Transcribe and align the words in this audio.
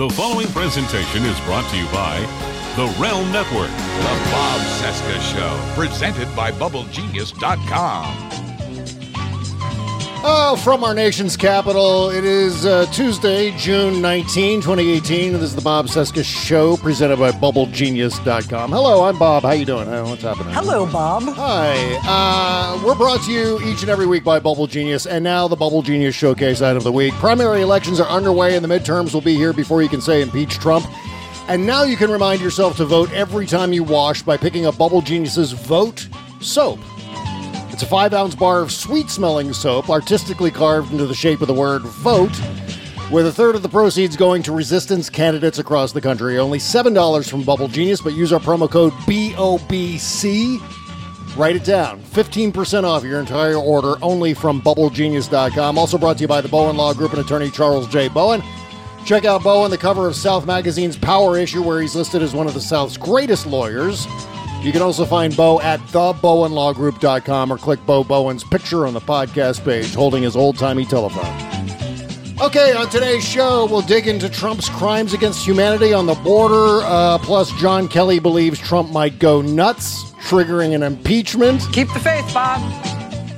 The 0.00 0.08
following 0.08 0.46
presentation 0.46 1.24
is 1.24 1.38
brought 1.40 1.68
to 1.70 1.76
you 1.76 1.84
by 1.88 2.20
the 2.74 2.86
Realm 2.98 3.30
Network. 3.32 3.68
The 3.68 4.30
Bob 4.32 4.60
Cesca 4.80 5.20
Show, 5.20 5.74
presented 5.74 6.34
by 6.34 6.52
BubbleGenius.com. 6.52 8.49
Oh, 10.22 10.54
from 10.62 10.84
our 10.84 10.92
nation's 10.92 11.34
capital, 11.34 12.10
it 12.10 12.24
is 12.24 12.66
uh, 12.66 12.84
Tuesday, 12.92 13.52
June 13.56 14.02
19, 14.02 14.60
2018. 14.60 15.32
This 15.32 15.42
is 15.42 15.54
the 15.54 15.62
Bob 15.62 15.86
Cesca 15.86 16.22
Show, 16.22 16.76
presented 16.76 17.18
by 17.18 17.30
BubbleGenius.com. 17.30 18.70
Hello, 18.70 19.04
I'm 19.04 19.18
Bob. 19.18 19.44
How 19.44 19.52
you 19.52 19.64
doing? 19.64 19.88
What's 19.88 20.20
happening? 20.22 20.52
Hello, 20.52 20.84
Bob. 20.84 21.22
Hi. 21.22 21.98
Uh, 22.04 22.82
we're 22.84 22.94
brought 22.94 23.22
to 23.22 23.32
you 23.32 23.62
each 23.62 23.80
and 23.80 23.88
every 23.88 24.04
week 24.06 24.22
by 24.22 24.38
Bubble 24.38 24.66
Genius, 24.66 25.06
and 25.06 25.24
now 25.24 25.48
the 25.48 25.56
Bubble 25.56 25.80
Genius 25.80 26.14
Showcase 26.14 26.60
item 26.60 26.76
of 26.76 26.84
the 26.84 26.92
week. 26.92 27.14
Primary 27.14 27.62
elections 27.62 27.98
are 27.98 28.08
underway, 28.08 28.56
and 28.56 28.62
the 28.64 28.68
midterms 28.68 29.14
will 29.14 29.22
be 29.22 29.36
here 29.36 29.54
before 29.54 29.80
you 29.80 29.88
can 29.88 30.02
say 30.02 30.20
impeach 30.20 30.58
Trump. 30.58 30.84
And 31.48 31.64
now 31.66 31.84
you 31.84 31.96
can 31.96 32.10
remind 32.10 32.42
yourself 32.42 32.76
to 32.76 32.84
vote 32.84 33.10
every 33.12 33.46
time 33.46 33.72
you 33.72 33.84
wash 33.84 34.20
by 34.20 34.36
picking 34.36 34.66
up 34.66 34.76
Bubble 34.76 35.00
Genius's 35.00 35.52
Vote 35.52 36.06
Soap. 36.42 36.78
It's 37.72 37.82
a 37.82 37.86
five 37.86 38.12
ounce 38.12 38.34
bar 38.34 38.60
of 38.60 38.72
sweet 38.72 39.08
smelling 39.08 39.52
soap, 39.52 39.88
artistically 39.88 40.50
carved 40.50 40.92
into 40.92 41.06
the 41.06 41.14
shape 41.14 41.40
of 41.40 41.46
the 41.46 41.54
word 41.54 41.82
vote, 41.82 42.36
with 43.10 43.26
a 43.26 43.32
third 43.32 43.54
of 43.54 43.62
the 43.62 43.68
proceeds 43.68 44.16
going 44.16 44.42
to 44.42 44.52
resistance 44.52 45.08
candidates 45.08 45.58
across 45.58 45.92
the 45.92 46.00
country. 46.00 46.38
Only 46.38 46.58
$7 46.58 47.30
from 47.30 47.42
Bubble 47.42 47.68
Genius, 47.68 48.00
but 48.00 48.12
use 48.12 48.32
our 48.32 48.40
promo 48.40 48.70
code 48.70 48.92
BOBC. 49.06 50.58
Write 51.36 51.56
it 51.56 51.64
down. 51.64 52.02
15% 52.02 52.84
off 52.84 53.04
your 53.04 53.20
entire 53.20 53.56
order 53.56 53.94
only 54.02 54.34
from 54.34 54.60
BubbleGenius.com. 54.60 55.78
Also 55.78 55.96
brought 55.96 56.18
to 56.18 56.22
you 56.22 56.28
by 56.28 56.40
the 56.40 56.48
Bowen 56.48 56.76
Law 56.76 56.92
Group 56.92 57.12
and 57.12 57.20
attorney 57.20 57.50
Charles 57.50 57.86
J. 57.86 58.08
Bowen. 58.08 58.42
Check 59.06 59.24
out 59.24 59.42
Bowen, 59.42 59.70
the 59.70 59.78
cover 59.78 60.06
of 60.06 60.14
South 60.16 60.44
Magazine's 60.44 60.98
Power 60.98 61.38
issue, 61.38 61.62
where 61.62 61.80
he's 61.80 61.94
listed 61.96 62.20
as 62.20 62.34
one 62.34 62.46
of 62.46 62.54
the 62.54 62.60
South's 62.60 62.96
greatest 62.96 63.46
lawyers. 63.46 64.06
You 64.62 64.72
can 64.72 64.82
also 64.82 65.06
find 65.06 65.34
Bo 65.34 65.60
at 65.62 65.80
thebowenlawgroup.com 65.80 67.52
or 67.52 67.56
click 67.56 67.84
Bo 67.86 68.04
Bowen's 68.04 68.44
picture 68.44 68.86
on 68.86 68.92
the 68.92 69.00
podcast 69.00 69.64
page 69.64 69.94
holding 69.94 70.22
his 70.22 70.36
old 70.36 70.58
timey 70.58 70.84
telephone. 70.84 71.24
Okay, 72.42 72.72
on 72.72 72.88
today's 72.88 73.24
show, 73.24 73.66
we'll 73.70 73.82
dig 73.82 74.06
into 74.06 74.28
Trump's 74.28 74.68
crimes 74.68 75.12
against 75.12 75.46
humanity 75.46 75.92
on 75.92 76.06
the 76.06 76.14
border. 76.14 76.82
Uh, 76.84 77.18
plus, 77.18 77.50
John 77.60 77.88
Kelly 77.88 78.18
believes 78.18 78.58
Trump 78.58 78.90
might 78.90 79.18
go 79.18 79.42
nuts, 79.42 80.04
triggering 80.26 80.74
an 80.74 80.82
impeachment. 80.82 81.62
Keep 81.72 81.92
the 81.92 82.00
faith, 82.00 82.32
Bob. 82.32 82.60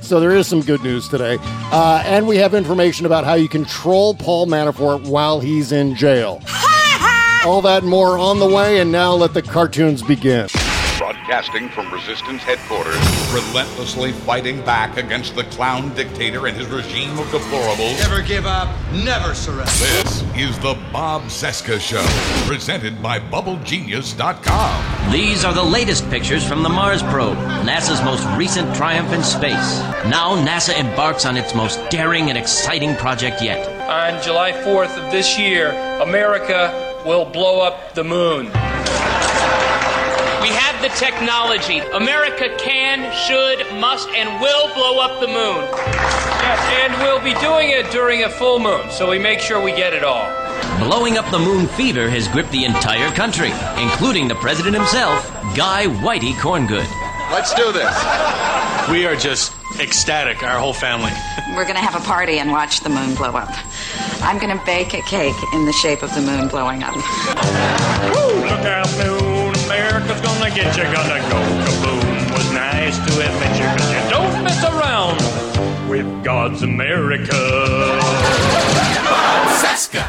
So 0.01 0.19
there 0.19 0.31
is 0.31 0.47
some 0.47 0.61
good 0.61 0.83
news 0.83 1.07
today. 1.07 1.37
Uh, 1.41 2.03
and 2.05 2.27
we 2.27 2.37
have 2.37 2.53
information 2.53 3.05
about 3.05 3.23
how 3.23 3.33
you 3.33 3.47
control 3.47 4.13
Paul 4.13 4.47
Manafort 4.47 5.07
while 5.07 5.39
he's 5.39 5.71
in 5.71 5.95
jail. 5.95 6.41
All 7.45 7.61
that 7.61 7.81
and 7.81 7.89
more 7.89 8.17
on 8.17 8.39
the 8.39 8.47
way, 8.47 8.79
and 8.79 8.91
now 8.91 9.13
let 9.13 9.33
the 9.33 9.41
cartoons 9.41 10.01
begin. 10.01 10.47
Broadcasting 11.13 11.69
from 11.69 11.93
Resistance 11.93 12.41
headquarters, 12.41 12.97
relentlessly 13.31 14.11
fighting 14.11 14.61
back 14.65 14.97
against 14.97 15.35
the 15.35 15.43
clown 15.45 15.93
dictator 15.93 16.47
and 16.47 16.57
his 16.57 16.65
regime 16.67 17.17
of 17.19 17.27
deplorables. 17.27 17.99
Never 17.99 18.21
give 18.21 18.47
up, 18.47 18.67
never 18.91 19.35
surrender. 19.35 19.71
This 19.71 20.23
is 20.35 20.57
the 20.59 20.73
Bob 20.91 21.21
Cesca 21.23 21.79
Show, 21.79 22.03
presented 22.47 23.01
by 23.01 23.19
BubbleGenius.com. 23.19 25.11
These 25.11 25.45
are 25.45 25.53
the 25.53 25.63
latest 25.63 26.09
pictures 26.09 26.45
from 26.45 26.63
the 26.63 26.69
Mars 26.69 27.03
probe, 27.03 27.37
NASA's 27.63 28.03
most 28.03 28.25
recent 28.37 28.75
triumph 28.75 29.13
in 29.13 29.23
space. 29.23 29.79
Now 30.09 30.35
NASA 30.35 30.75
embarks 30.77 31.25
on 31.25 31.37
its 31.37 31.53
most 31.53 31.79
daring 31.89 32.29
and 32.29 32.37
exciting 32.37 32.95
project 32.95 33.41
yet. 33.41 33.69
On 33.87 34.21
July 34.23 34.51
4th 34.51 34.97
of 34.97 35.11
this 35.11 35.37
year, 35.37 35.69
America 36.01 37.01
will 37.05 37.25
blow 37.25 37.61
up 37.61 37.93
the 37.93 38.03
moon. 38.03 38.51
We 40.43 40.49
have 40.49 40.81
the 40.81 40.89
technology. 40.89 41.79
America 41.79 42.53
can, 42.59 43.09
should, 43.15 43.79
must, 43.79 44.09
and 44.09 44.41
will 44.41 44.67
blow 44.73 44.99
up 44.99 45.21
the 45.21 45.27
moon. 45.27 45.63
Yes, 45.71 46.59
and 46.83 46.93
we'll 47.01 47.23
be 47.23 47.33
doing 47.39 47.69
it 47.69 47.89
during 47.93 48.25
a 48.25 48.29
full 48.29 48.59
moon, 48.59 48.91
so 48.91 49.09
we 49.09 49.17
make 49.17 49.39
sure 49.39 49.63
we 49.63 49.71
get 49.71 49.93
it 49.93 50.03
all. 50.03 50.27
Blowing 50.79 51.17
up 51.17 51.31
the 51.31 51.39
moon 51.39 51.65
fever 51.65 52.09
has 52.09 52.27
gripped 52.27 52.51
the 52.51 52.65
entire 52.65 53.09
country, 53.11 53.51
including 53.81 54.27
the 54.27 54.35
president 54.35 54.75
himself, 54.75 55.31
Guy 55.55 55.85
Whitey 55.85 56.33
Corngood. 56.33 56.91
Let's 57.31 57.53
do 57.53 57.71
this. 57.71 57.95
We 58.91 59.05
are 59.05 59.15
just 59.15 59.55
ecstatic, 59.79 60.43
our 60.43 60.59
whole 60.59 60.73
family. 60.73 61.13
We're 61.55 61.63
going 61.63 61.75
to 61.75 61.81
have 61.81 61.95
a 61.95 62.05
party 62.05 62.39
and 62.39 62.51
watch 62.51 62.81
the 62.81 62.89
moon 62.89 63.15
blow 63.15 63.31
up. 63.31 63.49
I'm 64.21 64.39
going 64.39 64.59
to 64.59 64.65
bake 64.65 64.93
a 64.93 65.01
cake 65.03 65.35
in 65.53 65.65
the 65.65 65.73
shape 65.73 66.03
of 66.03 66.13
the 66.13 66.21
moon 66.21 66.49
blowing 66.49 66.83
up. 66.83 66.93
Woo, 66.93 68.41
Look 68.41 68.65
out, 68.65 68.91
moon. 68.97 69.32
America's 69.93 70.21
gonna 70.21 70.49
get 70.49 70.75
you. 70.75 70.83
Gonna 70.85 71.19
go 71.29 71.39
kaboom. 71.65 72.33
Was 72.33 72.51
nice 72.51 72.97
to 72.97 73.13
admit 73.13 73.59
you, 73.59 73.65
cause 73.77 73.91
you 73.93 74.09
don't 74.09 74.43
mess 74.43 74.63
around 74.63 75.87
with 75.87 76.23
God's 76.23 76.63
America. 76.63 77.37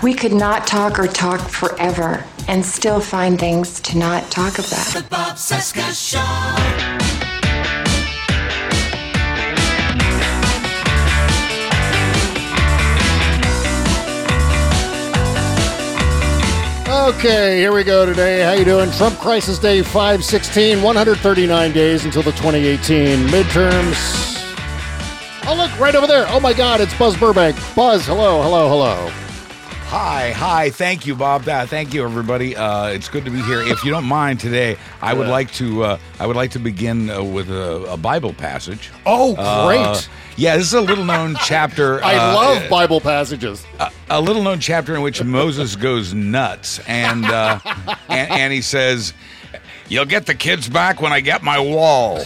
We 0.02 0.14
could 0.14 0.32
not 0.32 0.66
talk 0.66 0.98
or 0.98 1.06
talk 1.06 1.40
forever 1.40 2.24
and 2.48 2.64
still 2.64 3.00
find 3.00 3.38
things 3.38 3.78
to 3.80 3.98
not 3.98 4.30
talk 4.30 4.58
about. 4.58 5.10
Bob 5.10 5.36
Cesca 5.36 5.92
Show. 5.92 7.03
Okay, 17.04 17.58
here 17.58 17.74
we 17.74 17.84
go 17.84 18.06
today. 18.06 18.40
How 18.40 18.52
you 18.52 18.64
doing? 18.64 18.90
Trump 18.92 19.18
Crisis 19.18 19.58
Day 19.58 19.82
516, 19.82 20.80
139 20.80 21.72
days 21.72 22.06
until 22.06 22.22
the 22.22 22.30
2018 22.30 23.26
midterms. 23.26 24.56
Oh, 25.46 25.54
look, 25.54 25.78
right 25.78 25.94
over 25.94 26.06
there. 26.06 26.24
Oh, 26.28 26.40
my 26.40 26.54
God, 26.54 26.80
it's 26.80 26.94
Buzz 26.94 27.14
Burbank. 27.14 27.58
Buzz, 27.74 28.06
hello, 28.06 28.40
hello, 28.40 28.70
hello. 28.70 29.23
Hi, 29.96 30.32
hi. 30.32 30.70
Thank 30.70 31.06
you, 31.06 31.14
Bob. 31.14 31.46
Uh, 31.46 31.66
thank 31.66 31.94
you, 31.94 32.02
everybody. 32.02 32.56
Uh, 32.56 32.86
it's 32.88 33.08
good 33.08 33.24
to 33.26 33.30
be 33.30 33.40
here. 33.42 33.62
If 33.62 33.84
you 33.84 33.92
don't 33.92 34.06
mind 34.06 34.40
today, 34.40 34.76
I 35.00 35.14
would 35.14 35.28
like 35.28 35.52
to. 35.52 35.84
Uh, 35.84 35.98
I 36.18 36.26
would 36.26 36.34
like 36.34 36.50
to 36.50 36.58
begin 36.58 37.08
uh, 37.10 37.22
with 37.22 37.48
a, 37.48 37.84
a 37.88 37.96
Bible 37.96 38.32
passage. 38.32 38.90
Oh, 39.06 39.36
Uh, 39.38 39.66
great. 39.68 40.08
yeah, 40.36 40.56
this 40.56 40.66
is 40.66 40.74
a 40.74 40.80
little 40.80 41.04
known 41.04 41.36
chapter. 41.44 42.02
I 42.02 42.16
uh, 42.16 42.34
love 42.34 42.68
Bible 42.68 43.00
passages. 43.00 43.64
a, 43.78 43.92
a 44.10 44.20
little 44.20 44.42
known 44.42 44.58
chapter 44.58 44.96
in 44.96 45.02
which 45.02 45.22
Moses 45.22 45.76
goes 45.76 46.12
nuts, 46.12 46.80
and, 46.88 47.24
uh, 47.26 47.60
and 48.08 48.30
and 48.32 48.52
he 48.52 48.62
says, 48.62 49.14
"You'll 49.88 50.06
get 50.06 50.26
the 50.26 50.34
kids 50.34 50.68
back 50.68 51.00
when 51.00 51.12
I 51.12 51.20
get 51.20 51.44
my 51.44 51.60
wall." 51.60 52.24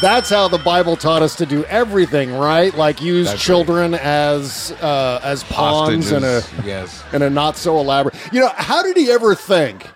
That's 0.00 0.30
how 0.30 0.48
the 0.48 0.56
Bible 0.56 0.96
taught 0.96 1.20
us 1.20 1.34
to 1.36 1.46
do 1.46 1.62
everything, 1.64 2.32
right? 2.32 2.74
Like 2.74 3.02
use 3.02 3.26
That's 3.26 3.42
children 3.42 3.92
as 3.92 4.72
uh, 4.80 5.20
as 5.22 5.44
pawns 5.44 6.10
in 6.10 6.24
a 6.24 6.42
yes. 6.64 7.04
in 7.12 7.20
a 7.20 7.28
not 7.28 7.58
so 7.58 7.78
elaborate. 7.78 8.14
You 8.32 8.40
know, 8.40 8.50
how 8.54 8.82
did 8.82 8.96
he 8.96 9.10
ever 9.10 9.34
think 9.34 9.86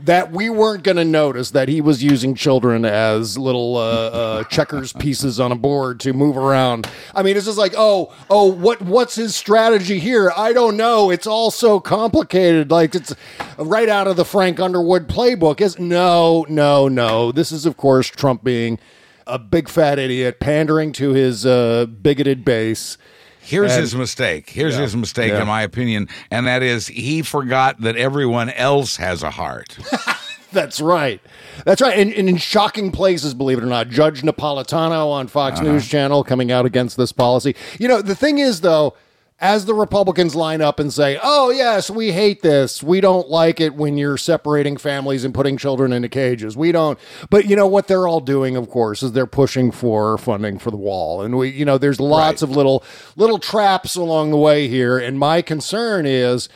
that 0.00 0.32
we 0.32 0.50
weren't 0.50 0.82
going 0.82 0.96
to 0.96 1.04
notice 1.04 1.52
that 1.52 1.68
he 1.68 1.80
was 1.80 2.02
using 2.02 2.34
children 2.34 2.84
as 2.84 3.38
little 3.38 3.76
uh, 3.76 3.80
uh, 3.80 4.44
checkers 4.44 4.92
pieces 4.98 5.38
on 5.38 5.52
a 5.52 5.56
board 5.56 6.00
to 6.00 6.12
move 6.12 6.36
around? 6.36 6.90
I 7.14 7.22
mean, 7.22 7.36
it's 7.36 7.46
just 7.46 7.58
like, 7.58 7.74
oh, 7.76 8.12
oh, 8.28 8.46
what 8.46 8.82
what's 8.82 9.14
his 9.14 9.36
strategy 9.36 10.00
here? 10.00 10.32
I 10.36 10.52
don't 10.52 10.76
know. 10.76 11.10
It's 11.10 11.28
all 11.28 11.52
so 11.52 11.78
complicated. 11.78 12.72
Like 12.72 12.96
it's 12.96 13.14
right 13.56 13.88
out 13.88 14.08
of 14.08 14.16
the 14.16 14.24
Frank 14.24 14.58
Underwood 14.58 15.06
playbook. 15.06 15.60
Is 15.60 15.78
no, 15.78 16.44
no, 16.48 16.88
no. 16.88 17.30
This 17.30 17.52
is 17.52 17.66
of 17.66 17.76
course 17.76 18.08
Trump 18.08 18.42
being 18.42 18.80
a 19.28 19.38
big 19.38 19.68
fat 19.68 19.98
idiot, 19.98 20.40
pandering 20.40 20.92
to 20.94 21.10
his 21.10 21.44
uh, 21.46 21.86
bigoted 21.86 22.44
base. 22.44 22.98
Here's 23.40 23.72
And- 23.72 23.80
his 23.80 23.94
mistake. 23.94 24.50
Here's 24.50 24.74
Yeah. 24.74 24.82
his 24.82 24.96
mistake, 24.96 25.30
Yeah. 25.32 25.40
in 25.42 25.46
my 25.46 25.62
opinion, 25.62 26.08
and 26.30 26.46
that 26.46 26.62
is 26.62 26.88
he 26.88 27.22
forgot 27.22 27.80
that 27.80 27.96
everyone 27.96 28.50
else 28.50 28.96
has 28.96 29.22
a 29.22 29.30
heart. 29.30 29.76
That's 30.52 30.80
right. 30.80 31.20
That's 31.66 31.82
right. 31.82 31.98
And, 31.98 32.12
and 32.14 32.28
in 32.28 32.38
shocking 32.38 32.90
places, 32.90 33.34
believe 33.34 33.58
it 33.58 33.62
or 33.64 33.66
not, 33.68 33.90
Judge 33.90 34.22
Napolitano 34.22 35.10
on 35.10 35.26
Fox 35.28 35.60
Uh-huh. 35.60 35.72
News 35.72 35.86
Channel 35.86 36.24
coming 36.24 36.50
out 36.50 36.64
against 36.64 36.96
this 36.96 37.12
policy. 37.12 37.54
You 37.78 37.86
know, 37.88 38.00
the 38.00 38.14
thing 38.14 38.38
is, 38.38 38.62
though, 38.62 38.94
as 39.40 39.66
the 39.66 39.74
Republicans 39.74 40.34
line 40.34 40.60
up 40.60 40.80
and 40.80 40.92
say, 40.92 41.18
oh, 41.22 41.50
yes, 41.50 41.88
we 41.88 42.10
hate 42.10 42.42
this. 42.42 42.82
We 42.82 43.00
don't 43.00 43.28
like 43.28 43.60
it 43.60 43.74
when 43.74 43.96
you're 43.96 44.16
separating 44.16 44.76
families 44.76 45.24
and 45.24 45.32
putting 45.32 45.56
children 45.56 45.92
into 45.92 46.08
cages. 46.08 46.56
We 46.56 46.72
don't. 46.72 46.98
But 47.30 47.46
you 47.46 47.54
know 47.54 47.66
what 47.66 47.86
they're 47.86 48.08
all 48.08 48.20
doing, 48.20 48.56
of 48.56 48.68
course, 48.68 49.02
is 49.02 49.12
they're 49.12 49.26
pushing 49.26 49.70
for 49.70 50.18
funding 50.18 50.58
for 50.58 50.72
the 50.72 50.76
wall. 50.76 51.22
And 51.22 51.38
we, 51.38 51.50
you 51.50 51.64
know, 51.64 51.78
there's 51.78 52.00
lots 52.00 52.42
of 52.42 52.50
little, 52.50 52.82
little 53.14 53.38
traps 53.38 53.94
along 53.94 54.30
the 54.30 54.36
way 54.36 54.66
here. 54.66 54.98
And 54.98 55.18
my 55.18 55.40
concern 55.40 56.04
is, 56.04 56.48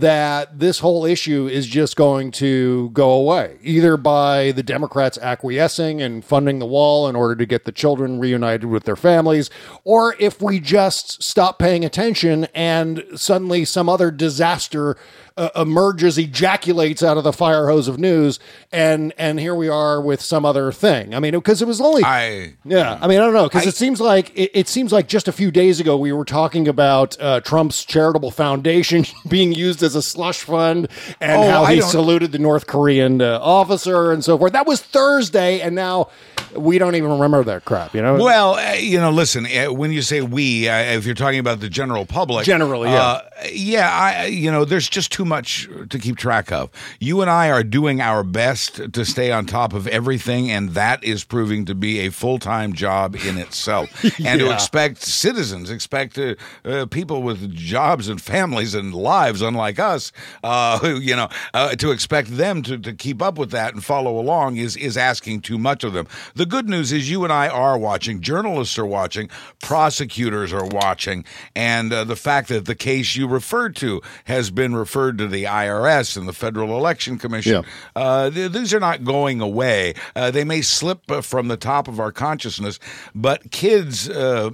that 0.00 0.58
this 0.58 0.78
whole 0.78 1.04
issue 1.04 1.46
is 1.46 1.66
just 1.66 1.96
going 1.96 2.30
to 2.32 2.90
go 2.90 3.10
away, 3.12 3.58
either 3.62 3.96
by 3.96 4.52
the 4.52 4.62
Democrats 4.62 5.18
acquiescing 5.18 6.00
and 6.02 6.24
funding 6.24 6.58
the 6.58 6.66
wall 6.66 7.08
in 7.08 7.16
order 7.16 7.36
to 7.36 7.46
get 7.46 7.64
the 7.64 7.72
children 7.72 8.18
reunited 8.18 8.64
with 8.64 8.84
their 8.84 8.96
families, 8.96 9.50
or 9.84 10.16
if 10.18 10.40
we 10.40 10.60
just 10.60 11.22
stop 11.22 11.58
paying 11.58 11.84
attention 11.84 12.46
and 12.54 13.04
suddenly 13.14 13.64
some 13.64 13.88
other 13.88 14.10
disaster 14.10 14.96
uh, 15.36 15.48
emerges, 15.56 16.16
ejaculates 16.16 17.02
out 17.02 17.16
of 17.16 17.24
the 17.24 17.32
fire 17.32 17.68
hose 17.68 17.88
of 17.88 17.98
news, 17.98 18.38
and 18.70 19.12
and 19.18 19.40
here 19.40 19.54
we 19.54 19.68
are 19.68 20.00
with 20.00 20.20
some 20.20 20.44
other 20.44 20.70
thing. 20.70 21.14
I 21.14 21.18
mean, 21.20 21.32
because 21.32 21.60
it 21.60 21.66
was 21.66 21.80
only 21.80 22.04
I 22.04 22.54
yeah. 22.64 22.98
I 23.00 23.08
mean, 23.08 23.18
I 23.18 23.24
don't 23.24 23.34
know 23.34 23.44
because 23.48 23.66
it 23.66 23.74
seems 23.74 24.00
like 24.00 24.30
it, 24.38 24.50
it 24.54 24.68
seems 24.68 24.92
like 24.92 25.08
just 25.08 25.26
a 25.26 25.32
few 25.32 25.50
days 25.50 25.80
ago 25.80 25.96
we 25.96 26.12
were 26.12 26.24
talking 26.24 26.68
about 26.68 27.16
uh, 27.20 27.40
Trump's 27.40 27.84
charitable 27.84 28.30
foundation 28.30 29.04
being 29.28 29.52
used 29.52 29.82
as 29.82 29.94
a 29.96 30.02
slush 30.02 30.42
fund 30.42 30.88
and 31.20 31.42
Oh, 31.42 31.50
how 31.50 31.64
I 31.64 31.74
he 31.74 31.80
saluted 31.80 32.30
the 32.32 32.38
North 32.38 32.66
Korean 32.66 33.20
uh, 33.20 33.38
officer 33.42 34.12
and 34.12 34.24
so 34.24 34.38
forth. 34.38 34.52
That 34.52 34.66
was 34.66 34.80
Thursday, 34.82 35.60
and 35.60 35.74
now 35.74 36.10
we 36.56 36.78
don't 36.78 36.94
even 36.94 37.10
remember 37.10 37.42
that 37.44 37.64
crap. 37.64 37.94
You 37.94 38.02
know? 38.02 38.16
Well, 38.16 38.54
uh, 38.54 38.72
you 38.74 39.00
know, 39.00 39.10
listen. 39.10 39.46
Uh, 39.46 39.72
when 39.72 39.92
you 39.92 40.02
say 40.02 40.20
we, 40.20 40.68
uh, 40.68 40.76
if 40.76 41.06
you're 41.06 41.14
talking 41.14 41.40
about 41.40 41.60
the 41.60 41.68
general 41.68 42.06
public, 42.06 42.44
Generally, 42.44 42.90
yeah. 42.90 43.02
uh, 43.02 43.22
yeah. 43.50 43.90
I, 43.90 44.26
you 44.26 44.50
know, 44.50 44.64
there's 44.64 44.88
just 44.88 45.12
too 45.12 45.24
much 45.24 45.68
to 45.90 45.98
keep 45.98 46.16
track 46.16 46.52
of. 46.52 46.70
You 47.00 47.20
and 47.20 47.30
I 47.30 47.50
are 47.50 47.62
doing 47.62 48.00
our 48.00 48.22
best 48.22 48.92
to 48.92 49.04
stay 49.04 49.30
on 49.32 49.46
top 49.46 49.72
of 49.72 49.86
everything, 49.88 50.50
and 50.50 50.70
that 50.70 51.02
is 51.04 51.24
proving 51.24 51.64
to 51.66 51.74
be 51.74 52.00
a 52.00 52.10
full 52.10 52.38
time 52.38 52.72
job 52.72 53.16
in 53.16 53.38
itself. 53.38 53.90
And 54.24 54.40
to 54.40 54.52
expect 54.52 55.02
citizens, 55.02 55.70
expect 55.70 56.18
uh, 56.18 56.34
uh, 56.64 56.86
people 56.86 57.22
with 57.22 57.54
jobs 57.54 58.08
and 58.08 58.20
families 58.20 58.74
and 58.74 58.94
lives, 58.94 59.42
unlike 59.42 59.78
us, 59.78 60.12
uh, 60.42 60.78
who, 60.84 60.98
you 60.98 61.14
know, 61.14 61.28
uh, 61.52 61.74
to 61.76 61.90
expect 61.90 62.36
them 62.36 62.62
to, 62.62 62.78
to 62.78 62.92
keep 62.92 63.20
up 63.20 63.36
with 63.38 63.50
that 63.50 63.74
and 63.74 63.84
follow 63.84 64.18
along 64.18 64.56
is 64.56 64.76
is 64.76 64.96
asking 64.96 65.40
too 65.40 65.58
much 65.58 65.84
of 65.84 65.92
them. 65.92 66.06
The 66.34 66.43
good 66.46 66.68
news 66.68 66.92
is 66.92 67.10
you 67.10 67.24
and 67.24 67.32
I 67.32 67.48
are 67.48 67.78
watching, 67.78 68.20
journalists 68.20 68.78
are 68.78 68.86
watching, 68.86 69.28
prosecutors 69.62 70.52
are 70.52 70.66
watching, 70.66 71.24
and 71.56 71.92
uh, 71.92 72.04
the 72.04 72.16
fact 72.16 72.48
that 72.48 72.66
the 72.66 72.74
case 72.74 73.16
you 73.16 73.26
referred 73.26 73.76
to 73.76 74.00
has 74.24 74.50
been 74.50 74.74
referred 74.74 75.18
to 75.18 75.26
the 75.28 75.44
IRS 75.44 76.16
and 76.16 76.28
the 76.28 76.32
Federal 76.32 76.76
Election 76.76 77.18
Commission. 77.18 77.64
Yeah. 77.64 77.70
Uh, 77.96 78.30
th- 78.30 78.52
these 78.52 78.72
are 78.74 78.80
not 78.80 79.04
going 79.04 79.40
away. 79.40 79.94
Uh, 80.14 80.30
they 80.30 80.44
may 80.44 80.62
slip 80.62 81.10
uh, 81.10 81.20
from 81.20 81.48
the 81.48 81.56
top 81.56 81.88
of 81.88 81.98
our 81.98 82.12
consciousness, 82.12 82.78
but 83.14 83.50
kids, 83.50 84.08
uh, 84.08 84.50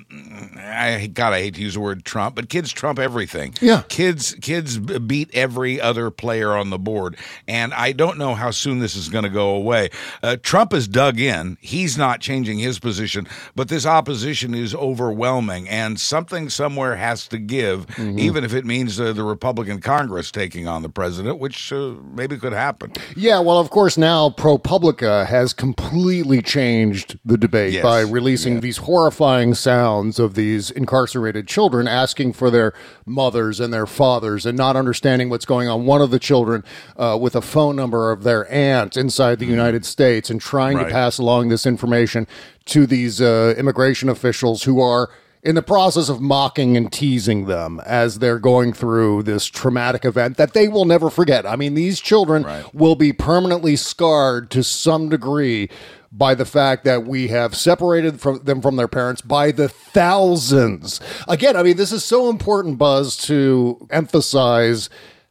I 0.56 1.10
God, 1.12 1.32
I 1.32 1.40
hate 1.40 1.54
to 1.56 1.62
use 1.62 1.74
the 1.74 1.80
word 1.80 2.04
Trump, 2.04 2.36
but 2.36 2.48
kids 2.48 2.72
trump 2.72 2.98
everything. 2.98 3.54
Yeah. 3.60 3.82
kids, 3.88 4.34
kids 4.40 4.78
beat 4.78 5.30
every 5.34 5.80
other 5.80 6.10
player 6.10 6.56
on 6.56 6.70
the 6.70 6.78
board, 6.78 7.16
and 7.48 7.74
I 7.74 7.92
don't 7.92 8.18
know 8.18 8.34
how 8.34 8.50
soon 8.50 8.78
this 8.78 8.96
is 8.96 9.08
going 9.08 9.24
to 9.24 9.30
go 9.30 9.50
away. 9.50 9.90
Uh, 10.22 10.36
Trump 10.42 10.72
is 10.72 10.88
dug 10.88 11.18
in; 11.20 11.58
he's 11.80 11.96
not 11.96 12.20
changing 12.20 12.58
his 12.58 12.78
position, 12.78 13.26
but 13.56 13.68
this 13.68 13.86
opposition 13.86 14.54
is 14.54 14.74
overwhelming, 14.74 15.66
and 15.68 15.98
something 15.98 16.50
somewhere 16.50 16.96
has 16.96 17.26
to 17.28 17.38
give, 17.38 17.86
even 17.98 18.44
if 18.44 18.52
it 18.54 18.64
means 18.66 19.00
uh, 19.00 19.12
the 19.12 19.22
Republican 19.22 19.80
Congress 19.80 20.30
taking 20.30 20.68
on 20.68 20.82
the 20.82 20.88
president, 20.88 21.38
which 21.38 21.72
uh, 21.72 21.94
maybe 22.14 22.36
could 22.36 22.52
happen. 22.52 22.92
Yeah, 23.16 23.40
well, 23.40 23.58
of 23.58 23.70
course, 23.70 23.96
now 23.96 24.28
ProPublica 24.30 25.26
has 25.26 25.52
completely 25.54 26.42
changed 26.42 27.18
the 27.24 27.38
debate 27.38 27.72
Yes, 27.72 27.82
by 27.82 28.00
releasing 28.00 28.60
these 28.60 28.76
horrifying 28.78 29.54
sounds 29.54 30.18
of 30.18 30.34
these 30.34 30.70
incarcerated 30.70 31.48
children 31.48 31.88
asking 31.88 32.34
for 32.34 32.50
their 32.50 32.72
mothers 33.06 33.58
and 33.60 33.72
their 33.72 33.86
fathers 33.86 34.44
and 34.46 34.56
not 34.58 34.76
understanding 34.76 35.30
what's 35.30 35.44
going 35.46 35.68
on. 35.68 35.86
One 35.86 36.02
of 36.02 36.10
the 36.10 36.18
children 36.18 36.62
uh, 36.96 37.16
with 37.20 37.34
a 37.34 37.40
phone 37.42 37.76
number 37.76 38.12
of 38.12 38.22
their 38.22 38.50
aunt 38.52 38.96
inside 38.96 39.38
the 39.38 39.46
United 39.46 39.84
States 39.86 40.28
and 40.30 40.40
trying 40.40 40.76
Right. 40.76 40.86
to 40.86 40.92
pass 40.92 41.18
along 41.18 41.48
this 41.48 41.59
information 41.66 42.26
to 42.66 42.86
these 42.86 43.20
uh, 43.20 43.54
immigration 43.56 44.08
officials 44.08 44.64
who 44.64 44.80
are 44.80 45.10
in 45.42 45.54
the 45.54 45.62
process 45.62 46.08
of 46.08 46.20
mocking 46.20 46.76
and 46.76 46.92
teasing 46.92 47.46
them 47.46 47.80
as 47.86 48.18
they're 48.18 48.38
going 48.38 48.72
through 48.72 49.22
this 49.22 49.46
traumatic 49.46 50.04
event 50.04 50.36
that 50.36 50.52
they 50.52 50.68
will 50.68 50.84
never 50.84 51.08
forget. 51.08 51.46
I 51.46 51.56
mean, 51.56 51.74
these 51.74 51.98
children 51.98 52.44
will 52.74 52.94
be 52.94 53.12
permanently 53.12 53.76
scarred 53.76 54.50
to 54.50 54.62
some 54.62 55.08
degree 55.08 55.70
by 56.12 56.34
the 56.34 56.44
fact 56.44 56.84
that 56.84 57.06
we 57.06 57.28
have 57.28 57.56
separated 57.56 58.20
from 58.20 58.40
them 58.42 58.60
from 58.60 58.76
their 58.76 58.88
parents 58.88 59.22
by 59.22 59.52
the 59.52 59.68
thousands. 59.68 61.00
Again, 61.28 61.56
I 61.56 61.62
mean, 61.62 61.76
this 61.76 61.92
is 61.92 62.04
so 62.04 62.28
important, 62.28 62.78
Buzz, 62.78 63.16
to 63.18 63.86
emphasize 63.90 64.90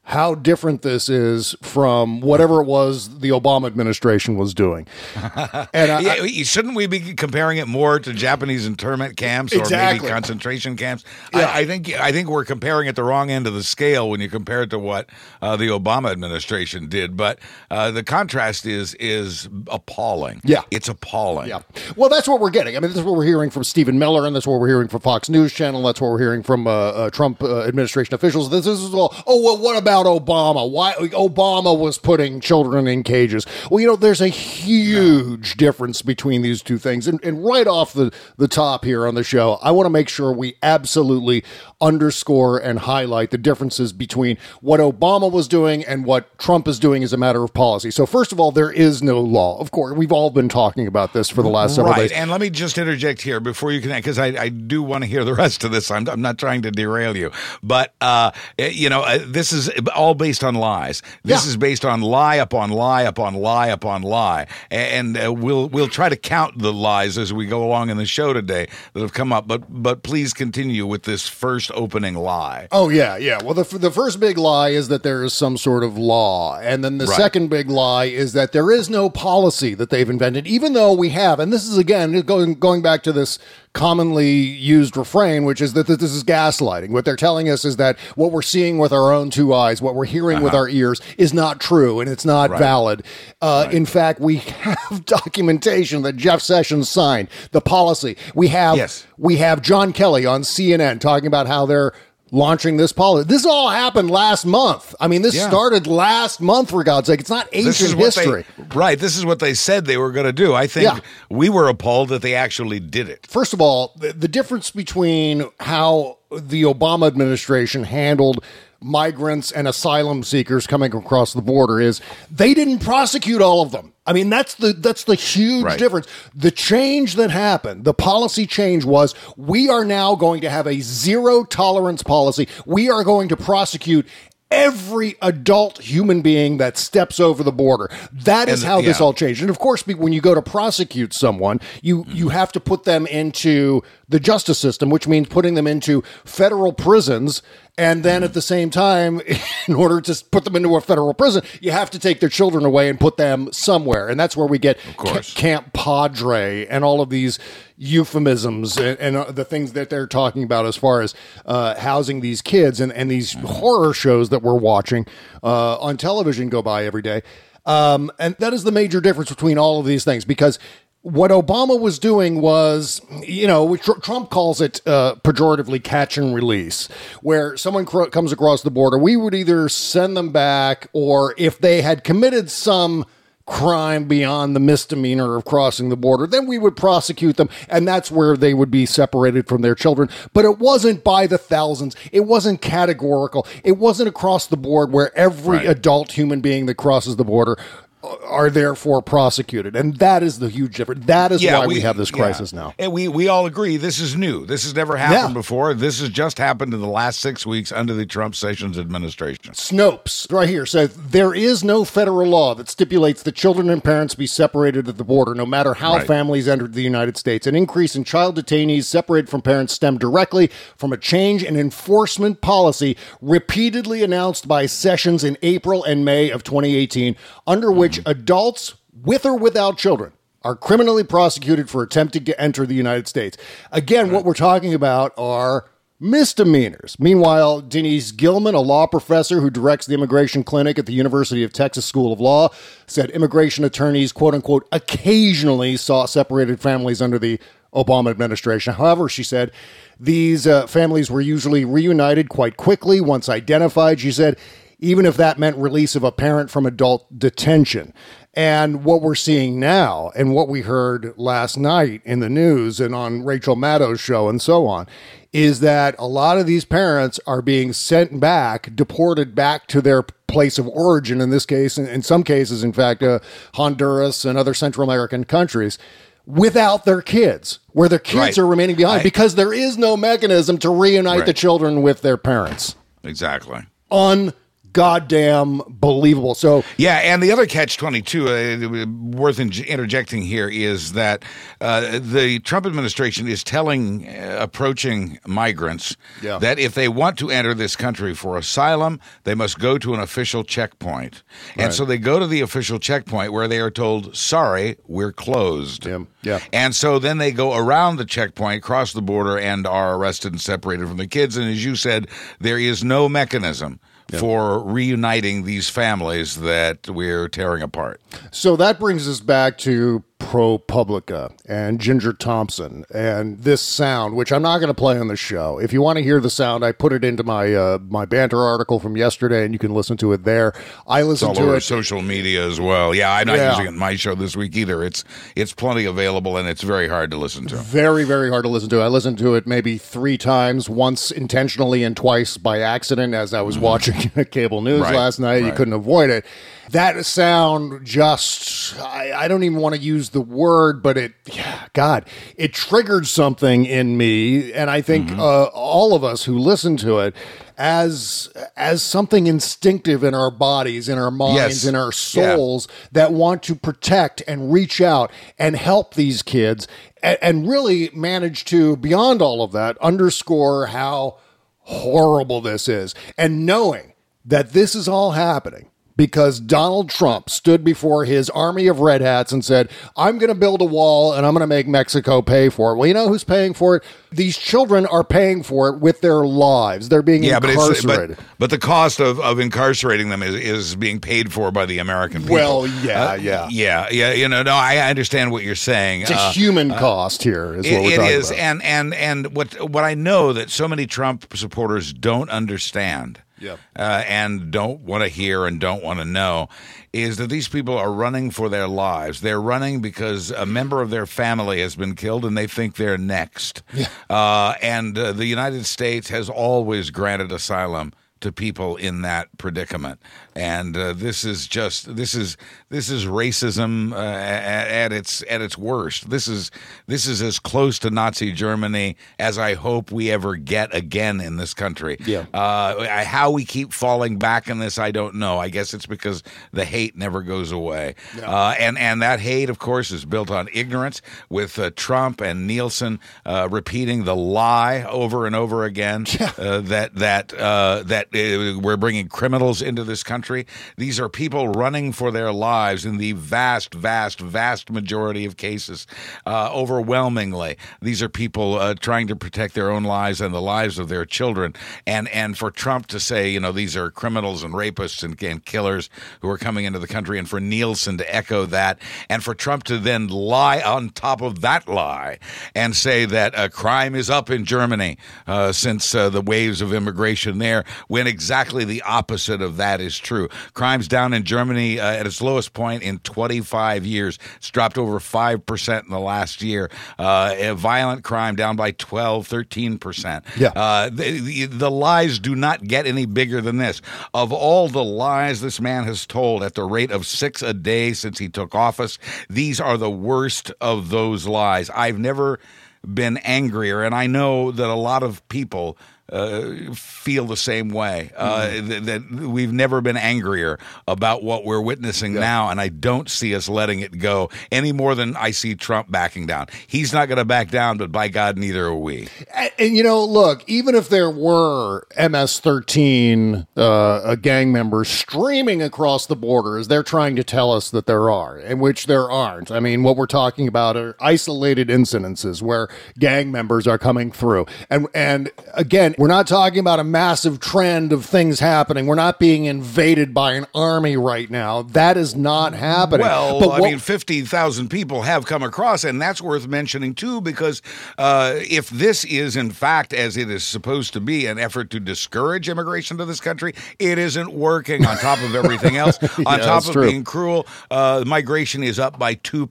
how 0.10 0.34
different 0.34 0.82
this 0.82 1.08
is 1.08 1.56
from 1.62 2.20
whatever 2.20 2.62
it 2.62 2.66
was 2.66 3.20
the 3.20 3.30
Obama 3.30 3.68
administration 3.68 4.38
was 4.38 4.56
doing. 4.56 4.88
And 5.72 5.92
I, 5.92 6.00
Yeah, 6.00 6.44
shouldn't 6.44 6.76
we 6.76 6.88
be 6.88 7.14
comparing 7.14 7.60
it 7.60 7.68
more 7.68 8.00
to 8.00 8.12
Japanese 8.14 8.66
internment 8.66 9.18
camps 9.18 9.54
or 9.54 9.60
Exactly. 9.60 10.00
maybe 10.00 10.12
concentration 10.12 10.76
camps? 10.76 11.04
Yeah. 11.34 11.42
I, 11.42 11.60
I 11.60 11.66
think 11.66 11.90
I 12.00 12.12
think 12.12 12.28
we're 12.28 12.44
comparing 12.46 12.88
it 12.88 12.96
the 12.96 13.04
wrong 13.04 13.30
end 13.30 13.46
of 13.46 13.54
the 13.54 13.62
scale 13.64 14.10
when 14.10 14.20
you 14.20 14.30
compare 14.30 14.64
it 14.64 14.72
to 14.72 14.80
what 14.80 15.10
uh, 15.44 15.56
the 15.58 15.68
Obama 15.68 16.12
administration 16.12 16.88
did. 16.88 17.16
But 17.16 17.38
uh, 17.70 17.92
the 17.92 18.04
contrast 18.04 18.66
is 18.66 18.96
is 18.96 19.48
appalling. 19.68 20.42
Yeah. 20.44 20.64
it's 20.72 20.90
appalling. 20.90 21.50
Yeah. 21.50 21.62
Well, 21.96 22.10
that's 22.10 22.28
what 22.28 22.40
we're 22.40 22.50
getting. 22.50 22.76
I 22.76 22.80
mean, 22.80 22.90
this 22.90 22.98
is 22.98 23.04
what 23.04 23.16
we're 23.16 23.26
hearing 23.26 23.52
from 23.52 23.64
Stephen 23.64 24.00
Miller, 24.00 24.26
and 24.26 24.36
that's 24.36 24.48
what 24.48 24.60
we're 24.60 24.68
hearing 24.70 24.88
from 24.88 25.02
Fox 25.02 25.30
News 25.30 25.54
Channel. 25.54 25.84
That's 25.84 26.02
what 26.02 26.10
we're 26.10 26.20
hearing 26.20 26.42
from 26.42 26.66
uh, 26.66 26.72
uh, 26.72 27.10
Trump 27.12 27.44
uh, 27.44 27.62
administration 27.64 28.16
officials. 28.16 28.50
This, 28.50 28.66
this 28.66 28.80
is 28.80 28.94
all. 28.94 29.14
Oh, 29.28 29.42
well, 29.44 29.58
what 29.58 29.78
about 29.78 29.99
Obama? 30.06 30.70
Why 30.70 30.94
Obama 30.94 31.78
was 31.78 31.98
putting 31.98 32.40
children 32.40 32.88
in 32.88 33.04
cages? 33.04 33.46
Well, 33.70 33.80
you 33.80 33.88
know, 33.88 33.96
there's 33.96 34.22
a 34.22 34.28
huge 34.28 35.56
difference 35.56 36.02
between 36.02 36.42
these 36.42 36.62
two 36.62 36.78
things. 36.78 37.08
And, 37.08 37.24
and 37.24 37.44
right 37.44 37.68
off 37.68 37.94
the 37.94 38.14
the 38.38 38.48
top 38.48 38.86
here 38.86 39.06
on 39.06 39.16
the 39.16 39.24
show, 39.24 39.60
I 39.62 39.72
want 39.72 39.86
to 39.86 39.90
make 39.90 40.10
sure 40.10 40.32
we 40.32 40.56
absolutely 40.62 41.44
underscore 41.82 42.58
and 42.58 42.80
highlight 42.80 43.32
the 43.32 43.38
differences 43.38 43.94
between 43.94 44.38
what 44.62 44.80
Obama 44.80 45.32
was 45.32 45.48
doing 45.48 45.86
and 45.86 46.06
what 46.06 46.38
Trump 46.38 46.68
is 46.68 46.80
doing 46.80 47.04
as 47.04 47.14
a 47.14 47.18
matter 47.18 47.44
of 47.44 47.54
policy. 47.54 47.92
So, 47.92 48.06
first 48.06 48.32
of 48.32 48.40
all, 48.40 48.52
there 48.52 48.72
is 48.72 49.02
no 49.02 49.20
law. 49.20 49.60
Of 49.60 49.72
course, 49.72 49.96
we've 49.96 50.12
all 50.12 50.30
been 50.30 50.50
talking 50.50 50.88
about 50.88 51.14
this 51.14 51.30
for 51.30 51.42
the 51.42 51.50
last 51.50 51.76
several 51.76 51.94
right. 51.94 52.10
days. 52.10 52.12
And 52.12 52.30
let 52.30 52.42
me 52.42 52.50
just 52.50 52.78
interject 52.78 53.22
here 53.22 53.40
before 53.40 53.72
you 53.72 53.82
connect, 53.82 54.04
because 54.04 54.20
I, 54.20 54.28
I 54.28 54.50
do 54.50 54.84
want 54.84 55.04
to 55.04 55.10
hear 55.10 55.24
the 55.24 55.34
rest 55.34 55.64
of 55.64 55.72
this. 55.72 55.90
I'm, 55.92 56.08
I'm 56.10 56.22
not 56.22 56.38
trying 56.38 56.62
to 56.64 56.72
derail 56.72 57.16
you, 57.16 57.32
but 57.64 57.94
uh, 58.02 58.32
eh, 58.58 58.70
you 58.70 58.90
know, 58.90 59.02
uh, 59.02 59.20
this 59.26 59.54
is 59.54 59.70
all 59.90 60.14
based 60.14 60.44
on 60.44 60.56
lies. 60.56 61.02
This 61.24 61.44
Yeah. 61.46 61.50
is 61.50 61.58
based 61.58 61.86
on 61.86 62.02
lie 62.02 62.36
upon 62.36 62.70
lie 62.72 63.02
upon 63.04 63.34
lie 63.36 63.68
upon 63.68 64.02
lie, 64.02 64.48
and 64.72 65.18
uh, 65.18 65.34
we'll 65.34 65.68
we'll 65.70 65.88
try 65.88 66.10
to 66.10 66.16
count 66.16 66.60
the 66.60 66.72
lies 66.74 67.18
as 67.18 67.34
we 67.34 67.46
go 67.46 67.64
along 67.64 67.90
in 67.90 67.98
the 67.98 68.06
show 68.06 68.34
today 68.34 68.68
that 68.94 69.02
have 69.02 69.14
come 69.14 69.32
up. 69.34 69.48
But 69.48 69.64
but 69.70 70.04
please 70.04 70.34
continue 70.34 70.86
with 70.86 71.04
this 71.04 71.28
first 71.28 71.72
opening 71.74 72.16
lie. 72.16 72.68
Oh 72.72 72.90
yeah, 72.90 73.18
yeah. 73.18 73.40
Well, 73.44 73.54
the 73.54 73.64
the 73.78 73.92
first 73.92 74.20
big 74.20 74.38
lie 74.38 74.70
is 74.70 74.88
that 74.90 75.04
there 75.04 75.24
is 75.24 75.34
some 75.34 75.58
sort 75.58 75.84
of 75.84 75.98
law, 75.98 76.60
and 76.60 76.84
then 76.84 76.98
the 76.98 77.06
Right. 77.06 77.18
second 77.18 77.50
big 77.50 77.70
lie 77.70 78.06
is 78.06 78.34
that 78.34 78.52
there 78.52 78.72
is 78.72 78.90
no 78.90 79.10
policy 79.10 79.74
that 79.76 79.90
they've 79.90 80.10
invented, 80.10 80.48
even 80.48 80.74
though 80.74 80.94
we 80.94 81.10
have. 81.10 81.40
And 81.40 81.52
this 81.52 81.66
is 81.68 81.78
again 81.78 82.20
going 82.22 82.56
going 82.56 82.82
back 82.82 83.04
to 83.04 83.12
this 83.12 83.40
commonly 83.80 84.32
used 84.32 84.98
refrain, 84.98 85.46
which 85.46 85.62
is 85.62 85.72
that 85.74 85.88
this 85.88 86.02
is 86.04 86.22
gaslighting. 86.24 86.90
What 86.90 87.06
they're 87.06 87.16
telling 87.16 87.48
us 87.50 87.64
is 87.64 87.78
that 87.78 87.98
what 88.16 88.32
we're 88.34 88.42
seeing 88.42 88.78
with 88.78 88.92
our 88.92 89.14
own 89.14 89.30
two 89.30 89.54
eyes, 89.54 89.82
what 89.82 89.96
we're 89.96 90.04
hearing 90.06 90.42
with 90.42 90.54
our 90.54 90.68
ears, 90.68 91.00
is 91.18 91.34
not 91.34 91.62
true 91.62 92.02
and 92.02 92.10
it's 92.10 92.26
not 92.26 92.50
Right. 92.50 92.60
valid. 92.60 93.04
Uh, 93.42 93.70
In 93.72 93.86
fact, 93.86 94.20
we 94.20 94.36
have 94.64 95.06
documentation 95.06 96.02
that 96.02 96.18
Jeff 96.18 96.42
Sessions 96.42 96.90
signed 96.90 97.30
the 97.52 97.62
policy. 97.62 98.18
We 98.36 98.50
have 98.50 98.76
Yes. 98.76 99.06
we 99.18 99.38
have 99.38 99.62
John 99.62 99.94
Kelly 99.94 100.26
on 100.26 100.42
CNN 100.42 101.00
talking 101.00 101.28
about 101.28 101.48
how 101.48 101.66
they're 101.66 101.94
launching 102.32 102.78
this 102.78 102.92
policy. 102.92 103.28
This 103.28 103.46
all 103.46 103.70
happened 103.70 104.10
last 104.12 104.46
month. 104.46 104.94
I 105.00 105.08
mean, 105.08 105.22
this 105.22 105.36
Yeah. 105.36 105.48
started 105.48 105.88
last 105.88 106.42
month 106.42 106.70
for 106.70 106.84
God's 106.84 107.08
sake. 107.08 107.20
It's 107.20 107.30
not 107.30 107.48
ancient 107.54 107.98
history. 107.98 108.46
they 108.58 108.64
right. 108.76 109.00
This 109.00 109.18
is 109.18 109.26
what 109.26 109.40
they 109.40 109.54
said 109.54 109.86
they 109.86 109.98
were 109.98 110.12
going 110.12 110.26
to 110.26 110.34
do. 110.34 110.54
I 110.54 110.68
think 110.68 110.84
Yeah. 110.86 111.00
we 111.30 111.50
were 111.50 111.68
appalled 111.68 112.10
that 112.10 112.22
they 112.22 112.36
actually 112.36 112.80
did 112.80 113.10
it. 113.10 113.26
First 113.28 113.54
of 113.54 113.62
all, 113.62 113.94
the, 113.98 114.14
the 114.14 114.28
difference 114.28 114.72
between 114.72 115.46
how 115.60 116.18
the 116.32 116.64
Obama 116.64 117.08
administration 117.08 117.84
handled 117.84 118.44
migrants 118.82 119.52
and 119.52 119.68
asylum 119.68 120.24
seekers 120.24 120.66
coming 120.68 120.94
across 120.96 121.34
the 121.34 121.42
border 121.42 121.80
is 121.82 122.00
they 122.32 122.54
didn't 122.54 122.80
prosecute 122.80 123.42
all 123.42 123.62
of 123.62 123.72
them. 123.72 123.94
I 124.06 124.14
mean, 124.14 124.30
that's 124.30 124.56
the 124.56 124.74
that's 124.74 125.04
the 125.04 125.16
huge 125.16 125.64
Right. 125.66 125.78
difference. 125.80 126.08
The 126.34 126.52
change 126.52 127.16
that 127.16 127.30
happened, 127.30 127.84
the 127.84 127.94
policy 127.94 128.48
change 128.48 128.86
was 128.86 129.14
we 129.38 129.70
are 129.70 129.86
now 129.86 130.16
going 130.16 130.42
to 130.42 130.50
have 130.50 130.66
a 130.68 130.80
zero 130.80 131.44
tolerance 131.44 132.04
policy. 132.04 132.48
We 132.66 132.90
are 132.90 133.04
going 133.04 133.30
to 133.30 133.38
prosecute 133.38 134.08
every 134.52 135.16
adult 135.22 135.78
human 135.80 136.22
being 136.22 136.58
that 136.58 136.76
steps 136.76 137.20
over 137.20 137.44
the 137.44 137.52
border. 137.52 137.88
That 138.12 138.50
is 138.50 138.64
And- 138.64 138.72
how 138.72 138.82
this 138.82 139.00
all 139.00 139.14
changed. 139.14 139.42
And 139.42 139.50
of 139.52 139.60
course, 139.60 139.86
when 139.86 140.12
you 140.12 140.22
go 140.22 140.34
to 140.34 140.42
prosecute 140.42 141.14
someone, 141.14 141.60
you 141.84 142.04
you 142.10 142.30
have 142.30 142.52
to 142.54 142.60
put 142.60 142.84
them 142.84 143.06
into 143.06 143.84
the 144.08 144.20
justice 144.20 144.58
system, 144.58 144.90
which 144.90 145.08
means 145.08 145.28
putting 145.28 145.54
them 145.54 145.68
into 145.68 146.04
federal 146.26 146.74
prisons. 146.74 147.44
And 147.80 148.04
then 148.04 148.24
at 148.24 148.34
the 148.34 148.42
same 148.42 148.70
time, 148.72 149.22
in 149.68 149.74
order 149.74 150.02
to 150.02 150.26
put 150.32 150.44
them 150.44 150.58
into 150.58 150.76
a 150.76 150.82
federal 150.82 151.14
prison, 151.14 151.44
you 151.62 151.72
have 151.72 151.90
to 151.92 152.00
take 152.00 152.20
their 152.20 152.28
children 152.28 152.66
away 152.66 152.90
and 152.90 153.00
put 153.00 153.16
them 153.16 153.54
somewhere. 153.54 154.10
And 154.10 154.20
that's 154.20 154.36
where 154.36 154.48
we 154.48 154.60
get 154.60 154.78
Ca- 154.98 155.22
Casa 155.22 155.64
Padre 155.72 156.66
and 156.68 156.84
all 156.84 157.00
of 157.00 157.10
these 157.10 157.40
euphemisms 157.78 158.78
and, 158.78 159.00
and 159.00 159.16
uh, 159.16 159.32
the 159.32 159.46
things 159.46 159.72
that 159.74 159.90
they're 159.90 160.08
talking 160.08 160.44
about 160.44 160.66
as 160.66 160.76
far 160.76 161.00
as 161.00 161.16
uh, 161.46 161.80
housing 161.80 162.20
these 162.20 162.42
kids 162.42 162.82
and, 162.82 162.92
and 162.92 163.10
these 163.10 163.32
horror 163.34 163.94
shows 163.94 164.28
that 164.28 164.42
we're 164.42 164.60
watching 164.60 165.08
uh, 165.42 165.78
on 165.80 165.96
television 165.96 166.50
go 166.50 166.62
by 166.62 166.86
every 166.86 167.02
day. 167.02 167.22
Um, 167.66 168.12
and 168.20 168.36
that 168.40 168.54
is 168.54 168.66
the 168.66 168.74
major 168.74 169.00
difference 169.00 169.30
between 169.30 169.58
all 169.58 169.80
of 169.80 169.86
these 169.86 170.04
things 170.04 170.26
because 170.26 170.60
what 171.02 171.32
Obama 171.32 171.80
was 171.80 171.98
doing 171.98 172.42
was, 172.42 173.02
you 173.26 173.48
know, 173.48 173.76
tr- 173.78 174.00
Trump 174.02 174.30
calls 174.30 174.60
it 174.60 174.82
uh, 174.86 175.16
pejoratively 175.24 175.82
catch 175.84 176.18
and 176.18 176.36
release, 176.36 176.88
where 177.22 177.56
someone 177.56 177.86
cr- 177.86 178.06
comes 178.06 178.32
across 178.32 178.64
the 178.64 178.72
border, 178.72 178.98
we 178.98 179.16
would 179.16 179.34
either 179.34 179.70
send 179.70 180.18
them 180.18 180.32
back 180.32 180.90
or 180.94 181.34
if 181.38 181.58
they 181.60 181.82
had 181.82 182.04
committed 182.04 182.52
some 182.52 183.06
crime 183.46 184.08
beyond 184.08 184.56
the 184.56 184.60
misdemeanor 184.60 185.36
of 185.36 185.44
crossing 185.44 185.90
the 185.90 185.98
border, 185.98 186.28
then 186.28 186.46
we 186.46 186.60
would 186.60 186.76
prosecute 186.76 187.36
them. 187.38 187.50
And 187.68 187.88
that's 187.88 188.12
where 188.12 188.38
they 188.38 188.54
would 188.54 188.70
be 188.70 188.86
separated 188.86 189.48
from 189.48 189.64
their 189.64 189.74
children. 189.74 190.08
But 190.34 190.46
it 190.46 190.60
wasn't 190.60 191.04
by 191.04 191.26
the 191.26 191.40
thousands. 191.40 191.96
It 192.12 192.22
wasn't 192.28 192.62
categorical. 192.62 193.48
It 193.64 193.80
wasn't 193.80 194.08
across 194.10 194.46
the 194.46 194.58
board 194.58 194.92
where 194.92 195.18
every 195.18 195.58
Right. 195.58 195.68
adult 195.70 196.12
human 196.12 196.42
being 196.42 196.68
that 196.68 196.76
crosses 196.76 197.16
the 197.16 197.24
border 197.26 197.58
are 198.04 198.50
therefore 198.50 199.02
prosecuted. 199.02 199.76
And 199.76 199.98
that 199.98 200.24
is 200.24 200.40
the 200.40 200.50
huge 200.50 200.78
difference. 200.78 201.06
That 201.06 201.32
is 201.32 201.44
why 201.44 201.68
we, 201.68 201.82
have 201.82 201.98
this 201.98 202.12
yeah. 202.12 202.18
crisis 202.18 202.54
now. 202.54 202.74
And 202.80 202.94
we 202.94 203.08
we 203.08 203.28
all 203.28 203.46
agree 203.46 203.78
this 203.78 204.00
is 204.00 204.16
new. 204.16 204.46
This 204.46 204.64
has 204.64 204.74
never 204.76 204.96
happened 204.98 205.34
Yeah. 205.36 205.40
before. 205.40 205.74
This 205.74 206.00
has 206.00 206.10
just 206.10 206.38
happened 206.38 206.74
in 206.74 206.80
the 206.82 206.88
last 206.88 207.20
six 207.20 207.46
weeks 207.46 207.72
under 207.72 207.94
the 207.94 208.06
Trump 208.06 208.36
Sessions 208.36 208.78
administration. 208.78 209.54
Snopes, 209.54 210.32
right 210.32 210.48
here, 210.48 210.66
says 210.66 210.96
there 210.96 211.34
is 211.34 211.64
no 211.64 211.84
federal 211.84 212.28
law 212.30 212.56
that 212.56 212.70
stipulates 212.70 213.24
that 213.24 213.36
children 213.36 213.70
and 213.70 213.84
parents 213.84 214.16
be 214.16 214.28
separated 214.28 214.88
at 214.88 214.98
the 214.98 215.04
border, 215.04 215.36
no 215.36 215.46
matter 215.46 215.74
how 215.74 215.96
Right. 215.98 216.08
families 216.08 216.48
entered 216.48 216.74
the 216.74 216.82
United 216.84 217.18
States. 217.18 217.48
An 217.48 217.56
increase 217.56 217.96
in 217.96 218.04
child 218.04 218.38
detainees 218.38 218.86
separated 218.86 219.30
from 219.30 219.42
parents 219.42 219.74
stemmed 219.74 220.00
directly 220.00 220.50
from 220.78 220.94
a 220.94 220.98
change 220.98 221.44
in 221.44 221.58
enforcement 221.58 222.40
policy 222.42 222.96
repeatedly 223.22 224.04
announced 224.04 224.48
by 224.48 224.66
Sessions 224.66 225.24
in 225.24 225.38
April 225.42 225.84
and 225.84 226.06
May 226.06 226.30
of 226.30 226.44
2018, 226.44 227.16
under 227.48 227.72
which 227.72 227.89
adults 228.06 228.76
with 228.94 229.26
or 229.26 229.36
without 229.38 229.78
children 229.78 230.14
are 230.42 230.56
criminally 230.56 231.04
prosecuted 231.04 231.70
for 231.70 231.84
attempting 231.84 232.24
to 232.26 232.42
enter 232.42 232.66
the 232.66 232.76
United 232.76 233.08
States. 233.08 233.38
Again, 233.72 234.12
what 234.12 234.24
we're 234.24 234.34
talking 234.34 234.74
about 234.74 235.14
are 235.18 235.70
misdemeanors. 236.00 236.98
Meanwhile, 236.98 237.62
Denise 237.62 238.12
Gilman, 238.12 238.56
a 238.56 238.62
law 238.62 238.88
professor 238.88 239.42
who 239.42 239.50
directs 239.50 239.86
the 239.86 239.94
immigration 239.94 240.44
clinic 240.44 240.80
at 240.80 240.86
the 240.86 240.94
University 240.94 241.44
of 241.44 241.52
Texas 241.52 241.86
School 241.86 242.14
of 242.14 242.22
Law, 242.22 242.50
said 242.88 243.10
immigration 243.10 243.66
attorneys, 243.66 244.12
quote 244.14 244.34
unquote, 244.34 244.68
occasionally 244.72 245.76
saw 245.76 246.06
separated 246.06 246.62
families 246.62 247.02
under 247.02 247.20
the 247.20 247.40
Obama 247.74 248.10
administration. 248.10 248.74
However, 248.74 249.10
she 249.10 249.24
said 249.24 249.52
these 250.00 250.48
uh, 250.48 250.66
families 250.68 251.12
were 251.12 251.22
usually 251.22 251.66
reunited 251.66 252.30
quite 252.30 252.58
quickly 252.58 253.02
once 253.02 253.28
identified. 253.28 254.00
She 254.00 254.12
said, 254.12 254.38
even 254.80 255.06
if 255.06 255.18
that 255.18 255.38
meant 255.38 255.58
release 255.58 255.96
of 255.96 256.04
a 256.04 256.12
parent 256.12 256.50
from 256.50 256.66
adult 256.66 257.20
detention. 257.20 257.94
And 258.34 258.84
what 258.84 259.02
we're 259.02 259.16
seeing 259.16 259.60
now, 259.60 260.12
and 260.16 260.34
what 260.34 260.48
we 260.48 260.62
heard 260.62 261.14
last 261.18 261.58
night 261.58 262.02
in 262.06 262.20
the 262.20 262.30
news 262.30 262.80
and 262.80 262.96
on 262.96 263.24
Rachel 263.24 263.56
Maddow's 263.56 264.00
show 264.00 264.30
and 264.30 264.42
so 264.42 264.68
on, 264.68 264.88
is 265.34 265.60
that 265.60 265.96
a 266.00 266.08
lot 266.08 266.38
of 266.38 266.46
these 266.46 266.64
parents 266.64 267.20
are 267.28 267.42
being 267.42 267.74
sent 267.74 268.20
back, 268.20 268.76
deported 268.76 269.36
back 269.36 269.68
to 269.68 269.82
their 269.82 270.04
place 270.28 270.58
of 270.58 270.68
origin, 270.68 271.22
in 271.22 271.32
this 271.32 271.46
case, 271.46 271.78
in, 271.78 272.02
some 272.04 272.24
cases, 272.24 272.64
in 272.64 272.72
fact, 272.72 273.02
uh, 273.04 273.20
Honduras 273.56 274.26
and 274.26 274.38
other 274.38 274.54
Central 274.54 274.90
American 274.90 275.24
countries. 275.26 275.78
Without 276.26 276.86
their 276.86 277.02
kids, 277.02 277.58
where 277.70 277.90
their 277.90 277.98
kids 277.98 278.16
Right. 278.16 278.38
are 278.38 278.46
remaining 278.46 278.76
behind, 278.76 279.02
because 279.02 279.34
there 279.34 279.52
is 279.52 279.78
no 279.80 279.98
mechanism 279.98 280.60
to 280.60 280.70
reunite 280.70 281.26
the 281.26 281.34
children 281.34 281.82
with 281.82 282.02
their 282.02 282.18
parents. 282.18 282.76
Exactly. 283.04 283.62
Un 283.90 284.34
goddamn 284.74 285.62
believable. 285.70 286.36
So 286.36 286.64
Yeah, 286.78 286.98
and 286.98 287.22
the 287.24 287.32
other 287.32 287.46
catch 287.46 287.78
22 287.78 288.28
uh, 288.28 288.86
worth 289.18 289.40
in- 289.40 289.52
interjecting 289.66 290.22
here 290.22 290.48
is 290.50 290.94
that 290.94 291.24
uh, 291.62 292.00
the 292.00 292.40
Trump 292.40 292.66
administration 292.66 293.28
is 293.28 293.44
telling 293.44 294.08
uh, 294.08 294.38
approaching 294.40 295.20
migrants 295.26 295.96
Yeah. 296.22 296.38
that 296.40 296.60
if 296.60 296.74
they 296.76 296.88
want 296.88 297.18
to 297.20 297.30
enter 297.30 297.54
this 297.54 297.76
country 297.76 298.14
for 298.14 298.38
asylum, 298.38 299.00
they 299.24 299.36
must 299.36 299.60
go 299.60 299.78
to 299.78 299.94
an 299.94 300.00
official 300.00 300.44
checkpoint. 300.44 301.24
And 301.56 301.66
Right. 301.68 301.74
so 301.74 301.86
they 301.86 301.98
go 301.98 302.20
to 302.20 302.28
the 302.28 302.42
official 302.42 302.80
checkpoint 302.80 303.34
where 303.34 303.48
they 303.48 303.60
are 303.60 303.72
told, 303.72 304.16
"Sorry, 304.16 304.76
we're 304.88 305.12
closed." 305.12 305.86
Yeah, 305.86 306.00
yeah. 306.22 306.40
And 306.54 306.76
so 306.76 307.00
then 307.00 307.18
they 307.18 307.32
go 307.32 307.56
around 307.56 307.98
the 307.98 308.06
checkpoint, 308.06 308.64
cross 308.64 308.94
the 308.94 309.02
border, 309.02 309.38
and 309.38 309.66
are 309.68 309.96
arrested 309.96 310.32
and 310.34 310.42
separated 310.42 310.88
from 310.88 310.98
the 310.98 311.08
kids. 311.08 311.38
And 311.38 311.50
as 311.50 311.64
you 311.66 311.76
said, 311.76 312.08
there 312.40 312.58
is 312.60 312.84
no 312.84 313.10
mechanism 313.10 313.80
for 314.18 314.64
reuniting 314.64 315.44
these 315.44 315.70
families 315.70 316.36
that 316.38 316.90
we're 316.90 317.28
tearing 317.28 317.62
apart. 317.62 318.02
So 318.32 318.56
that 318.56 318.80
brings 318.80 319.08
us 319.08 319.20
back 319.20 319.58
to 319.60 320.04
ProPublica 320.20 321.34
and 321.48 321.80
Ginger 321.80 322.14
Thompson 322.14 322.86
and 322.94 323.40
this 323.40 323.62
sound, 323.62 324.16
which 324.16 324.32
I'm 324.32 324.42
not 324.42 324.60
going 324.60 324.68
to 324.68 324.74
play 324.74 324.98
on 325.00 325.08
the 325.08 325.16
show. 325.16 325.58
If 325.60 325.74
you 325.74 325.82
want 325.82 325.98
to 325.98 326.04
hear 326.04 326.20
the 326.20 326.30
sound, 326.30 326.64
I 326.64 326.72
put 326.72 326.94
it 326.94 327.04
into 327.04 327.24
my 327.24 327.54
uh, 327.54 327.80
my 327.90 328.06
banter 328.06 328.40
article 328.42 328.80
from 328.80 328.96
yesterday, 328.98 329.44
and 329.46 329.54
you 329.54 329.60
can 329.60 329.74
listen 329.74 329.98
to 329.98 330.12
it 330.14 330.24
there. 330.26 330.54
I 330.88 331.02
all 331.02 331.16
to 331.16 331.54
it. 331.54 331.62
social 331.62 332.02
media 332.02 332.46
as 332.46 332.60
well. 332.60 332.94
Yeah, 332.94 333.12
I'm 333.14 333.28
not 333.28 333.38
Yeah. 333.38 333.50
using 333.52 333.66
it 333.66 333.70
in 333.70 333.78
my 333.78 333.96
show 333.96 334.14
this 334.16 334.36
week 334.36 334.56
either. 334.56 334.84
It's 334.84 335.04
it's 335.36 335.54
plenty 335.54 335.86
available 335.86 336.38
and 336.38 336.48
it's 336.48 336.64
very 336.64 336.88
hard 336.88 337.12
to 337.12 337.18
listen 337.18 337.48
to. 337.48 337.56
Very, 337.56 338.04
very 338.04 338.30
hard 338.30 338.44
to 338.44 338.50
listen 338.50 338.70
to. 338.70 338.82
I 338.82 338.88
listened 338.88 339.18
to 339.20 339.36
it 339.36 339.48
maybe 339.48 339.78
three 339.78 340.18
times, 340.18 340.70
once 340.70 341.12
intentionally 341.12 341.84
and 341.84 341.96
twice 341.98 342.38
by 342.38 342.60
accident 342.60 343.14
as 343.14 343.34
I 343.34 343.42
was 343.42 343.58
watching 343.58 344.10
cable 344.32 344.62
news 344.62 344.80
Mm-hmm. 344.80 344.84
Right, 344.84 344.96
last 344.96 345.20
night. 345.20 345.44
You 345.44 345.52
couldn't 345.52 345.74
avoid 345.74 346.10
it. 346.10 346.26
That 346.72 347.06
sound 347.06 347.86
just, 347.86 348.80
I, 348.80 349.12
I 349.14 349.28
don't 349.28 349.44
even 349.44 349.58
want 349.60 349.76
to 349.76 349.82
use 349.82 350.10
the 350.10 350.22
word, 350.22 350.84
but 350.84 350.98
it, 350.98 351.14
yeah, 351.26 351.68
God, 351.74 352.06
it 352.38 352.54
triggered 352.54 353.08
something 353.08 353.66
in 353.66 353.98
me. 353.98 354.54
And 354.54 354.70
I 354.70 354.82
think 354.82 355.08
Mm-hmm. 355.10 355.20
uh, 355.20 355.44
all 355.54 355.94
of 355.96 356.04
us 356.04 356.26
who 356.26 356.38
listen 356.38 356.78
to 356.78 357.00
it, 357.00 357.16
as 357.58 358.30
as 358.56 358.82
something 358.84 359.28
instinctive 359.28 360.04
in 360.04 360.14
our 360.14 360.32
bodies, 360.32 360.88
in 360.88 360.98
our 360.98 361.12
minds, 361.12 361.36
Yes. 361.36 361.66
in 361.66 361.76
our 361.76 361.88
Yeah. 361.88 362.36
souls 362.36 362.68
that 362.92 363.12
want 363.14 363.44
to 363.44 363.56
protect 363.56 364.22
and 364.28 364.52
reach 364.54 364.80
out 364.82 365.12
and 365.38 365.56
help 365.56 365.96
these 365.96 366.22
kids 366.22 366.68
and, 367.02 367.18
and 367.22 367.50
really 367.50 367.90
manage 367.94 368.46
to, 368.46 368.78
beyond 368.78 369.22
all 369.22 369.42
of 369.42 369.52
that, 369.54 369.78
underscore 369.80 370.68
how 370.68 371.18
horrible 371.62 372.42
this 372.42 372.68
is. 372.68 372.94
And 373.18 373.46
knowing 373.46 373.94
that 374.26 374.54
this 374.54 374.76
is 374.76 374.88
all 374.88 375.12
happening 375.12 375.68
because 376.00 376.40
Donald 376.40 376.90
Trump 376.90 377.30
stood 377.30 377.62
before 377.62 378.06
his 378.06 378.30
army 378.30 378.68
of 378.68 378.80
red 378.80 379.02
hats 379.02 379.34
and 379.34 379.44
said, 379.44 379.70
I'm 379.98 380.18
going 380.18 380.30
to 380.30 380.34
build 380.40 380.62
a 380.62 380.66
wall 380.66 381.12
and 381.12 381.26
I'm 381.26 381.34
going 381.34 381.42
to 381.42 381.48
make 381.48 381.68
Mexico 381.68 382.22
pay 382.22 382.48
for 382.48 382.72
it. 382.72 382.78
Well, 382.78 382.88
you 382.88 382.94
know 382.94 383.10
who's 383.10 383.26
paying 383.26 383.54
for 383.54 383.76
it? 383.76 383.84
These 384.10 384.38
children 384.38 384.86
are 384.86 385.04
paying 385.04 385.44
for 385.44 385.68
it 385.68 385.80
with 385.82 386.00
their 386.00 386.24
lives. 386.24 386.88
They're 386.88 387.02
being 387.02 387.22
Yeah, 387.26 387.42
but 387.42 387.50
incarcerated. 387.50 388.16
but, 388.16 388.26
but 388.40 388.50
the 388.50 388.58
cost 388.58 389.02
of, 389.02 389.20
of 389.20 389.40
incarcerating 389.40 390.08
them 390.08 390.24
is, 390.24 390.36
is 390.36 390.76
being 390.78 391.02
paid 391.02 391.34
for 391.34 391.52
by 391.52 391.66
the 391.66 391.80
American 391.80 392.22
people. 392.22 392.36
Well, 392.36 392.68
yeah, 392.68 393.04
Uh, 393.10 393.14
yeah. 393.16 393.48
yeah, 393.52 393.88
yeah. 393.92 394.14
You 394.14 394.30
know, 394.30 394.42
no, 394.42 394.54
I 394.54 394.78
understand 394.90 395.34
what 395.34 395.44
you're 395.44 395.54
saying. 395.56 396.04
It's 396.04 396.12
a 396.12 396.16
Uh, 396.18 396.32
human 396.32 396.70
cost 396.76 397.24
here, 397.24 397.56
is 397.56 397.66
what 397.66 397.66
It- 397.66 397.82
we're 397.84 397.92
it 397.92 397.96
talking 397.98 398.12
is, 398.14 398.30
about. 398.32 398.40
and 398.40 398.64
and 398.64 398.94
and 398.94 399.36
what 399.36 399.70
what 399.70 399.84
I 399.84 399.96
know 399.96 400.32
that 400.32 400.50
so 400.50 400.66
many 400.70 400.86
Trump 400.88 401.26
supporters 401.36 401.92
don't 401.92 402.30
understand, 402.30 403.20
Yeah. 403.40 403.58
uh, 403.76 404.04
and 404.08 404.52
don't 404.52 404.82
want 404.82 405.04
to 405.04 405.10
hear 405.10 405.46
and 405.46 405.60
don't 405.60 405.84
want 405.84 406.00
to 406.00 406.06
know, 406.06 406.50
is 406.94 407.18
that 407.18 407.30
these 407.30 407.48
people 407.48 407.78
are 407.78 407.92
running 407.92 408.32
for 408.32 408.50
their 408.50 408.68
lives. 408.68 409.22
They're 409.22 409.42
running 409.42 409.82
because 409.82 410.32
a 410.32 410.46
member 410.46 410.82
of 410.82 410.90
their 410.90 411.06
family 411.06 411.62
has 411.62 411.76
been 411.76 411.96
killed, 411.96 412.26
and 412.26 412.38
they 412.38 412.48
think 412.48 412.76
they're 412.76 412.98
next. 412.98 413.64
Uh, 414.10 414.56
and 414.62 414.98
uh, 414.98 415.12
the 415.14 415.26
United 415.26 415.66
States 415.66 416.10
has 416.10 416.30
always 416.30 416.90
granted 416.90 417.32
asylum 417.32 417.94
to 418.22 418.32
people 418.32 418.76
in 418.76 419.02
that 419.04 419.30
predicament. 419.38 420.02
And 420.40 420.78
uh, 420.78 420.94
this 420.94 421.26
is 421.26 421.48
just 421.48 421.94
this 421.98 422.16
is 422.16 422.38
this 422.70 422.90
is 422.90 423.06
racism 423.06 423.92
uh, 423.92 423.98
at, 423.98 424.68
at 424.70 424.94
its 424.94 425.22
at 425.30 425.42
its 425.42 425.58
worst. 425.58 426.10
This 426.10 426.30
is 426.30 426.50
this 426.88 427.08
is 427.08 427.22
as 427.22 427.40
close 427.40 427.78
to 427.80 427.90
Nazi 427.90 428.32
Germany 428.32 428.96
as 429.20 429.38
I 429.38 429.56
hope 429.56 429.92
we 429.92 430.10
ever 430.10 430.38
get 430.38 430.74
again 430.74 431.20
in 431.20 431.36
this 431.36 431.54
country. 431.54 431.98
Yeah. 432.06 432.26
Uh, 432.34 433.04
how 433.04 433.32
we 433.32 433.44
keep 433.44 433.74
falling 433.74 434.18
back 434.18 434.48
in 434.48 434.60
this, 434.60 434.80
I 434.80 434.92
don't 434.92 435.16
know. 435.16 435.40
I 435.40 435.50
guess 435.50 435.74
it's 435.74 435.86
because 435.86 436.24
the 436.54 436.64
hate 436.64 436.96
never 436.96 437.22
goes 437.22 437.52
away. 437.52 437.96
Uh, 438.22 438.56
and 438.58 438.78
and 438.78 439.02
that 439.02 439.20
hate, 439.20 439.50
of 439.50 439.60
course, 439.60 439.92
is 439.92 440.06
built 440.06 440.32
on 440.32 440.48
ignorance. 440.54 441.02
With 441.30 441.60
uh, 441.60 441.72
Trump 441.76 442.22
and 442.22 442.48
Nielsen 442.48 443.02
uh, 443.26 443.50
repeating 443.52 444.06
the 444.06 444.16
lie 444.16 444.84
over 444.84 445.26
and 445.26 445.36
over 445.36 445.66
again 445.66 446.06
uh, 446.38 446.62
that 446.62 446.96
that 446.96 447.34
uh, 447.34 447.84
that 447.86 448.08
uh, 448.08 448.60
we're 448.60 448.78
bringing 448.78 449.10
criminals 449.10 449.62
into 449.62 449.84
this 449.84 450.02
country. 450.02 450.29
These 450.78 451.00
are 451.00 451.10
people 451.10 451.48
running 451.50 451.92
for 451.92 452.12
their 452.12 452.32
lives 452.32 452.86
in 452.86 452.98
the 452.98 453.14
vast, 453.14 453.74
vast, 453.74 454.20
vast 454.20 454.70
majority 454.70 455.26
of 455.26 455.38
cases. 455.38 455.88
Uh, 456.26 456.50
overwhelmingly, 456.54 457.58
these 457.82 458.04
are 458.04 458.10
people 458.10 458.56
uh, 458.56 458.76
trying 458.76 459.08
to 459.08 459.16
protect 459.16 459.54
their 459.56 459.72
own 459.72 459.84
lives 459.84 460.22
and 460.22 460.34
the 460.34 460.42
lives 460.42 460.78
of 460.78 460.90
their 460.90 461.06
children. 461.06 461.56
And 461.88 462.08
and 462.10 462.38
for 462.38 462.52
Trump 462.52 462.88
to 462.88 463.00
say, 463.00 463.30
you 463.30 463.40
know, 463.40 463.52
these 463.52 463.76
are 463.76 463.90
criminals 463.90 464.44
and 464.44 464.54
rapists 464.54 465.04
and, 465.04 465.22
and 465.24 465.44
killers 465.44 465.90
who 466.22 466.30
are 466.30 466.38
coming 466.38 466.66
into 466.66 466.80
the 466.80 466.88
country, 466.88 467.18
and 467.18 467.30
for 467.30 467.40
Nielsen 467.40 467.98
to 467.98 468.16
echo 468.16 468.46
that, 468.48 468.80
and 469.10 469.24
for 469.24 469.34
Trump 469.34 469.64
to 469.66 469.78
then 469.78 470.08
lie 470.08 470.62
on 470.62 470.90
top 470.90 471.22
of 471.22 471.42
that 471.42 471.68
lie 471.68 472.20
and 472.54 472.76
say 472.76 473.06
that 473.06 473.38
uh, 473.38 473.48
crime 473.50 473.96
is 473.96 474.10
up 474.10 474.30
in 474.30 474.44
Germany 474.46 474.98
uh, 475.28 475.52
since 475.52 475.96
uh, 475.96 476.10
the 476.10 476.22
waves 476.22 476.62
of 476.62 476.74
immigration 476.74 477.38
there, 477.38 477.64
when 477.88 478.08
exactly 478.08 478.66
the 478.66 478.82
opposite 478.82 479.42
of 479.42 479.58
that 479.58 479.80
is 479.80 479.98
true. 479.98 480.19
Crime's 480.54 480.88
down 480.88 481.14
in 481.14 481.24
Germany 481.24 481.80
uh, 481.80 481.92
at 481.92 482.06
its 482.06 482.22
lowest 482.22 482.54
point 482.54 482.84
in 482.84 483.00
25 483.00 483.86
years. 483.86 484.20
It's 484.38 484.50
dropped 484.50 484.78
over 484.78 485.00
5% 485.00 485.84
in 485.84 485.90
the 485.90 486.00
last 486.00 486.42
year. 486.42 486.70
Uh, 486.98 487.54
violent 487.56 488.04
crime 488.04 488.36
down 488.36 488.56
by 488.56 488.72
12, 488.72 489.28
13%. 489.28 490.24
Yeah. 490.38 490.50
Uh, 490.50 490.90
the, 490.90 491.46
the 491.46 491.72
lies 491.72 492.20
do 492.20 492.36
not 492.36 492.64
get 492.64 492.86
any 492.86 493.06
bigger 493.06 493.42
than 493.42 493.58
this. 493.58 493.82
Of 494.14 494.34
all 494.34 494.68
the 494.68 494.84
lies 494.84 495.42
this 495.42 495.62
man 495.62 495.86
has 495.86 496.06
told 496.06 496.44
at 496.44 496.56
the 496.56 496.64
rate 496.64 496.92
of 496.92 497.06
six 497.06 497.42
a 497.42 497.54
day 497.54 497.94
since 497.94 498.20
he 498.20 498.30
took 498.30 498.56
office, 498.56 498.98
these 499.30 499.60
are 499.60 499.78
the 499.78 499.90
worst 499.90 500.52
of 500.60 500.90
those 500.90 501.28
lies. 501.28 501.70
I've 501.70 502.00
never 502.00 502.40
been 502.86 503.18
angrier, 503.18 503.84
and 503.84 503.94
I 503.94 504.08
know 504.08 504.52
that 504.52 504.70
a 504.70 504.76
lot 504.76 505.04
of 505.04 505.28
people 505.30 505.78
uh, 506.12 506.74
feel 506.74 507.26
the 507.26 507.38
same 507.38 507.70
way. 507.70 508.12
Uh, 508.16 508.50
th- 508.50 508.84
that 508.84 509.10
we've 509.12 509.54
never 509.54 509.82
been 509.82 509.98
angrier 509.98 510.60
about 510.88 511.24
what 511.24 511.46
we're 511.46 511.62
witnessing 511.62 512.14
now, 512.14 512.50
and 512.50 512.60
I 512.60 512.70
don't 512.70 513.10
see 513.10 513.36
us 513.36 513.48
letting 513.50 513.80
it 513.80 513.98
go 514.00 514.30
any 514.52 514.72
more 514.72 514.96
than 514.96 515.16
I 515.16 515.32
see 515.32 515.56
Trump 515.56 515.92
backing 515.92 516.26
down. 516.26 516.48
He's 516.68 516.94
not 516.94 517.08
going 517.08 517.18
to 517.18 517.26
back 517.26 517.50
down, 517.50 517.78
but 517.78 517.92
by 517.92 518.08
God, 518.08 518.38
neither 518.38 518.66
are 518.66 518.76
we. 518.76 519.08
And, 519.34 519.52
and, 519.60 519.78
you 519.78 519.84
know, 519.84 520.04
look, 520.04 520.44
even 520.48 520.76
if 520.76 520.90
there 520.90 521.10
were 521.10 521.86
MS-13 521.98 523.48
uh, 523.56 524.16
gang 524.16 524.52
members 524.52 524.90
streaming 524.90 525.62
across 525.62 526.06
the 526.06 526.16
border, 526.16 526.58
as 526.58 526.68
they're 526.68 526.84
trying 526.84 527.16
to 527.16 527.24
tell 527.24 527.52
us 527.52 527.70
that 527.72 527.86
there 527.86 528.10
are, 528.10 528.38
in 528.38 528.60
which 528.60 528.88
there 528.88 529.10
aren't. 529.10 529.52
I 529.52 529.60
mean, 529.60 529.84
what 529.84 529.96
we're 529.96 530.08
talking 530.08 530.48
about 530.48 530.76
are 530.76 530.96
isolated 531.00 531.70
incidences 531.70 532.42
where 532.42 532.68
gang 532.98 533.32
members 533.32 533.68
are 533.68 533.78
coming 533.78 534.12
through, 534.12 534.46
and 534.70 534.88
and 534.94 535.32
again, 535.54 535.96
we're 536.00 536.08
not 536.08 536.28
talking 536.28 536.60
about 536.60 536.80
a 536.80 536.84
massive 536.86 537.42
trend 537.42 537.92
of 537.92 538.06
things 538.06 538.40
happening. 538.40 538.86
We're 538.88 538.96
not 538.96 539.20
being 539.20 539.44
invaded 539.44 540.14
by 540.14 540.32
an 540.36 540.46
army 540.56 540.96
right 540.96 541.30
now. 541.30 541.64
That 541.64 541.98
is 541.98 542.16
not 542.16 542.54
happening. 542.54 543.02
Well, 543.06 543.42
But 543.42 543.50
I 543.50 543.60
what- 543.60 543.70
mean, 543.70 543.80
50,000 543.80 544.70
people 544.70 545.02
have 545.02 545.26
come 545.26 545.44
across, 545.44 545.84
and 545.84 546.02
that's 546.02 546.22
worth 546.22 546.48
mentioning 546.48 546.96
too, 546.96 547.20
because 547.20 547.62
uh, 547.98 548.36
if 548.38 548.70
this 548.70 549.04
is, 549.04 549.36
in 549.36 549.52
fact, 549.52 549.92
as 549.94 550.16
it 550.16 550.30
is 550.30 550.46
supposed 550.46 550.94
to 550.94 551.02
be, 551.02 551.26
an 551.26 551.38
effort 551.38 551.70
to 551.72 551.82
discourage 551.82 552.48
immigration 552.48 552.98
to 552.98 553.04
this 553.04 553.20
country, 553.20 553.54
it 553.78 553.98
isn't 553.98 554.32
working 554.32 554.86
on 554.86 554.96
top 555.00 555.20
of 555.22 555.36
everything 555.36 555.76
else. 555.76 556.02
on 556.26 556.40
Yeah, 556.40 556.46
top 556.46 556.66
of 556.66 556.72
true. 556.72 556.90
being 556.90 557.04
cruel, 557.04 557.46
uh, 557.72 558.06
migration 558.08 558.64
is 558.64 558.80
up 558.80 558.98
by 558.98 559.16
2% 559.16 559.44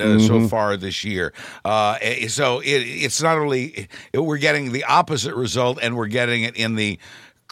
uh, 0.00 0.02
Mm-hmm. 0.04 0.26
so 0.26 0.48
far 0.48 0.76
this 0.76 1.04
year. 1.04 1.32
Uh, 1.64 1.98
eh, 2.00 2.26
so 2.26 2.58
it, 2.58 2.66
it's 2.82 3.22
not 3.22 3.38
only, 3.38 3.86
we're 4.12 4.38
getting 4.38 4.72
the 4.72 4.82
opposite 4.82 5.36
result, 5.36 5.78
and 5.84 5.96
we're 5.96 6.06
getting 6.06 6.42
it 6.42 6.56
in 6.56 6.74
the 6.74 6.98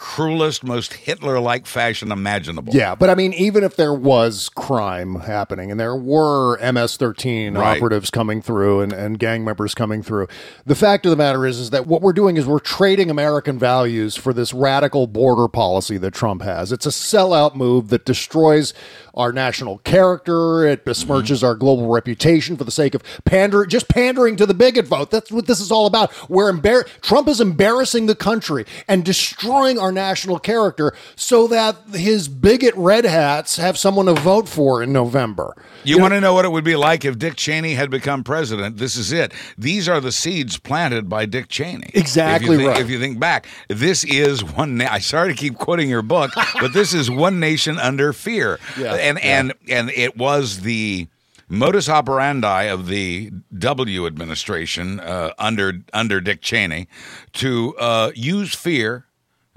cruelest, 0.03 0.65
most 0.65 0.91
Hitler 0.91 1.39
like 1.39 1.65
fashion 1.65 2.11
imaginable. 2.11 2.73
Yeah, 2.75 2.93
but 2.93 3.09
I 3.09 3.15
mean, 3.15 3.31
even 3.33 3.63
if 3.63 3.77
there 3.77 3.93
was 3.93 4.49
crime 4.49 5.21
happening 5.21 5.71
and 5.71 5.79
there 5.79 5.95
were 5.95 6.57
MS-13 6.57 7.57
Right. 7.57 7.77
operatives 7.77 8.11
coming 8.11 8.41
through 8.41 8.81
and, 8.81 8.91
and 8.91 9.17
gang 9.17 9.45
members 9.45 9.73
coming 9.73 10.03
through, 10.03 10.27
the 10.65 10.75
fact 10.75 11.05
of 11.05 11.09
the 11.09 11.15
matter 11.15 11.45
is, 11.45 11.57
is 11.57 11.69
that 11.69 11.87
what 11.87 12.01
we're 12.01 12.11
doing 12.11 12.35
is 12.35 12.45
we're 12.45 12.59
trading 12.59 13.09
American 13.09 13.57
values 13.57 14.17
for 14.17 14.33
this 14.33 14.53
radical 14.53 15.07
border 15.07 15.47
policy 15.47 15.97
that 15.97 16.13
Trump 16.13 16.41
has. 16.41 16.73
It's 16.73 16.85
a 16.85 16.89
sellout 16.89 17.55
move 17.55 17.87
that 17.87 18.03
destroys 18.03 18.73
our 19.13 19.31
national 19.31 19.77
character. 19.79 20.65
It 20.65 20.83
mm-hmm. 20.83 20.89
besmirches 20.89 21.43
our 21.43 21.55
global 21.55 21.87
reputation 21.87 22.57
for 22.57 22.65
the 22.65 22.71
sake 22.71 22.93
of 22.93 23.03
pander, 23.23 23.65
just 23.65 23.87
pandering 23.87 24.35
to 24.35 24.45
the 24.45 24.53
bigot 24.53 24.85
vote. 24.85 25.11
That's 25.11 25.31
what 25.31 25.47
this 25.47 25.61
is 25.61 25.71
all 25.71 25.85
about. 25.85 26.11
We're 26.29 26.51
embar- 26.51 26.87
Trump 27.01 27.29
is 27.29 27.39
embarrassing 27.39 28.07
the 28.07 28.15
country 28.15 28.65
and 28.89 29.05
destroying 29.05 29.79
our 29.79 29.92
national 29.93 30.39
character 30.39 30.93
so 31.15 31.47
that 31.47 31.77
his 31.93 32.27
bigot 32.27 32.73
red 32.75 33.05
hats 33.05 33.57
have 33.57 33.77
someone 33.77 34.05
to 34.07 34.13
vote 34.13 34.49
for 34.49 34.83
in 34.83 34.91
November. 34.91 35.55
You, 35.83 35.99
want 35.99 36.13
to 36.13 36.21
know 36.21 36.33
what 36.33 36.45
it 36.45 36.51
would 36.51 36.63
be 36.63 36.75
like 36.75 37.03
if 37.05 37.19
Dick 37.19 37.35
Cheney 37.35 37.73
had 37.73 37.89
become 37.89 38.23
president? 38.23 38.77
This 38.77 38.95
is 38.95 39.11
it. 39.11 39.33
These 39.57 39.89
are 39.89 39.99
the 39.99 40.11
seeds 40.11 40.57
planted 40.57 41.09
by 41.09 41.25
Dick 41.25 41.49
Cheney. 41.49 41.89
Exactly 41.93 42.47
if 42.47 42.51
you 42.51 42.57
think, 42.57 42.69
right. 42.69 42.81
If 42.81 42.89
you 42.89 42.99
think 42.99 43.19
back, 43.19 43.47
this 43.67 44.03
is 44.03 44.43
one. 44.43 44.77
Na- 44.77 44.89
I 44.91 44.99
sorry 44.99 45.33
to 45.33 45.37
keep 45.37 45.57
quoting 45.57 45.89
your 45.89 46.01
book, 46.01 46.31
but 46.59 46.73
this 46.73 46.93
is 46.93 47.09
one 47.09 47.39
nation 47.39 47.77
under 47.79 48.13
fear. 48.13 48.59
Yeah, 48.77 48.93
and 48.93 49.17
yeah. 49.17 49.39
and 49.39 49.53
and 49.69 49.89
it 49.91 50.17
was 50.17 50.61
the 50.61 51.07
modus 51.49 51.87
operandi 51.87 52.63
of 52.63 52.87
the 52.87 53.31
W 53.57 54.07
administration 54.07 54.99
uh, 54.99 55.33
under 55.37 55.73
under 55.93 56.19
Dick 56.19 56.41
Cheney 56.41 56.87
to 57.33 57.75
uh, 57.77 58.11
use 58.15 58.55
fear 58.55 59.05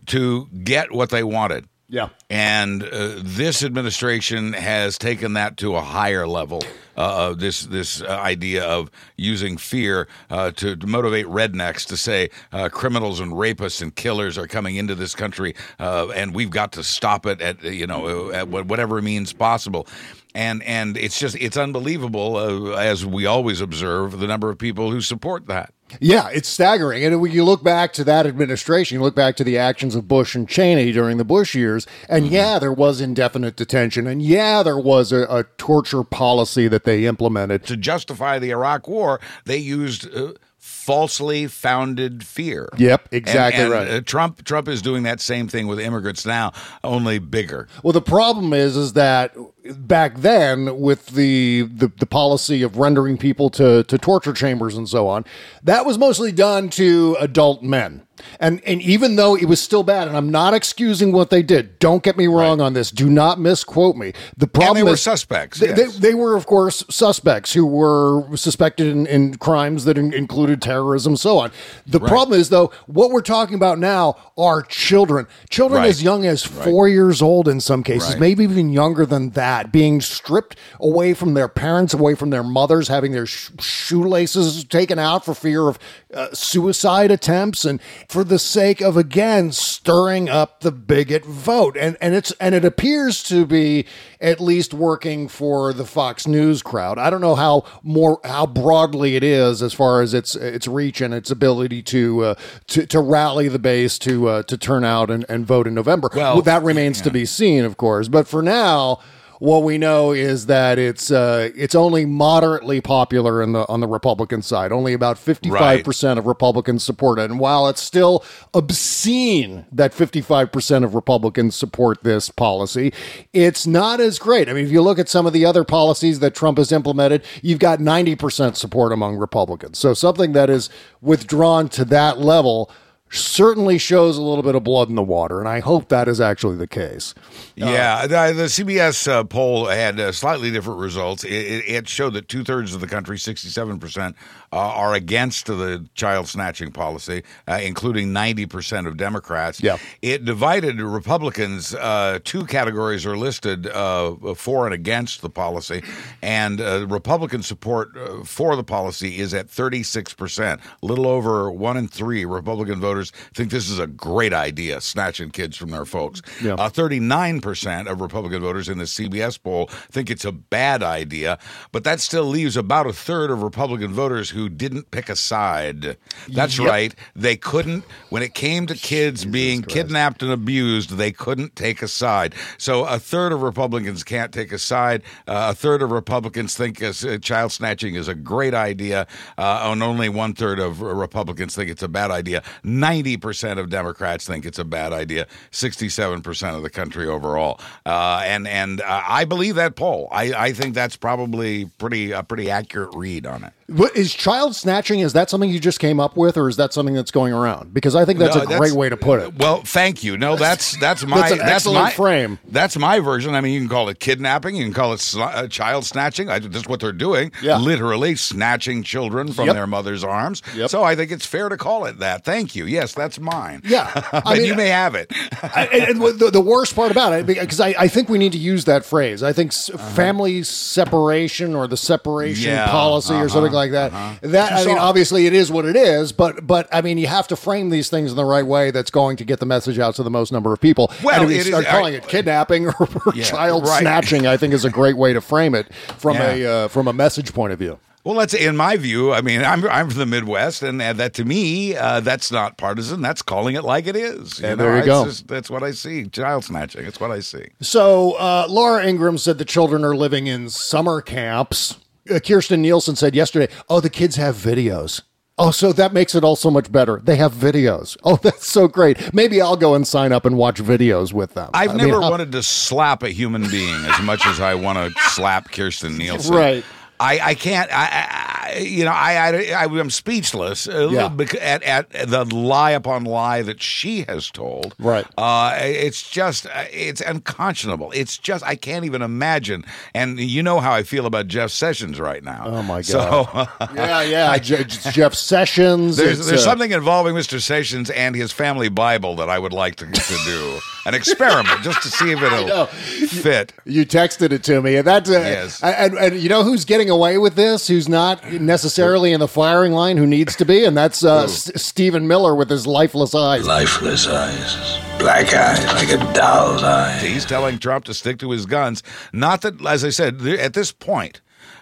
to 0.06 0.46
get 0.62 0.92
what 0.92 1.10
they 1.10 1.22
wanted. 1.22 1.68
Yeah. 1.88 2.08
And 2.28 2.82
uh, 2.82 3.14
this 3.18 3.62
administration 3.62 4.52
has 4.54 4.98
taken 4.98 5.34
that 5.34 5.56
to 5.58 5.76
a 5.76 5.80
higher 5.80 6.26
level. 6.26 6.62
Uh, 6.96 7.34
this 7.34 7.66
this 7.66 8.00
uh, 8.00 8.06
idea 8.06 8.64
of 8.64 8.90
using 9.16 9.58
fear 9.58 10.08
uh, 10.30 10.50
to, 10.52 10.74
to 10.74 10.86
motivate 10.86 11.26
rednecks 11.26 11.86
to 11.86 11.96
say 11.96 12.30
uh, 12.52 12.70
criminals 12.70 13.20
and 13.20 13.32
rapists 13.32 13.82
and 13.82 13.94
killers 13.94 14.38
are 14.38 14.46
coming 14.46 14.76
into 14.76 14.94
this 14.94 15.14
country, 15.14 15.54
uh, 15.78 16.08
and 16.08 16.34
we've 16.34 16.50
got 16.50 16.72
to 16.72 16.82
stop 16.82 17.26
it 17.26 17.40
at 17.42 17.62
you 17.62 17.86
know 17.86 18.32
at 18.32 18.48
whatever 18.48 19.00
means 19.02 19.32
possible. 19.32 19.86
And 20.34 20.62
and 20.62 20.96
it's 20.96 21.20
just 21.20 21.36
it's 21.36 21.58
unbelievable 21.58 22.36
uh, 22.36 22.76
as 22.76 23.04
we 23.04 23.26
always 23.26 23.60
observe 23.60 24.18
the 24.18 24.26
number 24.26 24.50
of 24.50 24.58
people 24.58 24.90
who 24.90 25.02
support 25.02 25.46
that. 25.46 25.74
Yeah, 26.00 26.28
it's 26.32 26.48
staggering. 26.48 27.04
And 27.04 27.20
when 27.20 27.32
you 27.32 27.44
look 27.44 27.62
back 27.62 27.92
to 27.94 28.04
that 28.04 28.26
administration, 28.26 28.96
you 28.96 29.02
look 29.02 29.14
back 29.14 29.36
to 29.36 29.44
the 29.44 29.56
actions 29.56 29.94
of 29.94 30.08
Bush 30.08 30.34
and 30.34 30.48
Cheney 30.48 30.92
during 30.92 31.16
the 31.16 31.24
Bush 31.24 31.54
years, 31.54 31.86
and 32.08 32.26
yeah, 32.26 32.58
there 32.58 32.72
was 32.72 33.00
indefinite 33.00 33.56
detention, 33.56 34.06
and 34.06 34.20
yeah, 34.20 34.62
there 34.62 34.78
was 34.78 35.12
a, 35.12 35.22
a 35.30 35.44
torture 35.58 36.02
policy 36.02 36.68
that 36.68 36.84
they 36.84 37.04
implemented. 37.06 37.64
to 37.66 37.76
justify 37.76 38.38
the 38.38 38.50
Iraq 38.50 38.88
War, 38.88 39.20
they 39.44 39.58
used 39.58 40.12
uh, 40.14 40.32
falsely 40.58 41.46
founded 41.46 42.24
fear. 42.26 42.68
Yep, 42.76 43.08
exactly 43.12 43.62
And- 43.64 43.72
and, 43.72 43.88
right. 43.88 43.90
uh, 43.96 44.00
Trump 44.02 44.44
Trump 44.44 44.68
is 44.68 44.82
doing 44.82 45.04
that 45.04 45.20
same 45.20 45.48
thing 45.48 45.66
with 45.68 45.78
immigrants 45.78 46.26
now, 46.26 46.52
only 46.84 47.18
bigger. 47.18 47.68
Well, 47.82 47.92
the 47.92 48.02
problem 48.02 48.52
is, 48.52 48.76
is 48.76 48.92
that 48.94 49.34
back 49.74 50.16
then, 50.18 50.80
with 50.80 51.06
the, 51.08 51.62
the 51.62 51.88
the 51.98 52.06
policy 52.06 52.62
of 52.62 52.76
rendering 52.76 53.16
people 53.18 53.50
to 53.50 53.82
to 53.84 53.98
torture 53.98 54.32
chambers 54.32 54.76
and 54.76 54.88
so 54.88 55.08
on, 55.08 55.24
that 55.62 55.84
was 55.86 55.98
mostly 55.98 56.32
done 56.32 56.68
to 56.70 57.16
adult 57.20 57.62
men. 57.62 58.02
And 58.40 58.62
and 58.64 58.80
even 58.80 59.16
though 59.16 59.36
it 59.36 59.44
was 59.44 59.60
still 59.60 59.82
bad, 59.82 60.08
and 60.08 60.16
I'm 60.16 60.30
not 60.30 60.54
excusing 60.54 61.12
what 61.12 61.28
they 61.28 61.42
did. 61.42 61.78
Don't 61.78 62.02
get 62.02 62.16
me 62.16 62.26
wrong 62.26 62.62
on 62.62 62.72
this. 62.72 62.90
Do 62.90 63.10
not 63.10 63.38
misquote 63.38 63.94
me. 63.94 64.14
The 64.38 64.46
problem 64.46 64.76
they 64.76 64.90
were 64.90 64.96
suspects, 64.96 65.60
They, 65.60 65.68
yes. 65.68 65.76
they, 65.98 66.08
they 66.08 66.14
were, 66.14 66.34
of 66.34 66.46
course, 66.46 66.82
suspects 66.88 67.52
who 67.52 67.66
were 67.66 68.34
suspected 68.36 68.86
in, 68.88 69.06
in 69.06 69.36
crimes 69.36 69.84
that 69.84 69.98
in, 69.98 70.14
included 70.14 70.62
terrorism, 70.62 71.12
and 71.12 71.20
so 71.20 71.38
on. 71.38 71.50
The 71.86 72.00
problem 72.00 72.40
is, 72.40 72.48
though, 72.48 72.72
what 72.86 73.10
we're 73.10 73.20
talking 73.20 73.54
about 73.54 73.78
now 73.78 74.16
are 74.38 74.62
children. 74.62 75.26
Children 75.50 75.82
Right. 75.82 75.90
as 75.90 76.02
young 76.02 76.24
as 76.24 76.42
four 76.42 76.88
years 76.88 77.20
old 77.20 77.46
in 77.48 77.60
some 77.60 77.82
cases, 77.82 78.10
Right. 78.12 78.20
maybe 78.20 78.44
even 78.44 78.70
younger 78.70 79.04
than 79.04 79.30
that, 79.30 79.55
being 79.64 80.00
stripped 80.00 80.56
away 80.80 81.14
from 81.14 81.34
their 81.34 81.48
parents, 81.48 81.94
away 81.94 82.14
from 82.14 82.30
their 82.30 82.42
mothers, 82.42 82.88
having 82.88 83.12
their 83.12 83.26
sh- 83.26 83.50
shoelaces 83.60 84.64
taken 84.64 84.98
out 84.98 85.24
for 85.24 85.34
fear 85.34 85.68
of 85.68 85.78
uh, 86.14 86.28
suicide 86.32 87.10
attempts, 87.10 87.64
and 87.64 87.80
for 88.08 88.24
the 88.24 88.38
sake 88.38 88.80
of 88.80 88.96
again 88.96 89.52
stirring 89.52 90.28
up 90.28 90.60
the 90.60 90.72
bigot 90.72 91.24
vote. 91.24 91.76
And 91.76 91.96
and 92.00 92.14
it's 92.14 92.32
and 92.32 92.54
it 92.54 92.64
appears 92.64 93.22
to 93.24 93.46
be 93.46 93.86
at 94.20 94.40
least 94.40 94.72
working 94.72 95.28
for 95.28 95.72
the 95.72 95.84
Fox 95.84 96.26
News 96.26 96.62
crowd. 96.62 96.98
I 96.98 97.10
don't 97.10 97.20
know 97.20 97.34
how 97.34 97.64
more 97.82 98.20
how 98.24 98.46
broadly 98.46 99.16
it 99.16 99.22
is 99.22 99.62
as 99.62 99.72
far 99.74 100.02
as 100.02 100.14
its 100.14 100.34
its 100.34 100.66
reach 100.66 101.00
and 101.00 101.12
its 101.12 101.30
ability 101.30 101.82
to 101.82 102.24
uh, 102.24 102.34
to 102.68 102.86
to 102.86 103.00
rally 103.00 103.48
the 103.48 103.58
base 103.58 103.98
to 104.00 104.28
uh, 104.28 104.42
to 104.44 104.56
turn 104.56 104.84
out 104.84 105.10
and, 105.10 105.24
and 105.28 105.46
vote 105.46 105.66
in 105.66 105.74
November. 105.74 106.08
Well, 106.14 106.42
that 106.42 106.62
remains 106.62 107.00
to 107.02 107.10
be 107.10 107.24
seen, 107.24 107.64
of 107.64 107.76
course. 107.76 108.08
But 108.08 108.26
for 108.26 108.42
now, 108.42 109.00
what 109.38 109.62
we 109.62 109.78
know 109.78 110.12
is 110.12 110.46
that 110.46 110.78
it's 110.78 111.10
uh, 111.10 111.50
it's 111.54 111.74
only 111.74 112.04
moderately 112.04 112.80
popular 112.80 113.42
in 113.42 113.52
the 113.52 113.66
on 113.68 113.80
the 113.80 113.86
Republican 113.86 114.42
side. 114.42 114.72
Only 114.72 114.92
about 114.92 115.18
fifty 115.18 115.50
five 115.50 115.84
percent 115.84 116.18
of 116.18 116.26
Republicans 116.26 116.84
support 116.84 117.18
it. 117.18 117.30
And 117.30 117.38
while 117.38 117.68
it's 117.68 117.82
still 117.82 118.24
obscene 118.54 119.66
that 119.72 119.92
fifty 119.94 120.20
five 120.20 120.52
percent 120.52 120.84
of 120.84 120.94
Republicans 120.94 121.54
support 121.54 122.02
this 122.02 122.30
policy, 122.30 122.92
it's 123.32 123.66
not 123.66 124.00
as 124.00 124.18
great. 124.18 124.48
I 124.48 124.52
mean, 124.52 124.64
if 124.64 124.72
you 124.72 124.82
look 124.82 124.98
at 124.98 125.08
some 125.08 125.26
of 125.26 125.32
the 125.32 125.44
other 125.44 125.64
policies 125.64 126.20
that 126.20 126.34
Trump 126.34 126.58
has 126.58 126.72
implemented, 126.72 127.22
you've 127.42 127.58
got 127.58 127.80
ninety 127.80 128.16
percent 128.16 128.56
support 128.56 128.92
among 128.92 129.16
Republicans. 129.16 129.78
So 129.78 129.94
something 129.94 130.32
that 130.32 130.50
is 130.50 130.70
withdrawn 131.00 131.68
to 131.70 131.84
that 131.86 132.18
level 132.18 132.70
certainly 133.10 133.78
shows 133.78 134.16
a 134.18 134.22
little 134.22 134.42
bit 134.42 134.54
of 134.54 134.64
blood 134.64 134.88
in 134.88 134.94
the 134.94 135.02
water, 135.02 135.38
and 135.38 135.48
I 135.48 135.60
hope 135.60 135.88
that 135.88 136.08
is 136.08 136.20
actually 136.20 136.56
the 136.56 136.66
case. 136.66 137.14
Yeah, 137.54 138.06
the, 138.06 138.32
the 138.34 138.44
CBS 138.44 139.08
uh, 139.08 139.24
poll 139.24 139.66
had 139.66 139.98
uh, 139.98 140.12
slightly 140.12 140.50
different 140.50 140.80
results. 140.80 141.24
It, 141.24 141.32
it, 141.32 141.68
it 141.68 141.88
showed 141.88 142.14
that 142.14 142.28
two 142.28 142.44
thirds 142.44 142.74
of 142.74 142.80
the 142.80 142.86
country, 142.86 143.16
67%, 143.16 144.14
uh, 144.56 144.58
are 144.58 144.94
against 144.94 145.44
the 145.44 145.86
child 145.94 146.26
snatching 146.26 146.72
policy, 146.72 147.22
uh, 147.46 147.60
including 147.62 148.08
90% 148.08 148.86
of 148.86 148.96
Democrats. 148.96 149.62
Yeah. 149.62 149.76
It 150.00 150.24
divided 150.24 150.80
Republicans. 150.80 151.74
Uh, 151.74 152.20
two 152.24 152.46
categories 152.46 153.04
are 153.04 153.18
listed 153.18 153.66
uh, 153.66 154.14
for 154.34 154.64
and 154.64 154.72
against 154.72 155.20
the 155.20 155.28
policy, 155.28 155.82
and 156.22 156.58
Republican 156.90 157.42
support 157.42 157.90
for 158.26 158.56
the 158.56 158.64
policy 158.64 159.18
is 159.18 159.34
at 159.34 159.48
36%. 159.48 160.58
A 160.82 160.86
little 160.86 161.06
over 161.06 161.50
one 161.50 161.76
in 161.76 161.86
three 161.86 162.24
Republican 162.24 162.80
voters 162.80 163.12
think 163.34 163.50
this 163.50 163.68
is 163.68 163.78
a 163.78 163.86
great 163.86 164.32
idea, 164.32 164.80
snatching 164.80 165.30
kids 165.30 165.58
from 165.58 165.68
their 165.68 165.84
folks. 165.84 166.22
Yeah. 166.42 166.56
39% 166.56 167.86
of 167.90 168.00
Republican 168.00 168.40
voters 168.40 168.70
in 168.70 168.78
the 168.78 168.84
CBS 168.84 169.42
poll 169.42 169.66
think 169.90 170.08
it's 170.08 170.24
a 170.24 170.32
bad 170.32 170.82
idea, 170.82 171.38
but 171.72 171.84
that 171.84 172.00
still 172.00 172.24
leaves 172.24 172.56
about 172.56 172.86
a 172.86 172.92
third 172.94 173.30
of 173.30 173.42
Republican 173.42 173.92
voters 173.92 174.30
who 174.30 174.45
didn't 174.48 174.90
pick 174.90 175.08
a 175.08 175.16
side. 175.16 175.96
That's 176.28 176.58
Yep. 176.58 176.68
right. 176.68 176.94
They 177.14 177.36
couldn't, 177.36 177.84
when 178.10 178.22
it 178.22 178.34
came 178.34 178.66
to 178.66 178.74
kids 178.74 179.24
being 179.24 179.62
kidnapped 179.62 180.22
and 180.22 180.32
abused, 180.32 180.90
they 180.96 181.12
couldn't 181.12 181.56
take 181.56 181.82
a 181.82 181.88
side. 181.88 182.34
So 182.58 182.84
a 182.84 182.98
third 182.98 183.32
of 183.32 183.42
Republicans 183.42 184.02
can't 184.04 184.32
take 184.32 184.52
a 184.52 184.58
side. 184.58 185.02
Uh, 185.26 185.48
a 185.50 185.54
third 185.54 185.82
of 185.82 185.90
Republicans 185.90 186.56
think 186.56 186.82
uh, 186.82 186.92
child 187.18 187.52
snatching 187.52 187.94
is 187.94 188.08
a 188.08 188.14
great 188.14 188.54
idea, 188.54 189.06
uh, 189.38 189.60
and 189.72 189.82
only 189.82 190.08
one 190.08 190.34
third 190.34 190.58
of 190.58 190.80
Republicans 190.80 191.54
think 191.54 191.70
it's 191.70 191.82
a 191.82 191.88
bad 191.88 192.10
idea. 192.10 192.42
90% 192.64 193.58
of 193.58 193.68
Democrats 193.70 194.26
think 194.26 194.44
it's 194.46 194.58
a 194.58 194.64
bad 194.64 194.92
idea, 194.92 195.26
67% 195.52 196.56
of 196.56 196.62
the 196.62 196.70
country 196.70 197.06
overall. 197.06 197.60
Uh, 197.84 198.20
and 198.24 198.46
and 198.48 198.80
uh, 198.80 199.02
I 199.06 199.24
believe 199.24 199.54
that 199.56 199.76
poll. 199.76 200.08
I, 200.12 200.32
I 200.32 200.52
think 200.52 200.74
that's 200.74 200.96
probably 200.96 201.66
pretty 201.78 202.12
a 202.12 202.22
pretty 202.22 202.50
accurate 202.50 202.94
read 202.94 203.26
on 203.26 203.44
it. 203.44 203.52
What, 203.68 203.96
is 203.96 204.14
child 204.26 204.54
snatching? 204.56 205.00
Is 205.00 205.12
that 205.12 205.30
something 205.30 205.50
you 205.50 205.60
just 205.60 205.78
came 205.80 206.00
up 206.00 206.16
with, 206.16 206.36
or 206.36 206.48
is 206.48 206.56
that 206.56 206.72
something 206.72 206.94
that's 206.94 207.10
going 207.10 207.32
around? 207.32 207.72
Because 207.72 207.94
I 207.94 208.04
think 208.04 208.18
that's 208.18 208.34
No, 208.36 208.42
a 208.42 208.46
great 208.46 208.72
way 208.72 208.88
to 208.88 208.96
put 208.96 209.20
it. 209.20 209.36
Well, 209.38 209.62
thank 209.62 210.02
you. 210.02 210.16
No, 210.18 210.36
that's 210.36 210.76
that's 210.78 211.04
my 211.06 211.16
That's 211.20 211.32
an 211.32 211.40
excellent 211.42 211.84
my, 211.84 211.90
frame. 211.92 212.38
That's 212.48 212.76
my 212.76 212.98
version. 213.00 213.34
I 213.34 213.40
mean, 213.40 213.52
you 213.52 213.60
can 213.60 213.68
call 213.68 213.88
it 213.88 214.00
kidnapping, 214.00 214.56
you 214.56 214.64
can 214.64 214.72
call 214.74 214.92
it 214.92 215.00
sl- 215.00 215.22
uh, 215.22 215.46
child 215.48 215.84
snatching. 215.84 216.28
I, 216.28 216.38
that's 216.40 216.66
what 216.68 216.80
they're 216.80 216.92
doing. 216.92 217.32
Yeah. 217.42 217.58
literally 217.58 218.16
snatching 218.16 218.82
children 218.82 219.32
from 219.32 219.46
Yep. 219.46 219.54
their 219.54 219.66
mother's 219.66 220.02
arms. 220.04 220.42
Yep. 220.56 220.70
So 220.70 220.82
I 220.82 220.96
think 220.96 221.10
it's 221.12 221.26
fair 221.26 221.48
to 221.48 221.56
call 221.56 221.84
it 221.86 221.98
that. 222.00 222.24
Thank 222.24 222.56
you. 222.56 222.66
Yes, 222.66 222.94
that's 222.94 223.18
mine. 223.20 223.60
Yeah. 223.64 223.90
but 224.12 224.26
I 224.26 224.34
mean, 224.34 224.46
you 224.46 224.54
may 224.54 224.68
have 224.68 224.94
it. 224.94 225.12
I- 225.42 225.68
and, 225.72 226.02
and 226.02 226.18
the, 226.18 226.30
the 226.30 226.40
worst 226.40 226.74
part 226.74 226.90
about 226.90 227.12
it, 227.12 227.26
because 227.26 227.60
I, 227.60 227.74
I 227.78 227.88
think 227.88 228.08
we 228.08 228.18
need 228.18 228.32
to 228.32 228.38
use 228.38 228.64
that 228.64 228.84
phrase. 228.84 229.22
I 229.22 229.32
think 229.32 229.52
s 229.52 229.70
family 229.94 230.42
separation 230.42 231.54
or 231.54 231.66
the 231.66 231.76
separation 231.76 232.52
Uh-huh. 232.52 232.64
Yeah, 232.66 232.70
policy 232.70 233.12
or 233.14 233.16
uh-huh, 233.16 233.28
something 233.28 233.52
like 233.52 233.70
that. 233.72 233.92
uh-huh. 233.92 234.15
That 234.22 234.52
I 234.52 234.64
mean, 234.64 234.78
obviously 234.78 235.26
it 235.26 235.32
is 235.32 235.50
what 235.50 235.64
it 235.64 235.76
is, 235.76 236.12
but 236.12 236.46
but 236.46 236.68
I 236.72 236.80
mean, 236.82 236.98
you 236.98 237.06
have 237.06 237.28
to 237.28 237.36
frame 237.36 237.70
these 237.70 237.88
things 237.90 238.10
in 238.10 238.16
the 238.16 238.24
right 238.24 238.46
way. 238.46 238.70
That's 238.70 238.90
going 238.90 239.16
to 239.18 239.24
get 239.24 239.40
the 239.40 239.46
message 239.46 239.78
out 239.78 239.94
to 239.96 240.02
the 240.02 240.10
most 240.10 240.32
number 240.32 240.52
of 240.52 240.60
people. 240.60 240.90
Well, 241.02 241.22
and 241.22 241.24
if 241.24 241.30
you 241.30 241.36
it 241.36 241.40
is- 241.40 241.46
start 241.48 241.66
calling 241.66 241.94
I- 241.94 241.98
it 241.98 242.08
kidnapping 242.08 242.66
or, 242.68 242.74
or 242.80 243.12
Yeah, 243.14 243.24
child 243.24 243.64
right. 243.66 243.80
snatching, 243.80 244.26
I 244.26 244.36
think 244.36 244.54
is 244.54 244.64
a 244.64 244.70
great 244.70 244.96
way 244.96 245.12
to 245.12 245.20
frame 245.20 245.54
it 245.54 245.72
from 245.98 246.14
Yeah. 246.16 246.30
a 246.34 246.46
uh, 246.64 246.68
from 246.68 246.88
a 246.88 246.92
message 246.92 247.32
point 247.34 247.52
of 247.52 247.58
view. 247.58 247.78
Well, 248.04 248.14
that's 248.14 248.34
in 248.34 248.56
my 248.56 248.76
view. 248.76 249.12
I 249.12 249.20
mean, 249.20 249.42
I'm 249.42 249.66
I'm 249.66 249.90
from 249.90 249.98
the 249.98 250.06
Midwest, 250.06 250.62
and 250.62 250.80
uh, 250.80 250.92
that 250.92 251.12
to 251.14 251.24
me, 251.24 251.74
uh, 251.74 251.98
that's 251.98 252.30
not 252.30 252.56
partisan. 252.56 253.02
That's 253.02 253.20
calling 253.20 253.56
it 253.56 253.64
like 253.64 253.88
it 253.88 253.96
is. 253.96 254.38
And 254.40 254.60
there 254.60 254.70
you 254.74 254.78
It's 254.78 254.86
go. 254.86 255.04
just- 255.06 255.26
that's 255.26 255.50
what 255.50 255.64
I 255.64 255.72
see. 255.72 256.06
Child 256.06 256.44
snatching. 256.44 256.84
That's 256.84 257.00
what 257.00 257.10
I 257.10 257.18
see. 257.18 257.48
So 257.60 258.12
uh, 258.12 258.46
Laura 258.48 258.86
Ingraham 258.86 259.18
said 259.18 259.38
the 259.38 259.44
children 259.44 259.84
are 259.84 259.96
living 259.96 260.28
in 260.28 260.50
summer 260.50 261.00
camps. 261.00 261.78
Uh, 262.10 262.14
Kirstjen 262.14 262.60
Nielsen 262.60 262.96
said 262.96 263.14
yesterday, 263.14 263.52
"Oh, 263.68 263.80
the 263.80 263.90
kids 263.90 264.16
have 264.16 264.36
videos." 264.36 265.02
Oh, 265.38 265.50
so 265.50 265.70
that 265.74 265.92
makes 265.92 266.14
it 266.14 266.24
all 266.24 266.34
so 266.34 266.50
much 266.50 266.72
better. 266.72 266.98
They 267.04 267.16
have 267.16 267.32
videos. 267.34 267.96
Oh, 268.04 268.16
that's 268.16 268.46
so 268.50 268.68
great. 268.68 269.12
Maybe 269.12 269.40
I'll 269.42 269.56
go 269.56 269.74
and 269.74 269.86
sign 269.86 270.10
up 270.12 270.24
and 270.24 270.38
watch 270.38 270.62
videos 270.62 271.12
with 271.12 271.34
them. 271.34 271.50
I've 271.52 271.72
I 271.72 271.74
never 271.74 272.00
how- 272.00 272.10
wanted 272.10 272.32
to 272.32 272.42
slap 272.42 273.02
a 273.02 273.10
human 273.10 273.42
being 273.50 273.74
as 273.84 274.00
much 274.02 274.24
as 274.26 274.40
I 274.40 274.54
want 274.54 274.78
to 274.94 274.98
slap 275.10 275.50
Kirstjen 275.50 275.98
Nielsen. 275.98 276.34
Right. 276.34 276.64
I, 277.00 277.20
I 277.20 277.34
can't. 277.34 277.70
I, 277.72 277.84
I 277.84 278.06
I- 278.22 278.32
you 278.60 278.84
know 278.84 278.92
I 278.92 279.16
I, 279.52 279.64
I 279.64 279.64
am 279.64 279.90
speechless 279.90 280.68
uh, 280.68 280.88
Yeah. 280.88 281.10
at 281.42 281.62
at 281.64 281.90
the 281.90 282.24
lie 282.24 282.70
upon 282.70 283.04
lie 283.04 283.42
that 283.42 283.60
she 283.60 284.02
has 284.08 284.30
told. 284.30 284.74
Right. 284.78 285.04
Uh, 285.18 285.56
it's 285.60 286.08
just 286.08 286.46
uh, 286.46 286.64
it's 286.72 287.00
unconscionable. 287.00 287.90
It's 287.92 288.16
just 288.16 288.44
I 288.44 288.54
can't 288.54 288.84
even 288.84 289.02
imagine. 289.02 289.64
And 289.94 290.18
you 290.20 290.42
know 290.44 290.60
how 290.60 290.72
I 290.72 290.84
feel 290.84 291.06
about 291.06 291.26
Jeff 291.26 291.50
Sessions 291.50 291.98
right 292.00 292.22
now. 292.24 292.44
Oh 292.46 292.62
my 292.62 292.80
So, 292.82 293.26
yeah, 293.74 294.02
yeah. 294.02 294.38
Je- 294.38 294.64
Jeff 294.64 295.14
Sessions. 295.14 295.96
There's, 295.96 296.26
there's 296.26 296.40
uh, 296.46 296.50
something 296.50 296.70
involving 296.70 297.14
Mr. 297.14 297.40
Sessions 297.42 297.90
and 297.90 298.14
his 298.14 298.30
family 298.32 298.68
Bible 298.68 299.16
that 299.16 299.28
I 299.28 299.38
would 299.38 299.52
like 299.52 299.76
to, 299.76 299.86
to 299.86 300.16
do 300.24 300.58
an 300.86 300.94
experiment 300.94 301.62
just 301.62 301.82
to 301.82 301.88
see 301.88 302.12
if 302.12 302.22
it'll 302.22 302.66
fit. 302.66 303.52
You 303.64 303.84
texted 303.84 304.30
it 304.32 304.44
to 304.44 304.62
me, 304.62 304.76
and 304.76 304.86
that's 304.86 305.10
uh, 305.10 305.14
Yes. 305.14 305.62
And, 305.62 305.94
and 305.98 306.16
you 306.20 306.28
know 306.28 306.42
who's 306.44 306.64
getting 306.64 306.85
away 306.90 307.18
with 307.18 307.34
this? 307.34 307.68
Who's 307.68 307.88
not 307.88 308.24
necessarily 308.32 309.12
in 309.12 309.20
the 309.20 309.28
firing 309.28 309.72
line? 309.72 309.96
Who 309.96 310.06
needs 310.06 310.36
to 310.36 310.44
be? 310.44 310.64
And 310.64 310.76
that's 310.76 311.04
uh, 311.04 311.24
S- 311.24 311.50
Stephen 311.60 312.06
Miller 312.08 312.34
with 312.34 312.48
his 312.50 312.66
lifeless 312.66 313.14
eyes. 313.14 313.46
Lifeless 313.46 314.06
eyes, 314.08 314.98
black 314.98 315.32
eyes 315.34 315.64
like 315.66 315.88
a 315.90 315.98
doll's 316.12 316.62
eye. 316.62 316.98
He's 316.98 317.24
telling 317.24 317.58
Trump 317.58 317.84
to 317.86 317.94
stick 317.94 318.18
to 318.20 318.30
his 318.30 318.46
guns. 318.46 318.82
Not 319.12 319.42
that, 319.42 319.64
as 319.66 319.84
I 319.84 319.90
said, 319.90 320.20
th- 320.20 320.38
at 320.40 320.54
this 320.54 320.72
point, 320.72 321.20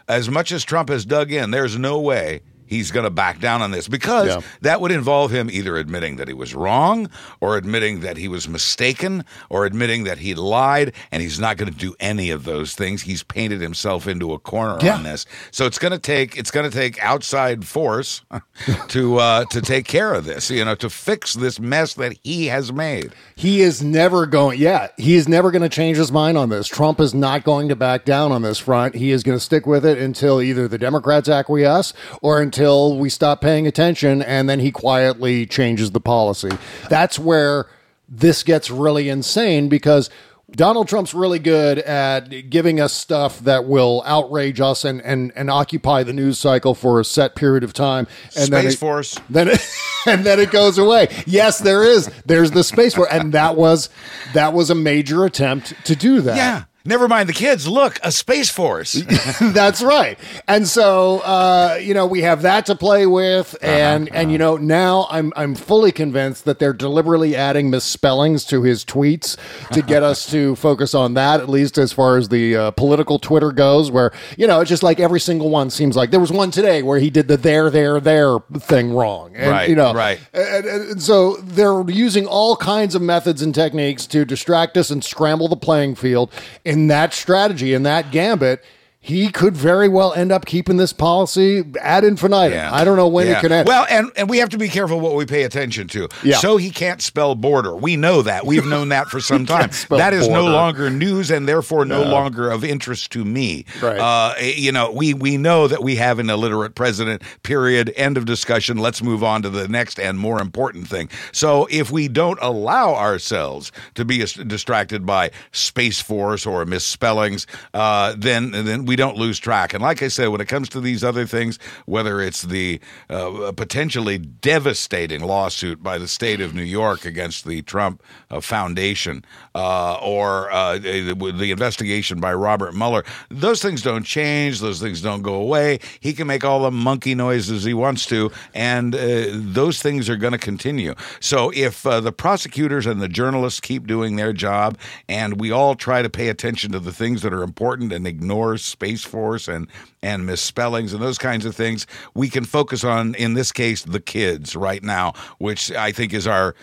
as 0.08 0.28
much 0.28 0.52
as 0.52 0.64
Trump 0.64 0.88
has 0.90 1.04
dug 1.04 1.32
in, 1.32 1.50
there's 1.50 1.78
no 1.78 1.98
way 2.00 2.40
he's 2.66 2.90
going 2.90 3.04
to 3.04 3.10
back 3.10 3.40
down 3.40 3.62
on 3.62 3.70
this 3.70 3.88
because 3.88 4.28
Yeah. 4.28 4.40
that 4.62 4.80
would 4.80 4.92
involve 4.92 5.30
him 5.30 5.50
either 5.50 5.76
admitting 5.76 6.16
that 6.16 6.28
he 6.28 6.34
was 6.34 6.54
wrong 6.54 7.08
or 7.40 7.56
admitting 7.56 8.00
that 8.00 8.16
he 8.16 8.28
was 8.28 8.48
mistaken 8.48 9.24
or 9.50 9.66
admitting 9.66 10.04
that 10.04 10.18
he 10.18 10.34
lied 10.34 10.92
and 11.12 11.22
he's 11.22 11.38
not 11.40 11.56
going 11.56 11.70
to 11.72 11.78
do 11.78 11.94
any 12.00 12.30
of 12.30 12.44
those 12.44 12.74
things 12.74 13.02
he's 13.02 13.22
painted 13.22 13.60
himself 13.60 14.06
into 14.08 14.32
a 14.32 14.38
corner 14.38 14.78
Yeah. 14.82 14.96
on 14.96 15.02
this 15.02 15.26
so 15.50 15.66
it's 15.66 15.78
going 15.78 15.92
to 15.92 15.98
take 15.98 16.36
it's 16.36 16.50
going 16.50 16.68
to 16.70 16.76
take 16.76 17.02
outside 17.02 17.66
force 17.66 18.22
to 18.88 19.16
uh 19.18 19.44
to 19.46 19.60
take 19.60 19.86
care 19.86 20.14
of 20.14 20.24
this 20.24 20.50
you 20.50 20.64
know 20.64 20.74
to 20.76 20.88
fix 20.90 21.34
this 21.34 21.58
mess 21.60 21.94
that 21.94 22.16
he 22.22 22.46
has 22.46 22.72
made 22.72 23.12
He 23.36 23.60
is 23.62 23.82
never 23.82 24.26
going. 24.26 24.58
Yeah, 24.60 24.88
he 24.96 25.16
is 25.16 25.28
never 25.28 25.50
going 25.50 25.62
to 25.62 25.68
change 25.68 25.96
his 25.98 26.12
mind 26.12 26.38
on 26.38 26.48
this. 26.48 26.68
Trump 26.68 27.00
is 27.00 27.12
not 27.14 27.42
going 27.44 27.68
to 27.68 27.76
back 27.76 28.04
down 28.04 28.30
on 28.32 28.42
this 28.42 28.58
front. 28.58 28.94
He 28.94 29.10
is 29.10 29.22
going 29.22 29.36
to 29.36 29.44
stick 29.44 29.66
with 29.66 29.84
it 29.84 29.98
until 29.98 30.40
either 30.40 30.68
the 30.68 30.78
Democrats 30.78 31.28
acquiesce 31.28 31.92
or 32.22 32.40
until 32.40 32.53
we 32.58 33.08
stop 33.08 33.40
paying 33.40 33.66
attention, 33.66 34.22
and 34.22 34.48
then 34.48 34.60
he 34.60 34.70
quietly 34.70 35.46
changes 35.46 35.90
the 35.92 36.00
policy. 36.00 36.50
That's 36.88 37.18
where 37.18 37.66
this 38.08 38.42
gets 38.42 38.70
really 38.70 39.08
insane 39.08 39.68
because. 39.68 40.10
Donald 40.50 40.86
Trump's 40.86 41.14
really 41.14 41.40
good 41.40 41.78
at 41.80 42.48
giving 42.48 42.78
us 42.78 42.92
stuff 42.92 43.40
that 43.40 43.64
will 43.64 44.04
outrage 44.06 44.60
us 44.60 44.84
and, 44.84 45.00
and, 45.02 45.32
and 45.34 45.50
occupy 45.50 46.04
the 46.04 46.12
news 46.12 46.38
cycle 46.38 46.76
for 46.76 47.00
a 47.00 47.04
set 47.04 47.34
period 47.34 47.64
of 47.64 47.72
time. 47.72 48.06
And 48.36 48.52
then 48.52 48.62
Space 48.62 48.74
it- 48.74 48.78
Force. 48.78 49.18
then 49.28 49.48
it, 49.48 49.58
and 50.06 50.22
then 50.24 50.38
it 50.38 50.52
goes 50.52 50.78
away. 50.78 51.08
Yes, 51.26 51.58
there 51.58 51.82
is. 51.82 52.08
There's 52.26 52.52
the 52.52 52.62
space 52.62 52.94
force, 52.94 53.08
and 53.10 53.32
that 53.32 53.56
was 53.56 53.88
that 54.34 54.52
was 54.52 54.70
a 54.70 54.76
major 54.76 55.24
attempt 55.24 55.72
to 55.86 55.96
do 55.96 56.20
that. 56.20 56.36
Yeah. 56.36 56.64
Never 56.86 57.08
mind 57.08 57.30
the 57.30 57.32
kids. 57.32 57.66
Look, 57.66 57.98
a 58.02 58.12
space 58.12 58.50
force. 58.50 58.92
That's 59.40 59.82
right. 59.82 60.18
And 60.46 60.68
so, 60.68 61.20
uh, 61.20 61.78
you 61.80 61.94
know, 61.94 62.04
we 62.06 62.20
have 62.22 62.42
that 62.42 62.66
to 62.66 62.74
play 62.74 63.06
with, 63.06 63.54
Uh-huh, 63.62 63.72
and 63.72 64.14
and 64.14 64.30
you 64.30 64.36
know, 64.36 64.56
now 64.58 65.06
I'm 65.10 65.32
I'm 65.34 65.54
fully 65.54 65.92
convinced 65.92 66.44
that 66.44 66.58
they're 66.58 66.74
deliberately 66.74 67.34
adding 67.36 67.70
misspellings 67.70 68.44
to 68.46 68.62
his 68.64 68.84
tweets 68.84 69.38
to 69.72 69.80
get 69.80 70.02
us 70.02 70.26
to 70.32 70.56
focus 70.56 70.94
on 70.94 71.14
that, 71.14 71.40
at 71.40 71.48
least 71.48 71.78
as 71.78 71.90
far 71.92 72.18
as 72.18 72.28
the 72.28 72.54
uh, 72.54 72.70
political 72.72 73.18
Twitter 73.18 73.50
goes. 73.50 73.90
Where 73.90 74.12
you 74.36 74.46
know, 74.46 74.60
it's 74.60 74.68
just 74.68 74.82
like 74.82 75.00
every 75.00 75.20
single 75.20 75.48
one 75.48 75.70
seems 75.70 75.96
like 75.96 76.10
there 76.10 76.20
was 76.20 76.32
one 76.32 76.50
today 76.50 76.82
where 76.82 76.98
he 76.98 77.08
did 77.08 77.28
the 77.28 77.38
there 77.38 77.70
there 77.70 77.98
there 77.98 78.38
thing 78.58 78.92
wrong, 78.92 79.34
and 79.34 79.50
Right, 79.50 79.68
you 79.70 79.74
know, 79.76 79.94
right. 79.94 80.20
and, 80.34 80.66
and- 80.66 80.84
and 80.90 81.02
so 81.02 81.36
they're 81.36 81.82
using 81.88 82.26
all 82.26 82.56
kinds 82.56 82.94
of 82.94 83.00
methods 83.00 83.40
and 83.40 83.54
techniques 83.54 84.06
to 84.08 84.24
distract 84.26 84.76
us 84.76 84.90
and 84.90 85.02
scramble 85.02 85.48
the 85.48 85.56
playing 85.56 85.94
field. 85.94 86.30
In 86.74 86.88
that 86.88 87.14
strategy, 87.14 87.72
in 87.72 87.84
that 87.84 88.10
gambit, 88.10 88.64
he 89.06 89.30
could 89.30 89.54
very 89.54 89.86
well 89.86 90.14
end 90.14 90.32
up 90.32 90.46
keeping 90.46 90.78
this 90.78 90.94
policy 90.94 91.62
ad 91.82 92.04
infinitum. 92.04 92.72
I 92.72 92.84
don't 92.84 92.96
know 92.96 93.06
when 93.06 93.26
Yeah. 93.26 93.36
it 93.36 93.40
could 93.42 93.52
end. 93.52 93.68
Well, 93.68 93.84
and, 93.90 94.10
and 94.16 94.30
we 94.30 94.38
have 94.38 94.48
to 94.48 94.56
be 94.58 94.66
careful 94.68 94.98
what 94.98 95.14
we 95.14 95.26
pay 95.26 95.42
attention 95.42 95.88
to. 95.88 96.08
Yeah. 96.22 96.38
So 96.38 96.56
he 96.56 96.70
can't 96.70 97.02
spell 97.02 97.34
border. 97.34 97.76
We 97.76 97.96
know 97.98 98.22
that. 98.22 98.46
We've 98.46 98.64
known 98.64 98.88
that 98.88 99.08
for 99.08 99.20
some 99.30 99.44
time. 99.44 99.68
That 99.90 100.14
is 100.14 100.26
no 100.26 100.46
longer 100.46 100.88
news 100.88 101.30
and 101.30 101.46
therefore 101.46 101.84
no 101.84 102.02
No. 102.02 102.10
longer 102.10 102.50
of 102.50 102.64
interest 102.64 103.12
to 103.12 103.26
me. 103.26 103.66
Right. 103.82 103.98
Uh, 103.98 104.34
you 104.40 104.72
know, 104.72 104.90
we, 104.90 105.12
we 105.12 105.36
know 105.36 105.68
that 105.68 105.82
we 105.82 105.96
have 105.96 106.18
an 106.18 106.30
illiterate 106.30 106.74
president, 106.74 107.20
period. 107.42 107.92
End 107.96 108.16
of 108.16 108.24
discussion. 108.24 108.78
Let's 108.78 109.02
move 109.02 109.22
on 109.22 109.42
to 109.42 109.50
the 109.50 109.68
next 109.68 110.00
and 110.00 110.18
more 110.18 110.40
important 110.40 110.88
thing. 110.88 111.10
So 111.30 111.68
if 111.70 111.90
we 111.90 112.08
don't 112.08 112.38
allow 112.40 112.94
ourselves 112.94 113.70
to 113.96 114.06
be 114.06 114.24
distracted 114.24 115.04
by 115.04 115.30
Space 115.52 116.00
Force 116.00 116.46
or 116.46 116.64
misspellings, 116.64 117.46
uh, 117.74 118.14
then, 118.16 118.50
then 118.52 118.86
we 118.86 118.93
don't 118.96 119.16
lose 119.16 119.38
track. 119.38 119.74
And 119.74 119.82
like 119.82 120.02
I 120.02 120.08
said, 120.08 120.28
when 120.28 120.40
it 120.40 120.48
comes 120.48 120.68
to 120.70 120.80
these 120.80 121.04
other 121.04 121.26
things, 121.26 121.58
whether 121.86 122.20
it's 122.20 122.42
the 122.42 122.80
uh, 123.10 123.52
potentially 123.52 124.18
devastating 124.18 125.22
lawsuit 125.22 125.82
by 125.82 125.98
the 125.98 126.08
state 126.08 126.40
of 126.40 126.54
New 126.54 126.62
York 126.62 127.04
against 127.04 127.44
the 127.46 127.62
Trump 127.62 128.02
uh, 128.30 128.40
Foundation 128.40 129.24
uh, 129.54 129.94
or 130.02 130.50
uh, 130.50 130.78
the, 130.78 131.50
investigation 131.50 132.20
by 132.20 132.32
Robert 132.32 132.74
Mueller, 132.74 133.04
those 133.28 133.62
things 133.62 133.82
don't 133.82 134.04
change. 134.04 134.60
Those 134.60 134.80
things 134.80 135.00
don't 135.00 135.22
go 135.22 135.34
away. 135.34 135.80
He 136.00 136.12
can 136.12 136.26
make 136.26 136.44
all 136.44 136.62
the 136.62 136.70
monkey 136.70 137.14
noises 137.14 137.64
he 137.64 137.74
wants 137.74 138.06
to, 138.06 138.30
and 138.54 138.94
uh, 138.94 139.26
those 139.30 139.80
things 139.80 140.08
are 140.08 140.16
going 140.16 140.32
to 140.32 140.38
continue. 140.38 140.94
So 141.20 141.50
if 141.54 141.82
the 141.82 142.12
prosecutors 142.12 142.86
and 142.86 143.00
the 143.00 143.08
journalists 143.08 143.60
keep 143.60 143.86
doing 143.86 144.16
their 144.16 144.32
job, 144.32 144.78
and 145.08 145.40
we 145.40 145.50
all 145.50 145.74
try 145.74 146.02
to 146.02 146.10
pay 146.10 146.28
attention 146.28 146.72
to 146.72 146.78
the 146.78 146.92
things 146.92 147.22
that 147.22 147.32
are 147.32 147.42
important 147.42 147.92
and 147.92 148.06
ignore 148.06 148.56
Space 148.84 149.04
Force 149.04 149.48
and 149.48 149.66
and 150.02 150.26
misspellings 150.26 150.92
and 150.92 151.02
those 151.02 151.16
kinds 151.16 151.46
of 151.46 151.56
things, 151.56 151.86
we 152.12 152.28
can 152.28 152.44
focus 152.44 152.84
on, 152.84 153.14
in 153.14 153.32
this 153.32 153.50
case, 153.50 153.82
the 153.82 154.00
kids 154.00 154.54
right 154.54 154.82
now, 154.82 155.14
which 155.38 155.72
I 155.72 155.90
think 155.90 156.12
is 156.12 156.26
our 156.26 156.54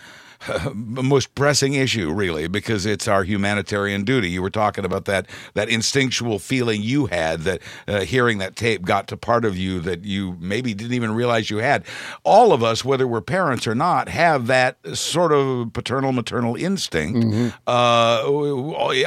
most 0.74 1.34
pressing 1.34 1.74
issue, 1.74 2.12
really, 2.12 2.48
because 2.48 2.86
it's 2.86 3.08
our 3.08 3.24
humanitarian 3.24 4.04
duty. 4.04 4.30
You 4.30 4.42
were 4.42 4.50
talking 4.50 4.84
about 4.84 5.04
that 5.06 5.26
that 5.54 5.68
instinctual 5.68 6.38
feeling 6.38 6.82
you 6.82 7.06
had 7.06 7.40
that 7.42 7.60
uh, 7.88 8.00
hearing 8.00 8.38
that 8.38 8.56
tape 8.56 8.82
got 8.82 9.08
to 9.08 9.16
part 9.16 9.44
of 9.44 9.56
you 9.56 9.80
that 9.80 10.04
you 10.04 10.36
maybe 10.40 10.74
didn't 10.74 10.94
even 10.94 11.14
realize 11.14 11.50
you 11.50 11.58
had. 11.58 11.84
All 12.24 12.52
of 12.52 12.62
us, 12.62 12.84
whether 12.84 13.06
we're 13.06 13.20
parents 13.20 13.66
or 13.66 13.74
not, 13.74 14.08
have 14.08 14.46
that 14.46 14.76
sort 14.94 15.32
of 15.32 15.72
paternal 15.72 16.12
maternal 16.12 16.56
instinct. 16.56 17.52
Uh, 17.66 18.22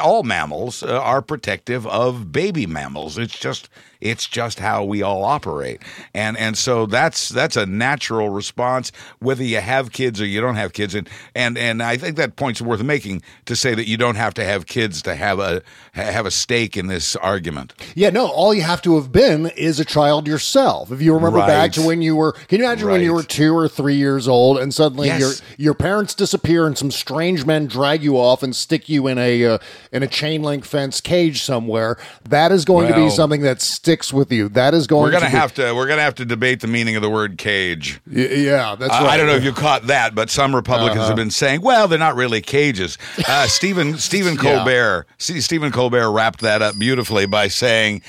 all 0.02 0.24
mammals 0.24 0.84
uh, 0.84 1.00
are 1.00 1.21
protective 1.21 1.86
of 1.88 2.32
baby 2.32 2.65
mammals. 2.65 3.17
It's 3.17 3.38
just 3.38 3.69
it's 4.06 4.28
just 4.28 4.60
how 4.60 4.84
we 4.86 5.02
all 5.02 5.24
operate, 5.24 5.82
and 6.13 6.38
and 6.38 6.58
so 6.58 6.86
that's 6.86 7.30
that's 7.30 7.58
a 7.58 7.65
natural 7.65 8.30
response, 8.30 8.91
whether 9.20 9.44
you 9.44 9.60
have 9.60 9.91
kids 9.91 10.22
or 10.22 10.26
you 10.26 10.39
don't 10.41 10.56
have 10.56 10.74
kids, 10.74 10.94
and 10.96 11.10
and 11.36 11.58
and 11.58 11.82
I 11.82 11.98
think 11.98 12.15
that 12.18 12.36
point's 12.36 12.62
worth 12.62 12.84
making 12.84 13.22
to 13.46 13.56
say 13.56 13.74
that 13.76 13.88
you 13.88 13.98
don't 13.98 14.15
have 14.15 14.34
to 14.36 14.44
have 14.44 14.65
kids 14.68 15.02
to 15.04 15.15
have 15.15 15.39
a 15.39 15.62
have 15.94 16.26
a 16.26 16.32
stake 16.32 16.78
in 16.78 16.88
this 16.88 17.15
argument. 17.15 17.74
Yeah, 17.96 18.10
no, 18.12 18.28
all 18.28 18.54
you 18.54 18.62
have 18.62 18.82
to 18.84 18.96
have 18.96 19.12
been 19.12 19.48
is 19.58 19.80
a 19.80 19.86
child 19.86 20.28
yourself. 20.28 20.91
If 20.91 21.02
you 21.02 21.13
remember 21.13 21.39
Right. 21.39 21.48
back 21.48 21.72
to 21.74 21.82
when 21.82 22.02
you 22.02 22.15
were, 22.15 22.34
can 22.34 22.60
you 22.60 22.65
imagine 22.65 22.89
when 22.89 23.02
you 23.02 23.13
were 23.13 23.24
two 23.24 23.56
or 23.56 23.68
three 23.68 23.96
years 23.96 24.28
old 24.28 24.58
and 24.60 24.74
suddenly 24.74 25.08
Yes. 25.08 25.20
your 25.20 25.32
your 25.58 25.74
parents 25.74 26.13
disappear 26.13 26.68
and 26.68 26.78
some 26.78 26.91
strange 26.91 27.46
men 27.46 27.65
drag 27.65 28.04
you 28.04 28.18
off 28.18 28.44
and 28.44 28.56
stick 28.56 28.88
you 28.89 29.08
in 29.08 29.18
a 29.18 29.46
uh, 29.46 29.58
in 29.91 30.04
a 30.04 30.08
chain 30.08 30.44
link 30.44 30.65
fence 30.65 31.02
cage 31.02 31.41
somewhere? 31.41 31.98
That 32.30 32.52
is 32.52 32.65
going 32.65 32.88
to 32.89 32.94
be 32.94 33.10
something 33.10 33.41
that 33.41 33.62
sticks 33.62 33.94
with 34.13 34.31
you. 34.31 34.49
That 34.49 34.73
is 34.73 34.88
going. 34.88 35.03
We're 35.03 35.12
gonna 35.12 35.25
to 35.25 35.31
be- 35.31 35.38
have 35.38 35.53
to 35.55 35.73
we're 35.73 35.88
gonna 35.88 36.01
have 36.01 36.15
to 36.15 36.25
debate 36.25 36.60
the 36.62 36.67
meaning 36.67 36.95
of 36.95 37.01
the 37.01 37.10
word 37.10 37.38
cage. 37.38 37.99
Y- 38.08 38.21
yeah, 38.21 38.75
that's 38.75 38.93
I, 38.93 39.01
right. 39.03 39.10
I 39.12 39.17
don't 39.17 39.27
know 39.27 39.36
if 39.36 39.43
you 39.43 39.51
caught 39.53 39.88
that, 39.88 40.13
but 40.15 40.29
some 40.29 40.55
Republicans 40.55 40.99
Uh-huh. 40.99 41.08
have 41.08 41.15
been 41.15 41.31
saying, 41.31 41.62
"Well, 41.62 41.88
they're 41.88 41.99
not 41.99 42.15
really 42.15 42.41
cages." 42.41 42.97
Uh, 43.27 43.47
Stephen 43.47 43.97
Stephen 43.97 44.36
Yeah. 44.36 44.55
Colbert, 44.55 45.08
see, 45.17 45.41
Stephen 45.41 45.71
Colbert 45.71 46.12
wrapped 46.12 46.41
that 46.41 46.62
up 46.62 46.77
beautifully 46.77 47.25
by 47.25 47.47
saying, 47.47 48.01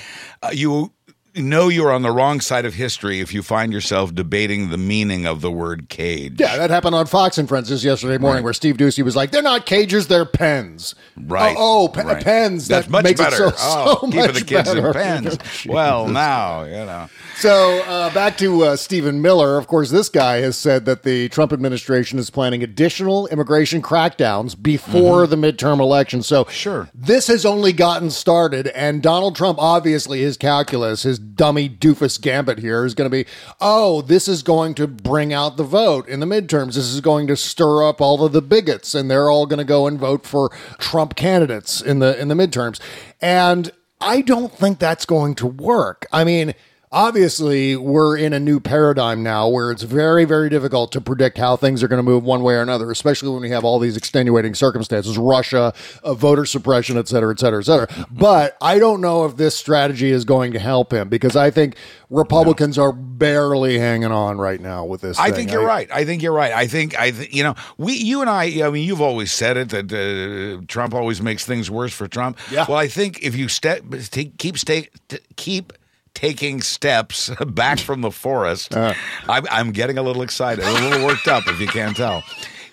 uh, 0.43 0.49
"You." 0.53 0.91
Know 1.37 1.67
you're 1.69 1.91
on 1.91 2.01
the 2.01 2.11
wrong 2.11 2.41
side 2.41 2.65
of 2.65 2.73
history 2.73 3.19
if 3.19 3.33
you 3.33 3.43
find 3.43 3.71
yourself 3.71 4.13
debating 4.13 4.69
the 4.69 4.77
meaning 4.77 5.25
of 5.25 5.41
the 5.41 5.51
word 5.51 5.89
cage. 5.89 6.39
Yeah, 6.39 6.57
that 6.57 6.69
happened 6.69 6.95
on 6.95 7.05
Fox 7.05 7.37
and 7.37 7.47
Friends 7.47 7.69
just 7.69 7.83
yesterday 7.83 8.17
morning, 8.17 8.43
where 8.43 8.53
Steve 8.53 8.77
Doocy 8.77 9.03
was 9.03 9.15
like, 9.15 9.31
"They're 9.31 9.41
not 9.41 9.65
cages, 9.65 10.07
they're 10.07 10.25
pens." 10.25 10.95
Right. 11.15 11.55
Oh, 11.57 11.83
oh, 11.83 11.87
pe- 11.89 12.03
right. 12.03 12.23
pens. 12.23 12.67
That's 12.67 12.85
that 12.87 12.91
much 12.91 13.03
makes 13.03 13.19
better. 13.21 13.47
it 13.47 13.57
so, 13.57 13.59
oh, 13.59 13.97
so 14.01 14.07
keeping 14.07 14.33
the 14.33 14.43
kids 14.45 14.73
better. 14.73 14.87
in 14.87 14.93
pens. 14.93 15.37
well, 15.67 16.07
now 16.07 16.63
you 16.63 16.71
know. 16.71 17.09
So 17.35 17.81
uh, 17.83 18.11
back 18.13 18.37
to 18.39 18.63
uh, 18.63 18.75
Stephen 18.75 19.21
Miller. 19.21 19.57
Of 19.57 19.67
course, 19.67 19.91
this 19.91 20.09
guy 20.09 20.37
has 20.37 20.57
said 20.57 20.85
that 20.85 21.03
the 21.03 21.29
Trump 21.29 21.53
administration 21.53 22.17
is 22.17 22.29
planning 22.31 22.63
additional 22.63 23.27
immigration 23.27 23.81
crackdowns 23.81 24.59
before 24.59 25.27
the 25.27 25.35
midterm 25.35 25.79
election. 25.79 26.23
So 26.23 26.37
Mm-hmm. 26.45 26.51
Sure. 26.51 26.89
this 26.93 27.27
has 27.27 27.45
only 27.45 27.73
gotten 27.73 28.09
started, 28.09 28.67
and 28.67 29.01
Donald 29.03 29.35
Trump, 29.35 29.57
obviously, 29.59 30.21
his 30.21 30.37
calculus, 30.37 31.03
his 31.03 31.19
dummy 31.35 31.69
doofus 31.69 32.19
gambit 32.19 32.59
here 32.59 32.85
is 32.85 32.93
going 32.93 33.09
to 33.09 33.23
be, 33.23 33.29
oh, 33.61 34.01
this 34.01 34.27
is 34.27 34.43
going 34.43 34.73
to 34.75 34.87
bring 34.87 35.33
out 35.33 35.57
the 35.57 35.63
vote 35.63 36.07
in 36.07 36.19
the 36.19 36.25
midterms. 36.25 36.75
This 36.75 36.93
is 36.93 37.01
going 37.01 37.27
to 37.27 37.35
stir 37.35 37.83
up 37.83 38.01
all 38.01 38.23
of 38.23 38.31
the 38.31 38.41
bigots, 38.41 38.95
and 38.95 39.09
they're 39.09 39.29
all 39.29 39.45
going 39.45 39.59
to 39.59 39.65
go 39.65 39.87
and 39.87 39.99
vote 39.99 40.25
for 40.25 40.49
Trump 40.77 41.15
candidates 41.15 41.81
in 41.81 41.99
the 41.99 42.19
in 42.19 42.27
the 42.27 42.35
midterms. 42.35 42.79
And 43.21 43.71
I 43.99 44.21
don't 44.21 44.51
think 44.51 44.79
that's 44.79 45.05
going 45.05 45.35
to 45.35 45.47
work. 45.47 46.07
I 46.11 46.23
mean. 46.23 46.53
Obviously, 46.89 47.75
we're 47.75 48.15
in 48.15 48.31
a 48.31 48.39
new 48.39 48.61
paradigm 48.61 49.21
now 49.21 49.49
where 49.49 49.71
it's 49.71 49.83
very, 49.83 50.23
very 50.23 50.49
difficult 50.49 50.89
to 50.93 51.01
predict 51.01 51.37
how 51.37 51.57
things 51.57 51.83
are 51.83 51.89
going 51.89 51.99
to 51.99 52.03
move 52.03 52.23
one 52.23 52.41
way 52.43 52.53
or 52.53 52.61
another, 52.61 52.89
especially 52.91 53.27
when 53.27 53.41
we 53.41 53.49
have 53.49 53.65
all 53.65 53.77
these 53.77 53.97
extenuating 53.97 54.55
circumstances 54.55 55.17
Russia, 55.17 55.73
uh, 56.05 56.13
voter 56.13 56.45
suppression, 56.45 56.97
et 56.97 57.09
cetera, 57.09 57.33
et 57.33 57.39
cetera, 57.39 57.59
et 57.59 57.65
cetera. 57.65 58.07
But 58.09 58.55
I 58.61 58.79
don't 58.79 59.01
know 59.01 59.25
if 59.25 59.35
this 59.35 59.53
strategy 59.53 60.11
is 60.11 60.23
going 60.23 60.53
to 60.53 60.59
help 60.59 60.93
him 60.93 61.09
because 61.09 61.35
I 61.35 61.51
think 61.51 61.75
Republicans 62.09 62.77
are 62.77 62.93
barely 62.93 63.77
hanging 63.79 64.13
on 64.13 64.37
right 64.37 64.61
now 64.61 64.85
with 64.85 65.01
this. 65.01 65.19
I 65.19 65.25
thing. 65.25 65.35
think 65.35 65.51
you're 65.51 65.65
right. 65.65 65.89
I 65.91 66.05
think 66.05 66.21
you're 66.21 66.31
right. 66.31 66.53
I 66.53 66.67
think 66.67 66.97
I, 66.97 67.11
th- 67.11 67.33
you 67.33 67.43
know, 67.43 67.55
we, 67.77 67.95
you 67.95 68.21
and 68.21 68.29
I. 68.29 68.65
I 68.65 68.69
mean, 68.69 68.87
you've 68.87 69.01
always 69.01 69.33
said 69.33 69.57
it 69.57 69.69
that 69.71 69.91
uh, 69.91 70.63
Trump 70.67 70.93
always 70.93 71.21
makes 71.21 71.45
things 71.45 71.69
worse 71.69 71.91
for 71.91 72.07
Trump. 72.07 72.37
Yeah. 72.49 72.65
Well, 72.65 72.77
I 72.77 72.87
think 72.87 73.21
if 73.23 73.35
you 73.35 73.49
step, 73.49 73.83
take, 74.09 74.37
keep 74.37 74.57
stay, 74.57 74.87
t- 75.09 75.19
keep 75.35 75.73
taking 76.17 76.61
steps 76.61 77.29
back 77.47 77.77
from 77.79 78.01
the 78.01 78.11
forest, 78.11 78.75
Uh. 78.75 78.93
I'm, 79.29 79.45
I'm 79.51 79.71
getting 79.71 79.97
a 79.99 80.01
little 80.01 80.23
excited, 80.23 80.65
a 80.65 80.71
little 80.71 81.05
worked 81.05 81.27
up, 81.27 81.47
if 81.47 81.59
you 81.59 81.67
can't 81.67 81.95
tell. 81.95 82.23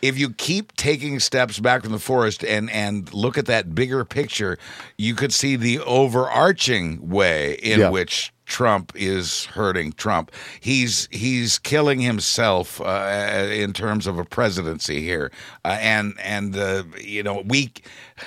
If 0.01 0.19
you 0.19 0.31
keep 0.31 0.75
taking 0.77 1.21
steps 1.21 1.59
back 1.61 1.83
from 1.83 1.93
the 1.93 1.99
forest 1.99 2.45
and 2.45 2.71
and 2.71 3.13
look 3.15 3.39
at 3.39 3.47
that 3.47 3.75
bigger 3.75 4.05
picture, 4.05 4.59
you 4.99 5.15
could 5.15 5.33
see 5.33 5.57
the 5.57 5.79
overarching 5.81 7.09
way 7.09 7.55
in 7.63 7.81
Yeah. 7.81 7.91
which 7.91 8.31
Trump 8.47 8.93
is 8.95 9.47
hurting 9.47 9.93
Trump. 9.93 10.31
He's 10.61 11.09
he's 11.11 11.59
killing 11.59 12.01
himself 12.01 12.81
uh, 12.83 13.49
in 13.51 13.73
terms 13.73 14.07
of 14.07 14.19
a 14.19 14.25
presidency 14.27 15.01
here, 15.01 15.31
uh, 15.65 15.79
and 15.81 16.15
and 16.23 16.55
uh, 16.57 16.83
you 17.01 17.23
know 17.23 17.43
we 17.47 17.73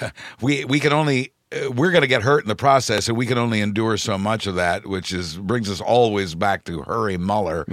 we 0.42 0.66
we 0.66 0.80
can 0.80 0.94
only. 0.94 1.32
Uh, 1.52 1.72
We're 1.72 1.92
going 1.92 2.02
to 2.02 2.08
get 2.08 2.22
hurt 2.24 2.44
in 2.44 2.48
the 2.48 2.56
process, 2.56 3.08
and 3.08 3.18
we 3.18 3.26
can 3.26 3.38
only 3.38 3.62
endure 3.62 3.98
so 3.98 4.18
much 4.18 4.48
of 4.48 4.56
that, 4.56 4.86
which 4.86 5.14
is 5.14 5.38
brings 5.38 5.70
us 5.70 5.80
always 5.82 6.36
back 6.36 6.64
to 6.66 6.82
Hurry 6.82 7.18
Mueller. 7.18 7.64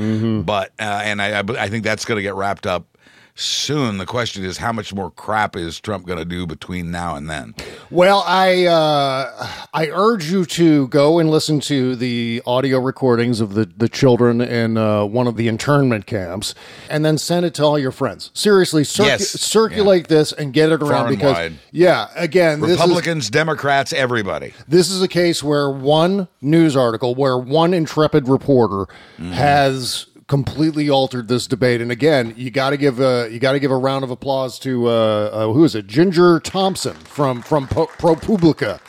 But 0.43 0.73
uh, 0.79 1.01
and 1.05 1.21
I 1.21 1.41
I 1.41 1.43
I 1.59 1.69
think 1.69 1.85
that's 1.85 2.05
going 2.05 2.17
to 2.17 2.23
get 2.23 2.35
wrapped 2.35 2.67
up 2.67 2.87
soon. 3.35 3.99
The 3.99 4.07
question 4.07 4.44
is, 4.44 4.59
how 4.59 4.73
much 4.73 4.94
more 4.94 5.11
crap 5.11 5.57
is 5.57 5.81
Trump 5.81 6.07
going 6.07 6.18
to 6.18 6.25
do 6.25 6.47
between 6.47 6.90
now 6.90 7.16
and 7.16 7.29
then? 7.29 7.55
Well, 7.90 8.23
I 8.27 8.64
uh, 8.66 9.49
I 9.75 9.88
urge 9.88 10.31
you 10.31 10.44
to 10.47 10.88
go 10.88 11.18
and 11.18 11.31
listen 11.31 11.61
to 11.61 11.97
the 11.97 12.42
audio 12.47 12.79
recordings 12.79 13.40
of 13.40 13.55
the, 13.55 13.64
the 13.77 13.88
children 13.88 14.40
in 14.40 14.77
uh, 14.77 15.05
one 15.05 15.27
of 15.27 15.37
the 15.37 15.49
internment 15.49 16.07
camps, 16.07 16.55
and 16.88 17.05
then 17.05 17.18
send 17.18 17.44
it 17.44 17.55
to 17.55 17.64
all 17.64 17.79
your 17.79 17.92
friends. 17.92 18.31
Seriously, 18.35 18.83
circu- 18.83 19.05
Yes. 19.07 19.29
circulate 19.29 20.09
this 20.09 20.33
and 20.33 20.53
get 20.53 20.70
it 20.73 20.81
around 20.83 21.05
Far 21.05 21.11
because 21.11 21.35
wide. 21.37 21.53
yeah, 21.73 22.09
again, 22.16 22.61
this 22.61 22.70
is 22.70 22.77
Republicans, 22.79 23.31
Democrats, 23.31 23.92
everybody. 23.92 24.55
this 24.68 24.90
is 24.90 25.03
a 25.03 25.09
case 25.09 25.42
where 25.42 25.70
one 25.70 26.29
news 26.40 26.77
article, 26.77 27.14
where 27.14 27.37
one 27.38 27.75
intrepid 27.75 28.29
reporter 28.29 28.87
Mm-hmm. 29.18 29.33
has 29.33 30.07
completely 30.27 30.89
altered 30.89 31.29
this 31.29 31.47
debate. 31.47 31.81
And 31.81 31.91
again, 31.91 32.35
you 32.37 32.51
got 32.51 32.71
to 32.71 32.77
give 32.77 33.01
a 33.01 33.29
you 33.31 33.39
got 33.39 33.53
to 33.53 33.61
give 33.61 33.71
a 33.71 33.77
round 33.77 34.05
of 34.05 34.11
applause 34.11 34.59
to 34.61 34.89
uh, 34.89 34.91
uh, 34.91 35.53
who 35.53 35.65
is 35.65 35.75
it? 35.75 35.87
Ginger 35.87 36.41
Thompson 36.41 36.95
from 36.95 37.43
from 37.43 37.67
Po- 37.69 37.87
ProPublica. 37.87 38.81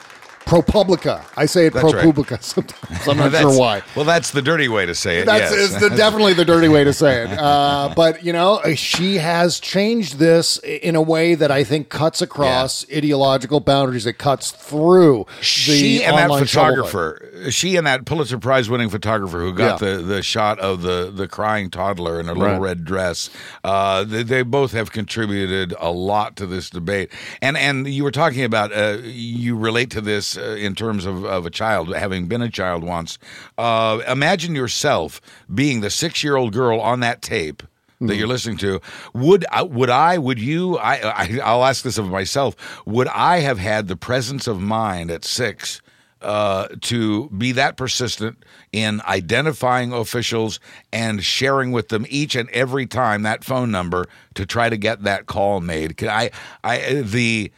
ProPublica. 0.45 1.25
I 1.35 1.45
say 1.45 1.67
it 1.67 1.73
That's 1.73 1.93
right. 1.93 2.05
ProPublica 2.05 2.41
sometimes. 2.43 3.07
I'm 3.07 3.17
not 3.17 3.31
sure 3.33 3.57
why. 3.57 3.81
Well, 3.95 4.05
that's 4.05 4.31
the 4.31 4.41
dirty 4.41 4.67
way 4.67 4.85
to 4.85 4.93
say 4.95 5.19
it. 5.19 5.25
That's 5.25 5.51
yes. 5.51 5.81
the, 5.81 5.89
definitely 5.89 6.33
the 6.33 6.45
dirty 6.45 6.67
way 6.67 6.83
to 6.83 6.93
say 6.93 7.23
it. 7.23 7.37
Uh, 7.37 7.93
but 7.95 8.23
you 8.23 8.31
know, 8.31 8.61
she 8.75 9.17
has 9.17 9.59
changed 9.59 10.17
this 10.19 10.57
in 10.59 10.95
a 10.95 11.01
way 11.01 11.35
that 11.35 11.51
I 11.51 11.63
think 11.63 11.89
cuts 11.89 12.21
across 12.21 12.85
ideological 12.91 13.59
boundaries. 13.59 14.05
It 14.05 14.17
cuts 14.17 14.51
through 14.51 15.25
the 15.39 15.43
she 15.43 16.03
and 16.03 16.17
that 16.17 16.29
photographer, 16.29 17.31
she 17.49 17.75
and 17.75 17.87
that 17.87 18.05
Pulitzer 18.05 18.37
Prize 18.37 18.69
winning 18.69 18.89
photographer 18.89 19.39
who 19.39 19.53
got 19.53 19.81
Yeah. 19.81 19.95
the, 19.95 20.01
the 20.03 20.21
shot 20.21 20.59
of 20.59 20.81
the, 20.81 21.11
the 21.13 21.27
crying 21.27 21.69
toddler 21.69 22.19
in 22.19 22.29
a 22.29 22.33
little 22.33 22.45
Right. 22.45 22.61
red 22.61 22.85
dress, 22.85 23.29
uh, 23.63 24.03
they, 24.03 24.21
they 24.21 24.41
both 24.43 24.71
have 24.73 24.91
contributed 24.91 25.73
a 25.79 25.89
lot 25.89 26.35
to 26.35 26.45
this 26.45 26.69
debate. 26.69 27.11
And 27.41 27.57
and 27.57 27.87
you 27.87 28.03
were 28.03 28.11
talking 28.11 28.43
about 28.43 28.71
uh, 28.71 28.99
you 29.03 29.55
relate 29.57 29.89
to 29.91 30.01
this 30.01 30.34
uh, 30.37 30.55
in 30.57 30.75
terms 30.75 31.05
of, 31.05 31.23
of 31.25 31.45
a 31.45 31.49
child 31.49 31.93
having 31.95 32.27
been 32.27 32.41
a 32.41 32.49
child 32.49 32.83
once. 32.83 33.17
Uh, 33.57 34.01
imagine 34.07 34.55
yourself 34.55 35.21
being 35.53 35.81
the 35.81 35.89
six 35.89 36.23
year 36.23 36.35
old 36.35 36.53
girl 36.53 36.79
on 36.79 36.99
that 37.01 37.21
tape 37.21 37.63
that 38.01 38.17
you're 38.17 38.27
listening 38.27 38.57
to 38.57 38.81
would 39.13 39.45
I, 39.49 39.61
would 39.61 39.89
I 39.89 40.17
would 40.17 40.37
you 40.37 40.77
I, 40.77 40.95
I 40.95 41.39
I'll 41.41 41.63
ask 41.63 41.81
this 41.81 41.97
of 41.97 42.09
myself 42.09 42.83
would 42.85 43.07
I 43.07 43.39
have 43.39 43.57
had 43.57 43.87
the 43.87 43.95
presence 43.95 44.47
of 44.47 44.61
mind 44.61 45.09
at 45.09 45.23
6 45.23 45.81
uh, 46.25 46.67
to 46.81 47.29
be 47.29 47.51
that 47.51 47.77
persistent 47.77 48.43
in 48.71 49.01
identifying 49.07 49.93
officials 49.93 50.59
and 50.91 51.23
sharing 51.23 51.71
with 51.71 51.89
them 51.89 52.05
each 52.09 52.35
and 52.35 52.49
every 52.49 52.87
time 52.87 53.21
that 53.23 53.43
phone 53.43 53.69
number 53.69 54.07
to 54.33 54.45
try 54.45 54.67
to 54.67 54.75
get 54.75 55.03
that 55.03 55.27
call 55.27 55.61
made. 55.61 55.97
Can 55.97 56.09
I, 56.09 56.31
I 56.63 57.01
the 57.01 57.51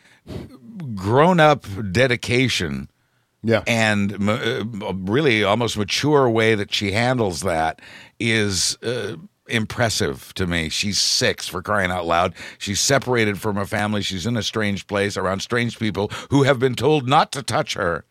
grown 0.97 1.39
up 1.39 1.65
dedication 1.91 2.89
Yeah. 3.43 3.63
and 3.67 4.29
uh, 4.29 4.65
really 4.95 5.43
almost 5.43 5.77
mature 5.77 6.29
way 6.29 6.55
that 6.55 6.73
she 6.73 6.91
handles 6.91 7.41
that 7.41 7.81
is 8.19 8.77
uh, 8.83 9.15
impressive 9.47 10.33
to 10.33 10.45
me. 10.47 10.69
She's 10.69 10.99
six 10.99 11.47
for 11.47 11.61
crying 11.61 11.91
out 11.91 12.05
loud. 12.05 12.33
She's 12.57 12.79
separated 12.79 13.39
from 13.39 13.55
her 13.55 13.65
family. 13.65 14.01
She's 14.01 14.25
in 14.25 14.35
a 14.35 14.43
strange 14.43 14.87
place 14.87 15.15
around 15.15 15.39
strange 15.41 15.79
people 15.79 16.09
who 16.31 16.43
have 16.43 16.59
been 16.59 16.75
told 16.75 17.07
not 17.07 17.31
to 17.33 17.43
touch 17.43 17.75
her. 17.75 18.03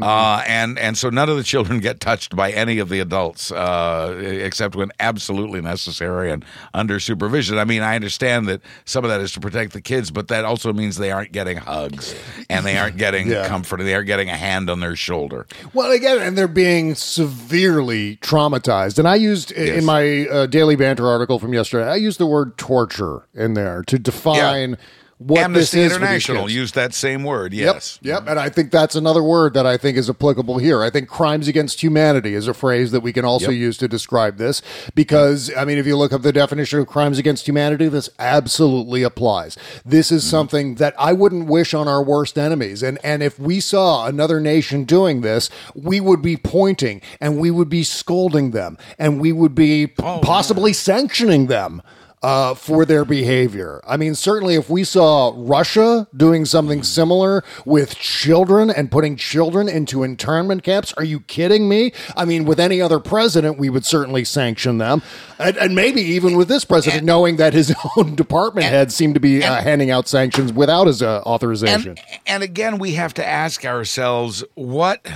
Uh, 0.00 0.42
and 0.48 0.76
and 0.78 0.98
so 0.98 1.08
none 1.08 1.28
of 1.28 1.36
the 1.36 1.44
children 1.44 1.78
get 1.78 2.00
touched 2.00 2.34
by 2.34 2.50
any 2.50 2.80
of 2.80 2.88
the 2.88 2.98
adults, 2.98 3.52
uh, 3.52 4.20
except 4.20 4.74
when 4.74 4.90
absolutely 4.98 5.60
necessary 5.60 6.32
and 6.32 6.44
under 6.74 6.98
supervision. 6.98 7.58
I 7.58 7.64
mean, 7.64 7.80
I 7.82 7.94
understand 7.94 8.48
that 8.48 8.60
some 8.84 9.04
of 9.04 9.10
that 9.10 9.20
is 9.20 9.30
to 9.32 9.40
protect 9.40 9.72
the 9.72 9.80
kids, 9.80 10.10
but 10.10 10.26
that 10.28 10.44
also 10.44 10.72
means 10.72 10.96
they 10.96 11.12
aren't 11.12 11.30
getting 11.30 11.58
hugs 11.58 12.12
and 12.50 12.66
they 12.66 12.76
aren't 12.76 12.96
getting 12.96 13.28
Yeah. 13.28 13.46
comfort. 13.46 13.78
They 13.82 13.94
aren't 13.94 14.08
getting 14.08 14.30
a 14.30 14.36
hand 14.36 14.68
on 14.68 14.80
their 14.80 14.96
shoulder. 14.96 15.46
Well, 15.72 15.92
again, 15.92 16.18
and 16.18 16.36
they're 16.36 16.48
being 16.48 16.96
severely 16.96 18.16
traumatized. 18.16 18.98
And 18.98 19.06
I 19.06 19.14
used 19.14 19.52
Yes. 19.56 19.78
in 19.78 19.84
my 19.84 20.26
uh, 20.26 20.46
daily 20.46 20.74
banter 20.76 21.06
article 21.06 21.38
from 21.38 21.54
yesterday, 21.54 21.88
I 21.88 21.96
used 21.96 22.18
the 22.18 22.26
word 22.26 22.56
torture 22.58 23.22
in 23.34 23.54
there 23.54 23.82
to 23.86 23.98
define 23.98 24.76
what 25.18 25.40
Amnesty 25.40 25.78
this 25.78 25.92
is 25.92 25.96
International 25.96 26.50
used 26.50 26.74
that 26.74 26.92
same 26.92 27.22
word. 27.22 27.52
Yes. 27.54 27.98
Yep, 28.02 28.20
yep. 28.22 28.28
And 28.28 28.38
I 28.38 28.48
think 28.48 28.70
that's 28.72 28.94
another 28.96 29.22
word 29.22 29.54
that 29.54 29.64
I 29.64 29.76
think 29.76 29.96
is 29.96 30.10
applicable 30.10 30.58
here. 30.58 30.82
I 30.82 30.90
think 30.90 31.08
crimes 31.08 31.46
against 31.48 31.82
humanity 31.82 32.34
is 32.34 32.48
a 32.48 32.54
phrase 32.54 32.90
that 32.90 33.00
we 33.00 33.12
can 33.12 33.24
also 33.24 33.50
Yep. 33.50 33.58
use 33.60 33.76
to 33.78 33.88
describe 33.88 34.38
this 34.38 34.60
because, 34.94 35.52
I 35.56 35.64
mean, 35.64 35.78
if 35.78 35.86
you 35.86 35.96
look 35.96 36.12
up 36.12 36.22
the 36.22 36.32
definition 36.32 36.80
of 36.80 36.86
crimes 36.88 37.18
against 37.18 37.46
humanity, 37.46 37.88
this 37.88 38.10
absolutely 38.18 39.02
applies. 39.02 39.56
This 39.84 40.08
Mm-hmm. 40.08 40.16
is 40.16 40.24
something 40.28 40.74
that 40.76 40.94
I 40.98 41.12
wouldn't 41.12 41.46
wish 41.46 41.74
on 41.74 41.86
our 41.88 42.02
worst 42.02 42.36
enemies. 42.36 42.82
And, 42.82 42.98
and 43.04 43.22
if 43.22 43.38
we 43.38 43.60
saw 43.60 44.06
another 44.06 44.40
nation 44.40 44.84
doing 44.84 45.20
this, 45.20 45.48
we 45.74 46.00
would 46.00 46.22
be 46.22 46.36
pointing 46.36 47.00
and 47.20 47.38
we 47.38 47.50
would 47.50 47.68
be 47.68 47.84
scolding 47.84 48.50
them 48.50 48.76
and 48.98 49.20
we 49.20 49.32
would 49.32 49.54
be 49.54 49.92
Oh, 50.02 50.20
possibly 50.22 50.72
sanctioning 50.72 51.46
them 51.46 51.80
uh, 52.24 52.54
for 52.54 52.86
their 52.86 53.04
behavior. 53.04 53.82
I 53.86 53.98
mean, 53.98 54.14
certainly 54.14 54.54
if 54.54 54.70
we 54.70 54.82
saw 54.82 55.34
Russia 55.36 56.08
doing 56.16 56.46
something 56.46 56.82
similar 56.82 57.44
with 57.66 57.96
children 57.96 58.70
and 58.70 58.90
putting 58.90 59.16
children 59.16 59.68
into 59.68 60.02
internment 60.02 60.62
camps, 60.62 60.94
are 60.94 61.04
you 61.04 61.20
kidding 61.20 61.68
me? 61.68 61.92
I 62.16 62.24
mean, 62.24 62.46
with 62.46 62.58
any 62.58 62.80
other 62.80 62.98
president, 62.98 63.58
we 63.58 63.68
would 63.68 63.84
certainly 63.84 64.24
sanction 64.24 64.78
them. 64.78 65.02
And, 65.38 65.58
and 65.58 65.74
maybe 65.74 66.00
even 66.00 66.34
with 66.38 66.48
this 66.48 66.64
president, 66.64 67.04
knowing 67.04 67.36
that 67.36 67.52
his 67.52 67.74
own 67.98 68.14
department 68.14 68.68
heads 68.68 68.94
seem 68.94 69.12
to 69.12 69.20
be 69.20 69.44
uh, 69.44 69.60
handing 69.60 69.90
out 69.90 70.08
sanctions 70.08 70.50
without 70.50 70.86
his 70.86 71.02
uh, 71.02 71.20
authorization. 71.26 71.90
And, 71.90 72.20
and 72.26 72.42
again, 72.42 72.78
we 72.78 72.94
have 72.94 73.12
to 73.14 73.26
ask 73.26 73.66
ourselves 73.66 74.42
what 74.54 75.06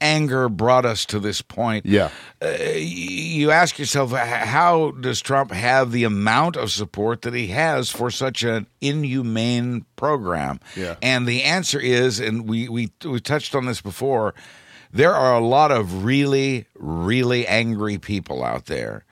anger 0.00 0.48
brought 0.48 0.84
us 0.84 1.04
to 1.06 1.18
this 1.18 1.42
point. 1.42 1.86
Yeah. 1.86 2.10
Uh, 2.40 2.48
you 2.76 3.50
ask 3.50 3.78
yourself, 3.78 4.12
how 4.12 4.92
does 4.92 5.20
Trump 5.20 5.50
have 5.52 5.92
the 5.92 6.04
amount 6.04 6.56
of 6.56 6.70
support 6.70 7.22
that 7.22 7.34
he 7.34 7.48
has 7.48 7.90
for 7.90 8.10
such 8.10 8.42
an 8.42 8.66
inhumane 8.80 9.84
program? 9.96 10.60
Yeah. 10.76 10.96
And 11.02 11.26
the 11.26 11.42
answer 11.42 11.80
is, 11.80 12.20
and 12.20 12.48
we, 12.48 12.68
we, 12.68 12.90
we 13.04 13.20
touched 13.20 13.54
on 13.54 13.66
this 13.66 13.80
before, 13.80 14.34
there 14.92 15.14
are 15.14 15.34
a 15.34 15.44
lot 15.44 15.70
of 15.70 16.04
really, 16.04 16.66
really 16.74 17.46
angry 17.46 17.98
people 17.98 18.44
out 18.44 18.66
there. 18.66 19.04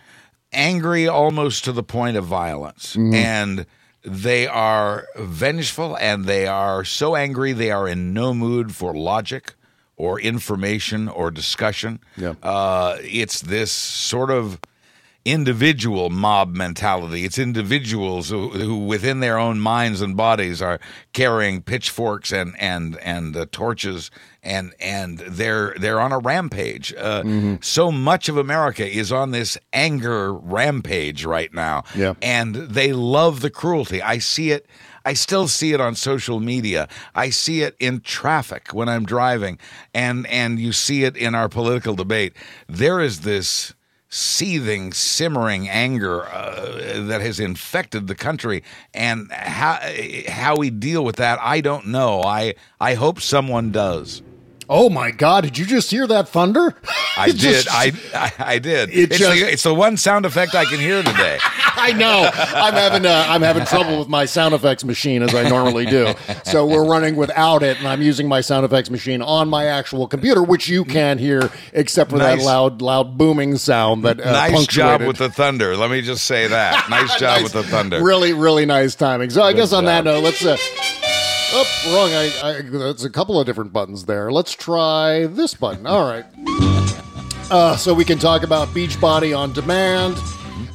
Angry 0.53 1.07
almost 1.07 1.65
to 1.65 1.73
the 1.73 1.83
point 1.83 2.17
of 2.17 2.25
violence. 2.25 2.97
And 2.97 3.67
they 4.07 4.47
are 4.47 5.09
vengeful 5.17 5.97
and 5.99 6.27
they 6.27 6.47
are 6.47 6.85
so 6.85 7.17
angry 7.17 7.53
they 7.53 7.73
are 7.73 7.89
in 7.89 8.15
no 8.15 8.33
mood 8.33 8.73
for 8.73 8.95
logic 8.95 9.55
or 9.97 10.21
information 10.21 11.09
or 11.09 11.31
discussion. 11.31 12.01
Yeah. 12.17 12.35
Uh, 12.43 12.97
it's 13.03 13.41
this 13.41 13.73
sort 13.73 14.31
of 14.31 14.61
individual 15.25 16.09
mob 16.09 16.55
mentality. 16.55 17.25
It's 17.25 17.39
individuals 17.39 18.31
who, 18.31 18.51
who, 18.51 18.77
within 18.87 19.19
their 19.21 19.39
own 19.39 19.59
minds 19.59 20.01
and 20.01 20.17
bodies, 20.17 20.63
are 20.63 20.79
carrying 21.13 21.63
pitchforks 21.63 22.33
and 22.33 22.55
and 22.61 22.97
and 22.99 23.37
uh, 23.37 23.47
torches, 23.51 24.11
and 24.43 24.73
and 24.79 25.19
they're 25.19 25.75
they're 25.81 26.01
on 26.01 26.13
a 26.13 26.19
rampage. 26.19 26.95
Uh, 26.97 27.57
So 27.61 27.91
much 27.91 28.29
of 28.29 28.37
America 28.37 28.87
is 28.89 29.11
on 29.11 29.33
this 29.33 29.59
anger 29.73 30.33
rampage 30.33 31.25
right 31.25 31.53
now, 31.53 31.83
Yeah. 31.97 32.15
and 32.23 32.55
they 32.55 32.93
love 32.93 33.41
the 33.41 33.51
cruelty. 33.51 34.01
I 34.03 34.19
see 34.19 34.51
it. 34.53 34.67
I 35.07 35.15
still 35.15 35.47
see 35.47 35.73
it 35.73 35.81
on 35.81 35.95
social 35.95 36.41
media. 36.41 36.89
I 37.15 37.31
see 37.31 37.63
it 37.63 37.77
in 37.79 38.01
traffic 38.01 38.75
when 38.75 38.89
I'm 38.89 39.07
driving, 39.07 39.59
and 39.95 40.27
and 40.27 40.59
you 40.59 40.73
see 40.73 41.05
it 41.05 41.17
in 41.17 41.35
our 41.35 41.49
political 41.49 41.95
debate. 41.95 42.35
There 42.69 43.01
is 43.01 43.21
this 43.21 43.73
seething, 44.09 44.93
simmering 44.93 45.69
anger 45.69 46.25
uh, 46.27 47.03
that 47.07 47.21
has 47.21 47.39
infected 47.39 48.09
the 48.09 48.17
country, 48.17 48.65
and 48.93 49.31
how 49.31 49.79
how 50.29 50.57
we 50.57 50.71
deal 50.71 51.05
with 51.05 51.17
that, 51.17 51.39
I 51.41 51.61
don't 51.61 51.87
know. 51.87 52.23
I 52.23 52.55
I 52.81 52.95
hope 52.95 53.21
someone 53.21 53.71
does. 53.71 54.23
Oh 54.69 54.89
my 54.91 55.11
God, 55.11 55.45
did 55.45 55.59
you 55.59 55.67
just 55.67 55.91
hear 55.91 56.07
that 56.07 56.29
thunder? 56.29 56.75
I 57.17 57.29
It 57.29 57.39
did. 57.39 57.67
I, 57.71 57.93
I 58.15 58.33
I 58.39 58.59
did. 58.59 58.91
It 58.91 59.11
it's, 59.13 59.19
just- 59.19 59.41
the, 59.41 59.53
it's 59.53 59.63
the 59.63 59.75
one 59.75 59.97
sound 59.97 60.27
effect 60.27 60.55
I 60.55 60.65
can 60.65 60.79
hear 60.79 61.03
today. 61.03 61.39
I 61.79 61.93
know. 61.93 62.31
I'm 62.35 62.73
having 62.75 63.05
uh, 63.07 63.27
I'm 63.29 63.43
having 63.43 63.65
trouble 63.67 63.99
with 63.99 64.09
my 64.09 64.25
sound 64.25 64.55
effects 64.55 64.83
machine 64.83 65.23
as 65.23 65.35
I 65.35 65.49
normally 65.49 65.85
do. 65.85 66.15
So 66.45 66.67
we're 66.67 66.85
running 66.87 67.17
without 67.17 67.63
it, 67.63 67.79
and 67.79 67.87
I'm 67.87 68.01
using 68.03 68.29
my 68.29 68.41
sound 68.41 68.65
effects 68.65 68.89
machine 68.91 69.21
on 69.23 69.49
my 69.49 69.67
actual 69.67 70.09
computer, 70.09 70.43
which 70.43 70.69
you 70.69 70.85
can't 70.85 71.21
hear 71.21 71.51
except 71.75 72.11
for 72.11 72.19
that 72.19 72.39
loud 72.39 72.81
loud 72.83 73.19
booming 73.19 73.57
sound 73.59 74.05
that 74.05 74.21
uh, 74.21 74.33
nice 74.33 74.67
job 74.67 75.03
with 75.03 75.19
the 75.19 75.29
thunder. 75.31 75.77
Let 75.77 75.91
me 75.91 76.01
just 76.03 76.25
say 76.25 76.47
that. 76.49 76.87
Nice 76.97 77.19
job 77.19 77.43
with 77.43 77.53
the 77.53 77.63
thunder. 77.63 78.03
Really, 78.03 78.33
really 78.33 78.65
nice 78.65 78.95
timing. 78.95 79.29
So 79.31 79.43
I 79.43 79.53
guess 79.53 79.73
on 79.73 79.85
that 79.85 80.05
note, 80.05 80.23
let's. 80.25 80.45
Uh, 80.45 80.57
Oh, 81.53 81.95
wrong. 81.95 82.13
I, 82.13 82.59
I, 82.59 82.61
that's 82.63 83.05
a 83.05 83.11
couple 83.11 83.39
of 83.39 83.47
different 83.47 83.73
buttons 83.73 84.05
there. 84.05 84.33
Let's 84.33 84.53
try 84.53 85.27
this 85.27 85.55
button. 85.55 85.87
All 85.87 86.09
right. 86.09 86.25
Uh, 87.51 87.77
so 87.77 87.95
we 87.95 88.05
can 88.05 88.19
talk 88.19 88.43
about 88.43 88.69
Beachbody 88.69 89.37
on 89.37 89.53
demand. 89.53 90.17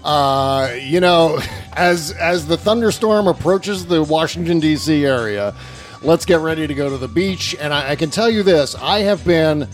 Uh, 0.04 0.74
you 0.82 1.00
know, 1.02 1.40
as 1.74 2.12
as 2.14 2.48
the 2.48 2.58
thunderstorm 2.58 3.28
approaches 3.28 3.86
the 3.86 4.02
Washington 4.02 4.60
D.C. 4.60 5.06
area, 5.06 5.54
let's 6.02 6.26
get 6.26 6.40
ready 6.40 6.66
to 6.66 6.74
go 6.74 6.90
to 6.90 6.98
the 6.98 7.08
beach. 7.08 7.56
And 7.60 7.74
I, 7.74 7.92
I 7.92 7.96
can 7.96 8.10
tell 8.10 8.30
you 8.30 8.42
this: 8.42 8.74
I 8.76 9.00
have 9.00 9.24
been 9.26 9.68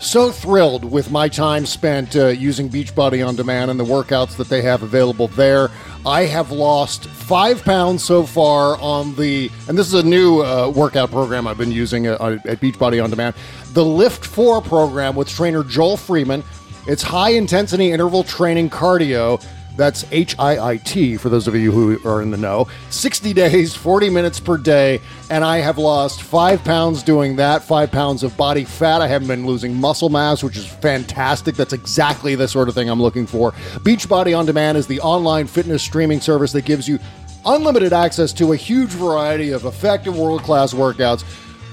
so 0.00 0.32
thrilled 0.32 0.90
with 0.90 1.10
my 1.10 1.28
time 1.28 1.66
spent 1.66 2.16
uh, 2.16 2.28
using 2.28 2.68
Beachbody 2.68 3.26
on 3.26 3.36
demand 3.36 3.70
and 3.70 3.78
the 3.78 3.84
workouts 3.84 4.36
that 4.38 4.48
they 4.48 4.62
have 4.62 4.82
available 4.82 5.28
there. 5.28 5.68
I 6.06 6.22
have 6.22 6.50
lost 6.50 7.04
five 7.04 7.62
pounds 7.62 8.02
so 8.02 8.24
far 8.24 8.78
on 8.80 9.14
the, 9.16 9.50
and 9.68 9.76
this 9.76 9.86
is 9.86 9.94
a 9.94 10.02
new 10.02 10.40
uh, 10.40 10.72
workout 10.74 11.10
program 11.10 11.46
I've 11.46 11.58
been 11.58 11.70
using 11.70 12.06
uh, 12.06 12.38
at 12.46 12.60
Beachbody 12.60 13.02
on 13.02 13.10
demand, 13.10 13.34
the 13.72 13.84
Lift 13.84 14.24
4 14.24 14.62
program 14.62 15.14
with 15.14 15.28
trainer 15.28 15.62
Joel 15.62 15.98
Freeman. 15.98 16.42
It's 16.86 17.02
high 17.02 17.30
intensity 17.30 17.92
interval 17.92 18.24
training 18.24 18.70
cardio 18.70 19.44
that's 19.76 20.04
H 20.12 20.36
I 20.38 20.72
I 20.72 20.76
T 20.78 21.16
for 21.16 21.28
those 21.28 21.48
of 21.48 21.54
you 21.54 21.72
who 21.72 22.08
are 22.08 22.22
in 22.22 22.30
the 22.30 22.36
know. 22.36 22.68
60 22.90 23.32
days, 23.32 23.74
40 23.74 24.10
minutes 24.10 24.40
per 24.40 24.56
day, 24.56 25.00
and 25.30 25.44
I 25.44 25.58
have 25.58 25.78
lost 25.78 26.22
five 26.22 26.62
pounds 26.64 27.02
doing 27.02 27.36
that, 27.36 27.62
five 27.62 27.90
pounds 27.90 28.22
of 28.22 28.36
body 28.36 28.64
fat. 28.64 29.00
I 29.00 29.08
haven't 29.08 29.28
been 29.28 29.46
losing 29.46 29.74
muscle 29.74 30.08
mass, 30.08 30.42
which 30.42 30.56
is 30.56 30.66
fantastic. 30.66 31.54
That's 31.54 31.72
exactly 31.72 32.34
the 32.34 32.48
sort 32.48 32.68
of 32.68 32.74
thing 32.74 32.90
I'm 32.90 33.00
looking 33.00 33.26
for. 33.26 33.52
Beachbody 33.80 34.36
On 34.36 34.44
Demand 34.46 34.76
is 34.76 34.86
the 34.86 35.00
online 35.00 35.46
fitness 35.46 35.82
streaming 35.82 36.20
service 36.20 36.52
that 36.52 36.64
gives 36.64 36.88
you 36.88 36.98
unlimited 37.46 37.92
access 37.92 38.32
to 38.34 38.52
a 38.52 38.56
huge 38.56 38.90
variety 38.90 39.50
of 39.50 39.64
effective 39.64 40.18
world 40.18 40.42
class 40.42 40.74
workouts 40.74 41.24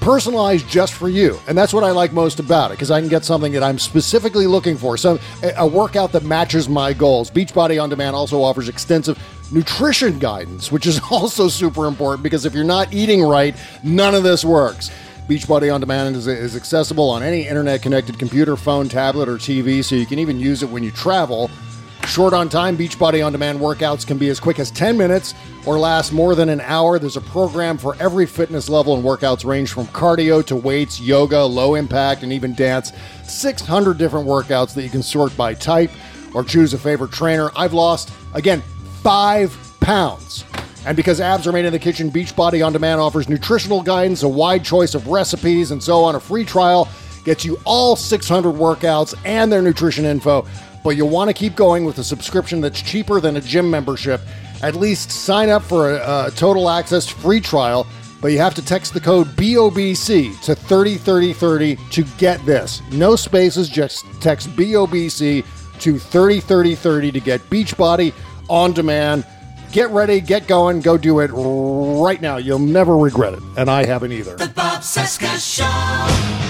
personalized 0.08 0.66
just 0.66 0.94
for 0.94 1.10
you. 1.10 1.38
And 1.48 1.58
that's 1.58 1.74
what 1.74 1.84
I 1.84 1.90
like 1.90 2.14
most 2.14 2.40
about 2.40 2.70
it 2.70 2.78
because 2.78 2.90
I 2.90 2.98
can 2.98 3.10
get 3.10 3.26
something 3.26 3.52
that 3.52 3.62
I'm 3.62 3.78
specifically 3.78 4.46
looking 4.46 4.78
for. 4.78 4.96
So, 4.96 5.18
a 5.58 5.66
workout 5.66 6.12
that 6.12 6.24
matches 6.24 6.66
my 6.66 6.94
goals. 6.94 7.30
Beachbody 7.30 7.82
On 7.82 7.90
Demand 7.90 8.16
also 8.16 8.42
offers 8.42 8.70
extensive 8.70 9.18
nutrition 9.52 10.18
guidance, 10.18 10.72
which 10.72 10.86
is 10.86 10.98
also 11.10 11.48
super 11.48 11.84
important 11.84 12.22
because 12.22 12.46
if 12.46 12.54
you're 12.54 12.64
not 12.64 12.90
eating 12.90 13.22
right, 13.22 13.54
none 13.84 14.14
of 14.14 14.22
this 14.22 14.46
works. 14.46 14.90
Beachbody 15.28 15.70
On 15.70 15.78
Demand 15.78 16.16
is, 16.16 16.26
is 16.26 16.56
accessible 16.56 17.10
on 17.10 17.22
any 17.22 17.46
internet 17.46 17.82
connected 17.82 18.18
computer, 18.18 18.56
phone, 18.56 18.88
tablet, 18.88 19.28
or 19.28 19.36
TV, 19.36 19.84
so 19.84 19.94
you 19.94 20.06
can 20.06 20.18
even 20.18 20.40
use 20.40 20.62
it 20.62 20.70
when 20.70 20.82
you 20.82 20.90
travel. 20.90 21.50
Short 22.08 22.32
on 22.32 22.48
time, 22.48 22.74
Beachbody 22.74 23.24
On 23.24 23.32
Demand 23.32 23.60
workouts 23.60 24.06
can 24.06 24.16
be 24.16 24.30
as 24.30 24.40
quick 24.40 24.58
as 24.58 24.70
10 24.70 24.96
minutes 24.96 25.34
or 25.66 25.78
last 25.78 26.10
more 26.10 26.34
than 26.34 26.48
an 26.48 26.62
hour. 26.62 26.98
There's 26.98 27.18
a 27.18 27.20
program 27.20 27.76
for 27.76 27.94
every 28.00 28.24
fitness 28.24 28.70
level, 28.70 28.96
and 28.96 29.04
workouts 29.04 29.44
range 29.44 29.72
from 29.72 29.86
cardio 29.88 30.44
to 30.46 30.56
weights, 30.56 30.98
yoga, 30.98 31.44
low 31.44 31.74
impact, 31.74 32.22
and 32.22 32.32
even 32.32 32.54
dance. 32.54 32.92
600 33.24 33.98
different 33.98 34.26
workouts 34.26 34.74
that 34.74 34.82
you 34.82 34.88
can 34.88 35.02
sort 35.02 35.36
by 35.36 35.52
type 35.52 35.90
or 36.34 36.42
choose 36.42 36.72
a 36.72 36.78
favorite 36.78 37.12
trainer. 37.12 37.50
I've 37.54 37.74
lost, 37.74 38.10
again, 38.32 38.62
five 39.02 39.54
pounds. 39.80 40.46
And 40.86 40.96
because 40.96 41.20
abs 41.20 41.46
are 41.46 41.52
made 41.52 41.66
in 41.66 41.72
the 41.72 41.78
kitchen, 41.78 42.10
Beachbody 42.10 42.64
On 42.64 42.72
Demand 42.72 43.02
offers 43.02 43.28
nutritional 43.28 43.82
guidance, 43.82 44.22
a 44.22 44.28
wide 44.28 44.64
choice 44.64 44.94
of 44.94 45.08
recipes, 45.08 45.72
and 45.72 45.82
so 45.82 46.02
on. 46.04 46.14
A 46.14 46.20
free 46.20 46.46
trial 46.46 46.88
gets 47.24 47.44
you 47.44 47.60
all 47.66 47.94
600 47.96 48.54
workouts 48.54 49.14
and 49.26 49.52
their 49.52 49.60
nutrition 49.60 50.06
info 50.06 50.46
but 50.82 50.90
you'll 50.90 51.08
want 51.08 51.28
to 51.28 51.34
keep 51.34 51.56
going 51.56 51.84
with 51.84 51.98
a 51.98 52.04
subscription 52.04 52.60
that's 52.60 52.80
cheaper 52.80 53.20
than 53.20 53.36
a 53.36 53.40
gym 53.40 53.70
membership. 53.70 54.20
At 54.62 54.74
least 54.74 55.10
sign 55.10 55.48
up 55.48 55.62
for 55.62 55.92
a, 55.92 56.26
a 56.26 56.30
total 56.30 56.68
access 56.68 57.06
free 57.06 57.40
trial, 57.40 57.86
but 58.20 58.32
you 58.32 58.38
have 58.38 58.54
to 58.56 58.64
text 58.64 58.94
the 58.94 59.00
code 59.00 59.28
BOBC 59.28 60.40
to 60.42 60.54
303030 60.54 61.76
to 61.90 62.02
get 62.18 62.44
this. 62.44 62.82
No 62.90 63.16
spaces, 63.16 63.68
just 63.68 64.04
text 64.20 64.48
BOBC 64.50 65.44
to 65.80 65.98
303030 65.98 67.12
to 67.12 67.20
get 67.20 67.40
Beachbody 67.42 68.12
on 68.48 68.72
demand. 68.72 69.24
Get 69.70 69.90
ready, 69.90 70.20
get 70.20 70.46
going, 70.46 70.80
go 70.80 70.96
do 70.96 71.20
it 71.20 71.28
right 71.28 72.20
now. 72.20 72.38
You'll 72.38 72.58
never 72.58 72.96
regret 72.96 73.34
it, 73.34 73.42
and 73.56 73.70
I 73.70 73.84
haven't 73.84 74.12
either. 74.12 74.34
The 74.36 74.48
Bob 74.48 74.80
Cesca 74.80 75.38
Show. 75.38 76.47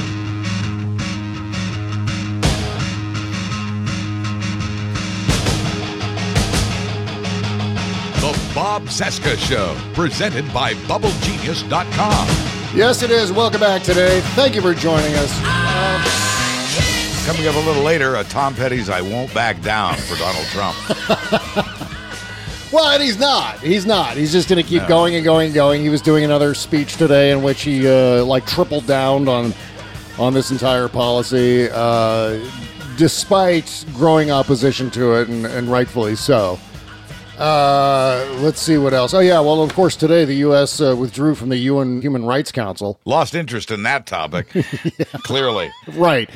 Bob 8.69 8.83
Cesca 8.83 9.35
Show, 9.39 9.75
presented 9.95 10.45
by 10.53 10.75
BubbleGenius.com. 10.75 12.29
Yes, 12.77 13.03
it 13.03 13.11
is. 13.11 13.33
Welcome 13.33 13.61
back 13.61 13.83
today. 13.83 14.21
Thank 14.35 14.55
you 14.55 14.61
for 14.61 14.75
joining 14.75 15.15
us. 15.15 15.33
Uh, 15.43 17.25
Coming 17.25 17.49
up 17.49 17.55
a 17.55 17.67
little 17.67 17.83
later, 17.83 18.17
a 18.17 18.25
Tom 18.25 18.55
Petty's 18.55 18.91
I 18.91 19.01
Won't 19.01 19.33
Back 19.33 19.63
Down 19.63 19.95
for 19.95 20.17
Donald 20.17 20.45
Trump. 20.49 20.77
well, 22.71 22.91
and 22.91 23.03
he's 23.03 23.19
not. 23.19 23.59
He's 23.61 23.87
not. 23.87 24.19
He's 24.19 24.33
just 24.33 24.51
going 24.51 24.63
to 24.63 24.69
keep 24.69 24.83
no. 24.83 24.89
going 24.89 25.15
and 25.15 25.25
going 25.25 25.47
and 25.47 25.55
going. 25.55 25.81
He 25.81 25.89
was 25.89 26.03
doing 26.03 26.25
another 26.25 26.53
speech 26.53 26.99
today 26.99 27.31
in 27.31 27.43
which 27.43 27.63
he 27.63 27.89
uh, 27.89 28.23
like 28.27 28.45
tripled 28.45 28.87
down 28.87 29.29
on 29.29 29.55
on 30.19 30.35
this 30.35 30.51
entire 30.51 30.89
policy, 30.89 31.71
uh, 31.73 32.39
despite 32.99 33.87
growing 33.95 34.31
opposition 34.31 34.91
to 34.91 35.15
it, 35.15 35.29
and, 35.29 35.47
and 35.47 35.73
rightfully 35.73 36.17
so. 36.17 36.59
Uh, 37.39 38.27
let's 38.41 38.61
see 38.61 38.79
what 38.79 38.93
else. 38.93 39.15
Oh 39.15 39.21
yeah, 39.21 39.39
well 39.39 39.63
of 39.63 39.73
course 39.73 39.95
today 39.95 40.25
the 40.25 40.35
U.S. 40.35 40.81
Uh, 40.81 40.97
withdrew 40.97 41.37
from 41.37 41.51
the 41.51 41.57
UN 41.59 42.01
Human 42.03 42.25
Rights 42.25 42.51
Council. 42.51 42.99
Lost 43.05 43.35
interest 43.35 43.71
in 43.71 43.85
that 43.85 44.07
topic. 44.07 44.53
yeah. 44.55 45.05
Clearly, 45.23 45.71
right. 45.93 46.29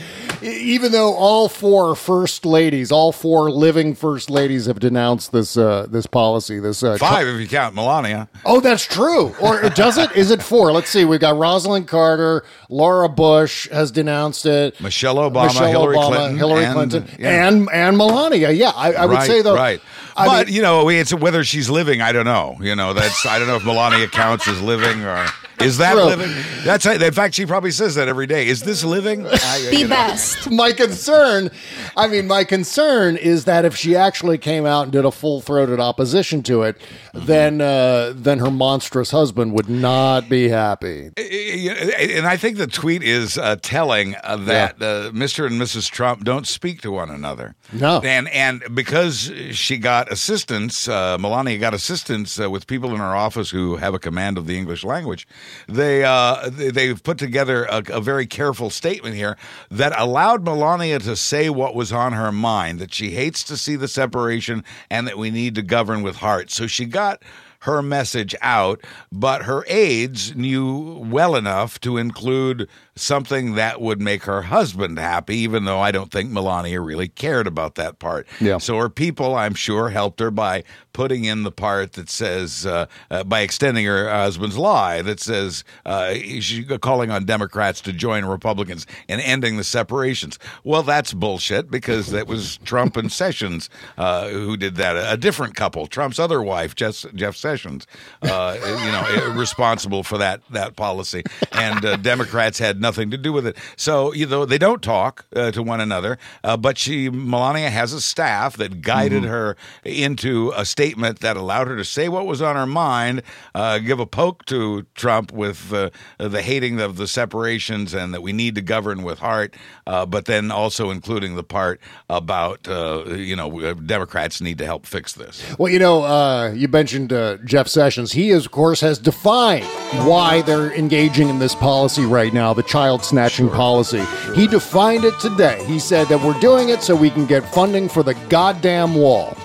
Even 0.43 0.93
though 0.93 1.15
all 1.15 1.49
four 1.49 1.97
first 1.97 2.47
ladies, 2.47 2.93
all 2.93 3.11
four 3.11 3.51
living 3.51 3.95
first 3.95 4.31
ladies, 4.31 4.67
have 4.67 4.79
denounced 4.79 5.33
this 5.33 5.57
uh, 5.57 5.87
this 5.91 6.07
policy. 6.07 6.61
This 6.61 6.85
uh, 6.85 6.97
five 6.99 7.27
if 7.27 7.41
you 7.41 7.49
count 7.49 7.75
Melania. 7.75 8.29
Oh, 8.45 8.61
that's 8.61 8.85
true. 8.85 9.35
Or 9.41 9.69
does 9.71 9.99
it? 9.99 10.13
Is 10.13 10.31
it 10.31 10.41
four? 10.41 10.73
Let's 10.73 10.89
see. 10.89 11.05
We've 11.05 11.21
got 11.21 11.35
Rosalynn 11.35 11.89
Carter, 11.89 12.45
Laura 12.69 13.09
Bush 13.09 13.69
has 13.71 13.91
denounced 13.91 14.47
it. 14.47 14.81
Michelle 14.81 15.17
Obama, 15.17 15.47
Michelle 15.47 15.69
Hillary 15.69 15.97
Obama, 15.97 16.07
Clinton, 16.07 16.37
Hillary 16.39 16.65
and, 16.65 16.75
Clinton, 16.75 17.09
yeah. 17.19 17.49
and 17.49 17.69
and 17.73 17.99
Melania. 17.99 18.53
Yeah, 18.53 18.71
I, 18.71 18.93
I 18.93 19.07
would 19.07 19.15
right, 19.15 19.27
say 19.27 19.43
though. 19.43 19.57
Right. 19.57 19.81
I 20.17 20.27
but 20.27 20.47
mean, 20.47 20.57
you 20.57 20.63
know, 20.63 20.89
it's 20.89 21.15
whether 21.15 21.45
she's 21.45 21.71
living. 21.71 22.01
I 22.01 22.13
don't 22.13 22.25
know. 22.25 22.57
You 22.61 22.77
know, 22.77 22.93
that's 22.93 23.27
I 23.27 23.39
don't 23.39 23.49
know 23.49 23.57
if 23.57 23.65
Melania 23.65 24.09
counts 24.09 24.47
as 24.49 24.61
living 24.61 25.03
or 25.05 25.27
is 25.63 25.79
that 25.79 25.95
True. 25.95 26.05
living? 26.05 26.31
That's 26.65 26.87
in 26.87 27.13
fact 27.13 27.35
she 27.35 27.47
probably 27.47 27.71
says 27.71 27.95
that 27.95 28.09
every 28.09 28.27
day. 28.27 28.47
Is 28.47 28.63
this 28.63 28.85
living? 28.85 29.27
I, 29.27 29.69
the 29.71 29.87
best. 29.89 30.51
My 30.51 30.73
concern, 30.73 31.51
I 31.97 32.09
mean, 32.09 32.27
my 32.27 32.45
concern 32.45 33.17
is 33.17 33.45
that 33.45 33.65
if 33.65 33.77
she 33.77 33.97
actually 33.97 34.39
came 34.39 34.67
out 34.67 34.85
and 34.85 34.93
did 34.93 35.05
a 35.05 35.11
full 35.11 35.41
throated 35.41 35.81
opposition 35.81 36.43
to 36.45 36.63
it, 36.63 36.79
mm-hmm. 37.15 37.27
then 37.27 37.61
uh, 37.61 38.13
then 38.15 38.39
her 38.39 38.51
monstrous 38.51 39.11
husband 39.11 39.53
would 39.55 39.69
not 39.69 40.29
be 40.29 40.49
happy. 40.49 41.11
And 41.17 42.27
I 42.27 42.37
think 42.37 42.57
the 42.59 42.67
tweet 42.67 43.03
is 43.03 43.39
uh, 43.39 43.57
telling 43.63 44.17
uh, 44.23 44.37
that 44.37 44.77
yeah. 44.81 44.87
Uh, 44.87 45.11
Mr. 45.11 45.47
and 45.47 45.61
Mrs. 45.61 45.91
Trump 45.91 46.25
don't 46.25 46.47
speak 46.47 46.81
to 46.83 46.91
one 46.91 47.11
another. 47.11 47.55
No, 47.73 48.01
and 48.01 48.29
and 48.29 48.63
because 48.75 49.33
she 49.53 49.79
got 49.79 50.02
assistance, 50.11 50.89
uh, 50.89 51.19
Melania 51.19 51.59
got 51.59 51.75
assistance 51.75 52.41
uh, 52.41 52.51
with 52.51 52.67
people 52.67 52.91
in 52.91 52.99
her 52.99 53.15
office 53.15 53.51
who 53.51 53.77
have 53.77 53.95
a 53.95 53.99
command 53.99 54.39
of 54.39 54.47
the 54.47 54.57
English 54.57 54.85
language 54.85 55.27
they 55.69 56.05
uh, 56.05 56.51
they've 56.51 57.03
put 57.03 57.19
together 57.19 57.65
a, 57.65 57.83
a, 57.89 58.01
very 58.01 58.27
careful 58.27 58.71
statement 58.71 59.15
here 59.15 59.37
that 59.71 59.99
allowed 59.99 60.45
Melania 60.45 60.99
to 61.01 61.17
say 61.17 61.51
what 61.51 61.75
was 61.75 61.93
on 61.93 62.13
her 62.13 62.33
mind 62.33 62.79
that 62.79 62.93
she 62.93 63.11
hates 63.11 63.43
to 63.45 63.57
see 63.57 63.77
the 63.77 63.89
separation 63.89 64.65
and 64.91 65.07
that 65.07 65.19
we 65.19 65.31
need 65.31 65.55
to 65.55 65.63
govern 65.63 66.03
with 66.03 66.17
heart. 66.17 66.51
So 66.51 66.67
she 66.67 66.85
got 66.85 67.23
her 67.61 67.81
message 67.81 68.35
out, 68.43 68.81
but 69.13 69.43
her 69.43 69.65
aides 69.69 70.35
knew 70.35 70.99
well 71.09 71.37
enough 71.37 71.79
to 71.81 71.97
include 71.97 72.69
something 72.95 73.55
that 73.55 73.81
would 73.81 74.01
make 74.01 74.25
her 74.25 74.43
husband 74.43 74.99
happy, 74.99 75.37
even 75.39 75.65
though 75.65 75.81
I 75.81 75.93
don't 75.93 76.11
think 76.11 76.31
Melania 76.31 76.81
really 76.81 77.09
cared 77.09 77.47
about 77.47 77.77
that 77.77 77.99
part. 77.99 78.27
Yeah. 78.41 78.59
So 78.59 78.77
her 78.77 78.91
people, 78.91 79.35
I'm 79.35 79.55
sure, 79.55 79.89
helped 79.89 80.21
her 80.21 80.31
by 80.31 80.65
putting 80.93 81.25
in 81.25 81.43
the 81.43 81.51
part 81.51 81.93
that 81.93 82.11
says, 82.11 82.67
uh, 82.67 82.85
uh, 83.11 83.25
by 83.25 83.41
extending 83.41 83.87
her 83.87 84.11
husband's 84.11 84.59
lie 84.59 85.01
that 85.01 85.21
says 85.21 85.65
uh, 85.87 86.13
she's 86.13 86.67
calling 86.83 87.11
on 87.11 87.25
Democrats 87.25 87.81
to 87.81 87.95
join 87.95 88.27
Republicans 88.27 88.87
and 89.09 89.23
ending 89.23 89.57
the 89.57 89.65
separations. 89.65 90.39
Well, 90.63 90.83
that's 90.83 91.15
bullshit 91.15 91.71
because 91.71 92.11
that 92.11 92.27
was 92.27 92.59
Trump 92.59 92.99
and 92.99 93.11
Sessions 93.11 93.71
uh, 93.97 94.29
who 94.29 94.59
did 94.59 94.77
that. 94.77 95.13
A 95.13 95.17
different 95.17 95.55
couple, 95.55 95.87
Trump's 95.87 96.19
other 96.19 96.43
wife, 96.43 96.75
Jeff, 96.75 97.07
Jeff 97.15 97.37
Sessions, 97.37 97.87
uh, 98.21 98.59
you 98.61 98.93
know, 98.93 99.35
responsible 99.35 100.03
for 100.03 100.19
that 100.19 100.43
that 100.51 100.77
policy. 100.77 101.23
And 101.53 101.85
uh, 101.85 101.97
Democrats 101.97 102.59
had 102.59 102.82
nothing 102.83 103.11
to 103.13 103.17
do 103.17 103.33
with 103.33 103.47
it. 103.47 103.57
So 103.77 104.13
you 104.13 104.27
know 104.27 104.45
they 104.45 104.59
don't 104.59 104.83
talk 104.83 105.25
uh, 105.35 105.51
to 105.53 105.63
one 105.63 105.81
another. 105.81 106.19
Uh, 106.45 106.59
but 106.59 106.77
she 106.77 107.09
Melania 107.09 107.71
has 107.71 107.95
a 107.95 108.01
staff 108.01 108.57
that 108.59 108.83
guided 108.83 109.23
Mhm. 109.23 109.29
her 109.29 109.57
into 109.85 110.53
a 110.57 110.65
statement 110.65 111.21
that 111.21 111.37
allowed 111.37 111.69
her 111.69 111.77
to 111.77 111.85
say 111.85 112.09
what 112.09 112.27
was 112.27 112.43
on 112.43 112.57
her 112.57 112.67
mind, 112.67 113.23
uh, 113.55 113.79
give 113.79 114.01
a 114.01 114.07
poke 114.07 114.45
to 114.47 114.85
Trump 114.95 115.33
with 115.33 115.73
uh, 115.73 115.91
the 116.19 116.43
hating 116.43 116.81
of 116.81 116.97
the 116.97 117.07
separations 117.07 117.95
and 117.95 118.13
that 118.13 118.21
we 118.23 118.33
need 118.33 118.55
to 118.57 118.61
govern 118.63 119.03
with 119.03 119.19
heart, 119.21 119.55
uh, 119.87 120.05
but 120.05 120.25
then 120.27 120.51
also 120.51 120.91
including 120.91 121.37
the 121.37 121.43
part 121.45 121.81
about 122.11 122.67
uh, 122.69 123.05
you 123.07 123.37
know 123.37 123.75
Democrats 123.75 124.41
need 124.41 124.59
to 124.59 124.65
help 124.67 124.87
fix 124.87 125.13
this. 125.13 125.43
Well, 125.59 125.73
you 125.73 125.79
know, 125.79 126.03
uh, 126.03 126.53
you 126.55 126.69
mentioned 126.69 127.13
uh, 127.13 127.37
Jeff 127.45 127.69
Sessions. 127.69 128.13
He, 128.13 128.33
of 128.33 128.51
course, 128.51 128.81
has 128.81 128.99
defined 128.99 129.65
why 130.07 130.43
they're 130.43 130.73
engaging 130.73 131.29
in 131.29 131.39
this 131.39 131.55
policy 131.55 132.05
right 132.05 132.33
now, 132.33 132.53
the 132.55 132.63
child 132.73 133.05
snatching 133.05 133.51
policy. 133.51 134.03
He 134.35 134.47
defined 134.47 135.05
it 135.05 135.13
today. 135.21 135.63
He 135.67 135.79
said 135.79 136.07
that 136.09 136.25
we're 136.25 136.41
doing 136.41 136.71
it 136.71 136.83
so 136.83 136.97
we 136.97 137.11
can 137.11 137.27
get 137.27 137.45
funding 137.45 137.87
for 137.87 138.03
the 138.03 138.15
goddamn 138.31 138.95
wall. 138.95 139.37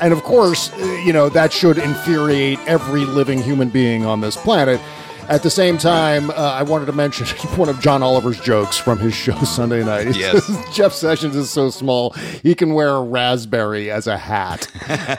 And 0.00 0.12
of 0.12 0.22
course, 0.22 0.70
you 1.04 1.12
know, 1.12 1.28
that 1.30 1.52
should 1.52 1.78
infuriate 1.78 2.60
every 2.68 3.04
living 3.04 3.42
human 3.42 3.70
being 3.70 4.06
on 4.06 4.20
this 4.20 4.36
planet. 4.36 4.80
At 5.30 5.44
the 5.44 5.50
same 5.50 5.78
time, 5.78 6.28
uh, 6.30 6.34
I 6.34 6.64
wanted 6.64 6.86
to 6.86 6.92
mention 6.92 7.24
one 7.56 7.68
of 7.68 7.78
John 7.80 8.02
Oliver's 8.02 8.40
jokes 8.40 8.76
from 8.76 8.98
his 8.98 9.14
show 9.14 9.38
Sunday 9.44 9.84
night. 9.84 10.08
He 10.08 10.20
Yes. 10.20 10.44
says, 10.44 10.74
Jeff 10.74 10.92
Sessions 10.92 11.36
is 11.36 11.48
so 11.48 11.70
small, 11.70 12.10
he 12.42 12.52
can 12.56 12.74
wear 12.74 12.88
a 12.88 13.02
raspberry 13.02 13.92
as 13.92 14.08
a 14.08 14.18
hat. 14.18 14.66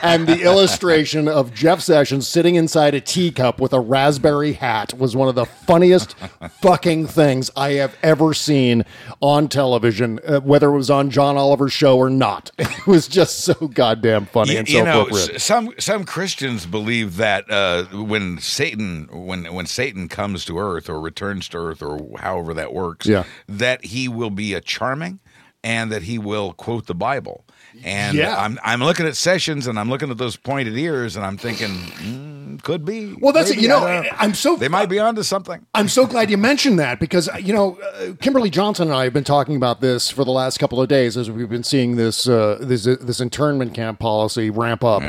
and 0.02 0.26
the 0.28 0.42
illustration 0.42 1.28
of 1.28 1.54
Jeff 1.54 1.80
Sessions 1.80 2.28
sitting 2.28 2.56
inside 2.56 2.94
a 2.94 3.00
teacup 3.00 3.58
with 3.58 3.72
a 3.72 3.80
raspberry 3.80 4.52
hat 4.52 4.92
was 4.98 5.16
one 5.16 5.28
of 5.28 5.34
the 5.34 5.46
funniest 5.46 6.14
fucking 6.60 7.06
things 7.06 7.50
I 7.56 7.72
have 7.72 7.96
ever 8.02 8.34
seen 8.34 8.84
on 9.22 9.48
television, 9.48 10.20
uh, 10.26 10.40
whether 10.40 10.68
it 10.68 10.76
was 10.76 10.90
on 10.90 11.10
John 11.10 11.38
Oliver's 11.38 11.72
show 11.72 11.96
or 11.96 12.10
not. 12.10 12.50
It 12.58 12.86
was 12.86 13.08
just 13.08 13.40
so 13.40 13.54
goddamn 13.54 14.26
funny 14.26 14.52
You, 14.52 14.58
and 14.58 14.68
so 14.68 14.76
you 14.78 14.84
know, 14.84 15.02
appropriate. 15.06 15.40
some 15.40 15.72
some 15.78 16.04
Christians 16.04 16.66
believe 16.66 17.16
that 17.16 17.50
uh, 17.50 17.84
when 17.86 18.38
Satan 18.38 19.08
when 19.10 19.52
when 19.54 19.64
Satan 19.66 20.01
comes 20.08 20.44
to 20.46 20.58
Earth 20.58 20.88
or 20.88 21.00
returns 21.00 21.48
to 21.50 21.58
Earth 21.58 21.82
or 21.82 22.18
however 22.18 22.54
that 22.54 22.72
works, 22.72 23.06
Yeah. 23.06 23.24
that 23.48 23.84
he 23.86 24.08
will 24.08 24.30
be 24.30 24.54
a 24.54 24.60
charming 24.60 25.20
and 25.64 25.92
that 25.92 26.02
he 26.02 26.18
will 26.18 26.52
quote 26.54 26.86
the 26.86 26.94
Bible. 26.94 27.44
And 27.84 28.16
Yeah. 28.16 28.36
I'm 28.36 28.58
I'm 28.64 28.80
looking 28.82 29.06
at 29.06 29.16
Sessions 29.16 29.66
and 29.66 29.78
I'm 29.78 29.88
looking 29.88 30.10
at 30.10 30.18
those 30.18 30.36
pointed 30.36 30.76
ears 30.76 31.16
and 31.16 31.24
I'm 31.24 31.38
thinking, 31.38 31.70
mm, 31.70 32.31
could 32.58 32.84
be. 32.84 33.14
Well, 33.20 33.32
that's 33.32 33.50
it. 33.50 33.58
You 33.58 33.68
know, 33.68 33.84
I'm 34.18 34.34
so 34.34 34.56
they 34.56 34.68
might 34.68 34.88
be 34.88 34.98
onto 34.98 35.22
something. 35.22 35.64
I'm 35.74 35.88
so 35.88 36.06
glad 36.06 36.30
you 36.30 36.36
mentioned 36.36 36.78
that 36.78 36.98
because 37.00 37.28
you 37.40 37.52
know 37.52 37.78
uh, 37.80 38.14
Kimberly 38.20 38.50
Johnson 38.50 38.88
and 38.88 38.96
I 38.96 39.04
have 39.04 39.12
been 39.12 39.24
talking 39.24 39.56
about 39.56 39.80
this 39.80 40.10
for 40.10 40.24
the 40.24 40.30
last 40.30 40.58
couple 40.58 40.80
of 40.80 40.88
days 40.88 41.16
as 41.16 41.30
we've 41.30 41.48
been 41.48 41.64
seeing 41.64 41.96
this 41.96 42.28
uh, 42.28 42.58
this 42.60 42.84
this 42.84 43.20
internment 43.20 43.74
camp 43.74 43.98
policy 43.98 44.50
ramp 44.50 44.84
up, 44.84 45.02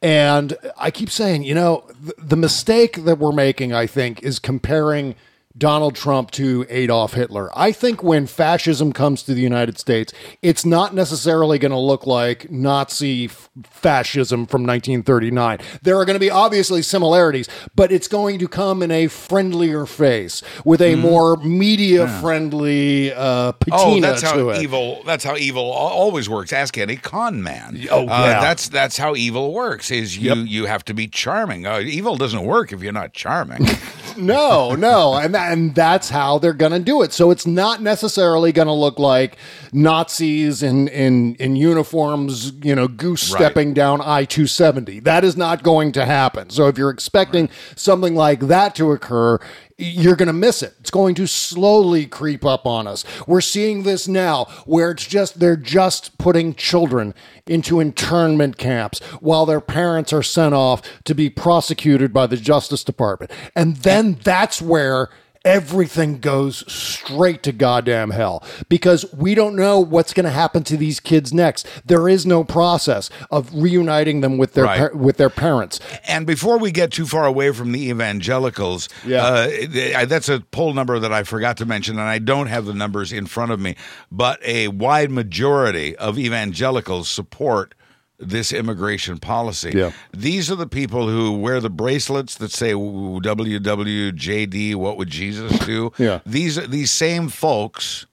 and 0.00 0.56
I 0.76 0.90
keep 0.90 1.10
saying, 1.10 1.44
you 1.44 1.54
know, 1.54 1.84
th- 2.02 2.14
the 2.18 2.36
mistake 2.36 3.04
that 3.04 3.18
we're 3.18 3.32
making, 3.32 3.72
I 3.72 3.86
think, 3.86 4.22
is 4.22 4.38
comparing. 4.38 5.14
Donald 5.56 5.94
Trump 5.94 6.30
to 6.32 6.64
Adolf 6.68 7.14
Hitler. 7.14 7.50
I 7.54 7.72
think 7.72 8.02
when 8.02 8.26
fascism 8.26 8.92
comes 8.92 9.22
to 9.24 9.34
the 9.34 9.40
United 9.40 9.78
States, 9.78 10.12
it's 10.42 10.64
not 10.64 10.94
necessarily 10.94 11.58
going 11.58 11.72
to 11.72 11.78
look 11.78 12.06
like 12.06 12.50
Nazi 12.50 13.26
f- 13.26 13.48
fascism 13.64 14.46
from 14.46 14.62
1939. 14.62 15.58
There 15.82 15.96
are 15.98 16.04
going 16.04 16.14
to 16.14 16.20
be 16.20 16.30
obviously 16.30 16.82
similarities, 16.82 17.48
but 17.74 17.92
it's 17.92 18.08
going 18.08 18.38
to 18.38 18.48
come 18.48 18.82
in 18.82 18.90
a 18.90 19.08
friendlier 19.08 19.86
face 19.86 20.42
with 20.64 20.80
a 20.80 20.94
more 20.94 21.36
media 21.36 22.08
friendly 22.20 23.12
uh, 23.12 23.52
patina 23.52 23.78
Oh, 23.82 24.00
that's 24.00 24.20
to 24.22 24.26
how 24.28 24.48
it. 24.50 24.62
evil. 24.62 25.02
That's 25.04 25.24
how 25.24 25.36
evil 25.36 25.70
always 25.70 26.28
works. 26.28 26.52
Ask 26.52 26.78
any 26.78 26.96
con 26.96 27.42
man. 27.42 27.78
Oh, 27.90 28.02
Uh, 28.02 28.04
yeah. 28.04 28.40
that's 28.40 28.68
that's 28.68 28.96
how 28.96 29.14
evil 29.16 29.52
works. 29.52 29.90
Is 29.90 30.16
you 30.16 30.34
you 30.34 30.66
have 30.66 30.84
to 30.86 30.94
be 30.94 31.08
charming. 31.08 31.66
Uh, 31.66 31.80
evil 31.80 32.16
doesn't 32.16 32.44
work 32.44 32.72
if 32.72 32.82
you're 32.82 32.92
not 32.92 33.12
charming. 33.12 33.66
no, 34.16 34.74
no, 34.74 35.14
and 35.14 35.34
and 35.36 35.74
that's 35.74 36.10
how 36.10 36.38
they're 36.38 36.52
going 36.52 36.72
to 36.72 36.78
do 36.78 37.02
it. 37.02 37.12
So 37.12 37.30
it's 37.30 37.46
not 37.46 37.82
necessarily 37.82 38.52
going 38.52 38.68
to 38.68 38.72
look 38.72 38.98
like 38.98 39.36
Nazis 39.72 40.62
in 40.62 40.88
in 40.88 41.34
in 41.36 41.56
uniforms, 41.56 42.52
you 42.62 42.74
know, 42.74 42.88
goose 42.88 43.30
Right. 43.30 43.38
stepping 43.38 43.74
down 43.74 44.00
I 44.00 44.24
two 44.24 44.46
seventy. 44.46 45.00
That 45.00 45.24
is 45.24 45.36
not 45.36 45.62
going 45.62 45.92
to 45.92 46.04
happen. 46.04 46.50
So 46.50 46.68
if 46.68 46.78
you're 46.78 46.90
expecting 46.90 47.48
something 47.76 48.14
like 48.14 48.40
that 48.40 48.74
to 48.76 48.92
occur. 48.92 49.38
You're 49.82 50.16
going 50.16 50.28
to 50.28 50.32
miss 50.32 50.62
it. 50.62 50.74
It's 50.80 50.90
going 50.90 51.14
to 51.16 51.26
slowly 51.26 52.06
creep 52.06 52.44
up 52.44 52.66
on 52.66 52.86
us. 52.86 53.04
We're 53.26 53.40
seeing 53.40 53.82
this 53.82 54.06
now 54.06 54.44
where 54.64 54.92
it's 54.92 55.06
just, 55.06 55.40
they're 55.40 55.56
just 55.56 56.16
putting 56.18 56.54
children 56.54 57.14
into 57.46 57.80
internment 57.80 58.58
camps 58.58 59.00
while 59.20 59.44
their 59.44 59.60
parents 59.60 60.12
are 60.12 60.22
sent 60.22 60.54
off 60.54 60.82
to 61.04 61.14
be 61.14 61.28
prosecuted 61.28 62.12
by 62.12 62.26
the 62.26 62.36
Justice 62.36 62.84
Department. 62.84 63.32
And 63.56 63.76
then 63.78 64.18
that's 64.22 64.62
where 64.62 65.10
everything 65.44 66.18
goes 66.18 66.64
straight 66.72 67.42
to 67.42 67.52
goddamn 67.52 68.10
hell 68.10 68.42
because 68.68 69.04
we 69.12 69.34
don't 69.34 69.56
know 69.56 69.80
what's 69.80 70.12
going 70.14 70.24
to 70.24 70.30
happen 70.30 70.62
to 70.64 70.76
these 70.76 71.00
kids 71.00 71.32
next. 71.32 71.66
There 71.84 72.08
is 72.08 72.24
no 72.24 72.44
process 72.44 73.10
of 73.30 73.50
reuniting 73.54 74.20
them 74.20 74.38
with 74.38 74.54
their 74.54 74.64
Right. 74.64 74.78
par- 74.78 74.92
with 74.94 75.16
their 75.16 75.30
parents. 75.30 75.80
and 76.06 76.26
before 76.26 76.58
we 76.58 76.70
get 76.70 76.90
too 76.92 77.06
far 77.06 77.24
away 77.26 77.50
from 77.52 77.72
the 77.72 77.88
evangelicals, 77.88 78.88
Yeah. 79.06 79.24
uh, 79.24 80.04
that's 80.06 80.28
a 80.28 80.40
poll 80.50 80.72
number 80.74 80.98
that 80.98 81.12
I 81.12 81.22
forgot 81.24 81.56
to 81.58 81.66
mention, 81.66 81.98
and 81.98 82.08
I 82.08 82.18
don't 82.18 82.46
have 82.46 82.66
the 82.66 82.74
numbers 82.74 83.12
in 83.12 83.26
front 83.26 83.52
of 83.52 83.60
me. 83.60 83.76
But 84.10 84.40
a 84.44 84.68
wide 84.68 85.10
majority 85.10 85.96
of 85.96 86.18
evangelicals 86.18 87.08
support 87.08 87.74
this 88.22 88.52
immigration 88.52 89.18
policy. 89.18 89.72
Yeah. 89.74 89.92
These 90.12 90.50
are 90.50 90.56
the 90.56 90.66
people 90.66 91.08
who 91.08 91.38
wear 91.38 91.60
the 91.60 91.70
bracelets 91.70 92.36
that 92.36 92.52
say 92.52 92.72
WWJD, 92.72 94.74
what 94.76 94.96
would 94.96 95.10
Jesus 95.10 95.58
do? 95.60 95.92
Yeah. 95.98 96.20
These 96.24 96.68
these 96.68 96.90
same 96.90 97.28
folks 97.28 98.06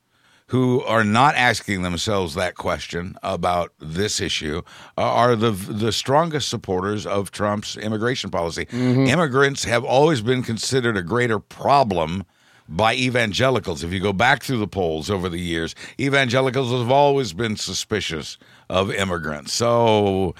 who 0.47 0.81
are 0.83 1.03
not 1.03 1.35
asking 1.35 1.83
themselves 1.83 2.33
that 2.33 2.55
question 2.55 3.15
about 3.21 3.71
this 3.79 4.19
issue 4.19 4.63
are 4.97 5.35
the 5.35 5.51
the 5.51 5.91
strongest 5.91 6.49
supporters 6.49 7.05
of 7.05 7.31
Trump's 7.31 7.77
immigration 7.77 8.31
policy. 8.31 8.65
Mm-hmm. 8.65 9.05
Immigrants 9.05 9.63
have 9.65 9.85
always 9.85 10.21
been 10.21 10.43
considered 10.43 10.97
a 10.97 11.03
greater 11.03 11.39
problem 11.39 12.25
by 12.69 12.93
evangelicals. 12.95 13.83
If 13.83 13.91
you 13.91 13.99
go 13.99 14.13
back 14.13 14.43
through 14.43 14.59
the 14.59 14.67
polls 14.67 15.09
over 15.09 15.27
the 15.29 15.39
years, 15.39 15.75
evangelicals 15.99 16.71
have 16.71 16.91
always 16.91 17.33
been 17.33 17.57
suspicious 17.57 18.37
of 18.69 18.91
immigrants. 18.91 19.51
So 19.51 20.35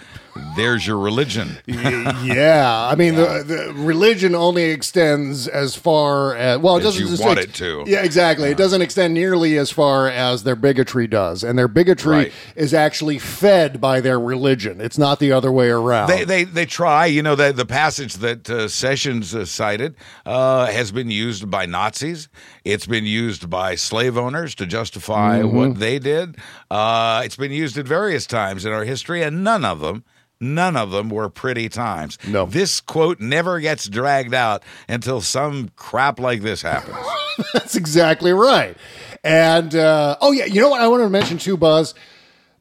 there's 0.55 0.86
your 0.86 0.99
religion. 0.99 1.57
yeah, 1.65 2.88
I 2.91 2.95
mean 2.95 3.15
the, 3.15 3.43
the 3.43 3.73
religion 3.75 4.36
only 4.36 4.65
extends 4.65 5.47
as 5.47 5.75
far 5.75 6.36
as 6.36 6.59
well. 6.59 6.77
It 6.77 6.82
doesn't 6.84 7.01
you 7.01 7.09
just 7.09 7.23
want 7.23 7.39
ex- 7.39 7.47
it 7.47 7.53
to. 7.55 7.84
Yeah, 7.88 8.03
exactly. 8.03 8.49
It 8.51 8.57
doesn't 8.57 8.84
extend 8.84 9.15
nearly 9.15 9.57
as 9.57 9.71
far 9.71 10.07
as 10.07 10.43
their 10.43 10.55
bigotry 10.55 11.07
does, 11.07 11.43
and 11.43 11.57
their 11.57 11.67
bigotry 11.67 12.09
Right. 12.09 12.32
is 12.55 12.73
actually 12.73 13.17
fed 13.19 13.82
by 13.82 13.99
their 13.99 14.19
religion. 14.19 14.80
It's 14.80 14.97
not 14.97 15.19
the 15.19 15.32
other 15.32 15.51
way 15.51 15.69
around. 15.69 16.09
They, 16.09 16.23
they 16.23 16.43
they 16.43 16.65
try. 16.67 17.07
You 17.07 17.23
know 17.23 17.36
the 17.36 17.51
the 17.51 17.65
passage 17.65 18.15
that 18.15 18.47
uh, 18.49 18.67
Sessions 18.67 19.34
uh, 19.34 19.45
cited 19.45 19.95
uh, 20.25 20.67
has 20.67 20.91
been 20.91 21.09
used 21.09 21.49
by 21.49 21.65
Nazis. 21.65 22.18
It's 22.65 22.86
been 22.88 23.05
used 23.05 23.49
by 23.49 23.76
slave 23.76 24.17
owners 24.17 24.55
to 24.55 24.65
justify 24.65 25.39
Mhm. 25.41 25.51
what 25.53 25.80
they 25.80 25.99
did. 25.99 26.36
Uh, 26.70 27.22
it's 27.24 27.36
been 27.38 27.51
used 27.51 27.78
at 27.78 27.88
various 27.88 28.26
times 28.26 28.65
in 28.65 28.74
our 28.74 28.84
history, 28.84 29.22
and 29.24 29.43
none 29.43 29.63
of 29.63 29.80
them. 29.80 30.03
None 30.41 30.78
of 30.78 30.91
them 30.91 31.09
were 31.09 31.30
pretty 31.30 31.67
times. 31.70 32.17
No. 32.26 32.45
This 32.45 32.80
quote 32.80 33.20
never 33.20 33.59
gets 33.59 33.88
dragged 33.89 34.34
out 34.34 34.63
until 34.88 35.20
some 35.22 35.70
crap 35.76 36.17
like 36.20 36.41
this 36.41 36.61
happens. 36.61 36.95
That's 37.53 37.76
exactly 37.76 38.32
right. 38.32 38.76
And 39.24 39.76
uh, 39.76 40.15
oh 40.22 40.32
yeah, 40.32 40.45
you 40.45 40.61
know 40.61 40.70
what 40.70 40.80
I 40.82 40.88
wanted 40.88 41.03
to 41.03 41.09
mention 41.09 41.38
too, 41.39 41.57
Buzz. 41.57 41.93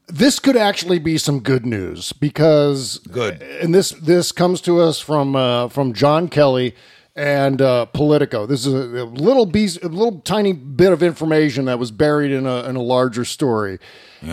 This 0.07 0.39
could 0.39 0.57
actually 0.57 0.99
be 0.99 1.17
some 1.17 1.39
good 1.39 1.65
news 1.65 2.11
because 2.13 2.97
good, 3.11 3.41
and 3.43 3.73
this 3.73 3.91
this 3.91 4.31
comes 4.33 4.59
to 4.61 4.81
us 4.81 4.99
from 4.99 5.35
uh, 5.37 5.69
from 5.69 5.93
John 5.93 6.27
Kelly 6.27 6.75
and 7.19 7.61
uh, 7.61 7.85
Politico. 7.87 8.45
This 8.45 8.65
is 8.65 8.73
a, 8.73 9.03
a 9.03 9.03
little 9.03 9.45
piece, 9.45 9.75
a 9.75 9.89
little 9.89 10.21
tiny 10.21 10.53
bit 10.53 10.93
of 10.93 11.03
information 11.03 11.65
that 11.65 11.77
was 11.77 11.91
buried 11.91 12.31
in 12.31 12.47
a 12.47 12.63
in 12.63 12.77
a 12.77 12.81
larger 12.81 13.25
story, 13.25 13.77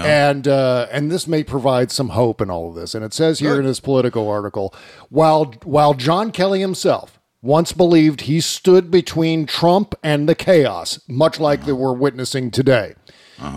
and 0.07 0.47
uh, 0.47 0.87
and 0.93 1.11
this 1.11 1.27
may 1.27 1.43
provide 1.43 1.91
some 1.91 2.11
hope 2.11 2.41
in 2.41 2.49
all 2.49 2.69
of 2.69 2.77
this. 2.77 2.95
And 2.95 3.05
it 3.05 3.13
says 3.13 3.41
here 3.41 3.59
in 3.59 3.67
this 3.67 3.81
Politico 3.81 4.29
article, 4.29 4.73
while 5.11 5.47
while 5.65 5.95
John 5.95 6.31
Kelly 6.31 6.61
himself 6.61 7.19
once 7.43 7.73
believed 7.73 8.23
he 8.23 8.41
stood 8.41 8.91
between 8.91 9.47
Trump 9.47 9.95
and 10.05 10.29
the 10.29 10.35
chaos, 10.37 11.01
much 11.09 11.41
like 11.41 11.65
that 11.67 11.77
we're 11.77 11.93
witnessing 11.93 12.51
today. 12.53 12.95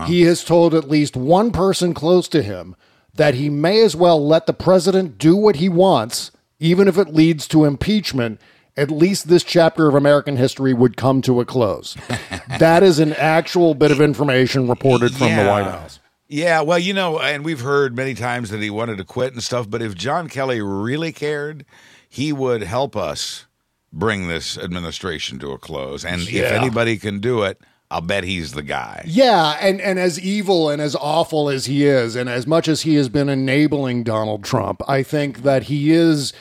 He 0.06 0.22
has 0.22 0.44
told 0.44 0.74
at 0.74 0.90
least 0.90 1.16
one 1.16 1.52
person 1.52 1.94
close 1.94 2.28
to 2.28 2.42
him 2.42 2.76
that 3.14 3.34
he 3.34 3.48
may 3.48 3.80
as 3.82 3.96
well 3.96 4.24
let 4.24 4.46
the 4.46 4.52
president 4.52 5.18
do 5.18 5.34
what 5.36 5.56
he 5.56 5.68
wants, 5.68 6.30
even 6.58 6.86
if 6.86 6.98
it 6.98 7.14
leads 7.14 7.48
to 7.48 7.64
impeachment, 7.64 8.40
at 8.76 8.90
least 8.90 9.28
this 9.28 9.44
chapter 9.44 9.88
of 9.88 9.94
American 9.94 10.36
history 10.36 10.72
would 10.72 10.96
come 10.96 11.22
to 11.22 11.40
a 11.40 11.44
close. 11.44 11.96
that 12.58 12.82
is 12.82 12.98
an 12.98 13.12
actual 13.14 13.74
bit 13.74 13.90
of 13.90 14.00
information 14.00 14.68
reported 14.68 15.12
from 15.14 15.34
the 15.34 15.44
White 15.44 15.64
House. 15.64 16.00
Yeah, 16.28 16.60
well, 16.60 16.78
you 16.78 16.94
know, 16.94 17.18
and 17.18 17.44
we've 17.44 17.60
heard 17.60 17.96
many 17.96 18.14
times 18.14 18.50
that 18.50 18.60
he 18.60 18.70
wanted 18.70 18.98
to 18.98 19.04
quit 19.04 19.32
and 19.32 19.42
stuff, 19.42 19.68
but 19.68 19.82
if 19.82 19.96
John 19.96 20.28
Kelly 20.28 20.60
really 20.60 21.12
cared, 21.12 21.64
he 22.08 22.32
would 22.32 22.62
help 22.62 22.96
us 22.96 23.46
bring 23.92 24.28
this 24.28 24.56
administration 24.56 25.40
to 25.40 25.50
a 25.50 25.58
close. 25.58 26.04
And 26.04 26.22
if 26.22 26.52
anybody 26.52 26.98
can 26.98 27.18
do 27.18 27.42
it, 27.42 27.60
I'll 27.90 28.00
bet 28.00 28.22
he's 28.22 28.52
the 28.52 28.62
guy. 28.62 29.02
Yeah, 29.04 29.58
and, 29.60 29.80
and 29.80 29.98
as 29.98 30.20
evil 30.20 30.70
and 30.70 30.80
as 30.80 30.94
awful 30.94 31.48
as 31.48 31.66
he 31.66 31.84
is, 31.84 32.14
and 32.14 32.28
as 32.28 32.46
much 32.46 32.68
as 32.68 32.82
he 32.82 32.94
has 32.94 33.08
been 33.08 33.28
enabling 33.28 34.04
Donald 34.04 34.44
Trump, 34.44 34.80
I 34.88 35.02
think 35.02 35.42
that 35.42 35.64
he 35.64 35.90
is 35.90 36.32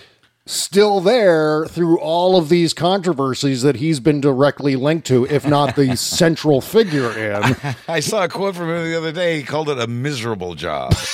still 0.50 1.00
there 1.00 1.66
through 1.68 2.00
all 2.00 2.36
of 2.36 2.50
these 2.50 2.74
controversies 2.74 3.62
that 3.62 3.76
he's 3.76 4.00
been 4.00 4.20
directly 4.20 4.76
linked 4.76 5.06
to, 5.08 5.26
if 5.28 5.46
not 5.46 5.76
the 5.76 5.96
central 5.98 6.60
figure 6.60 7.12
in. 7.18 7.56
I 7.88 8.00
saw 8.00 8.24
a 8.24 8.28
quote 8.30 8.56
from 8.56 8.70
him 8.70 8.84
the 8.84 8.98
other 8.98 9.12
day. 9.12 9.38
He 9.38 9.44
called 9.44 9.70
it 9.70 9.80
a 9.80 9.88
miserable 9.88 10.56
job. 10.56 10.94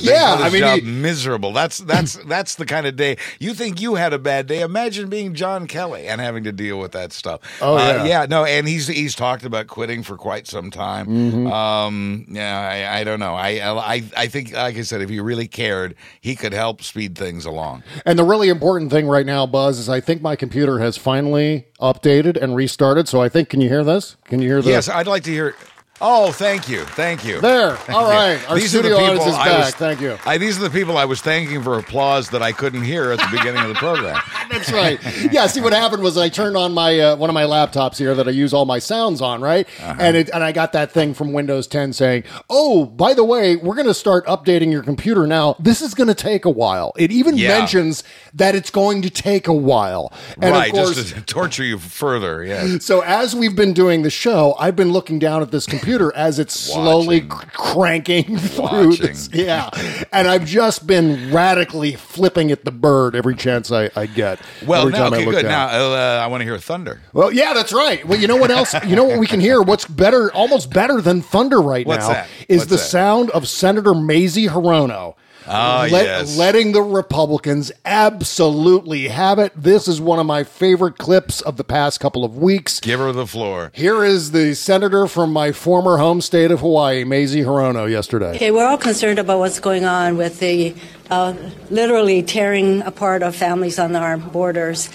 Yeah, 0.00 0.36
I 0.40 0.48
mean, 0.50 0.60
job 0.60 0.80
he- 0.80 0.86
miserable. 0.90 1.52
That's 1.52 1.78
that's 1.78 2.14
that's 2.24 2.54
the 2.54 2.64
kind 2.64 2.86
of 2.86 2.96
day 2.96 3.16
you 3.38 3.52
think 3.52 3.82
you 3.82 3.94
had 3.96 4.14
a 4.14 4.18
bad 4.18 4.46
day. 4.46 4.62
Imagine 4.62 5.10
being 5.10 5.34
John 5.34 5.66
Kelly 5.66 6.08
and 6.08 6.22
having 6.22 6.44
to 6.44 6.52
deal 6.52 6.80
with 6.80 6.92
that 6.92 7.12
stuff. 7.12 7.40
Oh, 7.60 7.76
Uh, 7.76 7.78
yeah. 7.78 8.04
yeah. 8.04 8.26
No, 8.28 8.44
and 8.46 8.66
he's 8.66 8.86
he's 8.86 9.14
talked 9.14 9.44
about 9.44 9.66
quitting 9.66 10.02
for 10.02 10.16
quite 10.16 10.46
some 10.46 10.70
time. 10.70 11.06
Mhm. 11.06 11.52
Um, 11.52 12.24
yeah, 12.30 12.58
I, 12.92 13.00
I 13.00 13.04
don't 13.04 13.20
know. 13.20 13.34
I, 13.34 13.60
I 13.62 14.02
I 14.16 14.26
think, 14.26 14.52
like 14.54 14.76
I 14.78 14.82
said, 14.82 15.02
if 15.02 15.10
he 15.10 15.20
really 15.20 15.48
cared, 15.48 15.94
he 16.20 16.34
could 16.34 16.54
help 16.54 16.82
speed 16.82 17.16
things 17.16 17.44
along. 17.44 17.82
And 18.06 18.18
the 18.18 18.24
really 18.24 18.48
important 18.48 18.83
thing 18.88 19.06
right 19.06 19.26
now, 19.26 19.46
Buzz, 19.46 19.78
is 19.78 19.88
I 19.88 20.00
think 20.00 20.22
my 20.22 20.36
computer 20.36 20.78
has 20.78 20.96
finally 20.96 21.66
updated 21.80 22.40
and 22.40 22.54
restarted. 22.54 23.08
So 23.08 23.20
I 23.20 23.28
think, 23.28 23.48
can 23.48 23.60
you 23.60 23.68
hear 23.68 23.84
this? 23.84 24.16
Can 24.24 24.40
you 24.40 24.48
hear 24.48 24.62
this? 24.62 24.70
Yes, 24.70 24.88
I'd 24.88 25.06
like 25.06 25.24
to 25.24 25.30
hear. 25.30 25.54
Oh, 26.00 26.32
thank 26.32 26.68
you, 26.68 26.84
thank 26.84 27.24
you. 27.24 27.40
There. 27.40 27.76
Thank 27.76 27.90
All 27.98 28.10
you. 28.10 28.38
Our 28.48 28.56
These 28.56 28.74
are 28.74 28.82
the 28.82 28.88
studio 28.88 28.96
audience 28.96 29.26
is 29.26 29.32
back. 29.36 29.64
was- 29.64 29.74
Thank 29.76 30.00
you. 30.00 30.18
I, 30.26 30.38
these 30.38 30.58
are 30.58 30.62
the 30.62 30.70
people 30.70 30.98
I 30.98 31.04
was 31.04 31.20
thanking 31.20 31.62
for 31.62 31.78
applause 31.78 32.30
that 32.30 32.42
I 32.42 32.50
couldn't 32.50 32.82
hear 32.82 33.12
at 33.12 33.20
the 33.20 33.28
beginning 33.30 33.62
of 33.62 33.68
the 33.68 33.74
program. 33.76 34.20
That's 34.50 34.72
right. 34.72 34.98
Yeah. 35.32 35.46
See, 35.46 35.60
what 35.60 35.72
happened 35.72 36.02
was 36.02 36.18
I 36.18 36.28
turned 36.28 36.56
on 36.56 36.72
my 36.72 36.98
uh, 36.98 37.16
one 37.16 37.30
of 37.30 37.34
my 37.34 37.44
laptops 37.44 37.96
here 37.96 38.12
that 38.16 38.26
I 38.26 38.32
use 38.32 38.52
all 38.52 38.64
my 38.64 38.80
sounds 38.80 39.20
on, 39.20 39.40
right? 39.40 39.68
Uh-huh. 39.80 39.94
And 40.00 40.16
it 40.16 40.30
and 40.34 40.42
I 40.42 40.50
got 40.50 40.72
that 40.72 40.90
thing 40.90 41.14
from 41.14 41.32
Windows 41.32 41.68
10 41.68 41.92
saying, 41.92 42.24
"Oh, 42.50 42.84
by 42.86 43.14
the 43.14 43.24
way, 43.24 43.54
we're 43.56 43.76
going 43.76 43.86
to 43.86 43.94
start 43.94 44.26
updating 44.26 44.72
your 44.72 44.82
computer 44.82 45.26
now. 45.28 45.54
This 45.60 45.80
is 45.80 45.94
going 45.94 46.08
to 46.08 46.14
take 46.14 46.44
a 46.44 46.50
while." 46.50 46.92
It 46.98 47.12
even 47.12 47.36
Yeah. 47.36 47.56
mentions 47.58 48.02
that 48.34 48.54
it's 48.56 48.70
going 48.70 49.00
to 49.02 49.10
take 49.10 49.46
a 49.46 49.52
while. 49.54 50.12
And 50.42 50.52
right, 50.52 50.68
of 50.70 50.74
course, 50.74 50.94
just 50.96 51.14
to 51.14 51.20
torture 51.22 51.62
you 51.64 51.78
further. 51.78 52.42
Yeah. 52.44 52.78
so 52.78 53.00
as 53.00 53.34
we've 53.36 53.54
been 53.56 53.72
doing 53.72 54.02
the 54.02 54.10
show, 54.10 54.56
I've 54.58 54.74
been 54.76 54.90
looking 54.90 55.18
down 55.20 55.40
at 55.40 55.50
this 55.52 55.66
computer 55.66 55.93
as 56.14 56.38
it's 56.38 56.58
slowly 56.58 57.22
cr- 57.22 57.46
cranking 57.52 58.36
through 58.38 58.62
Watching. 58.90 59.06
this. 59.06 59.28
Yeah. 59.32 59.70
And 60.12 60.28
I've 60.28 60.44
just 60.44 60.86
been 60.86 61.32
radically 61.32 61.92
flipping 61.94 62.50
at 62.50 62.64
the 62.64 62.70
bird 62.72 63.14
every 63.14 63.34
chance 63.34 63.70
I, 63.72 63.90
I 63.96 64.06
get. 64.06 64.40
Well, 64.66 64.82
every 64.82 64.92
now, 64.92 64.98
time 65.04 65.14
I 65.14 65.16
okay, 65.16 65.26
look 65.26 65.34
good. 65.36 65.42
down. 65.42 65.50
Now, 65.70 65.92
uh, 65.94 66.22
I 66.24 66.26
want 66.28 66.40
to 66.40 66.44
hear 66.44 66.58
thunder. 66.58 67.00
Well, 67.12 67.32
yeah, 67.32 67.52
that's 67.54 67.72
right. 67.72 68.04
Well, 68.06 68.18
you 68.18 68.26
know 68.28 68.36
what 68.36 68.50
else? 68.50 68.74
You 68.86 68.96
know 68.96 69.04
what 69.04 69.18
we 69.18 69.26
can 69.26 69.40
hear? 69.40 69.62
What's 69.62 69.84
better, 69.86 70.32
almost 70.32 70.70
better 70.72 71.00
than 71.00 71.22
thunder 71.22 71.60
right 71.60 71.86
What's 71.86 72.06
now 72.08 72.14
that? 72.14 72.28
is 72.48 72.58
What's 72.58 72.70
the 72.70 72.76
that? 72.76 72.82
sound 72.82 73.30
of 73.30 73.48
Senator 73.48 73.94
Mazie 73.94 74.46
Hirono. 74.46 75.14
Ah, 75.46 75.86
let- 75.90 76.04
yes. 76.04 76.36
Letting 76.38 76.72
the 76.72 76.82
Republicans 76.82 77.70
absolutely 77.84 79.08
have 79.08 79.38
it. 79.38 79.52
This 79.56 79.88
is 79.88 80.00
one 80.00 80.18
of 80.18 80.26
my 80.26 80.44
favorite 80.44 80.98
clips 80.98 81.40
of 81.40 81.56
the 81.56 81.64
past 81.64 82.00
couple 82.00 82.24
of 82.24 82.36
weeks. 82.36 82.80
Give 82.80 83.00
her 83.00 83.12
the 83.12 83.26
floor. 83.26 83.70
Here 83.74 84.02
is 84.04 84.30
the 84.30 84.54
senator 84.54 85.06
from 85.06 85.32
my 85.32 85.52
former 85.52 85.98
home 85.98 86.20
state 86.20 86.50
of 86.50 86.60
Hawaii, 86.60 87.04
Mazie 87.04 87.42
Hirono, 87.42 87.90
yesterday. 87.90 88.34
Okay, 88.36 88.50
we're 88.50 88.66
all 88.66 88.78
concerned 88.78 89.18
about 89.18 89.38
what's 89.38 89.60
going 89.60 89.84
on 89.84 90.16
with 90.16 90.40
the 90.40 90.74
uh, 91.10 91.34
literally 91.70 92.22
tearing 92.22 92.82
apart 92.82 93.22
of 93.22 93.36
families 93.36 93.78
on 93.78 93.94
our 93.96 94.16
borders. 94.16 94.88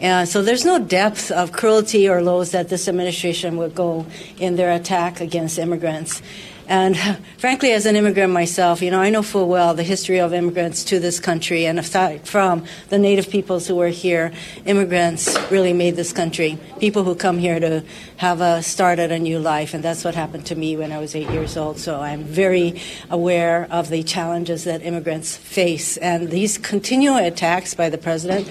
Uh, 0.00 0.24
so 0.26 0.42
there's 0.42 0.64
no 0.64 0.78
depth 0.78 1.30
of 1.30 1.52
cruelty 1.52 2.08
or 2.08 2.22
lows 2.22 2.50
that 2.50 2.68
this 2.68 2.86
administration 2.86 3.56
would 3.56 3.74
go 3.74 4.04
in 4.38 4.56
their 4.56 4.72
attack 4.72 5.20
against 5.20 5.58
immigrants. 5.58 6.20
And 6.68 6.96
frankly, 7.38 7.72
as 7.72 7.86
an 7.86 7.96
immigrant 7.96 8.32
myself, 8.32 8.82
you 8.82 8.90
know, 8.90 9.00
I 9.00 9.10
know 9.10 9.22
full 9.22 9.48
well 9.48 9.74
the 9.74 9.82
history 9.82 10.18
of 10.18 10.32
immigrants 10.32 10.84
to 10.84 10.98
this 10.98 11.20
country. 11.20 11.66
And 11.66 11.78
aside 11.78 12.26
from 12.26 12.64
the 12.88 12.98
native 12.98 13.30
peoples 13.30 13.66
who 13.66 13.76
were 13.76 13.88
here, 13.88 14.32
immigrants 14.64 15.36
really 15.50 15.72
made 15.72 15.96
this 15.96 16.12
country. 16.12 16.58
People 16.80 17.04
who 17.04 17.14
come 17.14 17.38
here 17.38 17.60
to 17.60 17.84
have 18.16 18.40
a 18.40 18.62
start 18.62 18.98
at 18.98 19.12
a 19.12 19.18
new 19.18 19.38
life. 19.38 19.74
And 19.74 19.82
that's 19.82 20.04
what 20.04 20.14
happened 20.14 20.46
to 20.46 20.56
me 20.56 20.76
when 20.76 20.92
I 20.92 20.98
was 20.98 21.14
eight 21.14 21.30
years 21.30 21.56
old. 21.56 21.78
So 21.78 22.00
I'm 22.00 22.24
very 22.24 22.80
aware 23.10 23.66
of 23.70 23.88
the 23.88 24.02
challenges 24.02 24.64
that 24.64 24.82
immigrants 24.82 25.36
face. 25.36 25.96
And 25.98 26.30
these 26.30 26.58
continual 26.58 27.16
attacks 27.16 27.74
by 27.74 27.88
the 27.88 27.98
president 27.98 28.50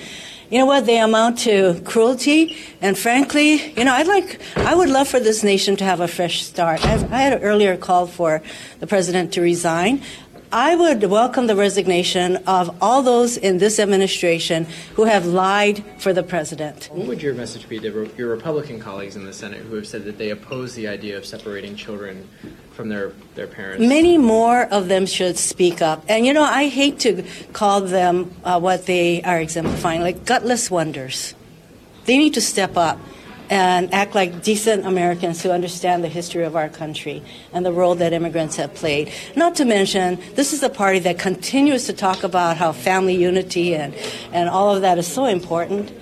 you 0.49 0.59
know 0.59 0.65
what? 0.65 0.85
They 0.85 0.99
amount 0.99 1.39
to 1.39 1.81
cruelty. 1.85 2.55
And 2.81 2.97
frankly 2.97 3.73
you 3.73 3.83
know 3.83 3.93
i'd 3.93 4.07
like 4.07 4.39
i 4.55 4.73
would 4.73 4.89
love 4.89 5.07
for 5.07 5.19
this 5.19 5.43
nation 5.43 5.75
to 5.75 5.83
have 5.83 5.99
a 5.99 6.07
fresh 6.07 6.43
start. 6.43 6.83
I've, 6.85 7.11
i 7.11 7.17
had 7.17 7.43
earlier 7.43 7.77
called 7.77 8.11
for 8.11 8.41
the 8.79 8.87
president 8.87 9.33
to 9.33 9.41
resign 9.41 10.01
i 10.55 10.73
would 10.73 11.03
welcome 11.03 11.47
the 11.47 11.55
resignation 11.55 12.37
of 12.47 12.73
all 12.81 13.03
those 13.03 13.35
in 13.35 13.57
this 13.57 13.77
administration 13.77 14.65
who 14.95 15.03
have 15.03 15.25
lied 15.25 15.83
for 15.97 16.13
the 16.13 16.23
president 16.23 16.89
What 16.93 17.07
would 17.07 17.21
your 17.21 17.33
message 17.33 17.67
be 17.67 17.77
to 17.79 18.09
your 18.17 18.29
Republican 18.29 18.79
colleagues 18.79 19.17
in 19.17 19.25
the 19.25 19.33
Senate 19.33 19.59
who 19.63 19.75
have 19.75 19.85
said 19.85 20.05
that 20.05 20.17
they 20.17 20.29
oppose 20.29 20.73
the 20.75 20.87
idea 20.87 21.17
of 21.17 21.25
separating 21.25 21.75
children 21.75 22.29
from 22.71 22.87
their, 22.87 23.11
their 23.35 23.47
parents? 23.47 23.85
Many 23.85 24.17
more 24.17 24.63
of 24.63 24.87
them 24.87 25.05
should 25.05 25.37
speak 25.37 25.81
up. 25.81 26.05
And 26.07 26.25
you 26.25 26.31
know, 26.31 26.43
I 26.43 26.69
hate 26.69 26.99
to 26.99 27.23
call 27.51 27.81
them 27.81 28.33
uh, 28.45 28.59
what 28.59 28.85
they 28.85 29.21
are 29.23 29.39
exemplifying, 29.39 30.01
like 30.01 30.25
gutless 30.25 30.71
wonders. 30.71 31.35
They 32.05 32.17
need 32.17 32.33
to 32.35 32.41
step 32.41 32.77
up 32.77 32.97
and 33.49 33.93
act 33.93 34.15
like 34.15 34.41
decent 34.43 34.85
Americans 34.85 35.41
who 35.41 35.51
understand 35.51 36.03
the 36.03 36.09
history 36.09 36.43
of 36.43 36.55
our 36.55 36.69
country 36.69 37.23
and 37.53 37.65
the 37.65 37.71
role 37.71 37.95
that 37.95 38.13
immigrants 38.13 38.55
have 38.55 38.73
played. 38.73 39.11
Not 39.35 39.55
to 39.55 39.65
mention, 39.65 40.19
this 40.33 40.53
is 40.53 40.63
a 40.63 40.69
party 40.69 40.99
that 40.99 41.19
continues 41.19 41.85
to 41.85 41.93
talk 41.93 42.23
about 42.23 42.57
how 42.57 42.71
family 42.71 43.15
unity 43.15 43.75
and, 43.75 43.93
and 44.31 44.49
all 44.49 44.75
of 44.75 44.81
that 44.81 44.97
is 44.97 45.07
so 45.07 45.25
important. 45.25 45.93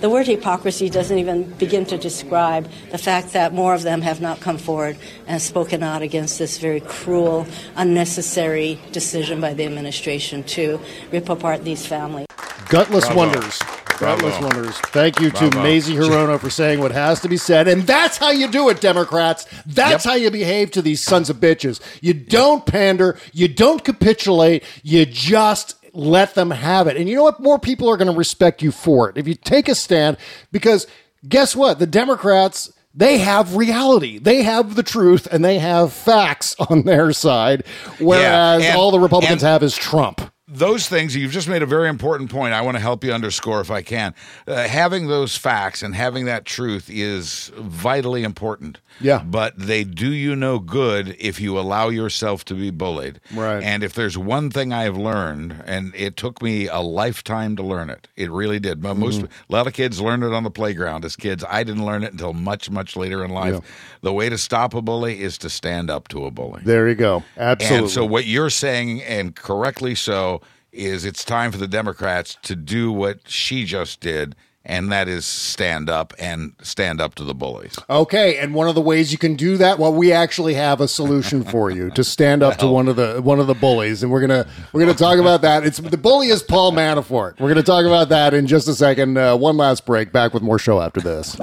The 0.00 0.10
word 0.10 0.26
hypocrisy 0.26 0.90
doesn't 0.90 1.16
even 1.16 1.44
begin 1.52 1.86
to 1.86 1.96
describe 1.96 2.68
the 2.90 2.98
fact 2.98 3.32
that 3.32 3.54
more 3.54 3.74
of 3.74 3.82
them 3.82 4.02
have 4.02 4.20
not 4.20 4.40
come 4.40 4.58
forward 4.58 4.98
and 5.26 5.40
spoken 5.40 5.82
out 5.82 6.02
against 6.02 6.38
this 6.38 6.58
very 6.58 6.80
cruel, 6.80 7.46
unnecessary 7.76 8.78
decision 8.92 9.40
by 9.40 9.54
the 9.54 9.64
administration 9.64 10.42
to 10.44 10.78
rip 11.10 11.30
apart 11.30 11.64
these 11.64 11.86
families. 11.86 12.26
Gutless 12.68 13.06
Bravo. 13.06 13.18
wonders. 13.18 13.60
Bravo. 13.98 14.28
wonders. 14.40 14.76
Thank 14.78 15.20
you 15.20 15.30
to 15.30 15.50
Bravo. 15.50 15.62
Mazie 15.62 15.94
Hirono 15.94 16.38
for 16.40 16.50
saying 16.50 16.80
what 16.80 16.92
has 16.92 17.20
to 17.20 17.28
be 17.28 17.36
said. 17.36 17.68
And 17.68 17.82
that's 17.86 18.16
how 18.16 18.30
you 18.30 18.48
do 18.48 18.68
it, 18.68 18.80
Democrats. 18.80 19.46
That's 19.66 20.04
Yep. 20.04 20.10
how 20.12 20.16
you 20.16 20.30
behave 20.30 20.70
to 20.72 20.82
these 20.82 21.02
sons 21.02 21.30
of 21.30 21.36
bitches. 21.36 21.80
You 22.00 22.14
don't 22.14 22.66
pander. 22.66 23.18
You 23.32 23.48
don't 23.48 23.84
capitulate. 23.84 24.64
You 24.82 25.06
just 25.06 25.76
let 25.92 26.34
them 26.34 26.50
have 26.50 26.86
it. 26.88 26.96
And 26.96 27.08
you 27.08 27.16
know 27.16 27.22
what? 27.22 27.40
More 27.40 27.58
people 27.58 27.88
are 27.88 27.96
going 27.96 28.10
to 28.10 28.16
respect 28.18 28.62
you 28.62 28.72
for 28.72 29.08
it 29.10 29.16
if 29.16 29.28
you 29.28 29.34
take 29.34 29.68
a 29.68 29.74
stand. 29.74 30.16
Because 30.52 30.86
guess 31.28 31.54
what? 31.54 31.78
The 31.78 31.86
Democrats. 31.86 32.70
They 32.96 33.18
have 33.18 33.56
reality. 33.56 34.18
They 34.20 34.44
have 34.44 34.76
the 34.76 34.84
truth 34.84 35.26
and 35.32 35.44
they 35.44 35.58
have 35.58 35.92
facts 35.92 36.54
on 36.70 36.82
their 36.82 37.12
side, 37.12 37.64
whereas 37.98 38.62
and- 38.62 38.78
all 38.78 38.92
the 38.92 39.00
Republicans 39.00 39.42
and- 39.42 39.50
have 39.50 39.62
is 39.64 39.74
Trump. 39.76 40.30
Those 40.46 40.86
things 40.88 41.16
you've 41.16 41.32
just 41.32 41.48
made 41.48 41.62
a 41.62 41.66
very 41.66 41.88
important 41.88 42.30
point 42.30 42.52
i 42.52 42.60
want 42.60 42.74
to 42.76 42.80
help 42.80 43.02
you 43.02 43.10
underscore 43.10 43.62
if 43.62 43.70
i 43.70 43.80
can 43.80 44.14
uh, 44.46 44.68
having 44.68 45.06
those 45.06 45.38
facts 45.38 45.82
and 45.82 45.94
having 45.94 46.26
that 46.26 46.44
truth 46.44 46.90
is 46.90 47.50
vitally 47.56 48.22
important 48.24 48.78
Yeah. 49.00 49.22
but 49.24 49.54
they 49.58 49.84
do 49.84 50.12
you 50.12 50.36
no 50.36 50.58
good 50.58 51.16
if 51.18 51.40
you 51.40 51.58
allow 51.58 51.88
yourself 51.88 52.44
to 52.46 52.54
be 52.54 52.70
bullied 52.70 53.20
Right. 53.34 53.62
and 53.62 53.82
if 53.82 53.94
there's 53.94 54.18
one 54.18 54.50
thing 54.50 54.70
i 54.70 54.82
have 54.82 54.98
learned 54.98 55.62
and 55.64 55.94
it 55.96 56.18
took 56.18 56.42
me 56.42 56.68
a 56.68 56.80
lifetime 56.80 57.56
to 57.56 57.62
learn 57.62 57.88
it 57.88 58.06
it 58.14 58.30
really 58.30 58.60
did 58.60 58.82
but 58.82 58.94
most 58.98 59.20
Mm-hmm. 59.20 59.52
a 59.52 59.56
lot 59.56 59.66
of 59.66 59.72
kids 59.72 59.98
learned 59.98 60.24
it 60.24 60.34
on 60.34 60.42
the 60.42 60.50
playground 60.50 61.06
as 61.06 61.16
kids 61.16 61.42
i 61.48 61.64
didn't 61.64 61.86
learn 61.86 62.02
it 62.04 62.12
until 62.12 62.34
much 62.34 62.68
much 62.68 62.96
later 62.96 63.24
in 63.24 63.30
life 63.30 63.54
Yeah. 63.54 63.60
the 64.02 64.12
way 64.12 64.28
to 64.28 64.36
stop 64.36 64.74
a 64.74 64.82
bully 64.82 65.22
is 65.22 65.38
to 65.38 65.48
stand 65.48 65.88
up 65.90 66.08
to 66.08 66.26
a 66.26 66.30
bully 66.30 66.60
There 66.64 66.86
you 66.86 66.94
go. 66.94 67.22
Absolutely. 67.38 67.78
and 67.78 67.90
so 67.90 68.04
what 68.04 68.26
you're 68.26 68.50
saying, 68.50 69.02
and 69.04 69.34
correctly 69.34 69.94
so, 69.94 70.40
is 70.74 71.04
it's 71.04 71.24
time 71.24 71.52
for 71.52 71.58
the 71.58 71.68
Democrats 71.68 72.36
to 72.42 72.56
do 72.56 72.92
what 72.92 73.28
she 73.28 73.64
just 73.64 74.00
did 74.00 74.34
and 74.66 74.90
that 74.90 75.08
is 75.08 75.24
stand 75.26 75.90
up 75.90 76.14
and 76.18 76.54
stand 76.62 77.00
up 77.00 77.14
to 77.16 77.24
the 77.24 77.34
bullies. 77.34 77.78
Okay, 77.90 78.38
and 78.38 78.54
one 78.54 78.66
of 78.68 78.74
the 78.74 78.80
ways 78.80 79.12
you 79.12 79.18
can 79.18 79.34
do 79.34 79.56
that, 79.58 79.78
well, 79.78 79.92
we 79.92 80.10
actually 80.12 80.54
have 80.54 80.80
a 80.80 80.88
solution 80.88 81.44
for 81.44 81.70
you 81.70 81.90
to 81.90 82.02
stand 82.02 82.42
up 82.42 82.56
to 82.58 82.66
one 82.66 82.88
of 82.88 82.96
the 82.96 83.20
one 83.22 83.40
of 83.40 83.46
the 83.46 83.54
bullies, 83.54 84.02
and 84.02 84.10
we're 84.10 84.20
gonna 84.20 84.46
we're 84.72 84.80
gonna 84.80 84.94
talk 84.94 85.18
about 85.18 85.42
that. 85.42 85.64
It's 85.64 85.78
the 85.78 85.98
bully 85.98 86.28
is 86.28 86.42
Paul 86.42 86.72
Manafort. 86.72 87.38
We're 87.38 87.48
gonna 87.48 87.62
talk 87.62 87.84
about 87.84 88.08
that 88.08 88.32
in 88.32 88.46
just 88.46 88.66
a 88.68 88.74
second. 88.74 89.18
Uh, 89.18 89.36
one 89.36 89.56
last 89.56 89.84
break. 89.84 90.12
Back 90.12 90.32
with 90.32 90.42
more 90.42 90.58
show 90.58 90.80
after 90.80 91.00
this. 91.00 91.36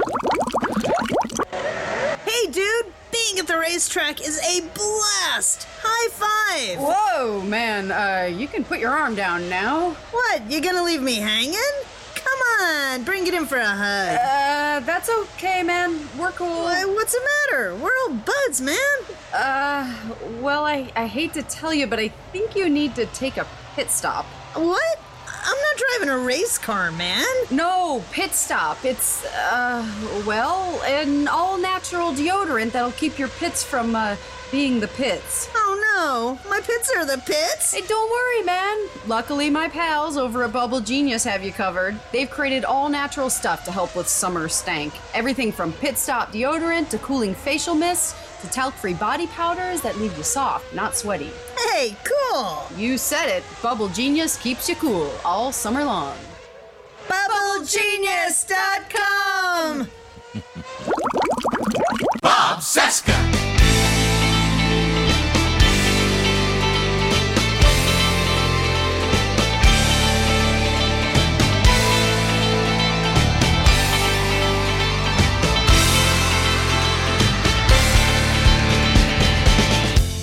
Hey, 1.52 2.48
dude, 2.52 2.86
being 3.32 3.40
at 3.40 3.48
the 3.48 3.58
racetrack 3.58 4.22
is 4.22 4.40
a 4.40 4.62
blast. 4.74 5.68
High 5.82 6.10
five. 6.10 6.80
Whoa, 6.80 7.42
man, 7.42 7.92
uh, 7.92 8.26
you 8.26 8.48
can 8.48 8.64
put 8.64 8.80
your 8.80 8.92
arm 8.92 9.16
down 9.16 9.48
now. 9.50 9.92
What? 10.12 10.50
You 10.52 10.62
gonna 10.62 10.84
leave 10.84 11.02
me 11.02 11.16
hanging? 11.16 11.56
Come 12.16 12.40
on, 12.62 13.04
bring 13.04 13.26
it 13.28 13.34
in 13.34 13.46
for 13.46 13.58
a 13.58 13.66
hug. 13.66 14.18
Uh, 14.18 14.80
that's 14.86 15.10
okay, 15.10 15.64
man. 15.64 16.10
We're 16.18 16.32
cool. 16.32 16.48
Why, 16.48 16.84
what's 16.86 17.14
the 17.14 17.22
matter? 17.50 17.76
We're 17.76 17.92
old 18.08 18.26
buds, 18.26 18.62
man. 18.62 18.78
Uh, 19.34 19.96
well, 20.42 20.66
I, 20.66 20.92
I 20.96 21.08
hate 21.08 21.34
to 21.34 21.44
tell 21.44 21.74
you, 21.74 21.88
but 21.88 22.00
I 22.00 22.10
think 22.32 22.56
you 22.56 22.70
need 22.70 22.96
to 22.96 23.06
take 23.08 23.38
a 23.38 23.48
pit 23.76 23.90
stop. 23.90 24.26
What? 24.56 25.00
I'm 25.44 25.58
not 25.58 25.78
driving 25.78 26.10
a 26.10 26.18
race 26.18 26.58
car, 26.58 26.92
man. 26.92 27.26
No, 27.50 28.04
pit 28.12 28.34
stop. 28.34 28.84
It's, 28.86 29.26
uh, 29.26 29.86
well, 30.26 30.82
an 30.84 31.28
all 31.28 31.58
natural 31.58 32.12
deodorant 32.12 32.72
that'll 32.72 32.92
keep 32.92 33.18
your 33.18 33.28
pits 33.28 33.64
from, 33.64 33.96
uh, 33.96 34.16
being 34.52 34.82
the 34.82 34.88
pits. 34.90 35.50
Oh 35.56 36.38
no, 36.44 36.50
my 36.50 36.60
pits 36.60 36.92
are 36.96 37.06
the 37.06 37.18
pits. 37.26 37.74
Hey, 37.74 37.82
don't 37.88 38.12
worry, 38.12 38.44
man. 38.44 38.78
Luckily, 39.08 39.50
my 39.50 39.70
pals 39.70 40.18
over 40.18 40.44
at 40.44 40.52
Bubble 40.52 40.82
Genius 40.82 41.24
have 41.24 41.42
you 41.44 41.54
covered. 41.54 41.98
They've 42.12 42.30
created 42.30 42.66
all 42.66 42.90
natural 42.90 43.30
stuff 43.30 43.64
to 43.66 43.72
help 43.72 43.96
with 43.96 44.10
summer 44.10 44.50
stank. 44.50 44.94
Everything 45.14 45.54
from 45.54 45.72
pit 45.74 45.98
stop 45.98 46.34
deodorant 46.34 46.90
to 46.90 46.98
cooling 46.98 47.34
facial 47.34 47.76
mists 47.76 48.14
to 48.42 48.50
talc 48.50 48.74
free 48.74 48.94
body 48.94 49.28
powders 49.28 49.82
that 49.82 49.98
leave 49.98 50.16
you 50.18 50.24
soft, 50.24 50.74
not 50.74 50.96
sweaty. 50.96 51.30
Hey, 51.70 51.96
cool. 52.04 52.64
You 52.76 52.98
said 52.98 53.30
it. 53.30 53.44
Bubble 53.62 53.90
Genius 53.90 54.38
keeps 54.38 54.68
you 54.68 54.76
cool 54.76 55.14
all 55.24 55.52
summer 55.52 55.84
long. 55.84 56.18
BubbleGenius.com. 57.08 59.90
Bob 62.22 62.60
Cesca. 62.60 63.41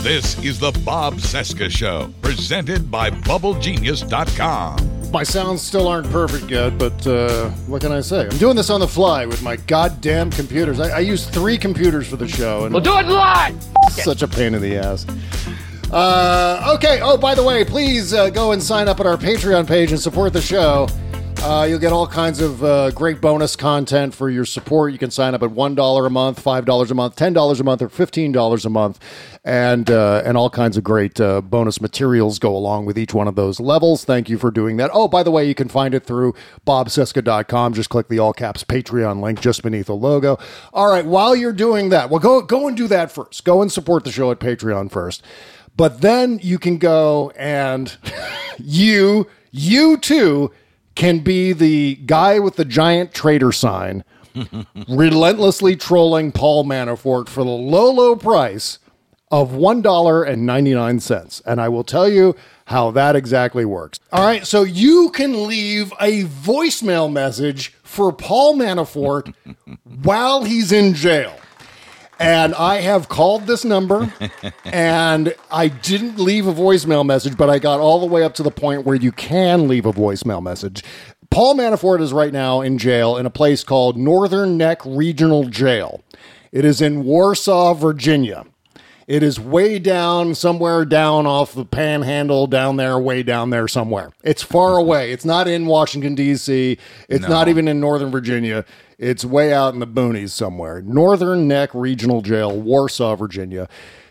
This 0.02 0.42
is 0.44 0.60
the 0.60 0.70
Bob 0.84 1.14
Cesca 1.14 1.70
Show, 1.70 2.12
presented 2.22 2.90
by 2.90 3.10
BubbleGenius.com. 3.10 5.10
My 5.10 5.22
sounds 5.22 5.60
still 5.60 5.88
aren't 5.88 6.08
perfect 6.10 6.50
yet, 6.50 6.78
but 6.78 7.06
uh, 7.06 7.50
what 7.66 7.82
can 7.82 7.92
I 7.92 8.00
say? 8.00 8.26
I'm 8.28 8.38
doing 8.38 8.56
this 8.56 8.70
on 8.70 8.80
the 8.80 8.88
fly 8.88 9.26
with 9.26 9.42
my 9.42 9.56
goddamn 9.56 10.30
computers. 10.30 10.78
I, 10.78 10.88
I 10.88 10.98
use 11.00 11.28
three 11.28 11.58
computers 11.58 12.06
for 12.06 12.16
the 12.16 12.28
show, 12.28 12.64
and 12.64 12.72
We'll 12.72 12.82
do 12.82 12.96
it 12.96 13.06
live. 13.06 13.62
such 13.90 14.22
a 14.22 14.28
pain 14.28 14.54
in 14.54 14.62
the 14.62 14.76
ass. 14.76 15.04
Uh, 15.90 16.74
okay. 16.76 17.00
Oh, 17.02 17.16
by 17.18 17.34
the 17.34 17.42
way, 17.42 17.64
please 17.64 18.14
uh, 18.14 18.30
go 18.30 18.52
and 18.52 18.62
sign 18.62 18.88
up 18.88 19.00
at 19.00 19.06
our 19.06 19.16
Patreon 19.16 19.66
page 19.66 19.90
and 19.90 20.00
support 20.00 20.32
the 20.32 20.42
show. 20.42 20.88
Uh, 21.40 21.64
you'll 21.64 21.78
get 21.78 21.92
all 21.92 22.06
kinds 22.06 22.40
of 22.40 22.64
uh, 22.64 22.90
great 22.90 23.20
bonus 23.20 23.54
content 23.54 24.12
for 24.12 24.28
your 24.28 24.44
support. 24.44 24.92
You 24.92 24.98
can 24.98 25.12
sign 25.12 25.34
up 25.34 25.42
at 25.42 25.52
one 25.52 25.76
dollar 25.76 26.04
a 26.04 26.10
month, 26.10 26.40
five 26.40 26.64
dollars 26.64 26.90
a 26.90 26.94
month, 26.94 27.14
ten 27.14 27.32
dollars 27.32 27.60
a 27.60 27.64
month, 27.64 27.80
or 27.80 27.88
fifteen 27.88 28.32
dollars 28.32 28.66
a 28.66 28.70
month, 28.70 28.98
and 29.44 29.88
uh, 29.88 30.22
and 30.24 30.36
all 30.36 30.50
kinds 30.50 30.76
of 30.76 30.82
great 30.82 31.20
uh, 31.20 31.40
bonus 31.40 31.80
materials 31.80 32.40
go 32.40 32.54
along 32.54 32.86
with 32.86 32.98
each 32.98 33.14
one 33.14 33.28
of 33.28 33.36
those 33.36 33.60
levels. 33.60 34.04
Thank 34.04 34.28
you 34.28 34.36
for 34.36 34.50
doing 34.50 34.78
that. 34.78 34.90
Oh, 34.92 35.06
by 35.06 35.22
the 35.22 35.30
way, 35.30 35.46
you 35.46 35.54
can 35.54 35.68
find 35.68 35.94
it 35.94 36.04
through 36.04 36.34
bobcesca.com. 36.66 37.72
Just 37.72 37.88
click 37.88 38.08
the 38.08 38.18
all 38.18 38.32
caps 38.32 38.64
Patreon 38.64 39.22
link 39.22 39.40
just 39.40 39.62
beneath 39.62 39.86
the 39.86 39.94
logo. 39.94 40.38
All 40.72 40.90
right, 40.90 41.06
while 41.06 41.36
you're 41.36 41.52
doing 41.52 41.90
that, 41.90 42.10
well, 42.10 42.20
go 42.20 42.42
go 42.42 42.66
and 42.66 42.76
do 42.76 42.88
that 42.88 43.12
first. 43.12 43.44
Go 43.44 43.62
and 43.62 43.70
support 43.70 44.02
the 44.02 44.12
show 44.12 44.32
at 44.32 44.40
Patreon 44.40 44.90
first. 44.90 45.22
But 45.76 46.00
then 46.00 46.40
you 46.42 46.58
can 46.58 46.78
go 46.78 47.30
and 47.36 47.96
you 48.58 49.28
you 49.52 49.96
too 49.96 50.50
can 50.98 51.20
be 51.20 51.52
the 51.52 51.94
guy 52.06 52.38
with 52.40 52.56
the 52.56 52.64
giant 52.64 53.14
traitor 53.14 53.52
sign 53.52 54.02
relentlessly 54.88 55.76
trolling 55.76 56.32
Paul 56.32 56.64
Manafort 56.64 57.28
for 57.28 57.44
the 57.44 57.50
low, 57.50 57.92
low 57.92 58.16
price 58.16 58.80
of 59.30 59.52
$1.99. 59.52 61.42
And 61.46 61.60
I 61.60 61.68
will 61.68 61.84
tell 61.84 62.08
you 62.08 62.34
how 62.64 62.90
that 62.90 63.14
exactly 63.14 63.64
works. 63.64 64.00
All 64.12 64.26
right, 64.26 64.44
so 64.44 64.64
you 64.64 65.10
can 65.10 65.46
leave 65.46 65.92
a 66.00 66.24
voicemail 66.24 67.10
message 67.10 67.74
for 67.84 68.12
Paul 68.12 68.56
Manafort 68.56 69.32
while 70.02 70.42
he's 70.42 70.72
in 70.72 70.94
jail. 70.94 71.38
And 72.18 72.54
I 72.54 72.80
have 72.80 73.08
called 73.08 73.46
this 73.46 73.64
number 73.64 74.12
and 74.64 75.34
I 75.50 75.68
didn't 75.68 76.18
leave 76.18 76.46
a 76.46 76.52
voicemail 76.52 77.06
message, 77.06 77.36
but 77.36 77.48
I 77.48 77.58
got 77.58 77.80
all 77.80 78.00
the 78.00 78.06
way 78.06 78.24
up 78.24 78.34
to 78.34 78.42
the 78.42 78.50
point 78.50 78.84
where 78.84 78.96
you 78.96 79.12
can 79.12 79.68
leave 79.68 79.86
a 79.86 79.92
voicemail 79.92 80.42
message. 80.42 80.82
Paul 81.30 81.54
Manafort 81.54 82.00
is 82.00 82.12
right 82.12 82.32
now 82.32 82.60
in 82.60 82.78
jail 82.78 83.16
in 83.16 83.26
a 83.26 83.30
place 83.30 83.62
called 83.62 83.96
Northern 83.96 84.56
Neck 84.56 84.80
Regional 84.84 85.44
Jail. 85.44 86.02
It 86.50 86.64
is 86.64 86.80
in 86.80 87.04
Warsaw, 87.04 87.74
Virginia. 87.74 88.46
It 89.08 89.22
is 89.22 89.40
way 89.40 89.78
down, 89.78 90.34
somewhere 90.34 90.84
down 90.84 91.26
off 91.26 91.54
the 91.54 91.64
panhandle, 91.64 92.46
down 92.46 92.76
there, 92.76 92.98
way 92.98 93.22
down 93.22 93.48
there 93.48 93.66
somewhere. 93.66 94.10
It's 94.22 94.42
far 94.42 94.76
away. 94.76 95.12
It's 95.12 95.24
not 95.24 95.48
in 95.48 95.64
Washington, 95.64 96.14
D.C., 96.14 96.76
it's 97.08 97.22
No. 97.22 97.28
not 97.28 97.48
even 97.48 97.66
in 97.68 97.80
Northern 97.80 98.10
Virginia. 98.10 98.66
It's 98.98 99.24
way 99.24 99.52
out 99.54 99.72
in 99.72 99.80
the 99.80 99.86
boonies 99.86 100.30
somewhere. 100.30 100.82
Northern 100.82 101.48
Neck 101.48 101.70
Regional 101.72 102.20
Jail, 102.20 102.60
Warsaw, 102.60 103.16
Virginia. 103.16 103.66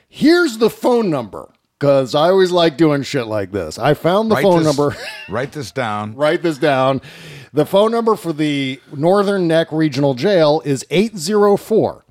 Here's 0.09 0.57
the 0.57 0.69
phone 0.71 1.11
number 1.11 1.47
because 1.77 2.15
I 2.15 2.29
always 2.29 2.49
like 2.51 2.75
doing 2.75 3.03
shit 3.03 3.27
like 3.27 3.51
this. 3.51 3.77
I 3.77 3.93
found 3.93 4.31
the 4.31 4.35
Write 4.35 4.41
phone 4.41 4.63
this- 4.63 4.75
number. 4.77 4.97
Write 5.29 5.51
this 5.51 5.69
down. 5.71 6.15
Write 6.15 6.41
this 6.41 6.57
down. 6.57 7.01
The 7.53 7.67
phone 7.67 7.91
number 7.91 8.15
for 8.15 8.33
the 8.33 8.81
Northern 8.95 9.47
Neck 9.47 9.67
Regional 9.71 10.15
Jail 10.15 10.61
is 10.65 10.83
804 10.89 12.03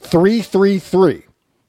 333 0.00 1.22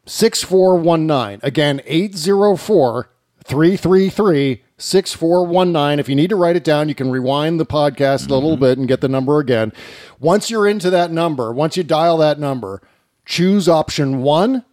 6419. 0.09 1.39
Again, 1.43 1.81
804 1.85 3.09
333 3.43 4.63
6419. 4.77 5.99
If 5.99 6.09
you 6.09 6.15
need 6.15 6.29
to 6.29 6.35
write 6.35 6.55
it 6.55 6.63
down, 6.63 6.89
you 6.89 6.95
can 6.95 7.11
rewind 7.11 7.59
the 7.59 7.65
podcast 7.65 8.27
a 8.29 8.33
little 8.33 8.53
mm-hmm. 8.53 8.61
bit 8.61 8.77
and 8.79 8.87
get 8.87 9.01
the 9.01 9.07
number 9.07 9.39
again. 9.39 9.71
Once 10.19 10.49
you're 10.49 10.67
into 10.67 10.89
that 10.89 11.11
number, 11.11 11.53
once 11.53 11.77
you 11.77 11.83
dial 11.83 12.17
that 12.17 12.39
number, 12.39 12.81
choose 13.25 13.69
option 13.69 14.23
one 14.23 14.65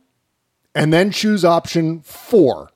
and 0.74 0.92
then 0.92 1.10
choose 1.10 1.44
option 1.44 2.00
4 2.00 2.70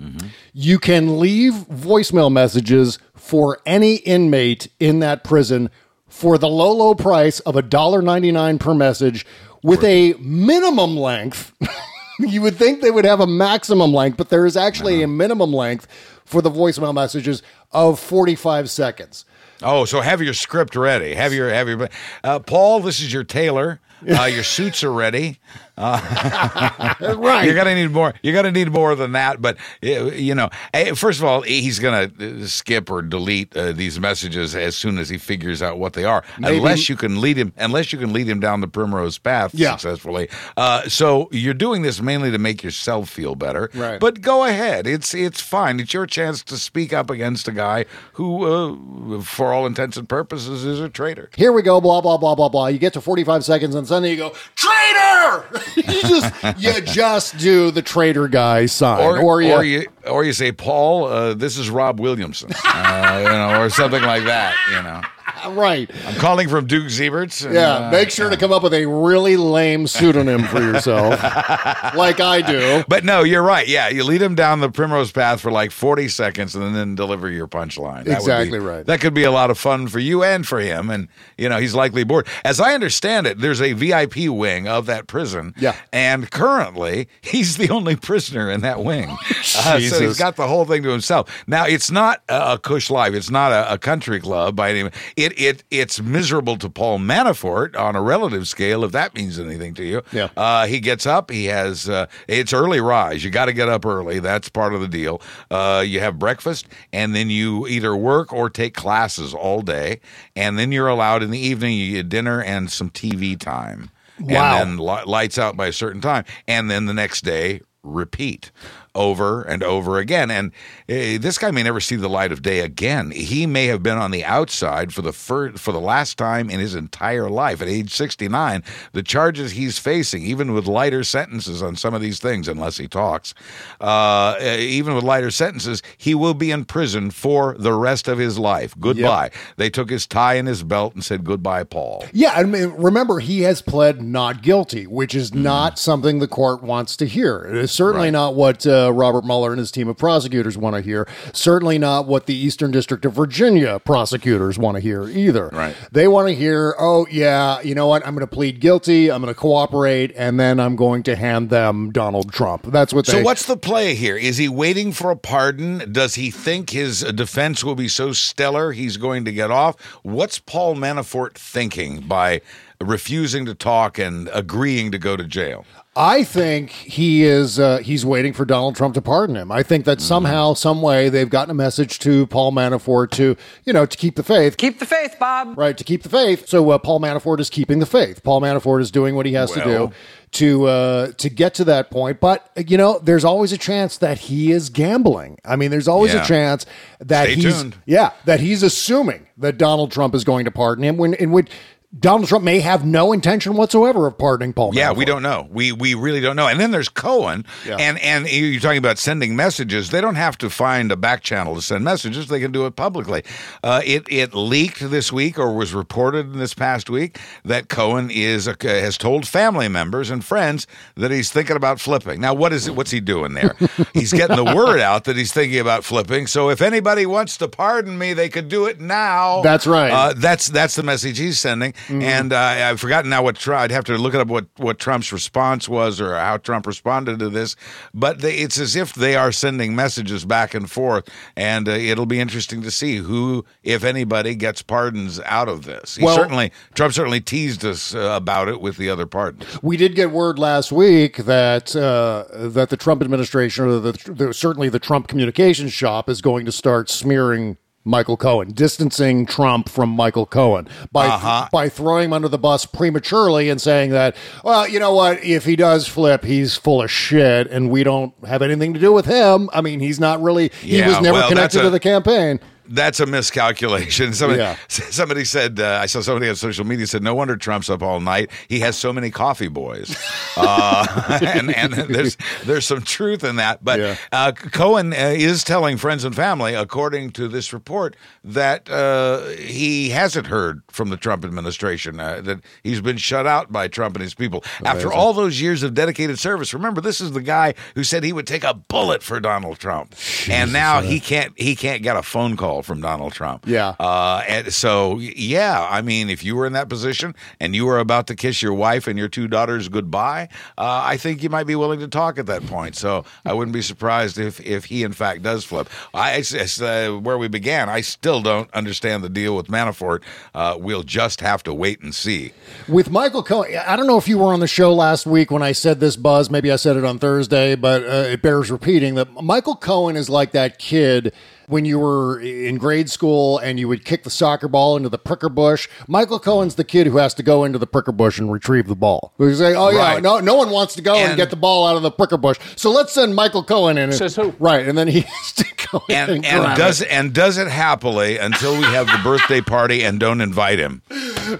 mm-hmm. 0.00 0.28
You 0.54 0.78
can 0.78 1.18
leave 1.18 1.52
voicemail 1.52 2.32
messages 2.32 2.98
for 3.14 3.58
any 3.66 3.96
inmate 3.96 4.68
in 4.80 5.00
that 5.00 5.24
prison 5.24 5.70
for 6.06 6.38
the 6.38 6.48
low, 6.48 6.72
low 6.72 6.94
price 6.94 7.40
of 7.40 7.54
$1.99 7.54 8.58
per 8.58 8.74
message 8.74 9.26
with 9.62 9.84
a 9.84 10.14
minimum 10.14 10.96
length. 10.96 11.52
you 12.28 12.42
would 12.42 12.56
think 12.56 12.80
they 12.80 12.90
would 12.90 13.04
have 13.04 13.20
a 13.20 13.26
maximum 13.26 13.92
length, 13.92 14.16
but 14.16 14.28
there 14.28 14.46
is 14.46 14.56
actually 14.56 15.02
a 15.02 15.08
minimum 15.08 15.52
length 15.52 15.86
for 16.24 16.42
the 16.42 16.50
voicemail 16.50 16.94
messages 16.94 17.42
of 17.72 17.98
45 17.98 18.70
seconds. 18.70 19.24
Oh, 19.62 19.84
so 19.84 20.00
have 20.00 20.22
your 20.22 20.34
script 20.34 20.76
ready. 20.76 21.14
Have 21.14 21.32
your 21.32 21.50
have 21.50 21.68
your 21.68 21.88
uh, 22.22 22.38
Paul. 22.40 22.80
This 22.80 23.00
is 23.00 23.12
your 23.12 23.24
tailor. 23.24 23.80
Uh, 24.08 24.26
your 24.26 24.44
suits 24.44 24.84
are 24.84 24.92
ready. 24.92 25.40
Uh, 25.78 26.94
right. 27.18 27.44
You're 27.44 27.54
gonna 27.54 27.74
need 27.74 27.92
more. 27.92 28.12
You're 28.22 28.34
gonna 28.34 28.50
need 28.50 28.70
more 28.70 28.94
than 28.96 29.12
that. 29.12 29.40
But 29.40 29.56
uh, 29.84 30.06
you 30.12 30.34
know, 30.34 30.50
eh, 30.74 30.92
first 30.94 31.20
of 31.20 31.24
all, 31.24 31.42
he's 31.42 31.78
gonna 31.78 32.10
skip 32.48 32.90
or 32.90 33.00
delete 33.02 33.56
uh, 33.56 33.72
these 33.72 34.00
messages 34.00 34.54
as 34.56 34.76
soon 34.76 34.98
as 34.98 35.08
he 35.08 35.18
figures 35.18 35.62
out 35.62 35.78
what 35.78 35.92
they 35.92 36.04
are. 36.04 36.24
Maybe- 36.38 36.58
Unless 36.58 36.88
you 36.88 36.96
can 36.96 37.20
lead 37.20 37.36
him. 37.36 37.52
Unless 37.56 37.92
you 37.92 37.98
can 37.98 38.12
lead 38.12 38.28
him 38.28 38.40
down 38.40 38.60
the 38.60 38.68
primrose 38.68 39.18
path 39.18 39.54
Yeah. 39.54 39.76
successfully. 39.76 40.28
Uh, 40.56 40.88
so 40.88 41.28
you're 41.30 41.54
doing 41.54 41.82
this 41.82 42.00
mainly 42.02 42.30
to 42.32 42.38
make 42.38 42.62
yourself 42.64 43.08
feel 43.08 43.34
better. 43.36 43.70
Right. 43.74 44.00
But 44.00 44.20
go 44.20 44.44
ahead. 44.44 44.86
It's 44.86 45.14
it's 45.14 45.40
fine. 45.40 45.78
It's 45.80 45.94
your 45.94 46.06
chance 46.06 46.42
to 46.44 46.56
speak 46.58 46.92
up 46.92 47.08
against 47.10 47.46
a 47.46 47.52
guy 47.52 47.84
who, 48.14 49.16
uh, 49.16 49.22
for 49.22 49.52
all 49.52 49.64
intents 49.66 49.96
and 49.96 50.08
purposes, 50.08 50.64
is 50.64 50.80
a 50.80 50.88
traitor. 50.88 51.30
Here 51.36 51.52
we 51.52 51.62
go, 51.62 51.80
blah, 51.80 52.00
blah, 52.00 52.16
blah, 52.16 52.34
blah, 52.34 52.48
blah. 52.48 52.66
You 52.66 52.78
get 52.78 52.92
to 52.94 53.00
45 53.00 53.44
seconds 53.44 53.74
and 53.76 53.86
suddenly 53.86 54.10
you 54.10 54.16
go, 54.16 54.34
traitor! 54.56 55.44
you 55.76 56.02
just 56.02 56.58
you 56.58 56.80
just 56.80 57.38
do 57.38 57.70
the 57.70 57.82
traitor 57.82 58.28
guy 58.28 58.66
sign. 58.66 59.00
Or, 59.00 59.18
or, 59.18 59.42
you, 59.42 59.52
or 59.52 59.64
you 59.64 59.86
or 60.06 60.24
you 60.24 60.32
say, 60.32 60.52
Paul, 60.52 61.04
uh, 61.04 61.34
this 61.34 61.58
is 61.58 61.70
Rob 61.70 62.00
Williamson, 62.00 62.50
uh, 62.64 63.20
you 63.22 63.28
know, 63.28 63.60
or 63.60 63.70
something 63.70 64.02
like 64.02 64.24
that. 64.24 64.54
You 64.70 64.82
know, 64.82 65.02
right. 65.50 65.90
I'm 66.06 66.14
calling 66.16 66.48
from 66.48 66.66
Duke 66.66 66.86
Zeiberts. 66.86 67.44
and, 67.44 67.54
Yeah, 67.54 67.88
uh, 67.88 67.90
make 67.90 68.10
sure 68.10 68.30
to 68.30 68.36
come 68.36 68.52
up 68.52 68.62
with 68.62 68.74
a 68.74 68.86
really 68.86 69.36
lame 69.36 69.86
pseudonym 69.86 70.44
for 70.44 70.60
yourself, 70.60 71.20
like 71.94 72.20
I 72.20 72.40
do. 72.42 72.84
But 72.88 73.04
no, 73.04 73.22
you're 73.22 73.42
right. 73.42 73.66
Yeah, 73.68 73.88
you 73.88 74.04
lead 74.04 74.22
him 74.22 74.34
down 74.34 74.60
the 74.60 74.70
primrose 74.70 75.12
path 75.12 75.40
for 75.40 75.50
like 75.50 75.70
40 75.70 76.08
seconds 76.08 76.54
and 76.54 76.74
then 76.74 76.94
deliver 76.94 77.30
your 77.30 77.46
punchline. 77.48 78.04
That 78.04 78.20
would 78.22 78.26
be- 78.26 78.32
Exactly 78.32 78.58
right. 78.58 78.84
That 78.86 79.00
could 79.00 79.14
be 79.14 79.24
a 79.24 79.30
lot 79.30 79.50
of 79.50 79.58
fun 79.58 79.88
for 79.88 79.98
you 79.98 80.22
and 80.22 80.46
for 80.46 80.60
him. 80.60 80.90
And, 80.90 81.08
you 81.36 81.48
know, 81.48 81.58
he's 81.58 81.74
likely 81.74 82.04
bored. 82.04 82.26
As 82.44 82.60
I 82.60 82.74
understand 82.74 83.26
it, 83.26 83.38
there's 83.38 83.60
a 83.60 83.72
VIP 83.72 84.28
wing 84.28 84.68
of 84.68 84.86
that 84.86 85.06
prison. 85.06 85.54
Yeah. 85.58 85.74
And 85.92 86.30
currently, 86.30 87.08
he's 87.20 87.56
the 87.56 87.70
only 87.70 87.96
prisoner 87.96 88.50
in 88.50 88.60
that 88.62 88.82
wing. 88.84 89.16
Uh, 89.58 89.80
so 89.80 90.00
he's 90.00 90.18
got 90.18 90.36
the 90.36 90.46
whole 90.46 90.64
thing 90.64 90.82
to 90.82 90.88
himself. 90.90 91.28
Now, 91.46 91.64
it's 91.66 91.90
not 91.90 92.22
a, 92.28 92.52
a 92.54 92.58
cush 92.58 92.90
life. 92.90 93.14
It's 93.14 93.30
not 93.30 93.50
a, 93.50 93.72
a 93.74 93.78
country 93.78 94.20
club 94.20 94.54
by 94.56 94.70
any 94.70 94.90
It 95.16 95.27
it 95.36 95.64
It's 95.70 96.00
miserable 96.00 96.56
to 96.58 96.68
Paul 96.68 96.98
Manafort 96.98 97.76
on 97.76 97.96
a 97.96 98.02
relative 98.02 98.48
scale, 98.48 98.84
if 98.84 98.92
that 98.92 99.14
means 99.14 99.38
anything 99.38 99.74
to 99.74 99.84
you. 99.84 100.02
Yeah. 100.12 100.28
Uh, 100.36 100.66
he 100.66 100.80
gets 100.80 101.06
up. 101.06 101.30
He 101.30 101.46
has 101.46 101.88
uh, 101.88 102.06
it's 102.26 102.52
early 102.52 102.80
rise. 102.80 103.24
You 103.24 103.30
got 103.30 103.46
to 103.46 103.52
get 103.52 103.68
up 103.68 103.84
early. 103.84 104.18
That's 104.18 104.48
part 104.48 104.74
of 104.74 104.80
the 104.80 104.88
deal. 104.88 105.20
Uh, 105.50 105.84
you 105.86 106.00
have 106.00 106.18
breakfast, 106.18 106.66
and 106.92 107.14
then 107.14 107.30
you 107.30 107.66
either 107.66 107.94
work 107.96 108.32
or 108.32 108.50
take 108.50 108.74
classes 108.74 109.34
all 109.34 109.62
day, 109.62 110.00
and 110.36 110.58
then 110.58 110.72
you're 110.72 110.88
allowed 110.88 111.22
in 111.22 111.30
the 111.30 111.38
evening. 111.38 111.76
You 111.76 111.96
get 111.96 112.08
dinner 112.08 112.42
and 112.42 112.70
some 112.70 112.90
TV 112.90 113.38
time. 113.38 113.90
Wow. 114.20 114.60
And 114.60 114.78
then 114.78 114.78
li- 114.78 115.04
lights 115.06 115.38
out 115.38 115.56
by 115.56 115.68
a 115.68 115.72
certain 115.72 116.00
time, 116.00 116.24
and 116.46 116.70
then 116.70 116.86
the 116.86 116.94
next 116.94 117.22
day 117.24 117.60
repeat 117.82 118.50
over 118.98 119.42
and 119.42 119.62
over 119.62 119.98
again. 119.98 120.30
And 120.30 120.48
uh, 120.88 121.22
this 121.22 121.38
guy 121.38 121.52
may 121.52 121.62
never 121.62 121.80
see 121.80 121.96
the 121.96 122.08
light 122.08 122.32
of 122.32 122.42
day 122.42 122.60
again. 122.60 123.12
He 123.12 123.46
may 123.46 123.66
have 123.66 123.82
been 123.82 123.96
on 123.96 124.10
the 124.10 124.24
outside 124.24 124.92
for 124.92 125.02
the 125.02 125.12
fir- 125.12 125.52
for 125.52 125.70
the 125.72 125.80
last 125.80 126.18
time 126.18 126.50
in 126.50 126.58
his 126.58 126.74
entire 126.74 127.30
life. 127.30 127.62
At 127.62 127.68
age 127.68 127.94
69, 127.94 128.64
the 128.92 129.02
charges 129.02 129.52
he's 129.52 129.78
facing, 129.78 130.24
even 130.24 130.52
with 130.52 130.66
lighter 130.66 131.04
sentences 131.04 131.62
on 131.62 131.76
some 131.76 131.94
of 131.94 132.00
these 132.00 132.18
things, 132.18 132.48
unless 132.48 132.76
he 132.76 132.88
talks, 132.88 133.34
uh, 133.80 134.36
uh, 134.40 134.56
even 134.58 134.94
with 134.94 135.04
lighter 135.04 135.30
sentences, 135.30 135.82
he 135.96 136.14
will 136.14 136.34
be 136.34 136.50
in 136.50 136.64
prison 136.64 137.10
for 137.10 137.54
the 137.58 137.72
rest 137.72 138.08
of 138.08 138.18
his 138.18 138.38
life. 138.38 138.74
Goodbye. 138.78 139.30
They 139.56 139.70
took 139.70 139.90
his 139.90 140.06
tie 140.06 140.34
and 140.34 140.48
his 140.48 140.64
belt 140.64 140.94
and 140.94 141.04
said 141.04 141.24
goodbye, 141.24 141.64
Paul. 141.64 142.04
Yeah, 142.12 142.32
I 142.32 142.42
mean, 142.42 142.70
remember 142.70 143.20
he 143.20 143.42
has 143.42 143.62
pled 143.62 144.02
not 144.02 144.42
guilty, 144.42 144.86
which 144.86 145.14
is 145.14 145.32
not 145.32 145.78
something 145.78 146.18
the 146.18 146.26
court 146.26 146.62
wants 146.62 146.96
to 146.96 147.06
hear. 147.06 147.44
It 147.44 147.56
is 147.56 147.70
certainly 147.70 148.10
not 148.10 148.34
what 148.34 148.66
uh, 148.66 148.87
Robert 148.92 149.24
Mueller 149.24 149.50
and 149.50 149.58
his 149.58 149.70
team 149.70 149.88
of 149.88 149.96
prosecutors 149.96 150.56
want 150.58 150.76
to 150.76 150.82
hear. 150.82 151.06
Certainly 151.32 151.78
not 151.78 152.06
what 152.06 152.26
the 152.26 152.34
Eastern 152.34 152.70
District 152.70 153.04
of 153.04 153.12
Virginia 153.14 153.78
prosecutors 153.78 154.58
want 154.58 154.76
to 154.76 154.80
hear 154.80 155.08
either. 155.08 155.48
Right. 155.52 155.76
They 155.92 156.08
want 156.08 156.28
to 156.28 156.34
hear, 156.34 156.74
oh 156.78 157.06
yeah, 157.10 157.60
you 157.60 157.74
know 157.74 157.86
what? 157.86 158.06
I'm 158.06 158.14
going 158.14 158.26
to 158.26 158.34
plead 158.34 158.60
guilty. 158.60 159.10
I'm 159.10 159.22
going 159.22 159.34
to 159.34 159.38
cooperate, 159.38 160.12
and 160.16 160.38
then 160.38 160.60
I'm 160.60 160.76
going 160.76 161.02
to 161.04 161.16
hand 161.16 161.50
them 161.50 161.90
Donald 161.90 162.32
Trump. 162.32 162.64
That's 162.64 162.92
what 162.92 163.06
they. 163.06 163.12
So 163.12 163.22
what's 163.22 163.46
the 163.46 163.56
play 163.56 163.94
here? 163.94 164.16
Is 164.16 164.36
he 164.36 164.48
waiting 164.48 164.92
for 164.92 165.10
a 165.10 165.16
pardon? 165.16 165.92
Does 165.92 166.14
he 166.14 166.30
think 166.30 166.70
his 166.70 167.00
defense 167.00 167.64
will 167.64 167.74
be 167.74 167.88
so 167.88 168.12
stellar 168.12 168.72
he's 168.72 168.96
going 168.96 169.24
to 169.24 169.32
get 169.32 169.50
off? 169.50 169.80
What's 170.02 170.38
Paul 170.38 170.76
Manafort 170.76 171.34
thinking 171.34 172.00
by 172.00 172.40
refusing 172.80 173.44
to 173.46 173.54
talk 173.54 173.98
and 173.98 174.28
agreeing 174.32 174.92
to 174.92 174.98
go 174.98 175.16
to 175.16 175.24
jail? 175.24 175.64
I 176.00 176.22
think 176.22 176.70
he 176.70 177.24
is. 177.24 177.58
Uh, 177.58 177.78
he's 177.78 178.06
waiting 178.06 178.32
for 178.32 178.44
Donald 178.44 178.76
Trump 178.76 178.94
to 178.94 179.02
pardon 179.02 179.34
him. 179.34 179.50
I 179.50 179.64
think 179.64 179.84
that 179.86 180.00
somehow, 180.00 180.54
some 180.54 180.80
way, 180.80 181.08
they've 181.08 181.28
gotten 181.28 181.50
a 181.50 181.54
message 181.54 181.98
to 182.00 182.28
Paul 182.28 182.52
Manafort 182.52 183.10
to, 183.12 183.36
you 183.64 183.72
know, 183.72 183.84
to 183.84 183.96
keep 183.96 184.14
the 184.14 184.22
faith. 184.22 184.56
Keep 184.58 184.78
the 184.78 184.86
faith, 184.86 185.16
Bob. 185.18 185.58
Right, 185.58 185.76
to 185.76 185.82
keep 185.82 186.04
the 186.04 186.08
faith. 186.08 186.46
So 186.48 186.70
uh, 186.70 186.78
Paul 186.78 187.00
Manafort 187.00 187.40
is 187.40 187.50
keeping 187.50 187.80
the 187.80 187.86
faith. 187.86 188.22
Paul 188.22 188.40
Manafort 188.40 188.80
is 188.80 188.92
doing 188.92 189.16
what 189.16 189.26
he 189.26 189.32
has 189.32 189.50
to 189.50 189.64
do 189.64 189.90
to 190.30 190.66
uh, 190.66 191.12
to 191.16 191.28
get 191.28 191.54
to 191.54 191.64
that 191.64 191.90
point. 191.90 192.20
But 192.20 192.48
you 192.68 192.76
know, 192.76 193.00
there's 193.00 193.24
always 193.24 193.52
a 193.52 193.58
chance 193.58 193.98
that 193.98 194.18
he 194.18 194.52
is 194.52 194.70
gambling. 194.70 195.38
I 195.44 195.56
mean, 195.56 195.72
there's 195.72 195.88
always 195.88 196.14
Yeah. 196.14 196.22
a 196.22 196.26
chance 196.26 196.64
that 197.00 197.24
Stay 197.24 197.34
he's 197.34 197.60
tuned. 197.60 197.76
yeah 197.86 198.12
that 198.24 198.38
he's 198.38 198.62
assuming 198.62 199.26
that 199.36 199.58
Donald 199.58 199.90
Trump 199.90 200.14
is 200.14 200.22
going 200.22 200.44
to 200.44 200.52
pardon 200.52 200.84
him 200.84 200.96
when 200.96 201.14
in 201.14 201.32
which 201.32 201.50
Donald 201.98 202.28
Trump 202.28 202.44
may 202.44 202.60
have 202.60 202.84
no 202.84 203.12
intention 203.12 203.54
whatsoever 203.54 204.06
of 204.06 204.18
pardoning 204.18 204.52
Paul. 204.52 204.74
Yeah, 204.74 204.92
Manafort. 204.92 204.96
we 204.96 205.04
don't 205.06 205.22
know. 205.22 205.48
We 205.50 205.72
we 205.72 205.94
really 205.94 206.20
don't 206.20 206.36
know. 206.36 206.46
And 206.46 206.60
then 206.60 206.70
there's 206.70 206.90
Cohen, 206.90 207.46
Yeah. 207.66 207.76
and 207.76 207.98
and 208.00 208.28
you're 208.28 208.60
talking 208.60 208.76
about 208.76 208.98
sending 208.98 209.34
messages. 209.34 209.88
They 209.88 210.02
don't 210.02 210.16
have 210.16 210.36
to 210.38 210.50
find 210.50 210.92
a 210.92 210.96
back 210.96 211.22
channel 211.22 211.54
to 211.54 211.62
send 211.62 211.84
messages. 211.84 212.28
They 212.28 212.40
can 212.40 212.52
do 212.52 212.66
it 212.66 212.76
publicly. 212.76 213.22
Uh, 213.64 213.80
it 213.86 214.06
it 214.10 214.34
leaked 214.34 214.80
this 214.90 215.10
week, 215.10 215.38
or 215.38 215.54
was 215.54 215.72
reported 215.72 216.26
in 216.30 216.38
this 216.38 216.52
past 216.52 216.90
week, 216.90 217.18
that 217.46 217.70
Cohen 217.70 218.10
is 218.10 218.46
a, 218.46 218.54
has 218.62 218.98
told 218.98 219.26
family 219.26 219.68
members 219.68 220.10
and 220.10 220.22
friends 220.22 220.66
that 220.94 221.10
he's 221.10 221.32
thinking 221.32 221.56
about 221.56 221.80
flipping. 221.80 222.20
Now, 222.20 222.34
what 222.34 222.52
is 222.52 222.68
it? 222.68 222.76
What's 222.76 222.90
he 222.90 223.00
doing 223.00 223.32
there? 223.32 223.56
he's 223.94 224.12
getting 224.12 224.36
the 224.36 224.54
word 224.54 224.80
out 224.80 225.04
that 225.04 225.16
he's 225.16 225.32
thinking 225.32 225.58
about 225.58 225.84
flipping. 225.84 226.26
So 226.26 226.50
if 226.50 226.60
anybody 226.60 227.06
wants 227.06 227.38
to 227.38 227.48
pardon 227.48 227.96
me, 227.96 228.12
they 228.12 228.28
could 228.28 228.48
do 228.48 228.66
it 228.66 228.78
now. 228.78 229.40
That's 229.40 229.66
right. 229.66 229.90
Uh, 229.90 230.12
that's 230.14 230.48
that's 230.48 230.74
the 230.76 230.82
message 230.82 231.16
he's 231.16 231.38
sending. 231.38 231.72
And 231.88 232.32
uh, 232.32 232.38
I've 232.38 232.80
forgotten 232.80 233.10
now 233.10 233.22
what. 233.22 233.46
I'd 233.48 233.70
have 233.70 233.84
to 233.84 233.96
look 233.96 234.14
up 234.14 234.28
what 234.28 234.46
what 234.56 234.78
Trump's 234.78 235.12
response 235.12 235.68
was 235.68 236.00
or 236.00 236.16
how 236.16 236.36
Trump 236.36 236.66
responded 236.66 237.18
to 237.20 237.30
this. 237.30 237.56
But 237.94 238.20
they, 238.20 238.36
it's 238.36 238.58
as 238.58 238.76
if 238.76 238.94
they 238.94 239.16
are 239.16 239.32
sending 239.32 239.74
messages 239.74 240.24
back 240.24 240.54
and 240.54 240.70
forth, 240.70 241.08
and 241.36 241.68
uh, 241.68 241.72
it'll 241.72 242.06
be 242.06 242.20
interesting 242.20 242.62
to 242.62 242.70
see 242.70 242.96
who, 242.96 243.44
if 243.62 243.84
anybody, 243.84 244.34
gets 244.34 244.62
pardons 244.62 245.20
out 245.20 245.48
of 245.48 245.64
this. 245.64 245.96
He 245.96 246.04
Well- 246.04 246.16
certainly 246.16 246.52
Trump 246.74 246.94
certainly 246.94 247.20
teased 247.20 247.64
us 247.64 247.94
uh, 247.94 248.00
about 248.00 248.48
it 248.48 248.60
with 248.60 248.76
the 248.76 248.90
other 248.90 249.06
pardons. 249.06 249.62
We 249.62 249.76
did 249.76 249.94
get 249.94 250.10
word 250.10 250.38
last 250.38 250.72
week 250.72 251.16
that 251.18 251.74
uh, 251.74 252.24
that 252.48 252.70
the 252.70 252.76
Trump 252.76 253.02
administration, 253.02 253.64
or 253.64 253.78
the, 253.80 253.92
the 254.12 254.34
certainly 254.34 254.68
the 254.68 254.78
Trump 254.78 255.08
communications 255.08 255.72
shop, 255.72 256.08
is 256.08 256.20
going 256.20 256.44
to 256.46 256.52
start 256.52 256.90
smearing 256.90 257.56
Michael 257.84 258.16
Cohen, 258.18 258.52
distancing 258.52 259.24
Trump 259.24 259.68
from 259.68 259.88
Michael 259.88 260.26
Cohen 260.26 260.68
by 260.92 261.06
Uh-huh. 261.06 261.48
by 261.50 261.68
throwing 261.68 262.06
him 262.06 262.12
under 262.12 262.28
the 262.28 262.36
bus 262.38 262.66
prematurely 262.66 263.48
and 263.48 263.60
saying 263.60 263.90
that, 263.90 264.14
well, 264.44 264.68
you 264.68 264.78
know 264.78 264.92
what, 264.92 265.22
if 265.24 265.44
he 265.46 265.56
does 265.56 265.86
flip, 265.88 266.24
he's 266.24 266.54
full 266.56 266.82
of 266.82 266.90
shit, 266.90 267.50
and 267.50 267.70
we 267.70 267.84
don't 267.84 268.12
have 268.26 268.42
anything 268.42 268.74
to 268.74 268.80
do 268.80 268.92
with 268.92 269.06
him. 269.06 269.48
I 269.52 269.60
mean, 269.62 269.80
he's 269.80 269.98
not 269.98 270.20
really. 270.22 270.50
He 270.60 270.82
was 270.82 271.00
never 271.00 271.18
well, 271.18 271.28
connected 271.28 271.58
that's 271.58 271.66
to 271.66 271.70
the 271.70 271.80
campaign. 271.80 272.40
That's 272.68 273.00
a 273.00 273.06
miscalculation. 273.06 274.12
Somebody, 274.14 274.40
Yeah. 274.40 274.56
somebody 274.68 275.24
said, 275.24 275.58
uh, 275.60 275.78
I 275.82 275.86
saw 275.86 276.00
somebody 276.00 276.28
on 276.28 276.36
social 276.36 276.64
media 276.66 276.86
said, 276.86 277.02
no 277.02 277.14
wonder 277.14 277.36
Trump's 277.36 277.70
up 277.70 277.82
all 277.82 278.00
night. 278.00 278.30
He 278.48 278.60
has 278.60 278.76
so 278.76 278.92
many 278.92 279.10
coffee 279.10 279.48
boys. 279.48 279.96
Uh, 280.40 281.18
and 281.20 281.52
and 281.56 281.72
there's, 281.72 282.16
there's 282.44 282.64
some 282.64 282.80
truth 282.80 283.24
in 283.24 283.36
that. 283.36 283.64
But 283.64 283.80
Yeah. 283.80 283.96
uh, 284.12 284.30
Cohen 284.30 284.92
uh, 284.92 284.96
is 285.16 285.42
telling 285.42 285.76
friends 285.78 286.04
and 286.04 286.14
family, 286.14 286.54
according 286.54 287.10
to 287.12 287.26
this 287.26 287.52
report, 287.52 287.96
that 288.22 288.70
uh, 288.70 289.26
he 289.30 289.90
hasn't 289.90 290.28
heard 290.28 290.62
from 290.70 290.90
the 290.90 290.96
Trump 290.96 291.24
administration, 291.24 291.98
uh, 291.98 292.20
that 292.20 292.38
he's 292.62 292.80
been 292.80 292.98
shut 292.98 293.26
out 293.26 293.50
by 293.50 293.66
Trump 293.66 293.96
and 293.96 294.02
his 294.04 294.14
people. 294.14 294.44
After 294.64 294.92
all 294.92 295.12
those 295.12 295.40
years 295.40 295.64
of 295.64 295.74
dedicated 295.74 296.20
service, 296.20 296.54
remember, 296.54 296.80
this 296.80 297.00
is 297.00 297.10
the 297.10 297.22
guy 297.22 297.54
who 297.74 297.82
said 297.82 298.04
he 298.04 298.12
would 298.12 298.28
take 298.28 298.44
a 298.44 298.54
bullet 298.54 299.02
for 299.02 299.18
Donald 299.18 299.58
Trump. 299.58 299.96
and 300.30 300.52
now 300.52 300.82
he 300.82 301.00
can't 301.00 301.32
he 301.36 301.56
can't 301.56 301.82
get 301.82 301.96
a 301.96 302.02
phone 302.04 302.36
call 302.36 302.57
from 302.62 302.80
Donald 302.80 303.12
Trump. 303.12 303.44
Yeah. 303.46 303.74
Uh, 303.80 304.22
and 304.28 304.52
so, 304.52 304.98
yeah, 304.98 305.66
I 305.68 305.82
mean, 305.82 306.10
if 306.10 306.24
you 306.24 306.36
were 306.36 306.46
in 306.46 306.52
that 306.54 306.68
position 306.68 307.14
and 307.40 307.54
you 307.54 307.66
were 307.66 307.78
about 307.78 308.06
to 308.08 308.14
kiss 308.14 308.42
your 308.42 308.54
wife 308.54 308.86
and 308.86 308.98
your 308.98 309.08
two 309.08 309.28
daughters 309.28 309.68
goodbye, 309.68 310.28
uh, 310.56 310.82
I 310.84 310.96
think 310.96 311.22
you 311.22 311.30
might 311.30 311.46
be 311.46 311.54
willing 311.54 311.80
to 311.80 311.88
talk 311.88 312.18
at 312.18 312.26
that 312.26 312.46
point. 312.46 312.76
So 312.76 313.04
I 313.24 313.32
wouldn't 313.32 313.52
be 313.54 313.62
surprised 313.62 314.18
if, 314.18 314.40
if 314.40 314.66
he, 314.66 314.82
in 314.82 314.92
fact, 314.92 315.22
does 315.22 315.44
flip. 315.44 315.68
I, 315.94 316.12
it's, 316.16 316.32
it's, 316.32 316.60
uh, 316.60 316.98
where 317.02 317.18
we 317.18 317.28
began, 317.28 317.68
I 317.68 317.80
still 317.80 318.22
don't 318.22 318.52
understand 318.52 319.02
the 319.04 319.08
deal 319.08 319.36
with 319.36 319.48
Manafort. 319.48 320.02
Uh, 320.34 320.56
we'll 320.58 320.82
just 320.82 321.20
have 321.20 321.42
to 321.44 321.54
wait 321.54 321.80
and 321.80 321.94
see. 321.94 322.32
With 322.68 322.90
Michael 322.90 323.22
Cohen, 323.22 323.56
I 323.66 323.76
don't 323.76 323.86
know 323.86 323.98
if 323.98 324.08
you 324.08 324.18
were 324.18 324.32
on 324.32 324.40
the 324.40 324.46
show 324.46 324.72
last 324.74 325.06
week 325.06 325.30
when 325.30 325.42
I 325.42 325.52
said 325.52 325.80
this, 325.80 325.96
Buzz. 325.96 326.30
Maybe 326.30 326.50
I 326.50 326.56
said 326.56 326.76
it 326.76 326.84
on 326.84 326.98
Thursday, 326.98 327.54
but 327.54 327.82
uh, 327.82 328.08
it 328.08 328.22
bears 328.22 328.50
repeating 328.50 328.94
that 328.96 329.12
Michael 329.22 329.56
Cohen 329.56 329.96
is 329.96 330.08
like 330.10 330.32
that 330.32 330.58
kid 330.58 331.12
when 331.48 331.64
you 331.64 331.78
were 331.78 332.20
in 332.20 332.56
grade 332.58 332.90
school 332.90 333.38
and 333.38 333.58
you 333.58 333.66
would 333.68 333.84
kick 333.84 334.04
the 334.04 334.10
soccer 334.10 334.48
ball 334.48 334.76
into 334.76 334.88
the 334.88 334.98
pricker 334.98 335.28
bush. 335.28 335.68
Michael 335.86 336.18
Cohen's 336.18 336.54
the 336.54 336.64
kid 336.64 336.86
who 336.86 336.98
has 336.98 337.14
to 337.14 337.22
go 337.22 337.44
into 337.44 337.58
the 337.58 337.66
pricker 337.66 337.92
bush 337.92 338.18
and 338.18 338.30
retrieve 338.32 338.66
the 338.68 338.76
ball. 338.76 339.12
We 339.18 339.34
say, 339.34 339.54
oh 339.54 339.70
yeah, 339.70 339.78
Right. 339.94 340.02
no, 340.02 340.20
no 340.20 340.34
one 340.34 340.50
wants 340.50 340.74
to 340.76 340.82
go 340.82 340.94
and, 340.94 341.08
And- 341.10 341.16
get 341.16 341.30
the 341.30 341.36
ball 341.36 341.66
out 341.66 341.76
of 341.76 341.82
the 341.82 341.90
pricker 341.90 342.16
bush, 342.16 342.38
so 342.56 342.70
let's 342.70 342.92
send 342.92 343.14
Michael 343.14 343.42
Cohen 343.42 343.76
in. 343.78 343.92
Says 343.92 344.14
who? 344.16 344.34
Right, 344.38 344.66
and 344.68 344.76
then 344.78 344.88
he 344.88 345.00
has 345.08 345.32
to 345.32 345.44
go 345.72 345.82
in 345.88 345.96
and, 345.96 346.10
and, 346.24 346.44
and 346.44 346.56
does 346.58 346.80
it. 346.82 346.88
and 346.90 347.12
does 347.12 347.38
it 347.38 347.48
happily 347.48 348.18
until 348.18 348.52
we 348.56 348.62
have 348.64 348.86
the 348.86 349.00
birthday 349.02 349.40
party 349.40 349.82
and 349.84 349.98
don't 349.98 350.20
invite 350.20 350.58
him. 350.58 350.82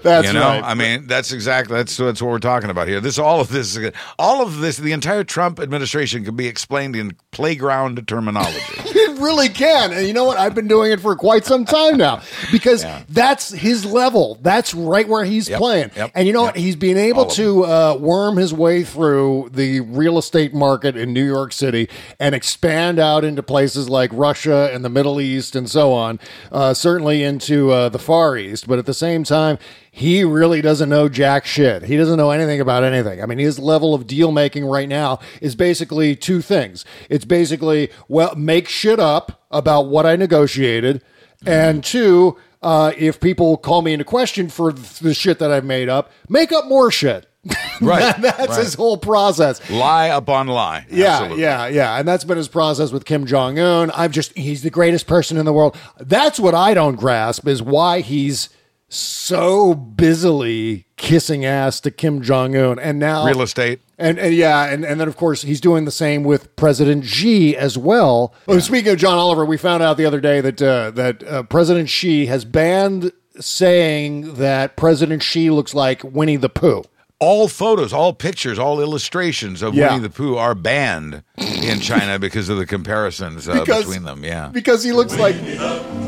That's 0.03 0.27
you 0.27 0.33
know, 0.33 0.41
right. 0.41 0.63
I 0.63 0.73
mean, 0.75 1.07
that's 1.07 1.31
exactly 1.31 1.75
that's 1.77 1.95
that's 1.97 2.21
what 2.21 2.29
we're 2.31 2.39
talking 2.39 2.69
about 2.69 2.87
here. 2.87 2.99
This 3.01 3.17
all 3.17 3.39
of 3.41 3.49
this, 3.49 3.77
all 4.17 4.41
of 4.43 4.59
this, 4.59 4.77
the 4.77 4.91
entire 4.91 5.23
Trump 5.23 5.59
administration 5.59 6.23
can 6.25 6.35
be 6.35 6.47
explained 6.47 6.95
in 6.95 7.15
playground 7.31 8.07
terminology. 8.07 8.59
It 9.09 9.19
really 9.21 9.49
can. 9.49 9.91
And 9.99 10.07
you 10.07 10.13
know 10.13 10.23
what? 10.25 10.37
I've 10.37 10.55
been 10.55 10.67
doing 10.67 10.91
it 10.91 10.99
for 10.99 11.15
quite 11.15 11.45
some 11.45 11.65
time 11.65 11.97
now 11.97 12.21
because 12.51 12.85
that's 13.09 13.49
his 13.51 13.85
level. 13.85 14.37
That's 14.41 14.73
right 14.73 15.07
where 15.07 15.23
he's 15.25 15.49
Yep, 15.49 15.57
playing. 15.59 15.91
yep, 15.95 16.11
and 16.15 16.25
you 16.27 16.33
know 16.33 16.43
what? 16.43 16.55
He's 16.55 16.75
been 16.75 16.97
able 16.97 17.23
All 17.25 17.29
to 17.31 17.65
uh, 17.65 17.97
worm 17.99 18.37
his 18.37 18.53
way 18.53 18.83
through 18.83 19.49
the 19.53 19.81
real 19.81 20.17
estate 20.17 20.53
market 20.53 20.95
in 20.95 21.13
New 21.13 21.25
York 21.25 21.51
City 21.53 21.89
and 22.19 22.33
expand 22.33 22.99
out 22.99 23.23
into 23.25 23.43
places 23.43 23.89
like 23.89 24.09
Russia 24.13 24.69
and 24.73 24.83
the 24.85 24.89
Middle 24.89 25.19
East 25.21 25.55
and 25.55 25.69
so 25.69 25.91
on, 25.91 26.19
uh, 26.51 26.73
certainly 26.73 27.23
into 27.23 27.71
uh, 27.71 27.89
the 27.89 27.99
Far 27.99 28.37
East. 28.37 28.67
But 28.67 28.79
at 28.79 28.85
the 28.85 28.93
same 28.93 29.23
time, 29.23 29.57
he 29.91 30.23
really 30.23 30.61
doesn't 30.61 30.89
know 30.89 31.09
jack 31.09 31.45
shit. 31.45 31.83
He 31.83 31.97
doesn't 31.97 32.17
know 32.17 32.31
anything 32.31 32.61
about 32.61 32.83
anything. 32.83 33.21
I 33.21 33.25
mean, 33.25 33.37
his 33.39 33.59
level 33.59 33.93
of 33.93 34.07
deal 34.07 34.31
making 34.31 34.65
right 34.65 34.87
now 34.87 35.19
is 35.41 35.55
basically 35.55 36.15
two 36.15 36.41
things. 36.41 36.85
It's 37.09 37.25
basically, 37.25 37.89
well, 38.07 38.35
make 38.35 38.67
shit 38.67 38.99
up 38.99 39.45
about 39.51 39.83
what 39.87 40.05
I 40.05 40.15
negotiated, 40.15 41.01
and 41.45 41.83
two, 41.83 42.37
uh, 42.61 42.91
if 42.97 43.19
people 43.19 43.57
call 43.57 43.81
me 43.81 43.93
into 43.93 44.05
question 44.05 44.49
for 44.49 44.71
the 44.71 45.13
shit 45.13 45.39
that 45.39 45.51
I've 45.51 45.65
made 45.65 45.89
up, 45.89 46.11
make 46.27 46.51
up 46.51 46.65
more 46.65 46.91
shit. 46.91 47.25
Right, 47.81 48.13
That's 48.21 48.49
right. 48.49 48.59
his 48.59 48.73
whole 48.73 48.97
process. 48.97 49.67
lie 49.69 50.07
upon 50.07 50.47
lie. 50.47 50.85
Yeah, 50.91 51.11
Absolutely. 51.13 51.43
yeah, 51.43 51.67
yeah. 51.67 51.97
And 51.97 52.05
that's 52.05 52.25
been 52.25 52.35
his 52.35 52.49
process 52.49 52.91
with 52.91 53.05
Kim 53.05 53.25
Jong 53.25 53.57
Un. 53.57 53.89
I'm 53.95 54.11
just, 54.11 54.37
he's 54.37 54.63
the 54.63 54.69
greatest 54.69 55.07
person 55.07 55.37
in 55.37 55.45
the 55.45 55.53
world. 55.53 55.77
That's 55.97 56.41
what 56.41 56.53
I 56.53 56.73
don't 56.73 56.95
grasp 56.97 57.47
is 57.47 57.63
why 57.63 58.01
he's 58.01 58.49
so 58.89 59.73
busily 59.75 60.85
kissing 60.97 61.45
ass 61.45 61.79
to 61.81 61.91
Kim 61.91 62.21
Jong 62.21 62.55
Un. 62.55 62.79
And 62.79 62.99
now, 62.99 63.25
Real 63.25 63.41
estate. 63.41 63.79
and, 63.97 64.17
and 64.19 64.33
yeah, 64.35 64.65
and, 64.65 64.83
and 64.83 64.99
then 64.99 65.07
of 65.07 65.15
course 65.15 65.43
he's 65.43 65.61
doing 65.61 65.85
the 65.85 65.91
same 65.91 66.23
with 66.23 66.55
President 66.55 67.05
Xi 67.05 67.55
as 67.55 67.77
well. 67.77 68.33
Oh, 68.47 68.59
speaking 68.59 68.91
of 68.91 68.97
John 68.97 69.17
Oliver, 69.17 69.45
we 69.45 69.57
found 69.57 69.83
out 69.83 69.97
the 69.97 70.05
other 70.05 70.19
day 70.19 70.41
that 70.41 70.61
uh, 70.61 70.91
that 70.91 71.23
uh, 71.23 71.43
President 71.43 71.89
Xi 71.89 72.25
has 72.25 72.45
banned 72.45 73.11
saying 73.39 74.35
that 74.35 74.75
President 74.75 75.23
Xi 75.23 75.49
looks 75.49 75.73
like 75.73 76.03
Winnie 76.03 76.35
the 76.35 76.49
Pooh. 76.49 76.83
All 77.21 77.49
photos, 77.49 77.91
all 77.91 78.13
pictures, 78.13 78.57
all 78.57 78.79
illustrations 78.79 79.61
of 79.61 79.73
Yeah. 79.75 79.89
Winnie 79.89 80.03
the 80.03 80.09
Pooh 80.09 80.37
are 80.37 80.55
banned 80.55 81.21
in 81.37 81.81
China 81.81 82.17
because 82.17 82.47
of 82.47 82.57
the 82.57 82.65
comparisons 82.65 83.49
uh, 83.49 83.59
Because- 83.59 83.83
between 83.85 84.03
them. 84.05 84.23
Yeah. 84.23 84.47
because 84.53 84.83
he 84.85 84.93
looks 84.93 85.17
like 85.17 85.35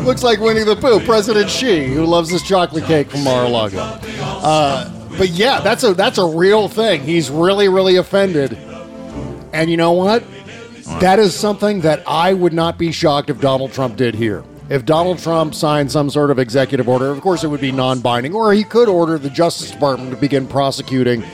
looks 0.06 0.24
like 0.24 0.40
Winnie 0.40 0.64
the 0.64 0.78
Pooh, 0.78 1.02
President 1.02 1.50
Xi, 1.50 1.86
who 1.94 2.06
loves 2.06 2.30
his 2.30 2.42
chocolate 2.42 2.86
cake 2.86 3.12
from 3.12 3.26
Mar-a-Lago. 3.26 3.78
Uh, 3.78 4.90
but 5.18 5.30
yeah, 5.32 5.60
that's 5.60 5.84
a 5.84 5.94
that's 5.94 6.18
a 6.18 6.26
real 6.26 6.70
thing. 6.70 7.02
He's 7.02 7.30
really 7.30 7.68
really 7.68 7.98
offended, 7.98 8.58
and 9.52 9.70
you 9.70 9.76
know 9.76 9.92
what? 9.92 10.24
That 11.02 11.20
is 11.20 11.36
something 11.36 11.82
that 11.82 12.04
I 12.08 12.34
would 12.34 12.54
not 12.54 12.78
be 12.78 12.94
shocked 12.94 13.30
if 13.30 13.40
Donald 13.42 13.74
Trump 13.74 13.98
did 13.98 14.16
here. 14.16 14.44
If 14.72 14.86
Donald 14.86 15.20
Trump 15.20 15.54
signed 15.54 15.92
some 15.92 16.10
sort 16.10 16.32
of 16.32 16.40
executive 16.40 16.88
order, 16.88 17.08
of 17.08 17.20
course 17.20 17.44
it 17.44 17.48
would 17.48 17.60
be 17.60 17.74
non-binding, 17.74 18.34
or 18.34 18.54
he 18.54 18.64
could 18.64 18.88
order 18.88 19.18
the 19.18 19.30
Justice 19.30 19.70
Department 19.70 20.12
to 20.12 20.16
begin 20.16 20.48
prosecuting 20.48 21.26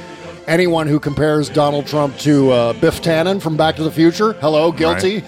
anyone 0.47 0.88
who 0.88 0.99
compares 0.99 1.47
Donald 1.47 1.85
Trump 1.85 2.17
to 2.17 2.49
uh, 2.49 2.73
Biff 2.73 2.99
Tannen 2.99 3.39
from 3.39 3.55
Back 3.55 3.75
to 3.75 3.83
the 3.83 3.91
Future. 3.91 4.33
Hello, 4.33 4.71
guilty 4.71 5.23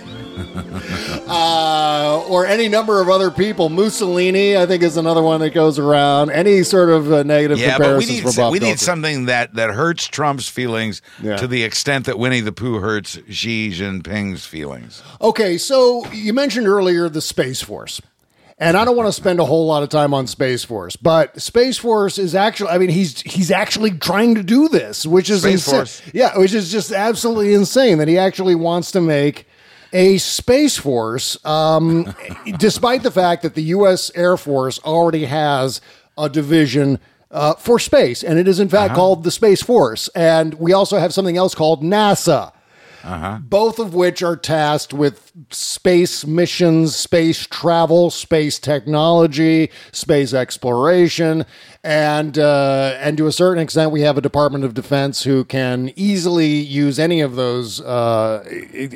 uh, 1.28 2.24
or 2.30 2.46
any 2.46 2.68
number 2.68 3.02
of 3.02 3.10
other 3.10 3.32
people. 3.32 3.70
Mussolini, 3.70 4.58
I 4.58 4.66
think, 4.66 4.84
is 4.84 4.98
another 4.98 5.22
one 5.22 5.42
that 5.42 5.54
goes 5.54 5.80
around. 5.80 6.32
Any 6.32 6.64
sort 6.64 6.90
of 6.90 7.12
uh, 7.12 7.24
negative 7.24 7.60
Yeah, 7.60 7.78
but 7.78 7.98
we 7.98 8.06
need 8.06 8.24
we 8.52 8.60
need 8.60 8.80
something 8.80 9.26
that 9.26 9.54
that 9.56 9.72
hurts 9.72 10.08
Trump's 10.08 10.48
feelings 10.48 11.02
Yeah. 11.22 11.38
to 11.38 11.48
the 11.48 11.64
extent 11.64 12.06
that 12.06 12.18
Winnie 12.20 12.42
the 12.42 12.52
Pooh 12.52 12.80
hurts 12.80 13.20
Xi 13.30 13.70
Jinping's 13.72 14.46
feelings. 14.46 15.04
Okay, 15.22 15.58
so 15.58 16.06
you 16.12 16.34
mentioned 16.34 16.68
earlier 16.68 17.10
the 17.10 17.22
Space 17.22 17.62
Force. 17.62 18.02
And 18.62 18.76
I 18.76 18.84
don't 18.84 18.98
want 18.98 19.08
to 19.08 19.14
spend 19.14 19.40
a 19.40 19.46
whole 19.46 19.66
lot 19.68 19.84
of 19.84 19.90
time 19.90 20.14
on 20.14 20.28
Space 20.28 20.66
Force, 20.66 20.98
but 20.98 21.42
Space 21.42 21.78
Force 21.78 22.18
is 22.18 22.36
actually 22.36 22.70
I 22.72 22.78
mean 22.78 22.90
he's 22.90 23.22
he's 23.22 23.52
actually 23.52 23.92
trying 23.92 24.36
to 24.36 24.44
do 24.44 24.68
this, 24.68 25.06
which 25.06 25.30
is 25.30 25.44
Space 25.44 25.66
insane. 25.66 25.76
Force. 25.76 26.02
Yeah, 26.14 26.38
which 26.38 26.54
is 26.54 26.70
just 26.70 26.92
absolutely 26.92 27.54
insane 27.54 28.00
that 28.00 28.10
he 28.10 28.18
actually 28.18 28.56
wants 28.56 28.92
to 28.92 29.00
make 29.00 29.48
a 29.94 30.18
Space 30.18 30.78
Force 30.78 31.44
um, 31.46 32.14
despite 32.58 33.04
the 33.04 33.12
fact 33.12 33.44
that 33.44 33.56
the 33.56 33.64
US 33.64 34.12
Air 34.16 34.38
Force 34.38 34.80
already 34.80 35.26
has 35.26 35.82
a 36.18 36.30
division 36.30 37.00
uh, 37.32 37.54
for 37.56 37.80
space 37.80 38.24
and 38.24 38.40
it 38.40 38.48
is 38.48 38.60
in 38.60 38.70
fact 38.70 38.96
called 38.96 39.24
the 39.24 39.32
Space 39.32 39.62
Force. 39.62 40.08
And 40.10 40.56
we 40.56 40.74
also 40.74 40.98
have 40.98 41.14
something 41.14 41.38
else 41.38 41.56
called 41.56 41.84
NASA 41.84 42.52
both 43.04 43.80
of 43.80 43.94
which 43.94 44.22
are 44.22 44.36
tasked 44.36 44.94
with 44.94 45.32
space 45.52 46.26
missions, 46.26 46.96
space 46.96 47.46
travel, 47.48 48.10
space 48.10 48.60
technology, 48.60 49.72
space 49.92 50.34
exploration, 50.34 51.46
and 51.84 52.38
uh, 52.38 52.98
and 53.00 53.18
to 53.18 53.28
a 53.28 53.32
certain 53.32 53.62
extent, 53.62 53.92
we 53.92 54.02
have 54.02 54.18
a 54.18 54.22
Department 54.22 54.66
of 54.66 54.74
Defense 54.74 55.24
who 55.24 55.46
can 55.46 55.92
easily 55.96 56.48
use 56.48 57.00
any 57.00 57.22
of 57.22 57.36
those 57.36 57.80
uh, 57.82 58.44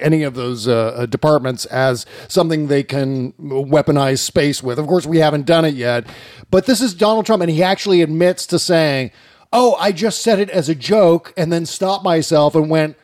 any 0.02 0.24
of 0.24 0.34
those 0.34 0.68
uh, 0.68 1.06
departments 1.10 1.66
as 1.66 2.06
something 2.28 2.68
they 2.68 2.84
can 2.84 3.32
weaponize 3.34 4.20
space 4.20 4.62
with. 4.62 4.80
Of 4.80 4.88
course, 4.88 5.06
we 5.06 5.20
haven't 5.20 5.46
done 5.46 5.66
it 5.66 5.76
yet, 5.76 6.06
but 6.52 6.66
this 6.66 6.82
is 6.82 6.94
Donald 6.94 7.26
Trump, 7.26 7.42
and 7.42 7.52
he 7.52 7.64
actually 7.64 8.02
admits 8.02 8.46
to 8.48 8.60
saying. 8.60 9.12
Oh, 9.56 9.76
I 9.76 9.92
just 9.92 10.24
said 10.24 10.40
it 10.40 10.50
as 10.50 10.68
a 10.68 10.74
joke 10.74 11.32
and 11.38 11.54
then 11.54 11.68
stopped 11.68 12.04
myself 12.04 12.56
and 12.56 12.72
went, 12.72 12.98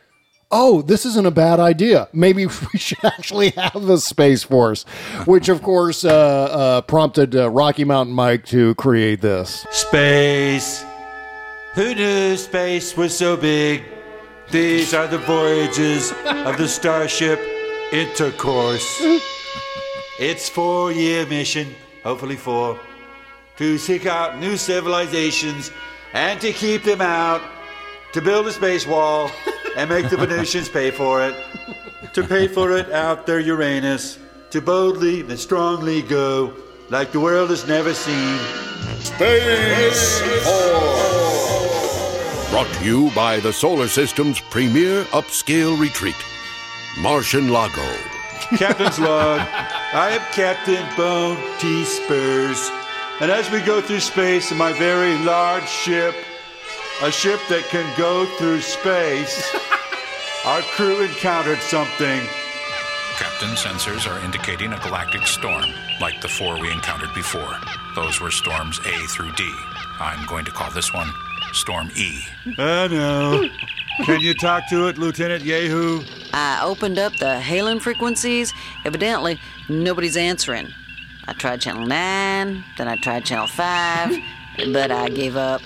oh, 0.50 0.82
this 0.82 1.06
isn't 1.06 1.26
a 1.26 1.30
bad 1.30 1.60
idea. 1.60 2.08
Maybe 2.12 2.46
we 2.72 2.78
should 2.78 3.04
actually 3.04 3.50
have 3.50 3.88
a 3.88 3.98
Space 3.98 4.42
Force, 4.42 4.84
which 5.24 5.48
of 5.48 5.62
course 5.62 6.04
uh, 6.04 6.10
uh, 6.10 6.80
prompted 6.82 7.34
uh, 7.34 7.50
Rocky 7.50 7.84
Mountain 7.84 8.14
Mike 8.14 8.44
to 8.46 8.74
create 8.74 9.20
this. 9.20 9.66
Space. 9.70 10.84
Who 11.74 11.94
knew 11.94 12.36
space 12.36 12.96
was 12.96 13.16
so 13.16 13.36
big? 13.36 13.84
These 14.50 14.92
are 14.92 15.06
the 15.06 15.18
voyages 15.18 16.10
of 16.24 16.58
the 16.58 16.66
Starship 16.66 17.38
Intercourse. 17.92 19.00
Its 20.18 20.48
four 20.48 20.90
year 20.90 21.24
mission, 21.26 21.72
hopefully 22.02 22.34
four, 22.34 22.78
to 23.56 23.78
seek 23.78 24.06
out 24.06 24.40
new 24.40 24.56
civilizations 24.56 25.70
and 26.12 26.40
to 26.40 26.52
keep 26.52 26.82
them 26.82 27.00
out, 27.00 27.40
to 28.12 28.20
build 28.20 28.48
a 28.48 28.52
space 28.52 28.86
wall 28.86 29.30
and 29.76 29.88
make 29.88 30.08
the 30.10 30.16
Venusians 30.16 30.68
pay 30.68 30.90
for 30.90 31.22
it, 31.22 31.34
to 32.12 32.22
pay 32.22 32.48
for 32.48 32.76
it 32.76 32.90
out 32.90 33.26
their 33.26 33.40
Uranus, 33.40 34.18
to 34.50 34.60
boldly 34.60 35.20
and 35.20 35.38
strongly 35.38 36.02
go 36.02 36.52
like 36.88 37.12
the 37.12 37.20
world 37.20 37.50
has 37.50 37.66
never 37.66 37.94
seen. 37.94 38.38
Space 38.98 40.20
Brought 42.50 42.72
to 42.74 42.84
you 42.84 43.10
by 43.14 43.38
the 43.38 43.52
solar 43.52 43.86
system's 43.86 44.40
premier 44.40 45.04
upscale 45.12 45.78
retreat, 45.78 46.16
Martian 46.98 47.50
Lago. 47.50 47.86
Captain's 48.56 48.98
log. 48.98 49.40
I 49.92 50.10
am 50.10 50.32
Captain 50.32 50.84
Bone 50.96 51.38
T. 51.60 51.84
Spurs. 51.84 52.70
And 53.20 53.30
as 53.30 53.48
we 53.50 53.60
go 53.60 53.80
through 53.80 54.00
space 54.00 54.50
in 54.50 54.58
my 54.58 54.72
very 54.72 55.16
large 55.18 55.68
ship, 55.68 56.16
a 57.02 57.10
ship 57.10 57.40
that 57.48 57.64
can 57.70 57.86
go 57.96 58.26
through 58.36 58.60
space, 58.60 59.54
our 60.44 60.60
crew 60.60 61.02
encountered 61.02 61.58
something. 61.60 62.20
Captain, 63.16 63.50
sensors 63.50 64.10
are 64.10 64.22
indicating 64.24 64.72
a 64.72 64.78
galactic 64.80 65.26
storm, 65.26 65.64
like 66.00 66.20
the 66.20 66.28
four 66.28 66.58
we 66.60 66.70
encountered 66.70 67.12
before. 67.14 67.56
Those 67.94 68.20
were 68.20 68.30
storms 68.30 68.78
A 68.80 69.06
through 69.08 69.32
D. 69.32 69.50
I'm 69.98 70.26
going 70.26 70.44
to 70.44 70.50
call 70.50 70.70
this 70.70 70.92
one 70.92 71.10
Storm 71.52 71.90
E. 71.96 72.20
I 72.58 72.88
know. 72.88 73.48
Can 74.04 74.20
you 74.20 74.34
talk 74.34 74.68
to 74.70 74.88
it, 74.88 74.98
Lieutenant 74.98 75.42
Yehu? 75.44 76.04
I 76.32 76.60
opened 76.62 76.98
up 76.98 77.14
the 77.16 77.40
hailing 77.40 77.80
frequencies. 77.80 78.52
Evidently, 78.84 79.38
nobody's 79.68 80.16
answering. 80.16 80.68
I 81.26 81.32
tried 81.32 81.60
channel 81.60 81.86
9, 81.86 82.64
then 82.78 82.88
I 82.88 82.96
tried 82.96 83.24
channel 83.24 83.46
5, 83.46 84.16
but 84.72 84.90
I 84.90 85.08
gave 85.08 85.36
up. 85.36 85.60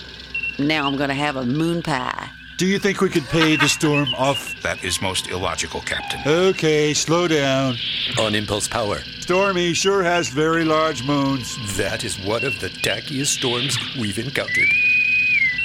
Now 0.57 0.87
I'm 0.87 0.95
gonna 0.95 1.13
have 1.13 1.35
a 1.35 1.45
moon 1.45 1.81
pie. 1.81 2.29
Do 2.57 2.65
you 2.65 2.79
think 2.79 3.01
we 3.01 3.09
could 3.09 3.25
pay 3.25 3.57
the 3.57 3.67
storm 3.67 4.13
off? 4.15 4.55
That 4.61 4.81
is 4.81 5.01
most 5.01 5.29
illogical, 5.29 5.81
Captain. 5.81 6.21
Okay, 6.25 6.93
slow 6.93 7.27
down. 7.27 7.75
On 8.17 8.33
impulse 8.33 8.65
power. 8.65 8.99
Stormy 9.19 9.73
sure 9.73 10.03
has 10.03 10.29
very 10.29 10.63
large 10.63 11.03
moons. 11.03 11.57
That 11.75 12.05
is 12.05 12.17
one 12.25 12.45
of 12.45 12.57
the 12.61 12.69
tackiest 12.69 13.37
storms 13.37 13.77
we've 13.99 14.17
encountered. 14.17 14.69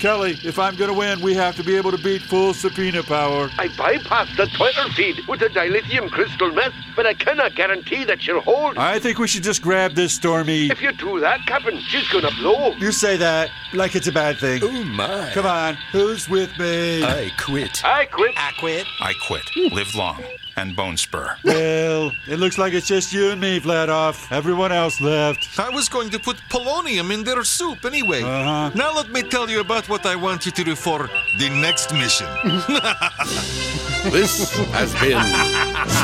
Kelly, 0.01 0.39
if 0.43 0.59
I'm 0.59 0.77
gonna 0.77 0.95
win, 0.95 1.21
we 1.21 1.35
have 1.35 1.57
to 1.57 1.63
be 1.63 1.77
able 1.77 1.91
to 1.91 1.99
beat 1.99 2.23
full 2.23 2.55
subpoena 2.55 3.03
power. 3.03 3.51
I 3.59 3.69
bypassed 3.69 4.35
the 4.35 4.47
Twitter 4.47 4.89
feed 4.95 5.27
with 5.29 5.41
the 5.41 5.49
dilithium 5.49 6.11
crystal 6.11 6.51
meth, 6.53 6.73
but 6.97 7.05
I 7.05 7.13
cannot 7.13 7.55
guarantee 7.55 8.05
that 8.05 8.23
she'll 8.23 8.41
hold. 8.41 8.79
I 8.79 8.99
think 8.99 9.19
we 9.19 9.29
should 9.29 9.43
just 9.43 9.61
grab 9.61 9.93
this 9.93 10.15
Stormy. 10.15 10.69
If 10.69 10.81
you 10.81 10.93
do 10.93 11.21
that, 11.21 11.45
Captain, 11.47 11.79
she's 11.81 12.09
gonna 12.09 12.31
blow. 12.39 12.73
You 12.77 12.93
say 12.93 13.19
that 13.19 13.51
like 13.75 13.95
it's 13.95 14.07
a 14.07 14.13
bad 14.13 14.39
thing. 14.39 14.63
Oh 14.65 14.85
my. 14.85 15.33
Come 15.35 15.45
on, 15.45 15.75
who's 15.93 16.31
with 16.31 16.59
me? 16.59 17.05
I 17.05 17.31
quit. 17.39 17.85
I 17.85 18.07
quit. 18.07 18.33
I 18.39 18.53
quit. 18.59 18.87
I 19.03 19.13
quit. 19.29 19.45
Live 19.71 19.95
long. 19.95 20.25
And 20.61 20.77
Bone 20.77 20.99
Spur. 20.99 21.39
Well, 21.43 22.13
it 22.29 22.39
looks 22.39 22.59
like 22.59 22.75
it's 22.75 22.87
just 22.87 23.15
you 23.15 23.31
and 23.31 23.41
me, 23.41 23.59
Vladoff. 23.61 24.31
Everyone 24.31 24.73
else 24.73 25.01
left. 25.01 25.59
I 25.59 25.71
was 25.71 25.89
going 25.89 26.11
to 26.11 26.19
put 26.19 26.37
polonium 26.51 27.11
in 27.15 27.25
their 27.25 27.43
soup 27.45 27.87
anyway. 27.87 28.21
Uh-huh. 28.23 28.71
Now 28.75 28.95
let 28.95 29.09
me 29.11 29.23
tell 29.23 29.49
you 29.49 29.61
about 29.61 29.89
what 29.89 30.05
I 30.05 30.17
want 30.17 30.45
you 30.45 30.53
to 30.53 30.63
do 30.63 30.75
for 30.77 31.09
the 31.39 31.49
next 31.49 31.95
mission. 31.95 32.29
This 34.11 34.55
has 34.73 34.95
been 35.01 35.25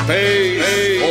Space 0.03 1.01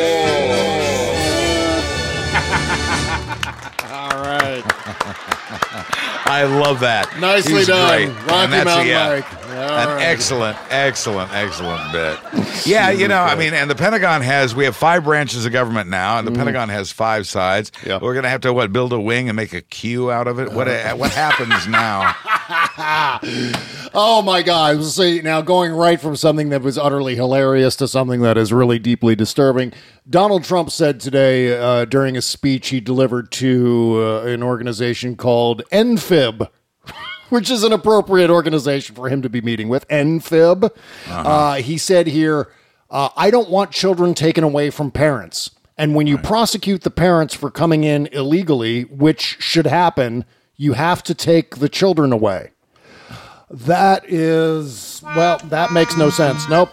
All 3.92 4.16
right. 4.22 6.12
I 6.28 6.44
love 6.44 6.80
that. 6.80 7.18
Nicely 7.20 7.54
He's 7.54 7.66
done, 7.68 8.06
great. 8.06 8.16
Rocky 8.26 8.32
And 8.32 8.52
that's 8.52 8.64
Mountain 8.66 8.86
yeah, 8.88 9.08
Mike. 9.08 9.46
All 9.46 9.52
An 9.52 9.88
right. 9.88 10.02
excellent, 10.02 10.58
excellent, 10.70 11.32
excellent 11.32 11.92
bit. 11.92 12.18
Yeah, 12.66 12.90
you 12.90 13.08
know, 13.08 13.22
I 13.22 13.36
mean, 13.36 13.54
and 13.54 13.70
the 13.70 13.74
Pentagon 13.74 14.20
has, 14.22 14.54
we 14.54 14.64
have 14.64 14.76
five 14.76 15.04
branches 15.04 15.46
of 15.46 15.52
government 15.52 15.88
now, 15.88 16.18
and 16.18 16.26
the 16.26 16.32
Mm. 16.32 16.36
Pentagon 16.36 16.68
has 16.68 16.90
five 16.92 17.26
sides. 17.26 17.70
We're 17.86 17.98
going 18.12 18.24
to 18.24 18.28
have 18.28 18.40
to, 18.42 18.52
what, 18.52 18.72
build 18.72 18.92
a 18.92 19.00
wing 19.00 19.28
and 19.28 19.36
make 19.36 19.52
a 19.54 19.62
queue 19.62 20.10
out 20.10 20.26
of 20.28 20.38
it? 20.40 20.52
What, 20.52 20.66
what 20.98 21.12
happens 21.12 21.66
now? 21.68 22.14
oh 23.94 24.22
my 24.24 24.42
God! 24.42 24.84
See 24.84 25.20
now, 25.22 25.40
going 25.40 25.72
right 25.72 26.00
from 26.00 26.16
something 26.16 26.50
that 26.50 26.62
was 26.62 26.76
utterly 26.76 27.14
hilarious 27.14 27.76
to 27.76 27.88
something 27.88 28.20
that 28.20 28.36
is 28.36 28.52
really 28.52 28.78
deeply 28.78 29.14
disturbing. 29.16 29.72
Donald 30.08 30.44
Trump 30.44 30.70
said 30.70 31.00
today 31.00 31.58
uh, 31.58 31.84
during 31.84 32.16
a 32.16 32.22
speech 32.22 32.68
he 32.68 32.80
delivered 32.80 33.32
to 33.32 33.96
uh, 33.98 34.26
an 34.28 34.42
organization 34.42 35.16
called 35.16 35.62
NFIB. 36.16 36.48
Which 37.28 37.50
is 37.50 37.64
an 37.64 37.72
appropriate 37.72 38.30
organization 38.30 38.94
for 38.94 39.08
him 39.08 39.22
to 39.22 39.28
be 39.28 39.40
meeting 39.40 39.68
with. 39.68 39.86
NFIB. 39.88 40.70
uh 41.08 41.54
he 41.56 41.76
said 41.76 42.06
here, 42.06 42.48
uh, 42.90 43.08
I 43.16 43.30
don't 43.30 43.50
want 43.50 43.72
children 43.72 44.14
taken 44.14 44.44
away 44.44 44.70
from 44.70 44.90
parents. 44.90 45.50
And 45.76 45.94
when 45.94 46.06
you 46.06 46.16
prosecute 46.16 46.82
the 46.82 46.90
parents 46.90 47.34
for 47.34 47.50
coming 47.50 47.84
in 47.84 48.06
illegally, 48.12 48.84
which 48.84 49.36
should 49.40 49.66
happen, 49.66 50.24
you 50.56 50.72
have 50.72 51.02
to 51.02 51.14
take 51.14 51.56
the 51.56 51.68
children 51.68 52.12
away. 52.12 52.52
That 53.50 54.08
is, 54.08 55.02
well, 55.14 55.38
that 55.44 55.72
makes 55.72 55.96
no 55.96 56.10
sense. 56.10 56.48
Nope. 56.48 56.70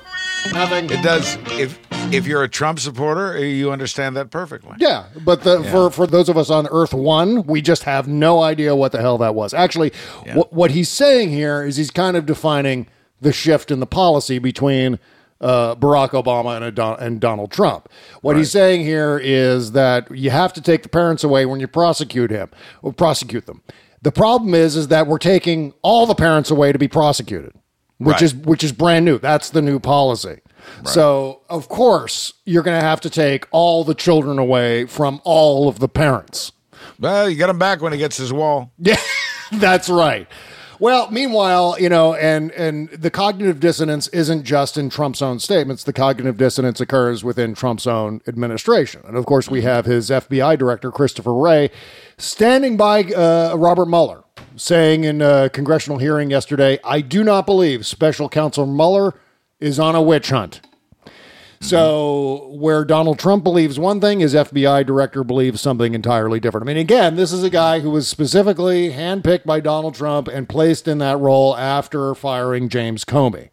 Nothing. 0.54 0.86
It 0.86 1.04
does. 1.04 1.38
If 1.52 1.83
if 2.12 2.28
you're 2.28 2.44
a 2.44 2.50
Trump 2.50 2.80
supporter, 2.80 3.38
you 3.44 3.72
understand 3.72 4.16
that 4.18 4.30
perfectly. 4.32 4.76
Yeah, 4.80 5.06
but 5.24 5.44
the, 5.44 5.62
Yeah. 5.62 5.72
for 5.72 5.90
for 5.92 6.08
those 6.08 6.30
of 6.30 6.38
us 6.38 6.50
on 6.50 6.68
Earth 6.68 6.94
One, 6.94 7.44
we 7.44 7.62
just 7.62 7.84
have 7.84 8.08
no 8.08 8.42
idea 8.42 8.76
what 8.76 8.92
the 8.92 9.02
hell 9.02 9.18
that 9.20 9.36
was. 9.36 9.54
Actually, 9.54 9.92
what 10.34 10.54
what 10.54 10.72
he's 10.72 10.90
saying 10.90 11.30
here 11.30 11.64
is 11.64 11.78
he's 11.78 11.92
kind 11.92 12.18
of 12.18 12.26
defining 12.26 12.88
the 13.22 13.32
shift 13.34 13.72
in 13.72 13.80
the 13.80 13.86
policy 13.88 14.38
between 14.40 15.00
uh, 15.40 15.76
Barack 15.76 16.10
Obama 16.12 16.56
and, 16.56 16.64
a 16.66 16.72
Don- 16.72 17.00
and 17.00 17.20
Donald 17.20 17.52
Trump. 17.52 17.90
What 18.22 18.38
he's 18.38 18.52
saying 18.52 18.82
here 18.82 19.20
is 19.22 19.72
that 19.74 20.10
you 20.12 20.30
have 20.30 20.54
to 20.54 20.62
take 20.62 20.84
the 20.84 20.90
parents 20.90 21.24
away 21.24 21.46
when 21.46 21.60
you 21.60 21.68
prosecute 21.68 22.32
him 22.32 22.50
or 22.82 22.94
prosecute 22.94 23.46
them. 23.46 23.62
The 24.02 24.12
problem 24.12 24.54
is, 24.54 24.76
is 24.76 24.90
that 24.90 25.08
we're 25.08 25.18
taking 25.18 25.74
all 25.82 26.06
the 26.06 26.16
parents 26.16 26.50
away 26.52 26.72
to 26.74 26.80
be 26.80 26.88
prosecuted, 26.90 27.54
which 27.98 28.16
Right. 28.16 28.22
is 28.22 28.36
which 28.36 28.64
is 28.64 28.72
brand 28.74 29.06
new. 29.06 29.18
That's 29.18 29.50
the 29.50 29.62
new 29.62 29.80
policy. 29.80 30.40
So 30.86 31.42
of 31.50 31.70
course 31.70 32.34
you're 32.46 32.64
going 32.64 32.80
to 32.80 32.86
have 32.86 33.02
to 33.02 33.10
take 33.10 33.48
all 33.52 33.84
the 33.84 33.96
children 33.96 34.38
away 34.40 34.86
from 34.86 35.22
all 35.24 35.68
of 35.68 35.80
the 35.80 35.88
parents. 35.88 36.52
Well, 37.00 37.30
you 37.30 37.36
get 37.36 37.50
him 37.50 37.60
back 37.60 37.82
when 37.82 37.94
he 37.94 38.00
gets 38.00 38.18
his 38.18 38.34
wall. 38.34 38.72
Yeah, 38.78 38.98
that's 39.54 39.90
right. 39.90 40.28
Well, 40.80 41.10
meanwhile, 41.12 41.78
you 41.80 41.88
know, 41.88 42.14
and 42.16 42.52
and 42.52 42.90
the 42.90 43.10
cognitive 43.10 43.60
dissonance 43.60 44.08
isn't 44.10 44.44
just 44.44 44.78
in 44.78 44.90
Trump's 44.90 45.22
own 45.22 45.40
statements. 45.40 45.84
The 45.84 45.94
cognitive 45.94 46.36
dissonance 46.36 46.82
occurs 46.82 47.24
within 47.24 47.54
Trump's 47.54 47.88
own 47.88 48.22
administration, 48.28 49.02
and 49.06 49.16
of 49.16 49.26
course, 49.26 49.50
we 49.50 49.62
have 49.62 49.86
his 49.86 50.10
FBI 50.10 50.58
director 50.58 50.92
Christopher 50.92 51.34
Wray 51.34 51.70
standing 52.18 52.76
by 52.76 53.04
uh, 53.04 53.56
Robert 53.56 53.86
Mueller, 53.86 54.24
saying 54.56 55.04
in 55.04 55.22
a 55.22 55.50
congressional 55.50 56.00
hearing 56.00 56.30
yesterday, 56.30 56.80
"I 56.84 57.02
do 57.02 57.24
not 57.24 57.46
believe 57.46 57.86
Special 57.86 58.28
Counsel 58.28 58.66
Mueller 58.66 59.14
is 59.64 59.80
on 59.80 59.96
a 59.96 60.02
witch 60.02 60.30
hunt." 60.30 60.62
So, 61.60 62.50
where 62.52 62.84
Donald 62.84 63.20
Trump 63.20 63.46
believes 63.46 63.80
one 63.80 64.02
thing, 64.02 64.20
his 64.20 64.36
FBI 64.36 64.86
director 64.86 65.24
believes 65.24 65.62
something 65.62 65.94
entirely 65.94 66.42
different. 66.42 66.66
I 66.66 66.68
mean, 66.68 66.78
again, 66.78 67.16
this 67.16 67.32
is 67.32 67.42
a 67.42 67.50
guy 67.50 67.80
who 67.80 67.90
was 67.90 68.06
specifically 68.06 68.92
handpicked 68.92 69.46
by 69.46 69.62
Donald 69.62 69.96
Trump 69.96 70.28
and 70.28 70.50
placed 70.50 70.90
in 70.90 70.98
that 70.98 71.18
role 71.20 71.56
after 71.56 72.14
firing 72.16 72.68
James 72.68 73.06
Comey. 73.06 73.48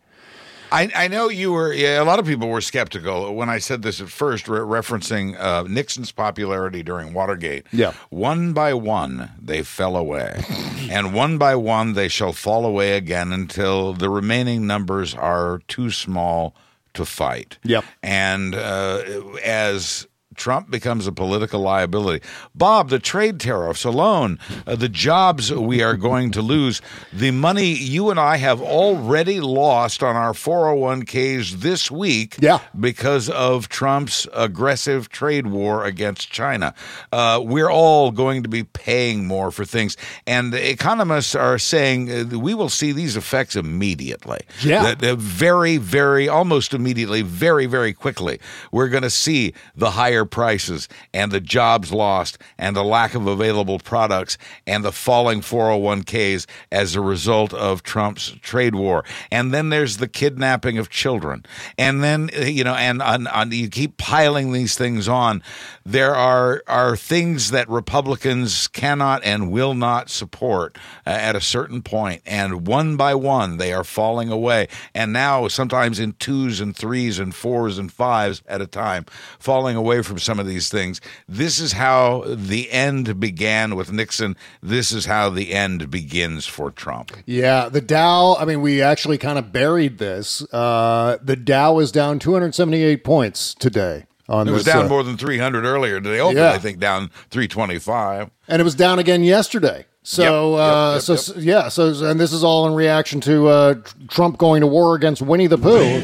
I, 0.72 0.90
I 0.94 1.08
know 1.08 1.28
you 1.28 1.52
were. 1.52 1.72
Yeah, 1.72 2.02
a 2.02 2.04
lot 2.04 2.18
of 2.18 2.26
people 2.26 2.48
were 2.48 2.60
skeptical 2.60 3.34
when 3.34 3.48
I 3.48 3.58
said 3.58 3.82
this 3.82 4.00
at 4.00 4.08
first, 4.08 4.48
re- 4.48 4.60
referencing 4.60 5.38
uh, 5.38 5.64
Nixon's 5.64 6.12
popularity 6.12 6.82
during 6.82 7.12
Watergate. 7.12 7.66
Yeah. 7.72 7.92
One 8.10 8.52
by 8.52 8.74
one, 8.74 9.30
they 9.40 9.62
fell 9.62 9.96
away, 9.96 10.42
and 10.90 11.14
one 11.14 11.38
by 11.38 11.56
one, 11.56 11.94
they 11.94 12.08
shall 12.08 12.32
fall 12.32 12.64
away 12.64 12.96
again 12.96 13.32
until 13.32 13.92
the 13.92 14.08
remaining 14.10 14.66
numbers 14.66 15.14
are 15.14 15.60
too 15.68 15.90
small 15.90 16.54
to 16.94 17.04
fight. 17.04 17.58
Yep. 17.62 17.84
And 18.02 18.54
uh, 18.54 19.02
as 19.44 20.06
Trump 20.40 20.70
becomes 20.70 21.06
a 21.06 21.12
political 21.12 21.60
liability. 21.60 22.24
Bob, 22.54 22.88
the 22.88 22.98
trade 22.98 23.38
tariffs 23.38 23.84
alone, 23.84 24.38
uh, 24.66 24.74
the 24.74 24.88
jobs 24.88 25.52
we 25.52 25.82
are 25.82 25.96
going 25.96 26.30
to 26.30 26.40
lose, 26.40 26.80
the 27.12 27.30
money 27.30 27.66
you 27.66 28.10
and 28.10 28.18
I 28.18 28.38
have 28.38 28.60
already 28.62 29.38
lost 29.38 30.02
on 30.02 30.16
our 30.16 30.32
401ks 30.32 31.60
this 31.60 31.90
week 31.90 32.36
yeah. 32.40 32.60
because 32.78 33.28
of 33.28 33.68
Trump's 33.68 34.26
aggressive 34.32 35.10
trade 35.10 35.46
war 35.46 35.84
against 35.84 36.30
China. 36.30 36.74
Uh, 37.12 37.40
we're 37.44 37.70
all 37.70 38.10
going 38.10 38.42
to 38.42 38.48
be 38.48 38.64
paying 38.64 39.26
more 39.26 39.50
for 39.50 39.66
things. 39.66 39.96
And 40.26 40.54
economists 40.54 41.34
are 41.34 41.58
saying 41.58 42.10
uh, 42.10 42.38
we 42.38 42.54
will 42.54 42.70
see 42.70 42.92
these 42.92 43.14
effects 43.14 43.56
immediately. 43.56 44.40
Yeah. 44.62 44.94
Very, 44.96 45.76
very, 45.76 46.28
almost 46.28 46.72
immediately, 46.72 47.20
very, 47.20 47.66
very 47.66 47.92
quickly, 47.92 48.40
we're 48.72 48.88
going 48.88 49.02
to 49.02 49.10
see 49.10 49.52
the 49.76 49.90
higher 49.90 50.24
prices 50.30 50.88
and 51.12 51.32
the 51.32 51.40
jobs 51.40 51.92
lost 51.92 52.38
and 52.58 52.76
the 52.76 52.84
lack 52.84 53.14
of 53.14 53.26
available 53.26 53.78
products 53.78 54.38
and 54.66 54.84
the 54.84 54.92
falling 54.92 55.40
401ks 55.40 56.46
as 56.70 56.94
a 56.94 57.00
result 57.00 57.52
of 57.54 57.82
Trump's 57.82 58.32
trade 58.40 58.74
war. 58.74 59.04
And 59.30 59.52
then 59.52 59.70
there's 59.70 59.96
the 59.96 60.08
kidnapping 60.08 60.78
of 60.78 60.90
children. 60.90 61.44
And 61.78 62.02
then, 62.02 62.30
you 62.34 62.64
know, 62.64 62.74
and 62.74 63.02
on, 63.02 63.26
on, 63.26 63.52
you 63.52 63.68
keep 63.68 63.96
piling 63.96 64.52
these 64.52 64.76
things 64.76 65.08
on. 65.08 65.42
There 65.84 66.14
are, 66.14 66.62
are 66.66 66.96
things 66.96 67.50
that 67.50 67.68
Republicans 67.68 68.68
cannot 68.68 69.22
and 69.24 69.50
will 69.50 69.74
not 69.74 70.10
support 70.10 70.76
uh, 71.06 71.10
at 71.10 71.36
a 71.36 71.40
certain 71.40 71.82
point. 71.82 72.22
And 72.24 72.66
one 72.66 72.96
by 72.96 73.14
one, 73.14 73.56
they 73.56 73.72
are 73.72 73.84
falling 73.84 74.30
away. 74.30 74.68
And 74.94 75.12
now, 75.12 75.48
sometimes 75.48 75.98
in 75.98 76.12
twos 76.14 76.60
and 76.60 76.76
threes 76.76 77.18
and 77.18 77.34
fours 77.34 77.78
and 77.78 77.92
fives 77.92 78.42
at 78.46 78.60
a 78.60 78.66
time, 78.66 79.06
falling 79.38 79.76
away 79.76 80.02
from 80.02 80.18
some 80.20 80.38
of 80.38 80.46
these 80.46 80.68
things. 80.68 81.00
This 81.28 81.58
is 81.58 81.72
how 81.72 82.24
the 82.26 82.70
end 82.70 83.18
began 83.18 83.74
with 83.76 83.92
Nixon. 83.92 84.36
This 84.62 84.92
is 84.92 85.06
how 85.06 85.30
the 85.30 85.52
end 85.52 85.90
begins 85.90 86.46
for 86.46 86.70
Trump. 86.70 87.12
Yeah, 87.26 87.68
the 87.68 87.80
Dow, 87.80 88.36
I 88.38 88.44
mean, 88.44 88.60
we 88.60 88.80
actually 88.82 89.18
kind 89.18 89.38
of 89.38 89.52
buried 89.52 89.98
this. 89.98 90.42
Uh, 90.52 91.18
the 91.22 91.36
Dow 91.36 91.78
is 91.78 91.90
down 91.92 92.18
278 92.18 93.02
points 93.04 93.54
today. 93.54 94.04
On 94.28 94.46
It 94.46 94.52
was 94.52 94.64
this, 94.64 94.72
down 94.74 94.86
uh, 94.86 94.88
more 94.88 95.02
than 95.02 95.16
300 95.16 95.64
earlier. 95.64 95.98
They 95.98 96.20
opened, 96.20 96.38
Yeah. 96.38 96.52
I 96.52 96.58
think, 96.58 96.78
down 96.78 97.10
325. 97.30 98.30
and 98.46 98.60
it 98.60 98.64
was 98.64 98.76
down 98.76 98.98
again 99.00 99.24
yesterday. 99.24 99.86
So, 100.02 100.52
Yep, 100.56 100.60
uh, 100.62 100.92
yep, 100.94 101.02
so 101.02 101.34
yep, 101.34 101.44
yeah, 101.44 101.68
so 101.68 102.06
and 102.10 102.18
this 102.18 102.32
is 102.32 102.42
all 102.42 102.66
in 102.66 102.74
reaction 102.74 103.20
to 103.22 103.48
uh, 103.48 103.74
Trump 104.08 104.38
going 104.38 104.60
to 104.62 104.66
war 104.66 104.94
against 104.94 105.20
Winnie 105.20 105.46
the 105.48 105.58
Pooh. 105.58 106.00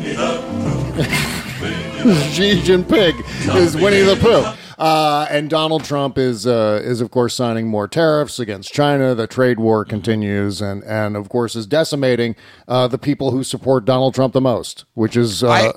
Xi 2.33 2.61
Jinping 2.61 3.57
is 3.57 3.77
Winnie 3.77 4.03
the 4.03 4.17
Pooh. 4.17 4.45
Uh, 4.79 5.27
and 5.31 5.49
Donald 5.51 5.83
Trump 5.85 6.19
is 6.19 6.47
uh, 6.47 6.81
is 6.85 7.01
of 7.01 7.11
course 7.11 7.35
signing 7.35 7.67
more 7.67 7.89
tariffs 7.89 8.39
against 8.39 8.73
China. 8.73 9.15
The 9.15 9.27
trade 9.27 9.59
war 9.59 9.85
continues, 9.85 10.61
and 10.61 10.85
and 10.85 11.17
of 11.17 11.29
course 11.31 11.57
is 11.57 11.67
decimating 11.67 12.37
uh, 12.69 12.87
the 12.87 12.99
people 12.99 13.31
who 13.33 13.43
support 13.43 13.85
Donald 13.87 14.15
Trump 14.15 14.35
the 14.35 14.41
most, 14.41 14.85
which 14.95 15.17
is. 15.17 15.43
Uh, 15.43 15.49
I- 15.51 15.73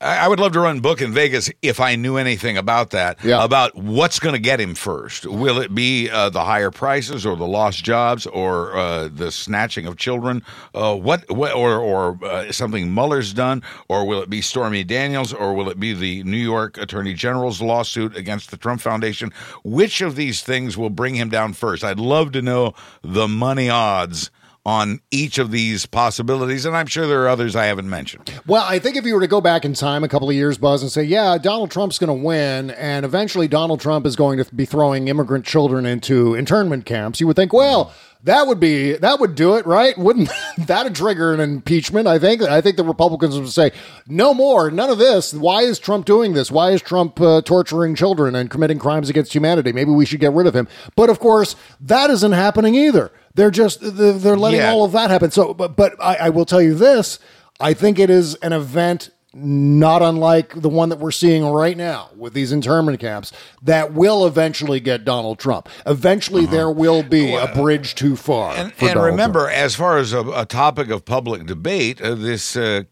I 0.00 0.18
I 0.18 0.28
would 0.28 0.40
love 0.40 0.52
to 0.52 0.60
run 0.60 0.80
book 0.80 1.00
in 1.00 1.12
Vegas 1.12 1.50
if 1.62 1.80
I 1.80 1.96
knew 1.96 2.16
anything 2.16 2.56
about 2.56 2.90
that. 2.90 3.24
About 3.44 3.74
what's 3.74 4.18
going 4.18 4.34
to 4.34 4.38
get 4.40 4.60
him 4.60 4.74
first. 4.74 5.26
Will 5.26 5.58
it 5.58 5.74
be 5.74 6.10
uh, 6.10 6.28
the 6.30 6.44
higher 6.44 6.70
prices, 6.70 7.24
or 7.24 7.36
the 7.36 7.46
lost 7.46 7.82
jobs, 7.82 8.26
or 8.26 8.76
uh, 8.76 9.08
the 9.08 9.32
snatching 9.32 9.86
of 9.86 9.96
children? 9.96 10.42
Uh, 10.74 10.94
what, 10.94 11.28
what, 11.30 11.52
or 11.54 11.78
or 11.78 12.18
uh, 12.24 12.52
something 12.52 12.92
Mueller's 12.92 13.32
done, 13.32 13.62
or 13.88 14.06
will 14.06 14.22
it 14.22 14.30
be 14.30 14.40
Stormy 14.40 14.84
Daniels, 14.84 15.32
or 15.32 15.54
will 15.54 15.68
it 15.68 15.80
be 15.80 15.94
the 15.94 16.22
New 16.24 16.36
York 16.36 16.78
Attorney 16.78 17.14
General's 17.14 17.60
lawsuit 17.60 18.16
against 18.16 18.50
the 18.50 18.56
Trump 18.56 18.80
Foundation? 18.80 19.32
Which 19.64 20.00
of 20.00 20.14
these 20.16 20.42
things 20.42 20.76
will 20.76 20.90
bring 20.90 21.14
him 21.14 21.28
down 21.28 21.54
first? 21.54 21.82
I'd 21.82 21.98
love 21.98 22.32
to 22.32 22.42
know 22.42 22.74
the 23.02 23.26
money 23.26 23.70
odds 23.70 24.30
on 24.68 25.00
each 25.10 25.38
of 25.38 25.50
these 25.50 25.86
possibilities, 25.86 26.66
and 26.66 26.76
I'm 26.76 26.86
sure 26.86 27.06
there 27.06 27.22
are 27.22 27.28
others 27.28 27.56
I 27.56 27.64
haven't 27.64 27.88
mentioned. 27.88 28.30
Well, 28.46 28.66
I 28.68 28.78
think 28.78 28.96
if 28.96 29.06
you 29.06 29.14
were 29.14 29.22
to 29.22 29.26
go 29.26 29.40
back 29.40 29.64
in 29.64 29.72
time 29.72 30.04
a 30.04 30.08
couple 30.08 30.28
of 30.28 30.34
years, 30.34 30.58
Buzz, 30.58 30.82
and 30.82 30.92
say, 30.92 31.04
yeah, 31.04 31.38
Donald 31.38 31.70
Trump's 31.70 31.98
going 31.98 32.08
to 32.08 32.26
win, 32.26 32.72
and 32.72 33.06
eventually 33.06 33.48
Donald 33.48 33.80
Trump 33.80 34.04
is 34.04 34.14
going 34.14 34.36
to 34.36 34.54
be 34.54 34.66
throwing 34.66 35.08
immigrant 35.08 35.46
children 35.46 35.86
into 35.86 36.34
internment 36.34 36.84
camps, 36.84 37.18
you 37.18 37.26
would 37.26 37.36
think, 37.36 37.54
well, 37.54 37.94
that 38.24 38.46
would 38.46 38.58
be 38.60 38.94
that 38.94 39.20
would 39.20 39.34
do 39.34 39.54
it, 39.54 39.64
right? 39.64 39.96
Wouldn't 39.96 40.28
that 40.58 40.94
trigger 40.94 41.32
an 41.32 41.40
impeachment? 41.40 42.06
I 42.06 42.18
think 42.18 42.42
I 42.42 42.60
think 42.60 42.76
the 42.76 42.84
Republicans 42.84 43.38
would 43.38 43.48
say, 43.48 43.70
no 44.06 44.34
more, 44.34 44.70
none 44.70 44.90
of 44.90 44.98
this. 44.98 45.32
Why 45.32 45.62
is 45.62 45.78
Trump 45.78 46.04
doing 46.04 46.34
this? 46.34 46.50
Why 46.50 46.72
is 46.72 46.82
Trump 46.82 47.20
uh, 47.20 47.42
torturing 47.42 47.94
children 47.94 48.34
and 48.34 48.50
committing 48.50 48.78
crimes 48.78 49.08
against 49.08 49.34
humanity? 49.34 49.72
Maybe 49.72 49.92
we 49.92 50.04
should 50.04 50.20
get 50.20 50.32
rid 50.32 50.46
of 50.46 50.54
him. 50.54 50.68
But 50.96 51.10
of 51.10 51.20
course, 51.20 51.54
that 51.80 52.10
isn't 52.10 52.32
happening 52.32 52.74
either. 52.74 53.12
They're 53.38 53.52
just 53.52 53.78
they're, 53.80 54.36
letting 54.36 54.58
Yeah. 54.58 54.72
all 54.72 54.84
of 54.84 54.90
that 54.92 55.10
happen. 55.10 55.30
So, 55.30 55.54
but 55.54 55.76
but 55.76 55.94
I, 56.00 56.16
I 56.16 56.28
will 56.30 56.44
tell 56.44 56.60
you 56.60 56.74
this: 56.74 57.20
I 57.60 57.72
think 57.72 58.00
it 58.00 58.10
is 58.10 58.34
an 58.36 58.52
event 58.52 59.10
not 59.32 60.02
unlike 60.02 60.60
the 60.60 60.68
one 60.68 60.88
that 60.88 60.98
we're 60.98 61.12
seeing 61.12 61.44
right 61.44 61.76
now 61.76 62.08
with 62.16 62.32
these 62.32 62.50
internment 62.50 62.98
camps 62.98 63.30
that 63.62 63.92
will 63.94 64.26
eventually 64.26 64.80
get 64.80 65.04
Donald 65.04 65.38
Trump. 65.38 65.68
Eventually, 65.86 66.46
there 66.46 66.68
will 66.70 67.04
be 67.04 67.32
a 67.34 67.46
bridge 67.54 67.94
too 67.94 68.16
far. 68.16 68.52
Uh-huh. 68.54 68.70
And, 68.80 68.90
and 68.90 69.00
remember, 69.00 69.42
Trump. 69.44 69.56
as 69.56 69.76
far 69.76 69.98
as 69.98 70.12
a, 70.12 70.28
a 70.30 70.44
topic 70.44 70.90
of 70.90 71.04
public 71.04 71.46
debate, 71.46 72.00
uh, 72.00 72.16
this 72.16 72.56
uh, 72.56 72.84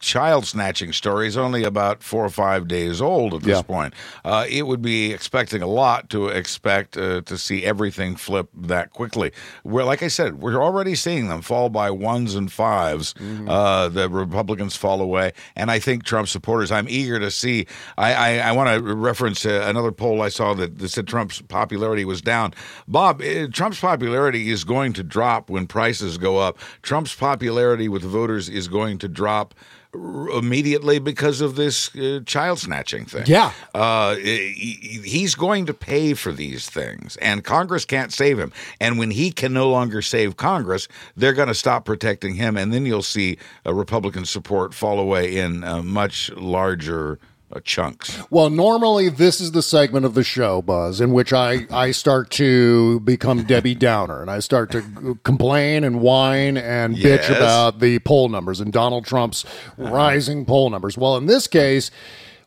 child 0.00 0.46
snatching 0.46 0.92
story 0.92 1.26
is 1.26 1.36
only 1.36 1.64
about 1.64 2.02
four 2.02 2.24
or 2.24 2.30
five 2.30 2.66
days 2.66 3.00
old 3.00 3.34
at 3.34 3.42
this 3.42 3.58
Yeah. 3.58 3.62
point. 3.62 3.94
Uh, 4.24 4.46
it 4.48 4.66
would 4.66 4.82
be 4.82 5.12
expecting 5.12 5.62
a 5.62 5.66
lot 5.66 6.08
to 6.10 6.28
expect 6.28 6.96
uh, 6.96 7.20
to 7.22 7.38
see 7.38 7.64
everything 7.64 8.16
flip 8.16 8.48
that 8.56 8.90
quickly. 8.90 9.32
Where, 9.62 9.84
like 9.84 10.02
I 10.02 10.08
said, 10.08 10.40
we're 10.40 10.62
already 10.62 10.94
seeing 10.94 11.28
them 11.28 11.42
fall 11.42 11.68
by 11.68 11.90
ones 11.90 12.34
and 12.34 12.48
5s 12.48 13.14
Mm-hmm. 13.14 13.48
Uh, 13.48 13.88
the 13.88 14.08
Republicans 14.08 14.76
fall 14.76 15.00
away, 15.00 15.32
and 15.56 15.70
I 15.70 15.78
think 15.78 16.04
Trump 16.04 16.28
supporters. 16.28 16.70
I'm 16.72 16.88
eager 16.88 17.18
to 17.20 17.30
see. 17.30 17.66
I 17.98 18.14
I, 18.14 18.48
I 18.48 18.52
want 18.52 18.68
to 18.84 18.94
reference 18.94 19.44
uh, 19.46 19.64
another 19.66 19.92
poll 19.92 20.22
I 20.22 20.28
saw 20.28 20.54
that, 20.54 20.78
that 20.78 20.88
said 20.88 21.06
Trump's 21.06 21.40
popularity 21.42 22.04
was 22.04 22.20
down. 22.22 22.54
Bob, 22.88 23.20
uh, 23.22 23.46
Trump's 23.52 23.80
popularity 23.80 24.50
is 24.50 24.64
going 24.64 24.92
to 24.94 25.02
drop 25.02 25.50
when 25.50 25.66
prices 25.66 26.18
go 26.18 26.38
up. 26.38 26.58
Trump's 26.82 27.14
popularity 27.14 27.88
with 27.88 28.02
voters 28.02 28.48
is 28.48 28.68
going 28.68 28.98
to 28.98 29.08
drop 29.08 29.54
immediately 29.92 30.98
because 30.98 31.40
of 31.40 31.56
this 31.56 31.94
uh, 31.96 32.20
child 32.26 32.58
snatching 32.58 33.04
thing. 33.04 33.24
Yeah. 33.26 33.52
Uh, 33.74 34.14
he- 34.16 35.00
he's 35.04 35.34
going 35.34 35.66
to 35.66 35.74
pay 35.74 36.14
for 36.14 36.32
these 36.32 36.68
things, 36.68 37.16
and 37.16 37.42
Congress 37.44 37.84
can't 37.84 38.12
save 38.12 38.38
him. 38.38 38.52
And 38.80 38.98
when 38.98 39.10
he 39.10 39.32
can 39.32 39.52
no 39.52 39.68
longer 39.68 40.02
save 40.02 40.36
Congress, 40.36 40.86
they're 41.16 41.32
going 41.32 41.48
to 41.48 41.54
stop 41.54 41.84
protecting 41.84 42.34
him, 42.36 42.56
and 42.56 42.72
then 42.72 42.86
you'll 42.86 43.02
see 43.02 43.38
uh, 43.66 43.74
Republican 43.74 44.24
support 44.24 44.74
fall 44.74 44.98
away 44.98 45.36
in 45.38 45.64
uh, 45.64 45.82
much 45.82 46.30
larger 46.32 47.18
Uh, 47.52 47.58
chunks. 47.64 48.22
Well, 48.30 48.48
normally 48.48 49.08
this 49.08 49.40
is 49.40 49.50
the 49.50 49.62
segment 49.62 50.06
of 50.06 50.14
the 50.14 50.22
show, 50.22 50.62
Buzz, 50.62 51.00
in 51.00 51.12
which 51.12 51.32
I, 51.32 51.66
I 51.68 51.90
start 51.90 52.30
to 52.32 53.00
become 53.00 53.42
Debbie 53.42 53.74
Downer 53.74 54.20
and 54.22 54.30
I 54.30 54.38
start 54.38 54.70
to 54.70 55.18
complain 55.24 55.82
and 55.82 56.00
whine 56.00 56.56
and 56.56 56.96
Yes. 56.96 57.26
bitch 57.26 57.36
about 57.36 57.80
the 57.80 57.98
poll 58.00 58.28
numbers 58.28 58.60
and 58.60 58.72
Donald 58.72 59.04
Trump's 59.04 59.44
uh-huh. 59.44 59.90
rising 59.90 60.44
poll 60.44 60.70
numbers. 60.70 60.96
Well, 60.96 61.16
in 61.16 61.26
this 61.26 61.48
case, 61.48 61.90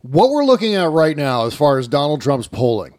what 0.04 0.30
we're 0.30 0.46
looking 0.46 0.76
at 0.76 0.90
right 0.90 1.18
now, 1.18 1.46
as 1.48 1.54
far 1.54 1.80
as 1.80 1.90
Donald 1.90 2.22
Trump's 2.22 2.48
polling, 2.48 2.94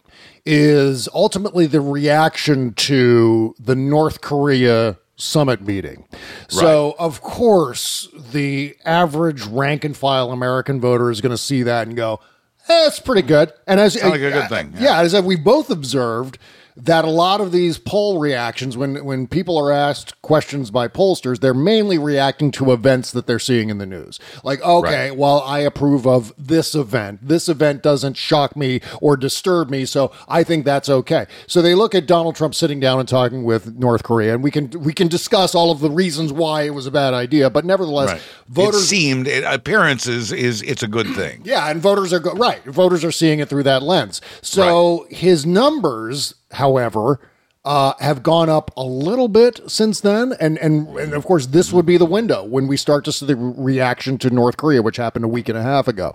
is 0.45 1.09
ultimately 1.15 1.67
the 1.67 1.81
reaction 1.81 2.75
to 2.75 3.55
the 3.59 3.75
North 3.75 4.21
Korea 4.21 4.99
summit 5.17 5.61
meeting. 5.61 6.05
So, 6.49 6.95
of 6.99 7.21
course, 7.21 8.09
the 8.33 8.77
average 8.85 9.43
rank 9.43 9.85
and 9.85 9.97
file 9.97 10.33
American 10.33 10.81
voter 10.81 11.11
is 11.11 11.21
going 11.21 11.31
to 11.31 11.39
see 11.39 11.63
that 11.65 11.87
and 11.87 11.97
go, 11.97 12.21
eh, 12.69 12.87
"It's 12.87 13.01
pretty 13.01 13.23
good." 13.23 13.53
And 13.67 13.81
as 13.81 13.99
Sounds 13.99 14.13
like 14.13 14.21
a 14.21 14.31
good 14.31 14.49
thing, 14.49 14.75
yeah, 14.79 15.01
as 15.01 15.21
we 15.23 15.37
both 15.37 15.71
observed 15.71 16.39
that 16.77 17.05
a 17.05 17.11
lot 17.11 17.41
of 17.41 17.53
these 17.53 17.79
poll 17.79 18.19
reactions 18.19 18.77
when 18.77 19.05
when 19.05 19.27
people 19.29 19.57
are 19.57 19.71
asked 19.71 20.21
questions 20.23 20.71
by 20.73 20.89
pollsters 20.89 21.39
they're 21.39 21.55
mainly 21.55 21.99
reacting 21.99 22.51
to 22.51 22.73
events 22.73 23.13
that 23.13 23.27
they're 23.29 23.39
seeing 23.39 23.71
in 23.71 23.79
the 23.79 23.87
news 23.87 24.19
like 24.43 24.61
okay 24.63 25.11
Right. 25.11 25.17
well 25.17 25.41
i 25.47 25.61
approve 25.61 26.05
of 26.07 26.33
this 26.37 26.75
event 26.75 27.21
this 27.23 27.49
event 27.49 27.83
doesn't 27.83 28.17
shock 28.17 28.57
me 28.57 28.81
or 29.01 29.17
disturb 29.17 29.71
me 29.71 29.85
so 29.85 30.11
i 30.27 30.43
think 30.43 30.65
that's 30.65 30.89
okay 30.89 31.27
so 31.47 31.63
they 31.63 31.77
look 31.77 31.95
at 31.95 32.07
donald 32.07 32.35
trump 32.35 32.57
sitting 32.57 32.81
down 32.81 32.99
and 32.99 33.09
talking 33.09 33.45
with 33.45 33.77
north 33.77 34.03
korea 34.03 34.35
and 34.35 34.43
we 34.43 34.51
can 34.51 34.69
we 34.81 34.93
can 34.93 35.07
discuss 35.07 35.55
all 35.55 35.71
of 35.71 35.79
the 35.79 35.91
reasons 35.91 36.33
why 36.33 36.63
it 36.63 36.71
was 36.75 36.87
a 36.87 36.91
bad 36.91 37.15
idea 37.15 37.49
but 37.49 37.65
nevertheless 37.65 38.11
Right. 38.11 38.23
voters 38.49 38.83
it 38.83 38.87
seemed 38.87 39.29
it, 39.29 39.45
appearances 39.45 40.33
is 40.33 40.61
it's 40.63 40.83
a 40.83 40.89
good 40.89 41.07
thing. 41.15 41.43
yeah, 41.45 41.71
and 41.71 41.81
voters 41.81 42.13
are 42.13 42.19
go- 42.19 42.33
right. 42.35 42.63
Voters 42.65 43.05
are 43.05 43.13
seeing 43.13 43.39
it 43.39 43.49
through 43.49 43.63
that 43.65 43.83
lens. 43.83 44.21
So 44.43 45.07
his 45.11 45.45
numbers, 45.47 46.35
however, 46.55 47.21
uh, 47.65 47.95
have 48.01 48.23
gone 48.23 48.51
up 48.51 48.71
a 48.77 48.83
little 48.85 49.29
bit 49.29 49.61
since 49.67 50.01
then, 50.01 50.35
and, 50.39 50.59
and 50.59 50.87
and 50.99 51.15
of 51.15 51.25
course 51.25 51.47
this 51.47 51.73
would 51.73 51.87
be 51.87 51.97
the 51.97 52.05
window 52.05 52.45
when 52.45 52.67
we 52.67 52.77
start 52.77 53.05
to 53.07 53.13
see 53.13 53.25
the 53.25 53.37
reaction 53.37 54.19
to 54.19 54.29
North 54.31 54.57
Korea, 54.59 54.83
which 54.83 54.99
happened 54.99 55.25
a 55.25 55.29
week 55.29 55.49
and 55.49 55.57
a 55.57 55.63
half 55.63 55.89
ago. 55.89 56.15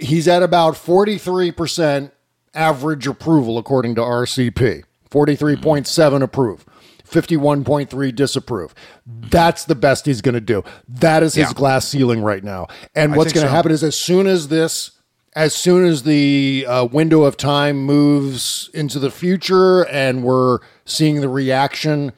He's 0.00 0.26
at 0.26 0.42
about 0.42 0.76
forty 0.76 1.18
three 1.18 1.52
percent 1.52 2.12
average 2.54 3.06
approval 3.06 3.58
according 3.58 3.96
to 3.96 4.00
RCP, 4.00 4.84
forty 5.10 5.36
three 5.36 5.56
point 5.56 5.86
seven 5.86 6.22
approve. 6.22 6.64
51.3 7.12 8.14
disapprove. 8.14 8.74
That's 9.06 9.66
the 9.66 9.74
best 9.74 10.06
he's 10.06 10.22
going 10.22 10.34
to 10.34 10.40
do. 10.40 10.64
That 10.88 11.22
is 11.22 11.34
his 11.34 11.48
Yeah. 11.48 11.52
glass 11.52 11.86
ceiling 11.86 12.22
right 12.22 12.42
now. 12.42 12.68
And 12.94 13.12
I 13.12 13.16
what's 13.18 13.34
going 13.34 13.44
to 13.44 13.50
so. 13.50 13.54
happen 13.54 13.70
is 13.70 13.84
as 13.84 13.94
soon 13.98 14.26
as 14.26 14.48
this 14.48 14.92
as 15.34 15.54
soon 15.54 15.84
as 15.86 16.02
the 16.02 16.66
uh, 16.68 16.84
window 16.84 17.22
of 17.22 17.36
time 17.36 17.76
moves 17.84 18.68
into 18.74 18.98
the 18.98 19.10
future 19.10 19.82
and 19.88 20.22
we're 20.22 20.58
seeing 20.84 21.20
the 21.20 21.28
reaction 21.28 22.12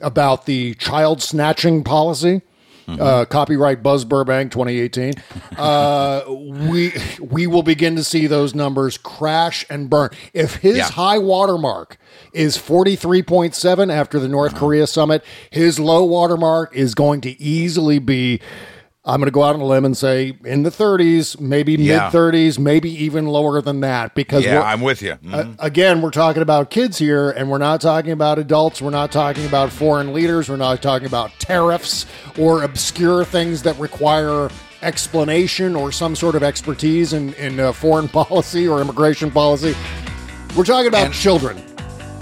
about 0.00 0.46
the 0.46 0.74
child 0.74 1.22
snatching 1.22 1.82
policy 1.84 2.42
Mm-hmm. 2.88 3.02
uh, 3.02 3.24
copyright 3.26 3.84
Buzz 3.84 4.04
Burbank 4.04 4.50
2018 4.50 5.12
uh, 5.58 6.22
we 6.26 6.92
we 7.20 7.46
will 7.46 7.62
begin 7.62 7.94
to 7.94 8.02
see 8.02 8.26
those 8.26 8.52
numbers 8.52 8.98
crash 8.98 9.64
and 9.70 9.88
burn 9.88 10.08
if 10.32 10.56
his 10.56 10.78
Yeah. 10.78 10.90
high 10.90 11.18
watermark 11.18 11.98
is 12.32 12.56
43.7 12.56 13.92
after 13.92 14.18
the 14.18 14.26
North 14.26 14.56
Korea 14.56 14.88
summit 14.88 15.22
his 15.50 15.78
low 15.78 16.02
watermark 16.04 16.74
is 16.74 16.96
going 16.96 17.20
to 17.20 17.40
easily 17.40 18.00
be 18.00 18.40
I'm 19.10 19.18
going 19.18 19.26
to 19.26 19.30
go 19.32 19.42
out 19.42 19.54
on 19.54 19.60
a 19.60 19.66
limb 19.66 19.84
and 19.84 19.96
say 19.96 20.34
in 20.44 20.62
the 20.62 20.70
30s, 20.70 21.38
maybe 21.40 21.72
Yeah. 21.74 22.04
mid 22.04 22.12
30s, 22.12 22.58
maybe 22.58 22.90
even 23.04 23.26
lower 23.26 23.60
than 23.60 23.80
that. 23.80 24.14
Because 24.14 24.44
Yeah, 24.44 24.62
I'm 24.62 24.80
with 24.80 25.02
you. 25.02 25.16
Mhm. 25.24 25.34
uh, 25.34 25.44
again, 25.58 26.00
we're 26.00 26.10
talking 26.10 26.42
about 26.42 26.70
kids 26.70 26.98
here, 26.98 27.30
and 27.30 27.50
we're 27.50 27.58
not 27.58 27.80
talking 27.80 28.12
about 28.12 28.38
adults. 28.38 28.80
We're 28.80 28.90
not 28.90 29.10
talking 29.12 29.44
about 29.46 29.70
foreign 29.70 30.12
leaders. 30.14 30.48
We're 30.48 30.56
not 30.56 30.80
talking 30.80 31.06
about 31.06 31.32
tariffs 31.38 32.06
or 32.38 32.62
obscure 32.62 33.24
things 33.24 33.62
that 33.64 33.78
require 33.78 34.48
explanation 34.82 35.76
or 35.76 35.92
some 35.92 36.14
sort 36.16 36.34
of 36.34 36.42
expertise 36.42 37.12
in, 37.12 37.34
in 37.34 37.58
uh, 37.60 37.72
foreign 37.72 38.08
policy 38.20 38.66
or 38.68 38.80
immigration 38.80 39.30
policy. 39.30 39.74
We're 40.56 40.64
talking 40.64 40.88
about 40.88 41.06
And- 41.06 41.14
children. 41.14 41.62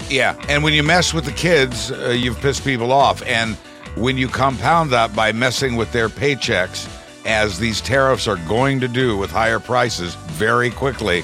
Yeah, 0.09 0.33
and 0.49 0.63
when 0.63 0.73
you 0.73 0.81
mess 0.81 1.13
with 1.13 1.25
the 1.25 1.31
kids, 1.31 1.91
uh, 1.91 2.09
you've 2.09 2.39
pissed 2.41 2.63
people 2.63 2.91
off. 2.91 3.21
And 3.27 3.55
when 3.99 4.17
you 4.17 4.29
compound 4.29 4.91
that 4.91 5.13
by 5.13 5.31
messing 5.31 5.75
with 5.75 5.91
their 5.91 6.07
paychecks, 6.09 6.87
as 7.25 7.59
these 7.59 7.81
tariffs 7.81 8.27
are 8.27 8.37
going 8.47 8.79
to 8.79 8.87
do 8.87 9.17
with 9.17 9.29
higher 9.29 9.59
prices 9.59 10.15
very 10.15 10.69
quickly, 10.69 11.23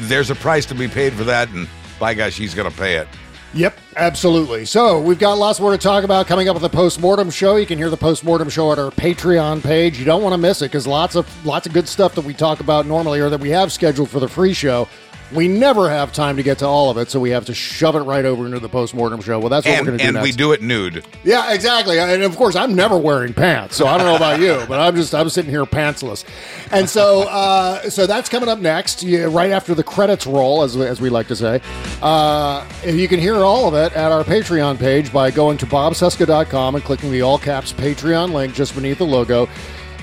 there's 0.00 0.30
a 0.30 0.34
price 0.34 0.66
to 0.66 0.74
be 0.74 0.88
paid 0.88 1.14
for 1.14 1.24
that. 1.24 1.48
And 1.48 1.66
by 1.98 2.14
gosh, 2.14 2.36
he's 2.36 2.54
going 2.54 2.70
to 2.70 2.76
pay 2.76 2.96
it. 2.96 3.08
Yep, 3.54 3.78
absolutely. 3.96 4.64
So 4.64 5.00
we've 5.00 5.18
got 5.18 5.36
lots 5.36 5.60
more 5.60 5.72
to 5.72 5.78
talk 5.78 6.04
about 6.04 6.26
coming 6.26 6.48
up 6.48 6.54
with 6.54 6.62
the 6.62 6.70
postmortem 6.70 7.30
show. 7.30 7.56
You 7.56 7.66
can 7.66 7.76
hear 7.76 7.90
the 7.90 7.98
postmortem 7.98 8.48
show 8.48 8.72
at 8.72 8.78
our 8.78 8.90
Patreon 8.90 9.62
page. 9.62 9.98
You 9.98 10.04
don't 10.04 10.22
want 10.22 10.32
to 10.32 10.38
miss 10.38 10.62
it 10.62 10.66
because 10.66 10.86
lots 10.86 11.16
of 11.16 11.46
lots 11.46 11.66
of 11.66 11.72
good 11.72 11.86
stuff 11.86 12.14
that 12.14 12.24
we 12.24 12.32
talk 12.32 12.60
about 12.60 12.86
normally 12.86 13.20
or 13.20 13.28
that 13.28 13.40
we 13.40 13.50
have 13.50 13.70
scheduled 13.70 14.08
for 14.08 14.20
the 14.20 14.28
free 14.28 14.54
show 14.54 14.88
We 15.34 15.48
never 15.48 15.88
have 15.88 16.12
time 16.12 16.36
to 16.36 16.42
get 16.42 16.58
to 16.58 16.66
all 16.66 16.90
of 16.90 16.98
it, 16.98 17.10
so 17.10 17.18
we 17.20 17.30
have 17.30 17.46
to 17.46 17.54
shove 17.54 17.96
it 17.96 18.00
right 18.00 18.24
over 18.24 18.46
into 18.46 18.58
the 18.58 18.68
postmortem 18.68 19.20
show. 19.22 19.38
Well, 19.38 19.48
that's 19.48 19.66
what 19.66 19.78
we're 19.80 19.86
going 19.86 19.98
to 19.98 20.04
do 20.04 20.08
and 20.08 20.14
next. 20.14 20.24
we 20.24 20.32
do 20.32 20.52
it 20.52 20.62
nude. 20.62 21.04
Yeah, 21.24 21.52
exactly. 21.52 21.98
And 21.98 22.22
of 22.22 22.36
course, 22.36 22.56
I'm 22.56 22.74
never 22.74 22.96
wearing 22.98 23.32
pants, 23.34 23.76
so 23.76 23.86
I 23.86 23.96
don't 23.98 24.06
know 24.06 24.16
about 24.16 24.40
you, 24.40 24.64
but 24.68 24.78
I'm 24.78 24.94
just 24.94 25.14
I'm 25.14 25.28
sitting 25.28 25.50
here 25.50 25.64
pantsless. 25.64 26.24
And 26.70 26.88
so, 26.88 27.22
uh, 27.28 27.88
so 27.90 28.06
that's 28.06 28.28
coming 28.28 28.48
up 28.48 28.58
next, 28.58 29.02
right 29.04 29.50
after 29.50 29.74
the 29.74 29.82
credits 29.84 30.26
roll, 30.26 30.62
as 30.62 30.76
as 30.76 31.00
we 31.00 31.08
like 31.10 31.28
to 31.28 31.36
say. 31.36 31.60
Uh, 32.00 32.66
you 32.84 33.08
can 33.08 33.20
hear 33.20 33.36
all 33.36 33.68
of 33.68 33.74
it 33.74 33.96
at 33.96 34.12
our 34.12 34.24
Patreon 34.24 34.78
page 34.78 35.12
by 35.12 35.30
going 35.30 35.58
to 35.58 35.66
bobcesca.com 35.66 36.74
and 36.74 36.84
clicking 36.84 37.10
the 37.10 37.22
all 37.22 37.38
caps 37.38 37.72
Patreon 37.72 38.32
link 38.32 38.54
just 38.54 38.74
beneath 38.74 38.98
the 38.98 39.06
logo. 39.06 39.48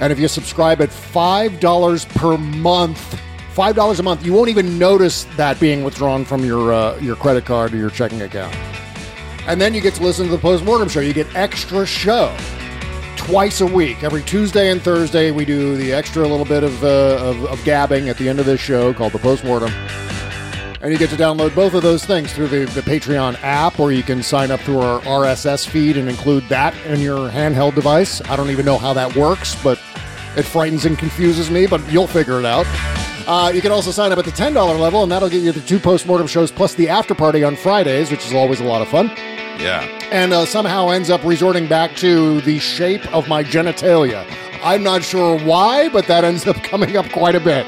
And 0.01 0.13
if 0.13 0.19
you 0.19 0.27
subscribe 0.27 0.81
at 0.81 0.91
five 0.91 1.59
dollars 1.59 2.05
per 2.05 2.37
month. 2.37 3.19
Five 3.53 3.75
dollars 3.75 3.99
a 3.99 4.03
month. 4.03 4.25
You 4.25 4.33
won't 4.33 4.49
even 4.49 4.77
notice 4.77 5.25
that 5.35 5.59
being 5.59 5.83
withdrawn 5.83 6.23
from 6.25 6.45
your 6.45 6.71
uh, 6.71 6.97
your 6.99 7.15
credit 7.15 7.45
card 7.45 7.73
or 7.73 7.77
your 7.77 7.89
checking 7.89 8.21
account. 8.21 8.55
And 9.47 9.59
then 9.59 9.73
you 9.73 9.81
get 9.81 9.95
to 9.95 10.03
listen 10.03 10.25
to 10.25 10.31
the 10.31 10.37
postmortem 10.37 10.89
show. 10.89 10.99
You 10.99 11.13
get 11.13 11.33
extra 11.35 11.85
show 11.85 12.35
twice 13.17 13.61
a 13.61 13.65
week. 13.65 14.03
Every 14.03 14.23
Tuesday 14.23 14.69
and 14.71 14.81
Thursday, 14.81 15.31
we 15.31 15.45
do 15.45 15.75
the 15.75 15.91
extra 15.93 16.27
little 16.27 16.45
bit 16.45 16.63
of, 16.63 16.83
uh, 16.83 17.17
of, 17.19 17.45
of 17.45 17.63
gabbing 17.63 18.09
at 18.09 18.17
the 18.17 18.29
end 18.29 18.39
of 18.39 18.45
this 18.45 18.59
show 18.59 18.93
called 18.93 19.11
the 19.11 19.19
postmortem. 19.19 19.71
And 20.81 20.93
you 20.93 20.97
get 20.97 21.09
to 21.09 21.15
download 21.15 21.53
both 21.53 21.73
of 21.73 21.83
those 21.83 22.05
things 22.05 22.31
through 22.31 22.47
the, 22.47 22.65
the 22.71 22.81
Patreon 22.81 23.37
app, 23.43 23.79
or 23.79 23.91
you 23.91 24.01
can 24.01 24.23
sign 24.23 24.49
up 24.49 24.61
through 24.61 24.79
our 24.79 25.01
RSS 25.01 25.67
feed 25.67 25.97
and 25.97 26.07
include 26.07 26.47
that 26.49 26.73
in 26.85 27.01
your 27.01 27.29
handheld 27.29 27.75
device. 27.75 28.21
I 28.29 28.35
don't 28.35 28.49
even 28.49 28.65
know 28.65 28.77
how 28.77 28.93
that 28.93 29.15
works, 29.15 29.61
but 29.63 29.77
it 30.37 30.43
frightens 30.43 30.85
and 30.85 30.97
confuses 30.97 31.51
me, 31.51 31.67
but 31.67 31.85
you'll 31.91 32.07
figure 32.07 32.39
it 32.39 32.45
out. 32.45 32.65
Uh, 33.31 33.51
you 33.53 33.61
can 33.61 33.71
also 33.71 33.91
sign 33.91 34.11
up 34.11 34.17
at 34.17 34.25
the 34.25 34.31
$10 34.31 34.79
level, 34.79 35.03
and 35.03 35.11
that'll 35.11 35.29
get 35.29 35.43
you 35.43 35.51
the 35.51 35.61
two 35.61 35.79
postmortem 35.79 36.25
shows 36.25 36.51
plus 36.51 36.73
the 36.73 36.89
after 36.89 37.13
party 37.13 37.43
on 37.43 37.55
Fridays, 37.55 38.09
which 38.09 38.25
is 38.25 38.33
always 38.33 38.59
a 38.59 38.63
lot 38.63 38.81
of 38.81 38.87
fun 38.87 39.07
Yeah. 39.59 39.81
and 40.11 40.33
uh, 40.33 40.45
somehow 40.47 40.89
ends 40.89 41.11
up 41.11 41.23
resorting 41.23 41.67
back 41.67 41.95
to 41.97 42.41
the 42.41 42.57
shape 42.57 43.05
of 43.13 43.27
my 43.27 43.43
genitalia. 43.43 44.25
I'm 44.63 44.81
not 44.81 45.03
sure 45.03 45.37
why, 45.39 45.89
but 45.89 46.07
that 46.07 46.23
ends 46.23 46.47
up 46.47 46.55
coming 46.63 46.97
up 46.97 47.07
quite 47.11 47.35
a 47.35 47.39
bit. 47.39 47.67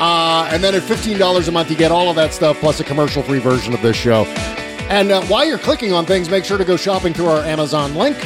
Uh, 0.00 0.48
and 0.50 0.64
then 0.64 0.74
at 0.74 0.82
$15 0.82 1.46
a 1.48 1.50
month, 1.52 1.70
you 1.70 1.76
get 1.76 1.92
all 1.92 2.10
of 2.10 2.16
that 2.16 2.34
stuff 2.34 2.58
plus 2.58 2.80
a 2.80 2.84
commercial 2.84 3.22
free 3.22 3.38
version 3.38 3.74
of 3.74 3.82
this 3.82 3.96
show. 3.96 4.24
And 4.90 5.12
uh, 5.12 5.22
while 5.26 5.44
you're 5.44 5.58
clicking 5.58 5.92
on 5.92 6.06
things, 6.06 6.28
make 6.28 6.44
sure 6.44 6.58
to 6.58 6.64
go 6.64 6.76
shopping 6.76 7.12
through 7.12 7.26
our 7.26 7.44
Amazon 7.44 7.94
link. 7.94 8.16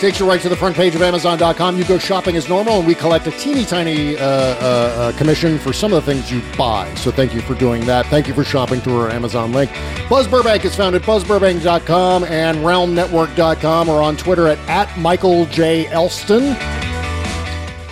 Takes 0.00 0.20
you 0.20 0.28
right 0.28 0.40
to 0.40 0.48
the 0.48 0.54
front 0.54 0.76
page 0.76 0.94
of 0.94 1.02
Amazon.com. 1.02 1.76
You 1.76 1.84
go 1.84 1.98
shopping 1.98 2.36
as 2.36 2.48
normal, 2.48 2.78
and 2.78 2.86
we 2.86 2.94
collect 2.94 3.26
a 3.26 3.32
teeny 3.32 3.64
tiny 3.64 4.16
uh, 4.16 4.24
uh, 4.24 4.24
uh, 4.24 5.18
commission 5.18 5.58
for 5.58 5.72
some 5.72 5.92
of 5.92 6.04
the 6.04 6.14
things 6.14 6.30
you 6.30 6.40
buy. 6.56 6.94
So 6.94 7.10
thank 7.10 7.34
you 7.34 7.40
for 7.40 7.54
doing 7.56 7.84
that. 7.86 8.06
Thank 8.06 8.28
you 8.28 8.34
for 8.34 8.44
shopping 8.44 8.78
through 8.80 9.00
our 9.00 9.10
Amazon 9.10 9.52
link. 9.52 9.72
Buzz 10.08 10.28
Burbank 10.28 10.64
is 10.64 10.76
found 10.76 10.94
at 10.94 11.02
buzzburbank.com 11.02 12.24
and 12.24 12.58
realmnetwork.com 12.58 13.88
or 13.88 14.00
on 14.00 14.16
Twitter 14.16 14.46
at, 14.46 14.58
at 14.68 14.96
Michael 14.96 15.46
J. 15.46 15.88
Elston. 15.88 16.56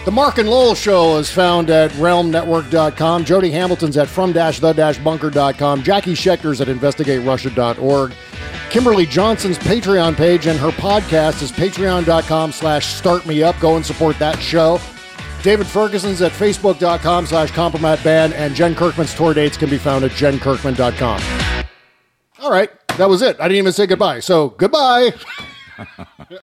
The 0.05 0.12
Mark 0.12 0.39
and 0.39 0.49
Lowell 0.49 0.77
Show 0.77 1.16
is 1.16 1.28
found 1.28 1.69
at 1.70 1.91
realmnetwork.com. 1.93 3.24
Jody 3.24 3.51
Hamilton's 3.51 3.97
at 3.97 4.07
from-the-bunker.com. 4.07 5.83
Jackie 5.83 6.15
Schechter's 6.15 6.61
at 6.61 6.69
investigaterussia.org. 6.69 8.12
Kimberly 8.70 9.06
Johnson's 9.06 9.59
Patreon 9.59 10.16
page 10.16 10.47
and 10.47 10.59
her 10.59 10.70
podcast 10.70 11.43
is 11.43 11.52
patreon.com 11.52 12.52
slash 12.52 13.01
startmeup. 13.01 13.59
Go 13.60 13.77
and 13.77 13.85
support 13.86 14.18
that 14.18 14.40
show. 14.40 14.81
David 15.43 15.66
Ferguson's 15.66 16.23
at 16.23 16.32
facebook.com 16.32 17.27
slash 17.27 17.52
compromatband 17.52 18.32
and 18.32 18.55
Jen 18.55 18.74
Kirkman's 18.74 19.14
tour 19.14 19.32
dates 19.32 19.56
can 19.56 19.70
be 19.70 19.78
found 19.78 20.05
at 20.05 20.10
jenkirkman.com. 20.12 21.64
All 22.40 22.51
right, 22.51 22.70
that 22.98 23.09
was 23.09 23.23
it. 23.23 23.36
I 23.39 23.44
didn't 23.44 23.59
even 23.59 23.73
say 23.73 23.86
goodbye. 23.86 24.20
So 24.20 24.51
goodbye. 24.51 25.12